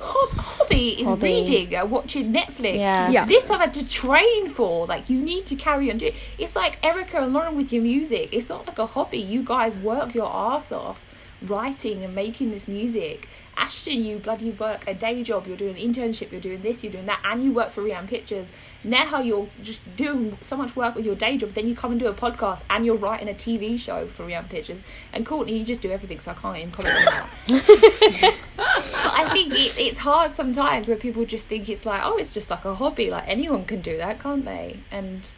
Hob- 0.00 0.38
hobby 0.38 1.00
is 1.00 1.08
Hobby. 1.08 1.22
reading 1.22 1.74
or 1.76 1.86
watching 1.86 2.32
Netflix. 2.32 2.76
Yeah. 2.76 3.10
Yeah. 3.10 3.24
This 3.26 3.50
I've 3.50 3.60
had 3.60 3.74
to 3.74 3.88
train 3.88 4.48
for. 4.48 4.86
Like 4.86 5.10
you 5.10 5.20
need 5.20 5.46
to 5.46 5.56
carry 5.56 5.90
on 5.90 5.98
doing. 5.98 6.14
It's 6.38 6.56
like 6.56 6.78
Erica 6.84 7.18
and 7.22 7.32
Lauren 7.32 7.56
with 7.56 7.72
your 7.72 7.82
music. 7.82 8.30
It's 8.32 8.48
not 8.48 8.66
like 8.66 8.78
a 8.78 8.86
hobby. 8.86 9.18
You 9.18 9.42
guys 9.42 9.74
work 9.76 10.14
your 10.14 10.28
ass 10.32 10.72
off 10.72 11.04
writing 11.42 12.04
and 12.04 12.14
making 12.14 12.50
this 12.50 12.68
music. 12.68 13.28
Ashton, 13.60 14.04
you 14.04 14.18
bloody 14.18 14.50
work 14.50 14.88
a 14.88 14.94
day 14.94 15.22
job. 15.22 15.46
You're 15.46 15.56
doing 15.56 15.76
an 15.76 15.92
internship. 15.92 16.32
You're 16.32 16.40
doing 16.40 16.62
this. 16.62 16.82
You're 16.82 16.92
doing 16.92 17.06
that, 17.06 17.20
and 17.22 17.44
you 17.44 17.52
work 17.52 17.70
for 17.70 17.82
Rianne 17.82 18.08
Pictures. 18.08 18.52
Neha, 18.82 19.22
you're 19.22 19.48
just 19.62 19.80
doing 19.96 20.38
so 20.40 20.56
much 20.56 20.74
work 20.74 20.94
with 20.94 21.04
your 21.04 21.14
day 21.14 21.36
job. 21.36 21.50
Then 21.50 21.68
you 21.68 21.76
come 21.76 21.90
and 21.90 22.00
do 22.00 22.08
a 22.08 22.14
podcast, 22.14 22.62
and 22.70 22.86
you're 22.86 22.96
writing 22.96 23.28
a 23.28 23.34
TV 23.34 23.78
show 23.78 24.06
for 24.06 24.26
Rianne 24.26 24.48
Pictures. 24.48 24.80
And 25.12 25.26
Courtney, 25.26 25.58
you 25.58 25.64
just 25.64 25.82
do 25.82 25.90
everything. 25.90 26.20
So 26.20 26.30
I 26.30 26.34
can't 26.34 26.56
even 26.56 26.70
comment 26.70 26.96
on 26.96 27.04
that. 27.04 27.30
I 28.58 29.28
think 29.32 29.52
it, 29.52 29.74
it's 29.78 29.98
hard 29.98 30.32
sometimes 30.32 30.88
where 30.88 30.96
people 30.96 31.26
just 31.26 31.46
think 31.46 31.68
it's 31.68 31.84
like, 31.84 32.00
oh, 32.02 32.16
it's 32.16 32.32
just 32.32 32.48
like 32.48 32.64
a 32.64 32.74
hobby. 32.74 33.10
Like 33.10 33.24
anyone 33.26 33.66
can 33.66 33.82
do 33.82 33.98
that, 33.98 34.20
can't 34.20 34.44
they? 34.44 34.78
And 34.90 35.30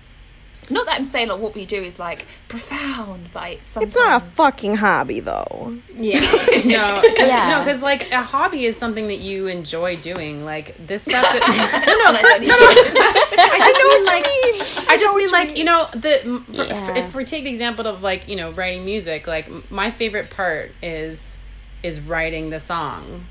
not 0.70 0.86
that 0.86 0.94
I'm 0.96 1.04
saying 1.04 1.28
like 1.28 1.40
what 1.40 1.54
we 1.54 1.64
do 1.66 1.82
is 1.82 1.98
like 1.98 2.26
profound, 2.48 3.28
but 3.32 3.50
it's 3.52 3.66
sometimes 3.66 3.94
It's 3.96 3.96
not 3.96 4.22
a 4.22 4.28
fucking 4.28 4.76
hobby 4.76 5.20
though. 5.20 5.76
Yeah. 5.94 6.20
no, 6.64 7.00
cause, 7.00 7.04
Yeah. 7.18 7.54
no, 7.58 7.64
because 7.64 7.82
like 7.82 8.10
a 8.12 8.22
hobby 8.22 8.64
is 8.66 8.76
something 8.76 9.08
that 9.08 9.18
you 9.18 9.48
enjoy 9.48 9.96
doing. 9.96 10.44
Like 10.44 10.74
this 10.86 11.02
stuff. 11.02 11.22
That, 11.22 11.84
no, 11.86 12.08
And 12.08 12.16
I 12.16 12.38
no, 12.38 12.46
no, 12.46 12.56
to- 12.56 12.94
no. 12.94 13.42
I 13.42 13.58
just 13.68 13.82
mean 13.88 14.04
like 14.04 14.88
I 14.88 14.96
just 14.98 15.16
mean 15.16 15.30
like 15.30 15.58
you 15.58 15.64
know 15.64 15.86
the 15.92 16.42
for- 16.46 16.62
Yeah. 16.62 16.98
if 16.98 17.14
we 17.14 17.24
take 17.24 17.44
the 17.44 17.50
example 17.50 17.86
of 17.86 18.02
like 18.02 18.28
you 18.28 18.36
know 18.36 18.52
writing 18.52 18.84
music, 18.84 19.26
like 19.26 19.46
m- 19.46 19.64
my 19.70 19.90
favorite 19.90 20.30
part 20.30 20.70
is 20.82 21.38
is 21.82 22.00
writing 22.00 22.50
the 22.50 22.60
song, 22.60 23.26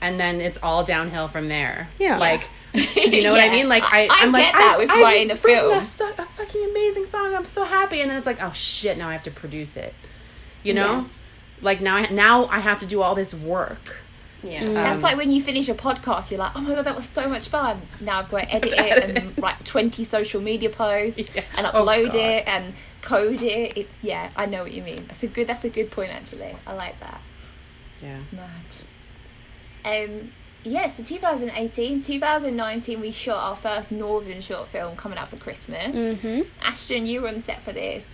and 0.00 0.18
then 0.20 0.40
it's 0.40 0.58
all 0.62 0.84
downhill 0.84 1.28
from 1.28 1.48
there. 1.48 1.88
Yeah. 1.98 2.18
like. 2.18 2.48
You 2.94 3.22
know 3.22 3.32
what 3.32 3.40
I 3.40 3.48
mean? 3.48 3.68
Like 3.70 3.84
I, 3.90 4.02
I 4.02 4.08
I'm 4.24 4.32
like 4.32 4.44
get 4.44 4.52
that 4.52 4.72
I've, 4.74 4.78
with 4.80 4.90
I've 4.90 5.02
writing 5.02 5.30
a 5.30 5.36
film. 5.36 5.78
A, 5.78 5.82
so- 5.84 6.08
a 6.10 6.24
fucking 6.26 6.62
amazing 6.70 7.06
song. 7.06 7.34
I'm 7.34 7.46
so 7.46 7.64
happy, 7.64 8.00
and 8.02 8.10
then 8.10 8.18
it's 8.18 8.26
like, 8.26 8.42
oh 8.42 8.52
shit! 8.52 8.98
Now 8.98 9.08
I 9.08 9.12
have 9.14 9.24
to 9.24 9.30
produce 9.30 9.78
it. 9.78 9.94
You 10.62 10.74
know, 10.74 10.92
Yeah. 10.92 11.04
like 11.62 11.80
now, 11.80 11.96
I, 11.96 12.10
now 12.10 12.46
I 12.48 12.58
have 12.58 12.80
to 12.80 12.86
do 12.86 13.00
all 13.00 13.14
this 13.14 13.32
work. 13.32 14.02
Yeah. 14.42 14.70
That's 14.74 14.96
Um, 14.96 15.02
like 15.02 15.16
when 15.16 15.30
you 15.30 15.40
finish 15.40 15.70
a 15.70 15.74
podcast, 15.74 16.30
you're 16.30 16.40
like, 16.40 16.52
oh 16.54 16.60
my 16.60 16.74
god, 16.74 16.84
that 16.84 16.94
was 16.96 17.08
so 17.08 17.28
much 17.30 17.48
fun. 17.48 17.80
Now 18.00 18.18
I've 18.18 18.28
got 18.28 18.40
to 18.42 18.52
edit 18.54 18.72
it 18.76 19.16
and 19.16 19.38
write 19.42 19.64
20 19.64 20.04
social 20.04 20.42
media 20.42 20.68
posts 20.68 21.30
Yeah. 21.34 21.44
and 21.56 21.66
Oh, 21.68 21.70
upload 21.82 22.06
God. 22.12 22.14
it 22.16 22.46
and 22.46 22.74
code 23.00 23.40
it. 23.40 23.72
It's 23.78 23.94
yeah, 24.02 24.30
I 24.36 24.44
know 24.44 24.62
what 24.64 24.72
you 24.72 24.82
mean. 24.82 25.06
That's 25.06 25.22
a 25.22 25.28
good. 25.28 25.46
That's 25.46 25.64
a 25.64 25.70
good 25.70 25.90
point 25.90 26.10
actually. 26.12 26.54
I 26.66 26.74
like 26.74 27.00
that. 27.00 27.22
Yeah. 28.02 28.18
Mad. 28.32 28.50
Um, 29.86 30.32
yeah, 30.64 30.88
so 30.88 31.04
2018, 31.04 32.02
2019, 32.02 33.00
we 33.00 33.12
shot 33.12 33.36
our 33.38 33.54
first 33.56 33.92
Northern 33.92 34.40
short 34.40 34.66
film 34.68 34.96
coming 34.96 35.16
out 35.16 35.28
for 35.28 35.36
Christmas. 35.36 35.96
Mm-hmm. 35.96 36.40
Ashton, 36.64 37.06
you 37.06 37.22
were 37.22 37.28
on 37.28 37.38
set 37.40 37.62
for 37.62 37.72
this. 37.72 38.08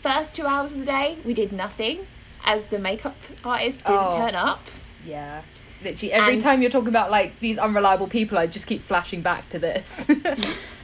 First 0.00 0.34
two 0.34 0.46
hours 0.46 0.72
of 0.72 0.78
the 0.78 0.84
day, 0.84 1.18
we 1.24 1.34
did 1.34 1.52
nothing 1.52 2.06
as 2.44 2.66
the 2.66 2.78
makeup 2.78 3.16
artist 3.44 3.84
didn't 3.84 4.00
Oh. 4.12 4.16
turn 4.16 4.34
up. 4.36 4.64
Yeah. 5.04 5.42
Literally, 5.82 6.12
every 6.12 6.34
And- 6.34 6.42
time 6.42 6.62
you're 6.62 6.70
talking 6.70 6.88
about 6.88 7.10
like 7.10 7.40
these 7.40 7.58
unreliable 7.58 8.06
people, 8.06 8.38
I 8.38 8.46
just 8.46 8.68
keep 8.68 8.80
flashing 8.80 9.20
back 9.20 9.48
to 9.50 9.58
this. 9.58 10.08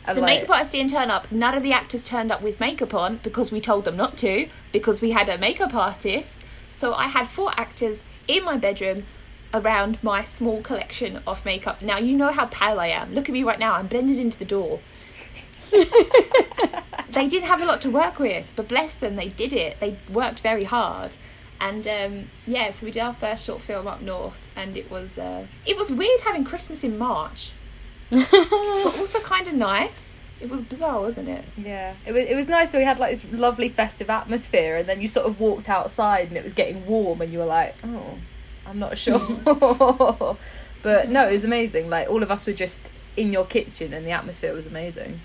The 0.08 0.14
like, 0.22 0.40
makeup 0.40 0.50
artist 0.56 0.72
didn't 0.72 0.90
turn 0.90 1.10
up. 1.10 1.30
None 1.30 1.54
of 1.54 1.62
the 1.62 1.74
actors 1.74 2.02
turned 2.02 2.32
up 2.32 2.40
with 2.40 2.60
makeup 2.60 2.94
on 2.94 3.18
because 3.22 3.52
we 3.52 3.60
told 3.60 3.84
them 3.84 3.94
not 3.98 4.16
to, 4.18 4.48
because 4.72 5.02
we 5.02 5.10
had 5.10 5.28
a 5.28 5.36
makeup 5.36 5.74
artist. 5.74 6.46
So 6.70 6.94
I 6.94 7.08
had 7.08 7.28
four 7.28 7.52
actors 7.58 8.02
in 8.26 8.42
my 8.42 8.56
bedroom 8.56 9.04
around 9.54 10.02
my 10.02 10.22
small 10.22 10.60
collection 10.62 11.22
of 11.26 11.44
makeup. 11.44 11.82
Now, 11.82 11.98
you 11.98 12.16
know 12.16 12.32
how 12.32 12.46
pale 12.46 12.78
I 12.80 12.88
am. 12.88 13.14
Look 13.14 13.28
at 13.28 13.32
me 13.32 13.42
right 13.42 13.58
now. 13.58 13.74
I'm 13.74 13.86
blended 13.86 14.18
into 14.18 14.38
the 14.38 14.44
door. 14.44 14.80
they 15.70 17.28
didn't 17.28 17.48
have 17.48 17.60
a 17.60 17.64
lot 17.64 17.80
to 17.82 17.90
work 17.90 18.18
with, 18.18 18.52
but 18.56 18.68
bless 18.68 18.94
them, 18.94 19.16
they 19.16 19.28
did 19.28 19.52
it. 19.52 19.80
They 19.80 19.98
worked 20.10 20.40
very 20.40 20.64
hard. 20.64 21.16
And 21.60 21.86
um, 21.88 22.30
yeah, 22.46 22.70
so 22.70 22.86
we 22.86 22.92
did 22.92 23.00
our 23.00 23.12
first 23.12 23.44
short 23.44 23.60
film 23.60 23.88
up 23.88 24.00
north, 24.00 24.48
and 24.54 24.76
it 24.76 24.90
was 24.90 25.18
uh, 25.18 25.46
it 25.66 25.76
was 25.76 25.90
weird 25.90 26.20
having 26.20 26.44
Christmas 26.44 26.84
in 26.84 26.96
March, 26.96 27.52
but 28.10 28.32
also 28.32 29.18
kind 29.20 29.48
of 29.48 29.54
nice. 29.54 30.20
It 30.40 30.50
was 30.50 30.60
bizarre, 30.60 31.00
wasn't 31.00 31.28
it? 31.28 31.44
Yeah, 31.56 31.94
it 32.06 32.12
was 32.12 32.24
it 32.26 32.36
was 32.36 32.48
nice. 32.48 32.70
So 32.70 32.78
we 32.78 32.84
had 32.84 33.00
like 33.00 33.10
this 33.10 33.24
lovely 33.32 33.68
festive 33.68 34.08
atmosphere, 34.08 34.76
and 34.76 34.88
then 34.88 35.00
you 35.00 35.08
sort 35.08 35.26
of 35.26 35.40
walked 35.40 35.68
outside, 35.68 36.28
and 36.28 36.36
it 36.36 36.44
was 36.44 36.52
getting 36.52 36.86
warm, 36.86 37.20
and 37.20 37.30
you 37.30 37.40
were 37.40 37.44
like, 37.44 37.74
"Oh, 37.82 38.18
I'm 38.68 38.78
not 38.78 38.98
sure." 38.98 39.18
but 40.82 41.08
no, 41.08 41.28
it 41.28 41.32
was 41.32 41.44
amazing. 41.44 41.88
Like 41.88 42.08
all 42.08 42.22
of 42.22 42.30
us 42.30 42.46
were 42.46 42.52
just 42.52 42.80
in 43.16 43.32
your 43.32 43.44
kitchen, 43.46 43.92
and 43.92 44.06
the 44.06 44.12
atmosphere 44.12 44.52
was 44.52 44.66
amazing. 44.66 45.20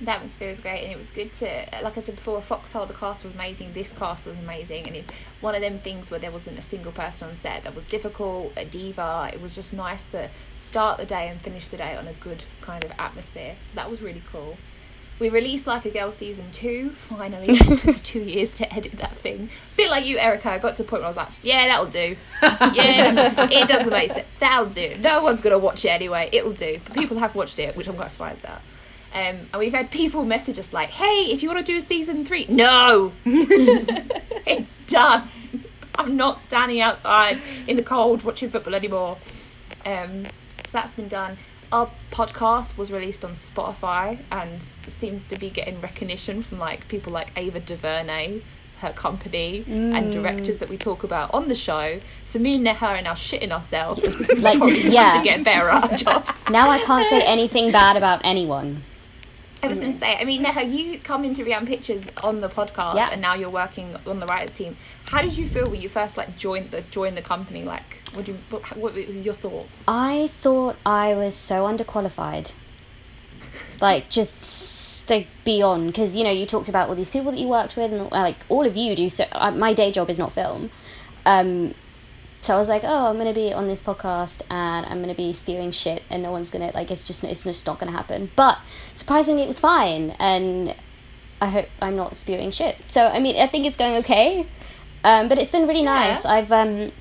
The 0.00 0.10
atmosphere 0.10 0.48
was 0.48 0.58
great, 0.58 0.82
and 0.82 0.92
it 0.92 0.98
was 0.98 1.12
good 1.12 1.32
to, 1.34 1.66
like 1.82 1.96
I 1.96 2.00
said 2.00 2.16
before, 2.16 2.40
Foxhole, 2.42 2.86
the 2.86 2.94
cast 2.94 3.24
was 3.24 3.32
amazing. 3.32 3.72
This 3.74 3.92
cast 3.92 4.26
was 4.26 4.36
amazing, 4.36 4.88
and 4.88 4.96
it's 4.96 5.10
one 5.40 5.54
of 5.54 5.60
them 5.60 5.78
things 5.78 6.10
where 6.10 6.18
there 6.18 6.32
wasn't 6.32 6.58
a 6.58 6.62
single 6.62 6.90
person 6.90 7.30
on 7.30 7.36
set 7.36 7.62
that 7.62 7.74
was 7.74 7.84
difficult, 7.84 8.52
a 8.56 8.64
diva. 8.64 9.30
It 9.32 9.40
was 9.40 9.54
just 9.54 9.72
nice 9.72 10.04
to 10.06 10.30
start 10.56 10.98
the 10.98 11.06
day 11.06 11.28
and 11.28 11.40
finish 11.40 11.68
the 11.68 11.76
day 11.76 11.96
on 11.96 12.08
a 12.08 12.12
good 12.12 12.44
kind 12.60 12.84
of 12.84 12.90
atmosphere. 12.98 13.54
So 13.62 13.76
that 13.76 13.88
was 13.88 14.02
really 14.02 14.22
cool. 14.30 14.58
We 15.20 15.28
released 15.28 15.66
Like 15.66 15.84
a 15.84 15.90
Girl 15.90 16.10
season 16.10 16.50
two. 16.50 16.90
Finally, 16.90 17.46
it 17.50 17.78
took 17.78 17.86
me 17.86 18.00
two 18.02 18.20
years 18.20 18.52
to 18.54 18.74
edit 18.74 18.92
that 18.98 19.16
thing. 19.16 19.48
bit 19.76 19.88
like 19.88 20.04
you, 20.06 20.18
Erica. 20.18 20.50
I 20.50 20.58
got 20.58 20.74
to 20.76 20.82
the 20.82 20.88
point 20.88 21.02
where 21.02 21.06
I 21.06 21.10
was 21.10 21.16
like, 21.16 21.28
"Yeah, 21.42 21.68
that'll 21.68 21.86
do. 21.86 22.16
Yeah, 22.42 23.48
it 23.50 23.68
doesn't 23.68 23.90
make 23.90 24.10
sense. 24.12 24.26
That'll 24.40 24.66
do. 24.66 24.96
No 24.98 25.22
one's 25.22 25.40
gonna 25.40 25.58
watch 25.58 25.84
it 25.84 25.90
anyway. 25.90 26.28
It'll 26.32 26.52
do." 26.52 26.80
But 26.84 26.94
people 26.94 27.18
have 27.18 27.34
watched 27.34 27.58
it, 27.60 27.76
which 27.76 27.86
I'm 27.88 27.94
quite 27.94 28.10
surprised 28.10 28.44
at. 28.44 28.60
Um, 29.14 29.46
and 29.52 29.58
we've 29.60 29.72
had 29.72 29.92
people 29.92 30.24
message 30.24 30.58
us 30.58 30.72
like, 30.72 30.90
"Hey, 30.90 31.26
if 31.30 31.42
you 31.42 31.48
want 31.48 31.64
to 31.64 31.72
do 31.72 31.78
a 31.78 31.80
season 31.80 32.24
three, 32.24 32.46
no, 32.48 33.12
it's 33.24 34.78
done. 34.80 35.28
I'm 35.94 36.16
not 36.16 36.40
standing 36.40 36.80
outside 36.80 37.40
in 37.68 37.76
the 37.76 37.84
cold 37.84 38.24
watching 38.24 38.50
football 38.50 38.74
anymore." 38.74 39.18
Um, 39.86 40.24
so 40.66 40.72
that's 40.72 40.94
been 40.94 41.06
done. 41.08 41.36
Our 41.74 41.90
podcast 42.12 42.76
was 42.76 42.92
released 42.92 43.24
on 43.24 43.32
Spotify 43.32 44.20
and 44.30 44.70
seems 44.86 45.24
to 45.24 45.36
be 45.36 45.50
getting 45.50 45.80
recognition 45.80 46.40
from 46.40 46.60
like 46.60 46.86
people 46.86 47.12
like 47.12 47.32
Ava 47.34 47.58
DuVernay, 47.58 48.42
her 48.78 48.92
company, 48.92 49.64
and 49.66 49.92
mm. 49.92 50.12
directors 50.12 50.60
that 50.60 50.68
we 50.68 50.78
talk 50.78 51.02
about 51.02 51.34
on 51.34 51.48
the 51.48 51.54
show. 51.56 51.98
So 52.26 52.38
me 52.38 52.54
and 52.54 52.62
Neha 52.62 52.86
are 52.86 53.02
now 53.02 53.14
shitting 53.14 53.50
ourselves. 53.50 54.04
Like, 54.38 54.60
yeah. 54.84 55.10
to 55.18 55.24
get 55.24 55.42
better 55.42 55.68
at 55.68 55.90
our 55.90 55.96
jobs. 55.96 56.48
Now 56.48 56.70
I 56.70 56.78
can't 56.78 57.08
say 57.08 57.22
anything 57.22 57.72
bad 57.72 57.96
about 57.96 58.20
anyone. 58.22 58.84
I 59.64 59.68
was 59.68 59.80
going 59.80 59.92
to 59.92 59.98
say, 59.98 60.16
I 60.16 60.24
mean, 60.24 60.42
Neha, 60.42 60.64
you 60.64 60.98
come 60.98 61.24
into 61.24 61.44
Rianne 61.44 61.66
Pictures 61.66 62.04
on 62.22 62.40
the 62.40 62.48
podcast, 62.48 62.96
Yeah. 62.96 63.08
and 63.10 63.20
now 63.22 63.34
you're 63.34 63.50
working 63.50 63.96
on 64.06 64.18
the 64.20 64.26
writers 64.26 64.52
team. 64.52 64.76
How 65.08 65.22
did 65.22 65.36
you 65.36 65.46
feel 65.46 65.66
when 65.70 65.80
you 65.80 65.88
first 65.88 66.16
like 66.16 66.36
joined 66.36 66.70
the 66.70 66.82
joined 66.82 67.16
the 67.16 67.22
company? 67.22 67.62
Like, 67.64 68.08
what 68.14 68.24
do 68.26 68.32
you, 68.32 68.38
what, 68.50 68.76
what 68.76 68.94
were 68.94 69.00
your 69.00 69.34
thoughts? 69.34 69.84
I 69.88 70.28
thought 70.28 70.76
I 70.84 71.14
was 71.14 71.34
so 71.34 71.64
underqualified. 71.64 72.52
Like, 73.80 74.10
just 74.10 75.08
like 75.08 75.28
beyond. 75.44 75.88
Because, 75.88 76.14
you 76.16 76.24
know, 76.24 76.30
you 76.30 76.46
talked 76.46 76.68
about 76.68 76.88
all 76.88 76.94
these 76.94 77.10
people 77.10 77.30
that 77.32 77.38
you 77.40 77.48
worked 77.48 77.76
with, 77.76 77.92
and 77.92 78.10
like, 78.10 78.36
all 78.48 78.66
of 78.66 78.76
you 78.76 78.94
do. 78.96 79.08
So, 79.10 79.26
uh, 79.32 79.50
my 79.50 79.72
day 79.74 79.92
job 79.92 80.10
is 80.10 80.18
not 80.18 80.32
film. 80.32 80.70
Um, 81.26 81.74
so 82.44 82.54
I 82.54 82.58
was 82.58 82.68
like, 82.68 82.84
oh, 82.84 83.06
I'm 83.06 83.14
going 83.14 83.26
to 83.26 83.34
be 83.34 83.52
on 83.52 83.68
this 83.68 83.82
podcast 83.82 84.42
and 84.50 84.84
I'm 84.86 85.02
going 85.02 85.08
to 85.08 85.14
be 85.14 85.32
spewing 85.32 85.70
shit 85.70 86.02
and 86.10 86.22
no 86.22 86.30
one's 86.30 86.50
going 86.50 86.68
to, 86.68 86.76
like, 86.76 86.90
it's 86.90 87.06
just, 87.06 87.24
it's 87.24 87.42
just 87.42 87.66
not 87.66 87.78
going 87.78 87.90
to 87.90 87.96
happen. 87.96 88.30
But 88.36 88.58
surprisingly, 88.94 89.42
it 89.42 89.46
was 89.46 89.58
fine. 89.58 90.10
And 90.18 90.74
I 91.40 91.48
hope 91.48 91.68
I'm 91.80 91.96
not 91.96 92.16
spewing 92.16 92.50
shit. 92.50 92.76
So, 92.86 93.06
I 93.06 93.18
mean, 93.18 93.36
I 93.36 93.46
think 93.46 93.64
it's 93.64 93.78
going 93.78 93.96
okay. 93.96 94.46
Um, 95.02 95.28
but 95.28 95.38
it's 95.38 95.50
been 95.50 95.66
really 95.66 95.82
nice. 95.82 96.24
Yeah. 96.24 96.32
I've, 96.32 96.52
um, 96.52 96.92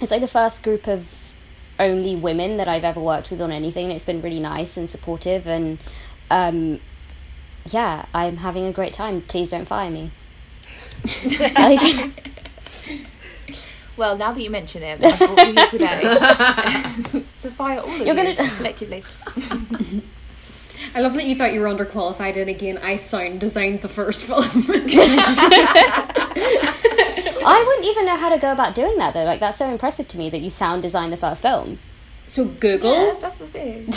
it's 0.00 0.10
like 0.10 0.20
the 0.20 0.26
first 0.26 0.62
group 0.62 0.88
of 0.88 1.34
only 1.78 2.14
women 2.14 2.58
that 2.58 2.68
I've 2.68 2.84
ever 2.84 3.00
worked 3.00 3.30
with 3.30 3.40
on 3.40 3.50
anything. 3.50 3.90
It's 3.90 4.04
been 4.04 4.22
really 4.22 4.40
nice 4.40 4.76
and 4.76 4.90
supportive, 4.90 5.48
and 5.48 5.78
um, 6.30 6.80
yeah, 7.70 8.06
I'm 8.14 8.38
having 8.38 8.66
a 8.66 8.72
great 8.72 8.92
time. 8.92 9.22
Please 9.22 9.50
don't 9.50 9.66
fire 9.66 9.90
me. 9.90 10.12
like, 11.56 12.39
Well, 14.00 14.16
now 14.16 14.32
that 14.32 14.40
you 14.40 14.48
mention 14.48 14.82
it, 14.82 15.04
I 15.04 15.14
brought 15.18 15.46
you 15.46 15.52
here 15.52 15.66
today 15.66 16.00
to 17.40 17.50
fire 17.50 17.80
all 17.80 17.84
of 17.90 17.98
You're 17.98 18.16
you 18.16 18.34
gonna- 18.34 18.48
collectively. 18.56 19.04
I 20.94 21.00
love 21.02 21.12
that 21.12 21.24
you 21.26 21.34
thought 21.36 21.52
you 21.52 21.60
were 21.60 21.66
underqualified, 21.66 22.36
and 22.40 22.48
again, 22.48 22.78
I 22.78 22.96
sound 22.96 23.40
designed 23.40 23.82
the 23.82 23.90
first 23.90 24.22
film. 24.24 24.40
I 26.32 27.64
wouldn't 27.66 27.86
even 27.86 28.06
know 28.06 28.16
how 28.16 28.30
to 28.30 28.38
go 28.38 28.52
about 28.52 28.74
doing 28.74 28.96
that 28.96 29.12
though. 29.12 29.24
Like 29.24 29.40
that's 29.40 29.58
so 29.58 29.68
impressive 29.70 30.08
to 30.08 30.16
me 30.18 30.30
that 30.30 30.38
you 30.40 30.50
sound 30.50 30.80
designed 30.80 31.12
the 31.12 31.18
first 31.18 31.42
film. 31.42 31.78
so 32.26 32.46
Google, 32.46 32.92
Yeah, 32.92 33.14
that's 33.20 33.34
the 33.34 33.46
thing. 33.48 33.92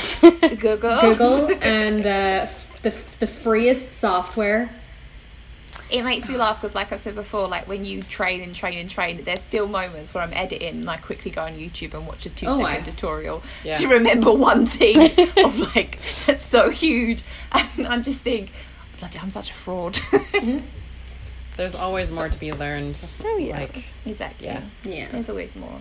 Google. 0.58 1.00
Google, 1.00 1.50
and 1.62 2.06
uh, 2.06 2.10
f- 2.50 2.82
the 2.82 2.94
the 3.22 3.28
freest 3.28 3.96
software 3.96 4.70
it 5.90 6.04
makes 6.04 6.28
me 6.28 6.36
laugh 6.38 6.60
because, 6.62 6.76
like 6.76 6.92
I've 6.92 7.00
said 7.00 7.16
before, 7.16 7.48
like 7.48 7.68
when 7.68 7.84
you 7.86 8.02
train 8.04 8.42
and 8.42 8.54
train 8.54 8.78
and 8.80 8.90
train, 8.90 9.24
there's 9.24 9.42
still 9.42 9.68
moments 9.68 10.14
where 10.14 10.24
I'm 10.24 10.34
editing 10.34 10.70
and 10.82 10.90
I 10.90 10.98
quickly 10.98 11.32
go 11.32 11.42
on 11.44 11.54
YouTube 11.54 11.94
and 11.94 12.06
watch 12.08 12.26
a 12.26 12.30
two 12.30 12.46
Oh, 12.48 12.58
second 12.58 12.82
I- 12.82 12.82
tutorial 12.82 13.44
Yeah. 13.64 13.74
to 13.76 13.88
remember 13.88 14.32
one 14.52 14.66
thing 14.66 14.98
of 15.46 15.76
like 15.76 16.00
that's 16.26 16.46
so 16.46 16.70
huge, 16.70 17.24
and 17.78 17.88
I 17.88 17.98
just 18.00 18.22
think, 18.22 18.52
bloody, 19.00 19.20
I'm 19.20 19.30
such 19.32 19.52
a 19.52 19.54
fraud. 19.54 19.94
Mm-hmm. 19.94 20.60
There's 21.58 21.76
always 21.76 22.12
more 22.12 22.30
to 22.30 22.40
be 22.40 22.52
learned. 22.52 22.98
Oh 23.24 23.38
yeah. 23.38 23.58
Like, 23.60 23.84
exactly. 24.06 24.48
Yeah. 24.48 24.62
Yeah. 24.84 25.08
There's 25.12 25.30
always 25.30 25.56
more. 25.56 25.80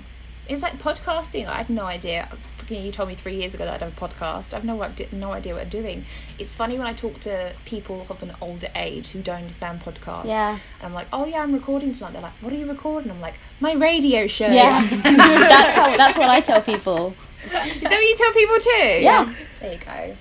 It's 0.49 0.63
like 0.63 0.79
podcasting. 0.79 1.47
I 1.47 1.59
had 1.59 1.71
no 1.71 1.85
idea. 1.85 2.29
Freaking, 2.59 2.85
you 2.85 2.93
told 2.93 3.09
me 3.09 3.15
three 3.15 3.37
years 3.37 3.55
ago 3.55 3.65
that 3.65 3.75
I'd 3.75 3.83
have 3.83 3.97
a 3.97 4.01
podcast. 4.01 4.53
I've 4.53 4.65
no 4.65 4.77
no 5.13 5.33
idea 5.33 5.55
what 5.55 5.63
I'm 5.63 5.69
doing. 5.69 6.05
It's 6.39 6.55
funny 6.55 6.79
when 6.79 6.87
I 6.87 6.93
talk 6.93 7.21
to 7.21 7.55
people 7.65 8.07
of 8.11 8.23
an 8.23 8.35
older 8.41 8.69
age 8.75 9.11
who 9.11 9.23
don't 9.23 9.43
understand 9.43 9.81
podcasts. 9.81 10.27
Yeah. 10.27 10.53
And 10.53 10.61
I'm 10.83 10.95
like, 10.95 11.09
oh 11.13 11.27
yeah, 11.27 11.43
I'm 11.43 11.53
recording 11.53 11.93
tonight. 11.93 12.13
They're 12.13 12.23
like, 12.23 12.33
what 12.41 12.53
are 12.53 12.57
you 12.57 12.67
recording? 12.67 13.11
I'm 13.11 13.21
like, 13.21 13.35
my 13.61 13.73
radio 13.73 14.27
show. 14.27 14.47
Yeah. 14.47 14.81
that's 15.03 15.75
how. 15.75 15.97
That's 15.97 16.19
what 16.19 16.29
I 16.29 16.41
tell 16.41 16.61
people. 16.61 17.15
Is 17.45 17.51
that 17.53 17.91
what 17.91 18.01
you 18.01 18.17
tell 18.17 18.33
people 18.33 18.59
too? 18.59 19.03
Yeah. 19.03 19.35
There 19.61 19.73
you 19.73 19.79
go. 19.79 20.17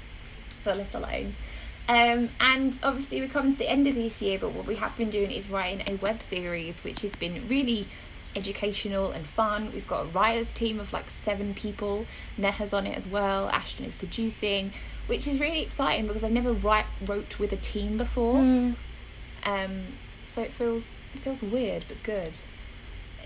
Got 0.65 0.77
less 0.77 0.93
alone. 0.93 1.33
Um, 1.87 2.29
and 2.39 2.79
obviously 2.83 3.19
we're 3.19 3.27
coming 3.27 3.51
to 3.51 3.57
the 3.57 3.69
end 3.69 3.85
of 3.87 3.95
this 3.95 4.21
year, 4.21 4.39
but 4.39 4.53
what 4.53 4.65
we 4.65 4.75
have 4.75 4.95
been 4.97 5.09
doing 5.09 5.31
is 5.31 5.49
writing 5.49 5.83
a 5.87 5.97
web 5.97 6.21
series, 6.21 6.83
which 6.83 7.01
has 7.01 7.15
been 7.15 7.47
really 7.47 7.87
educational 8.35 9.11
and 9.11 9.25
fun. 9.25 9.71
We've 9.73 9.87
got 9.87 10.01
a 10.01 10.05
writers 10.09 10.53
team 10.53 10.79
of 10.79 10.93
like 10.93 11.09
seven 11.09 11.53
people. 11.53 12.05
Neha's 12.37 12.73
on 12.73 12.87
it 12.87 12.97
as 12.97 13.07
well. 13.07 13.49
Ashton 13.49 13.85
is 13.85 13.93
producing, 13.93 14.73
which 15.07 15.27
is 15.27 15.39
really 15.39 15.61
exciting 15.61 16.07
because 16.07 16.23
I've 16.23 16.31
never 16.31 16.53
write 16.53 16.85
wrote 17.05 17.39
with 17.39 17.51
a 17.51 17.57
team 17.57 17.97
before. 17.97 18.35
Mm. 18.35 18.75
Um, 19.43 19.83
so 20.25 20.41
it 20.41 20.53
feels 20.53 20.95
it 21.13 21.21
feels 21.21 21.41
weird 21.41 21.85
but 21.87 22.03
good. 22.03 22.39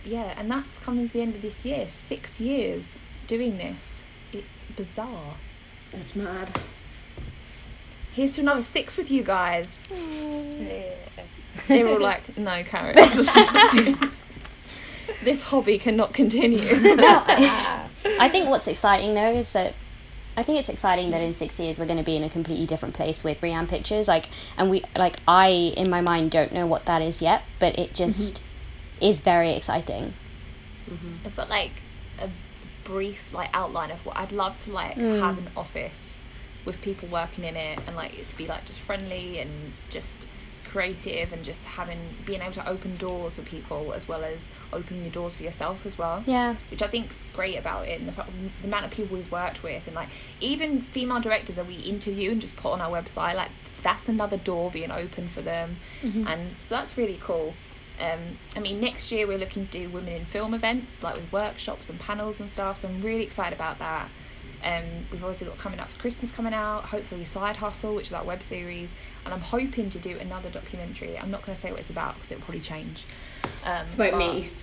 Yeah, 0.03 0.33
and 0.37 0.49
that's 0.51 0.77
coming 0.77 1.07
to 1.07 1.13
the 1.13 1.21
end 1.21 1.35
of 1.35 1.41
this 1.41 1.65
year. 1.65 1.89
Six 1.89 2.39
years 2.39 2.99
doing 3.27 3.57
this. 3.57 3.99
It's 4.31 4.63
bizarre. 4.75 5.35
It's 5.91 6.15
mad. 6.15 6.51
Here's 8.13 8.35
to 8.35 8.41
another 8.41 8.61
six 8.61 8.97
with 8.97 9.09
you 9.11 9.23
guys. 9.23 9.81
They're 11.67 11.87
all 11.87 11.99
like, 11.99 12.37
no, 12.37 12.63
Karen. 12.63 12.95
this 15.25 15.41
hobby 15.43 15.77
cannot 15.77 16.13
continue. 16.13 16.59
I 18.19 18.29
think 18.31 18.47
what's 18.49 18.67
exciting 18.67 19.13
though 19.15 19.33
is 19.33 19.51
that 19.51 19.73
I 20.37 20.43
think 20.43 20.59
it's 20.59 20.69
exciting 20.69 21.11
that 21.11 21.21
in 21.21 21.33
six 21.33 21.59
years 21.59 21.77
we're 21.79 21.85
going 21.85 21.97
to 21.97 22.03
be 22.03 22.15
in 22.15 22.23
a 22.23 22.29
completely 22.29 22.65
different 22.65 22.93
place 22.93 23.23
with 23.23 23.39
Rianne 23.41 23.67
Pictures. 23.67 24.07
Like, 24.07 24.27
and 24.57 24.69
we 24.69 24.83
like 24.97 25.17
I 25.27 25.47
in 25.75 25.89
my 25.89 26.01
mind 26.01 26.31
don't 26.31 26.53
know 26.53 26.65
what 26.65 26.85
that 26.85 27.01
is 27.01 27.21
yet, 27.21 27.43
but 27.59 27.77
it 27.77 27.93
just 27.93 28.41
is 29.01 29.19
very 29.19 29.51
exciting. 29.51 30.13
I've 31.25 31.35
got 31.35 31.49
like 31.49 31.81
a 32.19 32.29
brief 32.83 33.33
like 33.33 33.49
outline 33.53 33.91
of 33.91 34.05
what 34.05 34.15
I'd 34.17 34.31
love 34.31 34.57
to 34.59 34.71
like 34.71 34.95
Mm. 34.95 35.19
have 35.19 35.37
an 35.39 35.49
office 35.57 36.19
with 36.65 36.81
people 36.81 37.07
working 37.09 37.43
in 37.43 37.55
it 37.55 37.79
and 37.87 37.95
like 37.95 38.17
it 38.17 38.27
to 38.27 38.37
be 38.37 38.45
like 38.45 38.65
just 38.65 38.79
friendly 38.79 39.39
and 39.39 39.73
just 39.89 40.27
creative 40.75 41.31
and 41.31 41.41
just 41.41 41.63
having 41.63 41.97
being 42.25 42.41
able 42.41 42.51
to 42.51 42.67
open 42.67 42.93
doors 42.97 43.37
for 43.37 43.43
people 43.43 43.93
as 43.93 44.09
well 44.09 44.25
as 44.25 44.51
opening 44.73 45.03
your 45.03 45.11
doors 45.11 45.33
for 45.37 45.43
yourself 45.43 45.85
as 45.85 45.97
well. 45.97 46.21
Yeah. 46.25 46.55
which 46.69 46.81
I 46.81 46.87
think's 46.87 47.23
great 47.33 47.57
about 47.57 47.87
it, 47.87 47.97
and 47.99 48.09
the, 48.09 48.11
fact, 48.11 48.29
the 48.59 48.67
amount 48.67 48.83
of 48.83 48.91
people 48.91 49.15
we've 49.15 49.31
worked 49.31 49.63
with, 49.63 49.87
and 49.87 49.95
like 49.95 50.09
even 50.41 50.81
female 50.81 51.21
directors 51.21 51.55
that 51.55 51.65
we 51.65 51.75
interview 51.75 52.31
and 52.31 52.41
just 52.41 52.57
put 52.57 52.73
on 52.73 52.81
our 52.81 52.91
website, 52.91 53.35
like 53.35 53.51
that's 53.83 54.09
another 54.09 54.35
door 54.35 54.69
being 54.69 54.91
open 54.91 55.29
for 55.29 55.41
them, 55.41 55.77
and 56.27 56.55
so 56.59 56.75
that's 56.75 56.97
really 56.97 57.17
cool. 57.21 57.53
Um, 57.97 58.37
I 58.57 58.59
mean, 58.59 58.81
next 58.81 59.13
year 59.13 59.25
we're 59.25 59.37
looking 59.37 59.67
to 59.67 59.71
do 59.71 59.89
women 59.89 60.11
in 60.13 60.25
film 60.25 60.53
events, 60.53 61.01
like 61.03 61.15
with 61.15 61.31
workshops 61.31 61.89
and 61.89 61.97
panels 61.97 62.41
and 62.41 62.49
stuff. 62.49 62.79
So 62.79 62.89
I'm 62.89 62.99
really 63.01 63.23
excited 63.23 63.55
about 63.55 63.79
that. 63.79 64.09
Um, 64.61 64.83
we've 65.11 65.23
also 65.23 65.45
got 65.45 65.57
coming 65.57 65.79
up 65.79 65.89
for 65.89 65.99
Christmas 65.99 66.31
coming 66.31 66.53
out, 66.53 66.85
hopefully 66.85 67.23
Side 67.23 67.57
Hustle, 67.57 67.95
which 67.95 68.07
is 68.07 68.13
our 68.13 68.23
web 68.25 68.41
series, 68.41 68.93
and 69.25 69.33
I'm 69.33 69.41
hoping 69.41 69.89
to 69.89 69.99
do 69.99 70.17
another 70.19 70.49
documentary. 70.49 71.17
I'm 71.19 71.31
not 71.31 71.45
going 71.45 71.55
to 71.55 71.61
say 71.61 71.71
what 71.71 71.79
it's 71.81 71.89
about 71.89 72.15
because 72.15 72.31
it'll 72.31 72.43
probably 72.43 72.61
change. 72.61 73.03
Um, 73.65 73.85
It's 73.85 73.95
about 73.95 74.17
me. 74.17 74.49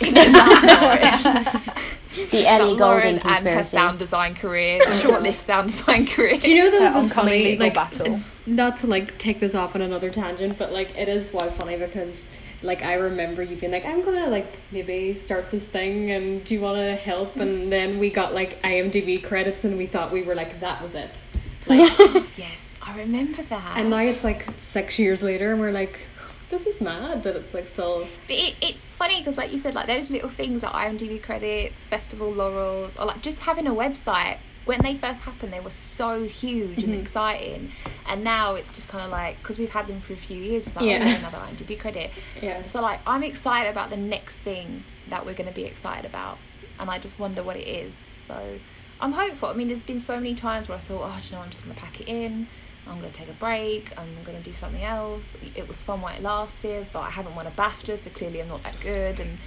It's 0.00 0.26
about 0.28 1.62
The 2.30 2.46
Ellie 2.46 2.76
Goulding 2.78 3.18
and 3.18 3.48
her 3.48 3.62
sound 3.64 3.98
design 3.98 4.34
career, 4.34 4.80
short-lived 4.96 5.38
sound 5.50 5.68
design 5.68 6.06
career. 6.06 6.38
Do 6.38 6.50
you 6.52 6.64
know 6.64 6.70
That 6.78 6.94
that's 6.94 7.12
funny? 7.12 7.44
legal 7.44 7.66
Like, 7.66 7.74
battle. 7.74 8.20
not 8.46 8.78
to 8.78 8.86
like 8.86 9.18
take 9.18 9.40
this 9.40 9.54
off 9.54 9.74
on 9.74 9.82
another 9.82 10.10
tangent, 10.10 10.56
but 10.58 10.72
like 10.72 10.96
it 10.96 11.08
is 11.08 11.28
quite 11.28 11.52
funny 11.52 11.76
because 11.76 12.24
like 12.62 12.82
I 12.82 12.94
remember 12.94 13.42
you 13.42 13.56
being 13.56 13.72
like, 13.72 13.84
I'm 13.84 14.02
gonna 14.02 14.28
like 14.28 14.58
maybe 14.70 15.14
start 15.14 15.50
this 15.50 15.64
thing, 15.64 16.10
and 16.10 16.44
do 16.44 16.54
you 16.54 16.60
want 16.60 16.76
to 16.78 16.94
help? 16.96 17.36
And 17.36 17.70
then 17.72 17.98
we 17.98 18.08
got 18.10 18.34
like 18.34 18.62
IMDb 18.62 19.22
credits, 19.22 19.64
and 19.64 19.76
we 19.76 19.86
thought 19.86 20.10
we 20.12 20.22
were 20.22 20.34
like 20.34 20.60
that 20.60 20.80
was 20.82 20.94
it. 20.94 21.20
Like, 21.66 21.90
Yes, 22.36 22.61
I 22.82 22.98
remember 22.98 23.42
that. 23.42 23.76
and 23.76 23.90
now 23.90 23.98
it's 23.98 24.24
like 24.24 24.44
six 24.56 24.98
years 24.98 25.22
later, 25.22 25.52
and 25.52 25.60
we're 25.60 25.72
like, 25.72 26.00
this 26.48 26.66
is 26.66 26.80
mad 26.80 27.22
that 27.22 27.36
it's 27.36 27.54
like 27.54 27.66
still. 27.66 28.06
But 28.26 28.36
it, 28.36 28.56
it's 28.60 28.84
funny 28.84 29.18
because, 29.20 29.36
like 29.36 29.52
you 29.52 29.58
said, 29.58 29.74
like 29.74 29.86
those 29.86 30.10
little 30.10 30.28
things 30.28 30.62
like 30.62 30.72
IMDb 30.72 31.22
credits, 31.22 31.84
festival 31.84 32.30
laurels, 32.30 32.96
or 32.98 33.06
like 33.06 33.22
just 33.22 33.42
having 33.42 33.66
a 33.66 33.72
website. 33.72 34.38
When 34.64 34.80
they 34.80 34.94
first 34.94 35.22
happened, 35.22 35.52
they 35.52 35.58
were 35.58 35.70
so 35.70 36.22
huge 36.22 36.84
and 36.84 36.92
mm-hmm. 36.92 37.00
exciting, 37.00 37.72
and 38.06 38.22
now 38.22 38.54
it's 38.54 38.72
just 38.72 38.88
kind 38.88 39.04
of 39.04 39.10
like 39.10 39.38
because 39.38 39.58
we've 39.58 39.72
had 39.72 39.88
them 39.88 40.00
for 40.00 40.12
a 40.12 40.16
few 40.16 40.36
years. 40.36 40.68
It's 40.68 40.76
like 40.76 40.84
Yeah. 40.84 41.02
oh, 41.02 41.18
another 41.18 41.38
IMDb 41.38 41.78
credit. 41.78 42.12
Yeah. 42.40 42.62
So 42.64 42.80
like 42.80 43.00
I'm 43.04 43.24
excited 43.24 43.70
about 43.70 43.90
the 43.90 43.96
next 43.96 44.38
thing 44.38 44.84
that 45.08 45.26
we're 45.26 45.34
going 45.34 45.48
to 45.48 45.54
be 45.54 45.64
excited 45.64 46.04
about, 46.04 46.38
and 46.78 46.88
I 46.88 46.98
just 47.00 47.18
wonder 47.18 47.42
what 47.42 47.56
it 47.56 47.66
is. 47.66 47.96
So 48.18 48.58
I'm 49.00 49.12
hopeful. 49.12 49.48
I 49.48 49.54
mean, 49.54 49.68
there's 49.68 49.82
been 49.82 49.98
so 49.98 50.16
many 50.16 50.36
times 50.36 50.68
where 50.68 50.78
I 50.78 50.80
thought, 50.80 51.02
oh, 51.02 51.20
you 51.20 51.36
know, 51.36 51.42
I'm 51.42 51.50
just 51.50 51.64
going 51.64 51.74
to 51.74 51.80
pack 51.80 52.00
it 52.00 52.06
in. 52.06 52.46
I'm 52.86 52.98
going 52.98 53.12
to 53.12 53.18
take 53.18 53.28
a 53.28 53.32
break. 53.34 53.96
I'm 53.98 54.08
going 54.24 54.36
to 54.36 54.42
do 54.42 54.52
something 54.52 54.82
else. 54.82 55.30
It 55.54 55.68
was 55.68 55.82
fun 55.82 56.00
while 56.00 56.14
it 56.16 56.22
lasted, 56.22 56.88
but 56.92 57.00
I 57.00 57.10
haven't 57.10 57.34
won 57.36 57.46
a 57.46 57.50
BAFTA, 57.52 57.96
so 57.96 58.10
clearly 58.10 58.40
I'm 58.42 58.48
not 58.48 58.62
that 58.62 58.78
good. 58.80 59.20
And 59.20 59.38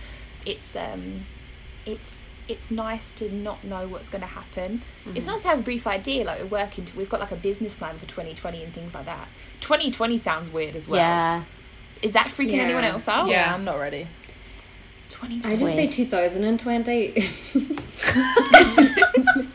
it's 0.46 0.76
um, 0.76 1.26
it's 1.86 2.26
it's 2.48 2.70
nice 2.72 3.14
to 3.16 3.30
not 3.34 3.64
know 3.64 3.88
what's 3.88 4.08
going 4.10 4.22
to 4.22 4.28
happen. 4.28 4.84
It's 5.16 5.26
nice 5.28 5.42
to 5.42 5.48
have 5.50 5.60
a 5.60 5.64
brief 5.64 5.88
idea, 5.88 6.24
like 6.26 6.40
we're 6.40 6.46
working. 6.46 6.86
To, 6.86 6.96
we've 6.98 7.10
got 7.10 7.20
like 7.20 7.32
a 7.32 7.36
business 7.36 7.76
plan 7.76 7.98
for 7.98 8.06
2020 8.06 8.64
and 8.64 8.74
things 8.74 8.94
like 8.94 9.06
that. 9.06 9.28
2020 9.62 10.18
sounds 10.20 10.50
weird 10.50 10.76
as 10.76 10.88
well. 10.88 11.00
Yeah. 11.00 11.44
Is 12.02 12.14
that 12.14 12.28
freaking 12.28 12.58
Yeah. 12.58 12.64
anyone 12.64 12.84
else 12.84 13.08
out? 13.08 13.28
Yeah. 13.28 13.48
Yeah, 13.48 13.54
I'm 13.56 13.64
not 13.66 13.80
ready. 13.80 14.08
2020. 15.10 15.56
I 15.56 15.60
just 15.60 15.76
say 15.76 15.84
Weird. 15.84 15.94
2020. 15.94 17.14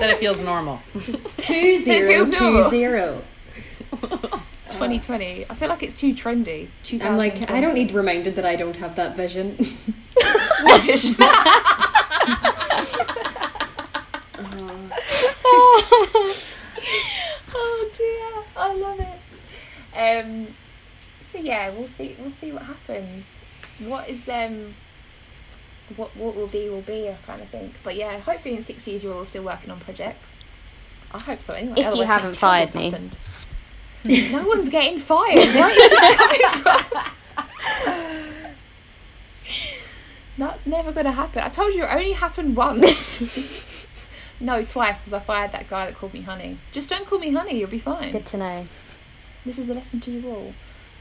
that 0.00 0.10
it 0.10 0.18
feels 0.18 0.42
normal. 0.42 0.80
two 1.38 1.82
zero 1.82 2.24
feels 2.24 2.36
two 2.36 2.50
normal. 2.50 2.70
zero. 2.70 3.22
2020. 4.78 5.46
I 5.48 5.54
feel 5.54 5.68
like 5.68 5.82
it's 5.82 5.98
too 5.98 6.14
trendy. 6.14 6.68
I'm 7.02 7.16
like, 7.16 7.50
I 7.50 7.60
don't 7.60 7.74
need 7.74 7.92
reminded 7.92 8.36
that 8.36 8.44
I 8.44 8.54
don't 8.56 8.76
have 8.76 8.94
that 8.96 9.16
vision. 9.16 9.56
vision. 10.82 11.16
oh 17.54 17.90
dear, 17.94 18.42
I 18.56 18.74
love 18.74 19.00
it. 19.00 19.18
Um, 19.96 20.54
so 21.22 21.38
yeah, 21.38 21.70
we'll 21.70 21.88
see. 21.88 22.14
We'll 22.20 22.30
see 22.30 22.52
what 22.52 22.62
happens. 22.62 23.26
What 23.80 24.08
is 24.08 24.28
um, 24.28 24.74
what 25.96 26.14
what 26.16 26.34
will 26.36 26.46
be 26.46 26.68
will 26.68 26.82
be. 26.82 27.08
I 27.08 27.14
kind 27.26 27.40
of 27.42 27.48
think, 27.48 27.74
but 27.82 27.96
yeah, 27.96 28.18
hopefully 28.18 28.54
in 28.56 28.62
six 28.62 28.86
years 28.86 29.02
you're 29.04 29.14
all 29.14 29.24
still 29.24 29.44
working 29.44 29.70
on 29.70 29.80
projects. 29.80 30.36
I 31.12 31.20
hope 31.20 31.40
so. 31.40 31.54
Anyway, 31.54 31.74
If 31.78 31.94
you 31.94 32.02
haven't 32.02 32.36
fired 32.36 32.74
me. 32.74 32.90
no 34.30 34.46
one's 34.46 34.68
getting 34.68 34.98
fired. 34.98 35.36
Where 35.38 35.70
is 35.70 35.90
this 35.90 36.16
coming 36.16 36.40
from? 36.62 37.04
That's 40.38 40.66
never 40.66 40.92
going 40.92 41.06
to 41.06 41.12
happen. 41.12 41.42
I 41.42 41.48
told 41.48 41.74
you 41.74 41.82
it 41.84 41.88
only 41.92 42.12
happened 42.12 42.54
once. 42.56 43.86
no, 44.40 44.62
twice 44.62 45.00
because 45.00 45.12
I 45.12 45.18
fired 45.18 45.50
that 45.52 45.68
guy 45.68 45.86
that 45.86 45.96
called 45.96 46.14
me 46.14 46.20
honey. 46.22 46.58
Just 46.70 46.88
don't 46.88 47.06
call 47.06 47.18
me 47.18 47.32
honey, 47.32 47.58
you'll 47.58 47.68
be 47.68 47.80
fine. 47.80 48.12
Good 48.12 48.26
to 48.26 48.36
know. 48.36 48.66
This 49.44 49.58
is 49.58 49.68
a 49.68 49.74
lesson 49.74 49.98
to 50.00 50.10
you 50.12 50.28
all. 50.28 50.52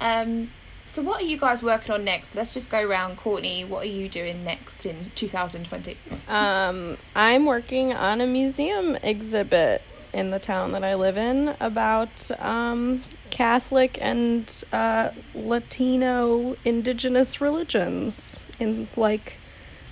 Um, 0.01 0.51
so, 0.87 1.01
what 1.03 1.21
are 1.21 1.25
you 1.25 1.37
guys 1.37 1.61
working 1.61 1.93
on 1.93 2.03
next? 2.03 2.35
Let's 2.35 2.53
just 2.53 2.69
go 2.71 2.81
around. 2.81 3.17
Courtney, 3.17 3.63
what 3.65 3.83
are 3.83 3.89
you 3.89 4.09
doing 4.09 4.43
next 4.43 4.85
in 4.85 5.11
2020? 5.15 5.97
Um, 6.27 6.97
I'm 7.15 7.45
working 7.45 7.93
on 7.93 8.21
a 8.21 8.25
museum 8.27 8.95
exhibit 9.03 9.81
in 10.13 10.31
the 10.31 10.39
town 10.39 10.71
that 10.71 10.83
I 10.83 10.95
live 10.95 11.17
in 11.17 11.55
about 11.59 12.31
um, 12.39 13.03
Catholic 13.29 13.97
and 14.01 14.63
uh, 14.71 15.11
Latino 15.35 16.55
indigenous 16.65 17.41
religions 17.41 18.37
in 18.59 18.87
like 18.95 19.37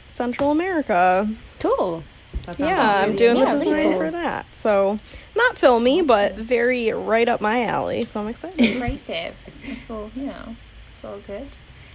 Central 0.09 0.51
America. 0.51 1.29
Cool. 1.59 2.03
That 2.45 2.57
sounds 2.57 2.69
Yeah, 2.69 3.01
I'm 3.03 3.15
doing 3.15 3.37
Yeah, 3.37 3.45
the 3.45 3.51
pretty 3.57 3.65
design 3.71 3.91
cool. 3.91 3.99
for 3.99 4.11
that. 4.11 4.45
So, 4.53 4.99
not 5.35 5.57
filmy, 5.57 6.01
but 6.01 6.35
very 6.35 6.91
right 6.91 7.27
up 7.27 7.41
my 7.41 7.63
alley. 7.65 8.01
So 8.01 8.21
I'm 8.21 8.27
excited. 8.27 8.77
Creative. 8.79 9.35
It's 9.63 9.89
all, 9.89 10.11
you 10.15 10.27
know, 10.27 10.55
it's 10.55 10.64
all 11.05 11.19
good. 11.19 11.49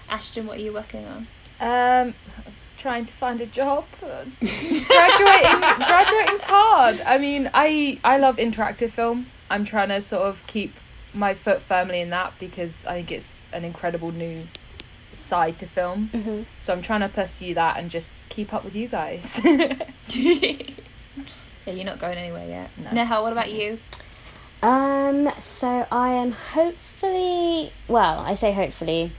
Ashton, 0.09 0.47
what 0.47 0.59
are 0.59 0.63
you 0.63 0.73
working 0.73 1.07
on? 1.07 1.27
Um, 1.61 2.15
trying 2.79 3.07
to 3.07 3.13
find 3.13 3.41
a 3.41 3.47
job. 3.47 3.85
Graduating, 4.01 5.61
graduating's 5.79 6.43
hard. 6.43 7.01
I 7.03 7.19
mean, 7.19 7.51
I 7.55 7.99
I 8.03 8.17
love 8.19 8.37
interactive 8.37 8.91
film. 8.91 9.27
I'm 9.51 9.65
trying 9.65 9.89
to 9.89 10.01
sort 10.01 10.23
of 10.29 10.47
keep 10.47 10.75
my 11.13 11.35
foot 11.35 11.61
firmly 11.61 12.01
in 12.01 12.11
that 12.11 12.35
because 12.39 12.87
I 12.87 12.95
think 12.95 13.13
it's 13.13 13.43
an 13.53 13.65
incredible 13.65 14.13
new 14.13 14.47
side 15.13 15.59
to 15.59 15.67
film. 15.67 16.09
Mhm. 16.13 16.47
So 16.61 16.73
I'm 16.73 16.83
trying 16.83 17.01
to 17.01 17.09
pursue 17.09 17.53
that 17.55 17.77
and 17.79 17.91
just 17.91 18.15
keep 18.29 18.55
up 18.55 18.65
with 18.65 18.75
you 18.77 18.89
guys. 18.89 19.41
Yeah, 21.67 21.75
you're 21.75 21.85
not 21.85 21.99
going 21.99 22.17
anywhere 22.17 22.49
yet. 22.49 22.71
No. 22.79 22.91
Neha, 22.91 23.21
what 23.21 23.33
about 23.33 23.53
you? 23.53 23.79
Um, 24.63 25.31
so 25.41 25.87
I 25.91 26.11
am 26.11 26.33
hopefully, 26.33 27.73
well, 27.89 28.19
I 28.21 28.35
say 28.35 28.53
hopefully, 28.53 29.13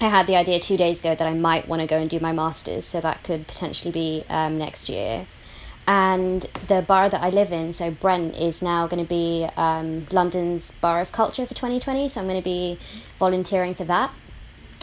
I 0.00 0.08
had 0.08 0.26
the 0.26 0.36
idea 0.36 0.60
two 0.60 0.76
days 0.76 1.00
ago 1.00 1.14
that 1.14 1.26
I 1.26 1.32
might 1.34 1.68
want 1.68 1.80
to 1.80 1.86
go 1.86 1.96
and 1.98 2.10
do 2.10 2.20
my 2.20 2.32
masters, 2.32 2.84
so 2.84 3.00
that 3.00 3.22
could 3.24 3.46
potentially 3.46 3.92
be 3.92 4.24
um, 4.28 4.58
next 4.58 4.88
year. 4.88 5.26
And 5.86 6.42
the 6.68 6.82
bar 6.82 7.08
that 7.08 7.22
I 7.22 7.28
live 7.30 7.52
in, 7.52 7.72
so 7.72 7.90
Brent, 7.90 8.34
is 8.36 8.60
now 8.62 8.86
going 8.86 9.02
to 9.02 9.08
be 9.08 9.46
um, 9.56 10.06
London's 10.10 10.72
Borough 10.80 11.02
of 11.02 11.12
Culture 11.12 11.46
for 11.46 11.54
2020, 11.54 12.08
so 12.08 12.20
I'm 12.20 12.26
going 12.26 12.40
to 12.40 12.44
be 12.44 12.78
volunteering 13.18 13.74
for 13.74 13.84
that. 13.84 14.10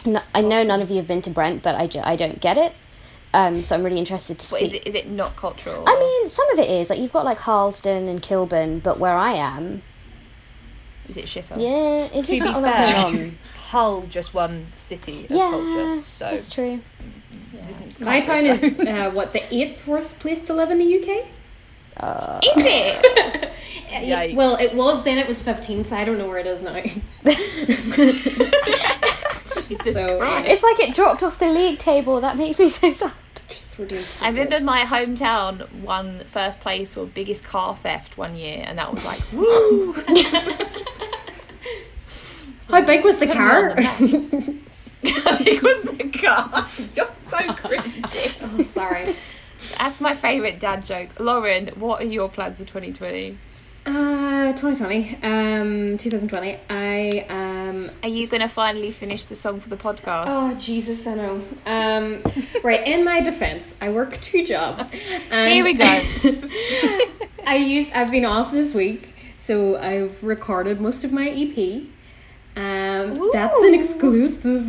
No, 0.06 0.20
I 0.34 0.40
know 0.40 0.62
none 0.64 0.80
of 0.82 0.90
you 0.90 0.96
have 0.96 1.06
been 1.08 1.22
to 1.22 1.30
Brent, 1.30 1.62
but 1.62 1.74
I, 1.76 1.86
ju- 1.86 2.00
I 2.02 2.16
don't 2.16 2.40
get 2.40 2.56
it. 2.56 2.72
Um, 3.34 3.62
so 3.64 3.74
I'm 3.74 3.82
really 3.82 3.98
interested 3.98 4.38
to 4.38 4.46
What 4.52 4.58
see. 4.60 4.66
is 4.66 4.72
it? 4.74 4.86
Is 4.86 4.94
it 4.94 5.08
not 5.08 5.36
cultural? 5.36 5.84
I 5.86 5.98
mean, 5.98 6.28
some 6.28 6.48
of 6.50 6.58
it 6.58 6.68
is 6.70 6.90
like 6.90 6.98
you've 6.98 7.12
got 7.12 7.24
like 7.24 7.38
Harlesden 7.38 8.08
and 8.08 8.20
Kilburn, 8.20 8.80
but 8.80 8.98
where 8.98 9.14
I 9.16 9.32
am, 9.34 9.82
is 11.08 11.16
it 11.16 11.28
shit? 11.28 11.50
yeah, 11.56 12.08
it's 12.12 12.28
to 12.28 12.34
just 12.36 12.46
be 12.46 12.50
not 12.50 12.56
a 12.56 12.60
lot 12.60 12.74
fair, 12.84 13.02
going 13.04 13.16
on. 13.24 13.38
Hull 13.68 14.02
just 14.02 14.34
won 14.34 14.66
city 14.74 15.24
of 15.24 15.30
Yeah, 15.30 15.50
culture, 15.50 16.02
so 16.02 16.24
that's 16.30 16.50
true. 16.50 16.80
it 17.54 17.70
isn't 17.70 18.00
My 18.00 18.20
town 18.20 18.46
is 18.46 18.62
uh, 18.80 19.10
what 19.12 19.32
the 19.32 19.42
eighth 19.54 19.86
worst 19.86 20.20
place 20.20 20.42
to 20.44 20.52
live 20.54 20.70
in 20.70 20.78
the 20.78 20.98
UK. 20.98 21.26
Uh, 21.96 22.40
Is 22.42 22.52
it? 22.64 23.52
Yikes. 23.90 24.34
Well, 24.34 24.56
it 24.56 24.74
was 24.74 25.04
then. 25.04 25.18
It 25.18 25.28
was 25.28 25.42
fifteenth. 25.42 25.92
I 25.92 26.04
don't 26.04 26.16
know 26.18 26.26
where 26.26 26.38
it 26.38 26.46
is 26.46 26.62
now. 26.62 26.72
Jesus 29.68 29.92
So, 29.94 30.18
Christ. 30.18 30.48
it's 30.48 30.62
like 30.62 30.80
it 30.80 30.94
dropped 30.94 31.22
off 31.22 31.38
the 31.38 31.48
league 31.50 31.78
table. 31.78 32.20
That 32.20 32.36
makes 32.38 32.58
me 32.58 32.68
so 32.70 32.92
sad. 32.92 33.12
Just 33.52 33.78
we're 33.78 33.86
doing. 33.86 34.04
I 34.20 34.28
remember 34.28 34.60
my 34.60 34.82
hometown 34.82 35.70
won 35.80 36.20
first 36.20 36.60
place 36.60 36.94
for 36.94 37.06
biggest 37.06 37.44
car 37.44 37.76
theft 37.76 38.16
one 38.16 38.36
year, 38.36 38.62
and 38.66 38.78
that 38.78 38.92
was 38.92 39.04
like, 39.04 39.20
woo! 39.32 39.92
How 42.68 42.80
big 42.80 43.04
was 43.04 43.18
the 43.18 43.26
Put 43.26 43.36
car? 43.36 43.80
How 43.82 45.38
big 45.44 45.62
was 45.62 45.82
the 45.82 46.08
car? 46.08 46.66
You're 46.96 47.14
so 47.14 47.36
oh, 47.40 47.54
cringy. 47.54 48.58
oh, 48.58 48.62
sorry. 48.62 49.04
That's 49.78 50.00
my 50.00 50.14
favourite 50.14 50.58
dad 50.58 50.84
joke. 50.86 51.20
Lauren, 51.20 51.68
what 51.76 52.00
are 52.02 52.06
your 52.06 52.28
plans 52.30 52.58
for 52.58 52.64
2020? 52.64 53.36
Uh, 53.84 54.52
2020, 54.52 55.18
um, 55.22 55.98
2020. 55.98 56.56
I 56.70 57.26
um. 57.28 57.90
Are 58.02 58.08
you 58.08 58.28
going 58.28 58.40
to 58.42 58.48
finally 58.48 58.92
finish 58.92 59.26
the 59.26 59.34
song 59.34 59.58
for 59.58 59.68
the 59.68 59.76
podcast? 59.76 60.26
Oh 60.28 60.54
Jesus, 60.54 61.06
I 61.06 61.14
know. 61.14 61.42
Um, 61.66 62.22
right. 62.62 62.86
In 62.86 63.04
my 63.04 63.20
defense, 63.20 63.74
I 63.80 63.90
work 63.90 64.20
two 64.20 64.44
jobs. 64.44 64.88
And 65.30 65.52
Here 65.52 65.64
we 65.64 65.74
go. 65.74 65.84
I 67.46 67.56
used. 67.56 67.92
I've 67.92 68.10
been 68.12 68.24
off 68.24 68.52
this 68.52 68.72
week, 68.72 69.08
so 69.36 69.76
I've 69.76 70.22
recorded 70.22 70.80
most 70.80 71.02
of 71.02 71.12
my 71.12 71.28
EP. 71.28 71.82
Um, 72.54 73.30
that's 73.32 73.62
an 73.62 73.74
exclusive. 73.74 74.66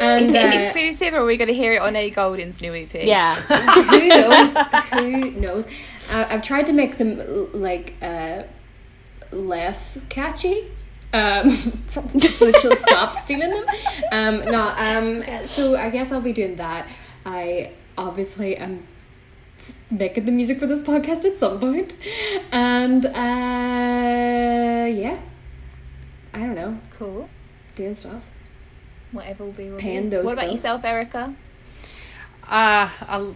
And, 0.00 0.24
Is 0.24 0.30
it 0.30 0.36
an 0.36 0.52
uh, 0.52 0.56
exclusive, 0.56 1.14
or 1.14 1.18
are 1.18 1.24
we 1.24 1.36
going 1.36 1.48
to 1.48 1.54
hear 1.54 1.72
it 1.72 1.80
on 1.80 1.94
Ellie 1.94 2.10
Goulding's 2.10 2.60
new 2.60 2.74
EP? 2.74 2.92
Yeah. 2.94 3.34
who 3.34 4.08
knows? 4.08 4.56
Who 4.92 5.30
knows? 5.40 5.68
Uh, 6.10 6.26
I've 6.28 6.42
tried 6.42 6.66
to 6.66 6.72
make 6.72 6.98
them 6.98 7.52
like 7.52 7.94
uh, 8.02 8.42
less 9.30 10.04
catchy. 10.08 10.72
Um, 11.12 11.50
so 12.18 12.52
she'll 12.52 12.76
stop 12.76 13.14
stealing 13.14 13.50
them. 13.50 13.64
Um, 14.10 14.44
no, 14.50 14.72
um, 14.76 15.46
so 15.46 15.76
I 15.76 15.90
guess 15.90 16.10
I'll 16.12 16.20
be 16.20 16.32
doing 16.32 16.56
that. 16.56 16.88
I 17.24 17.72
obviously 17.96 18.56
am 18.56 18.86
making 19.90 20.24
the 20.24 20.32
music 20.32 20.58
for 20.58 20.66
this 20.66 20.80
podcast 20.80 21.24
at 21.24 21.38
some 21.38 21.60
point, 21.60 21.94
and 22.50 23.06
uh, 23.06 23.10
yeah, 24.88 25.18
I 26.32 26.38
don't 26.40 26.54
know, 26.54 26.78
Cool. 26.98 27.28
doing 27.76 27.94
stuff. 27.94 28.22
Whatever 29.12 29.44
will 29.46 29.52
be. 29.52 29.70
Will 29.70 29.78
Paying 29.78 30.04
be. 30.04 30.08
those 30.10 30.24
What 30.24 30.32
about 30.34 30.42
bills. 30.42 30.54
yourself, 30.54 30.84
Erica? 30.84 31.34
Uh, 32.48 32.88
a, 33.08 33.34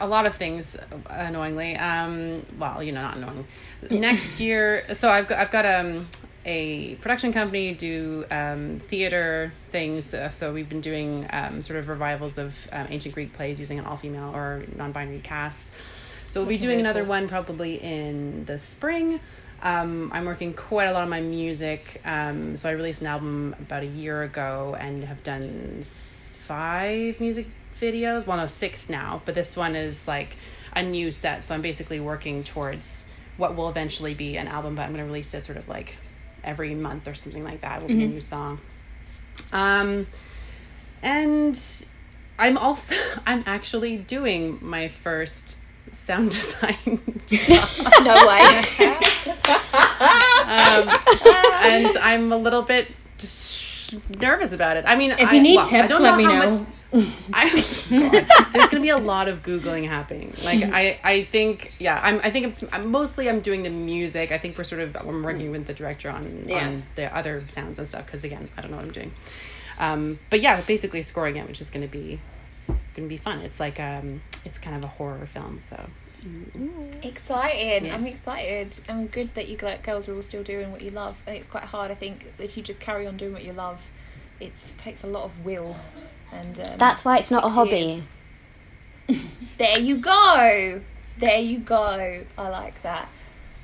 a 0.00 0.06
lot 0.06 0.26
of 0.26 0.34
things, 0.34 0.76
annoyingly. 1.10 1.76
Um, 1.76 2.44
well, 2.58 2.82
you 2.82 2.92
know, 2.92 3.02
not 3.02 3.16
annoying. 3.16 3.46
Next 3.90 4.40
year, 4.40 4.84
so 4.94 5.08
I've 5.08 5.28
got, 5.28 5.38
I've 5.38 5.50
got 5.50 5.64
um, 5.66 6.08
a 6.44 6.94
production 6.96 7.32
company 7.32 7.74
do 7.74 8.24
um, 8.30 8.80
theater 8.86 9.52
things. 9.70 10.14
Uh, 10.14 10.30
so 10.30 10.52
we've 10.52 10.68
been 10.68 10.80
doing 10.80 11.26
um, 11.32 11.60
sort 11.62 11.78
of 11.78 11.88
revivals 11.88 12.38
of 12.38 12.68
um, 12.72 12.86
ancient 12.90 13.14
Greek 13.14 13.32
plays 13.32 13.60
using 13.60 13.78
an 13.78 13.84
all 13.86 13.96
female 13.96 14.34
or 14.34 14.64
non 14.76 14.92
binary 14.92 15.20
cast. 15.20 15.72
So 16.28 16.40
we'll 16.40 16.48
be 16.48 16.58
doing 16.58 16.78
another 16.80 17.04
one 17.04 17.28
probably 17.28 17.82
in 17.82 18.44
the 18.44 18.58
spring. 18.58 19.20
Um, 19.62 20.10
I'm 20.12 20.24
working 20.24 20.54
quite 20.54 20.86
a 20.86 20.92
lot 20.92 21.02
on 21.02 21.08
my 21.08 21.20
music. 21.20 22.00
Um, 22.04 22.56
so 22.56 22.68
I 22.68 22.72
released 22.72 23.00
an 23.00 23.08
album 23.08 23.56
about 23.58 23.82
a 23.82 23.86
year 23.86 24.22
ago 24.22 24.76
and 24.78 25.04
have 25.04 25.22
done 25.22 25.82
five 25.82 27.20
music 27.20 27.46
videos. 27.76 28.26
Well, 28.26 28.36
no, 28.36 28.46
six 28.46 28.88
now. 28.88 29.22
But 29.24 29.34
this 29.34 29.56
one 29.56 29.74
is 29.74 30.06
like 30.06 30.36
a 30.74 30.82
new 30.82 31.10
set. 31.10 31.44
So 31.44 31.54
I'm 31.54 31.62
basically 31.62 32.00
working 32.00 32.44
towards 32.44 33.04
what 33.36 33.56
will 33.56 33.68
eventually 33.68 34.14
be 34.14 34.36
an 34.36 34.48
album. 34.48 34.74
But 34.76 34.82
I'm 34.82 34.92
going 34.92 35.04
to 35.04 35.06
release 35.06 35.34
it 35.34 35.44
sort 35.44 35.58
of 35.58 35.68
like 35.68 35.96
every 36.44 36.74
month 36.74 37.08
or 37.08 37.14
something 37.14 37.42
like 37.42 37.62
that. 37.62 37.80
Will 37.80 37.88
be 37.88 38.04
a 38.04 38.08
new 38.08 38.20
song. 38.20 38.60
Um, 39.52 40.06
and 41.02 41.86
I'm 42.38 42.56
also 42.56 42.94
I'm 43.26 43.42
actually 43.46 43.96
doing 43.96 44.58
my 44.62 44.88
first 44.88 45.56
sound 45.92 46.30
design 46.38 47.00
No 48.02 48.26
way. 48.26 48.40
um, 50.46 50.88
and 51.62 51.98
I'm 51.98 52.32
a 52.32 52.36
little 52.36 52.62
bit 52.62 52.88
nervous 54.18 54.52
about 54.52 54.76
it. 54.76 54.84
I 54.86 54.96
mean, 54.96 55.12
If 55.12 55.28
I- 55.28 55.32
you 55.34 55.42
need 55.42 55.56
well, 55.56 55.66
tips, 55.66 55.88
don't 55.88 56.02
let 56.02 56.16
me 56.16 56.24
know. 56.24 56.66
I, 57.34 57.50
God, 58.26 58.46
there's 58.54 58.68
gonna 58.70 58.82
be 58.82 58.88
a 58.88 58.96
lot 58.96 59.28
of 59.28 59.42
googling 59.42 59.86
happening. 59.86 60.32
Like 60.42 60.62
I, 60.72 60.98
I 61.04 61.24
think, 61.24 61.74
yeah, 61.78 62.00
I'm. 62.02 62.18
I 62.24 62.30
think 62.30 62.46
it's 62.46 62.64
I'm, 62.72 62.90
mostly 62.90 63.28
I'm 63.28 63.40
doing 63.40 63.62
the 63.62 63.68
music. 63.68 64.32
I 64.32 64.38
think 64.38 64.56
we're 64.56 64.64
sort 64.64 64.80
of 64.80 64.96
I'm 64.96 65.22
working 65.22 65.50
with 65.50 65.66
the 65.66 65.74
director 65.74 66.08
on 66.08 66.44
Yeah. 66.46 66.66
on 66.66 66.84
the 66.94 67.14
other 67.14 67.44
sounds 67.48 67.78
and 67.78 67.86
stuff. 67.86 68.06
Because 68.06 68.24
again, 68.24 68.48
I 68.56 68.62
don't 68.62 68.70
know 68.70 68.78
what 68.78 68.86
I'm 68.86 68.92
doing. 68.92 69.12
Um, 69.78 70.18
but 70.30 70.40
yeah, 70.40 70.62
basically 70.62 71.02
scoring 71.02 71.36
it, 71.36 71.46
which 71.46 71.60
is 71.60 71.68
gonna 71.68 71.88
be 71.88 72.20
gonna 72.94 73.08
be 73.08 73.16
fun. 73.16 73.40
It's 73.40 73.60
like 73.60 73.80
um, 73.80 74.22
it's 74.44 74.58
kind 74.58 74.76
of 74.76 74.84
a 74.84 74.88
horror 74.88 75.26
film, 75.26 75.60
so 75.60 75.88
Excited. 77.02 77.84
Yeah. 77.84 77.94
I'm 77.94 78.06
excited. 78.06 78.74
I'm 78.88 79.06
good 79.06 79.34
that 79.34 79.48
you 79.48 79.56
like 79.62 79.84
girls 79.84 80.08
are 80.08 80.14
all 80.14 80.22
still 80.22 80.42
doing 80.42 80.72
what 80.72 80.82
you 80.82 80.90
love, 80.90 81.16
and 81.26 81.36
it's 81.36 81.46
quite 81.46 81.64
hard. 81.64 81.90
I 81.90 81.94
think 81.94 82.32
if 82.38 82.56
you 82.56 82.62
just 82.62 82.80
carry 82.80 83.06
on 83.06 83.16
doing 83.16 83.32
what 83.32 83.44
you 83.44 83.52
love, 83.52 83.88
it 84.40 84.52
takes 84.78 85.04
a 85.04 85.06
lot 85.06 85.24
of 85.24 85.44
will. 85.44 85.76
And 86.32 86.58
um, 86.60 86.76
That's 86.76 87.04
why 87.04 87.18
it's 87.18 87.30
not 87.30 87.44
a 87.44 87.48
hobby. 87.48 88.04
There 89.56 89.78
you 89.78 89.96
go. 89.96 90.82
There 91.18 91.38
you 91.40 91.58
go. 91.58 92.24
I 92.36 92.48
like 92.48 92.80
that. 92.82 93.08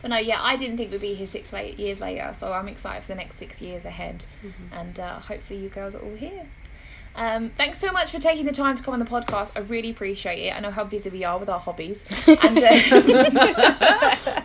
But 0.03 0.09
no, 0.09 0.17
yeah, 0.17 0.43
I 0.43 0.57
didn't 0.57 0.77
think 0.77 0.91
we'd 0.91 1.01
be 1.01 1.15
here 1.15 1.27
six 1.27 1.53
late 1.53 1.79
years 1.79 2.01
later, 2.01 2.35
so 2.37 2.53
I'm 2.53 2.67
excited 2.67 3.03
for 3.03 3.09
the 3.09 3.15
next 3.15 3.37
six 3.37 3.61
years 3.63 3.85
ahead, 3.85 4.25
and 4.73 4.99
uh, 4.99 5.21
hopefully 5.21 5.61
you 5.61 5.69
girls 5.69 5.95
are 5.95 6.01
all 6.01 6.15
here. 6.17 6.47
Um, 7.17 7.51
thanks 7.51 7.79
so 7.79 7.93
much 7.93 8.11
for 8.11 8.19
taking 8.19 8.45
the 8.45 8.53
time 8.53 8.77
to 8.77 8.83
come 8.83 8.93
on 8.95 9.01
the 9.01 9.05
podcast. 9.07 9.53
I 9.55 9.61
really 9.61 9.91
appreciate 9.91 10.45
it. 10.47 10.51
I 10.57 10.61
know 10.61 10.71
how 10.71 10.85
busy 10.85 11.11
we 11.11 11.23
are 11.25 11.39
with 11.39 11.49
our 11.49 11.61
hobbies, 11.61 12.05
and 12.27 12.59
uh, 12.59 14.41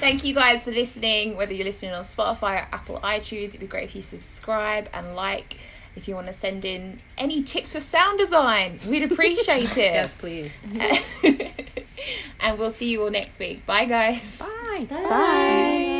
thank 0.00 0.24
you 0.24 0.34
guys 0.34 0.64
for 0.64 0.72
listening. 0.72 1.36
Whether 1.36 1.54
you're 1.54 1.64
listening 1.64 1.92
on 1.92 2.02
Spotify 2.02 2.56
or 2.62 2.68
Apple 2.72 3.00
iTunes, 3.02 3.48
it'd 3.48 3.60
be 3.60 3.66
great 3.66 3.84
if 3.84 3.94
you 3.96 4.02
subscribe 4.02 4.88
and 4.92 5.14
like. 5.16 5.58
If 5.96 6.08
you 6.08 6.16
want 6.16 6.26
to 6.26 6.32
send 6.32 6.64
in 6.64 6.98
any 7.16 7.40
tips 7.44 7.72
for 7.72 7.78
sound 7.78 8.18
design, 8.18 8.80
we'd 8.88 9.04
appreciate 9.04 9.76
it. 9.78 9.94
yes, 9.94 10.12
please. 10.14 10.52
and 12.40 12.58
we'll 12.58 12.72
see 12.72 12.90
you 12.90 13.02
all 13.04 13.10
next 13.10 13.38
week. 13.38 13.64
Bye, 13.64 13.84
guys. 13.84 14.40
Bye. 14.40 14.86
Bye. 14.90 15.93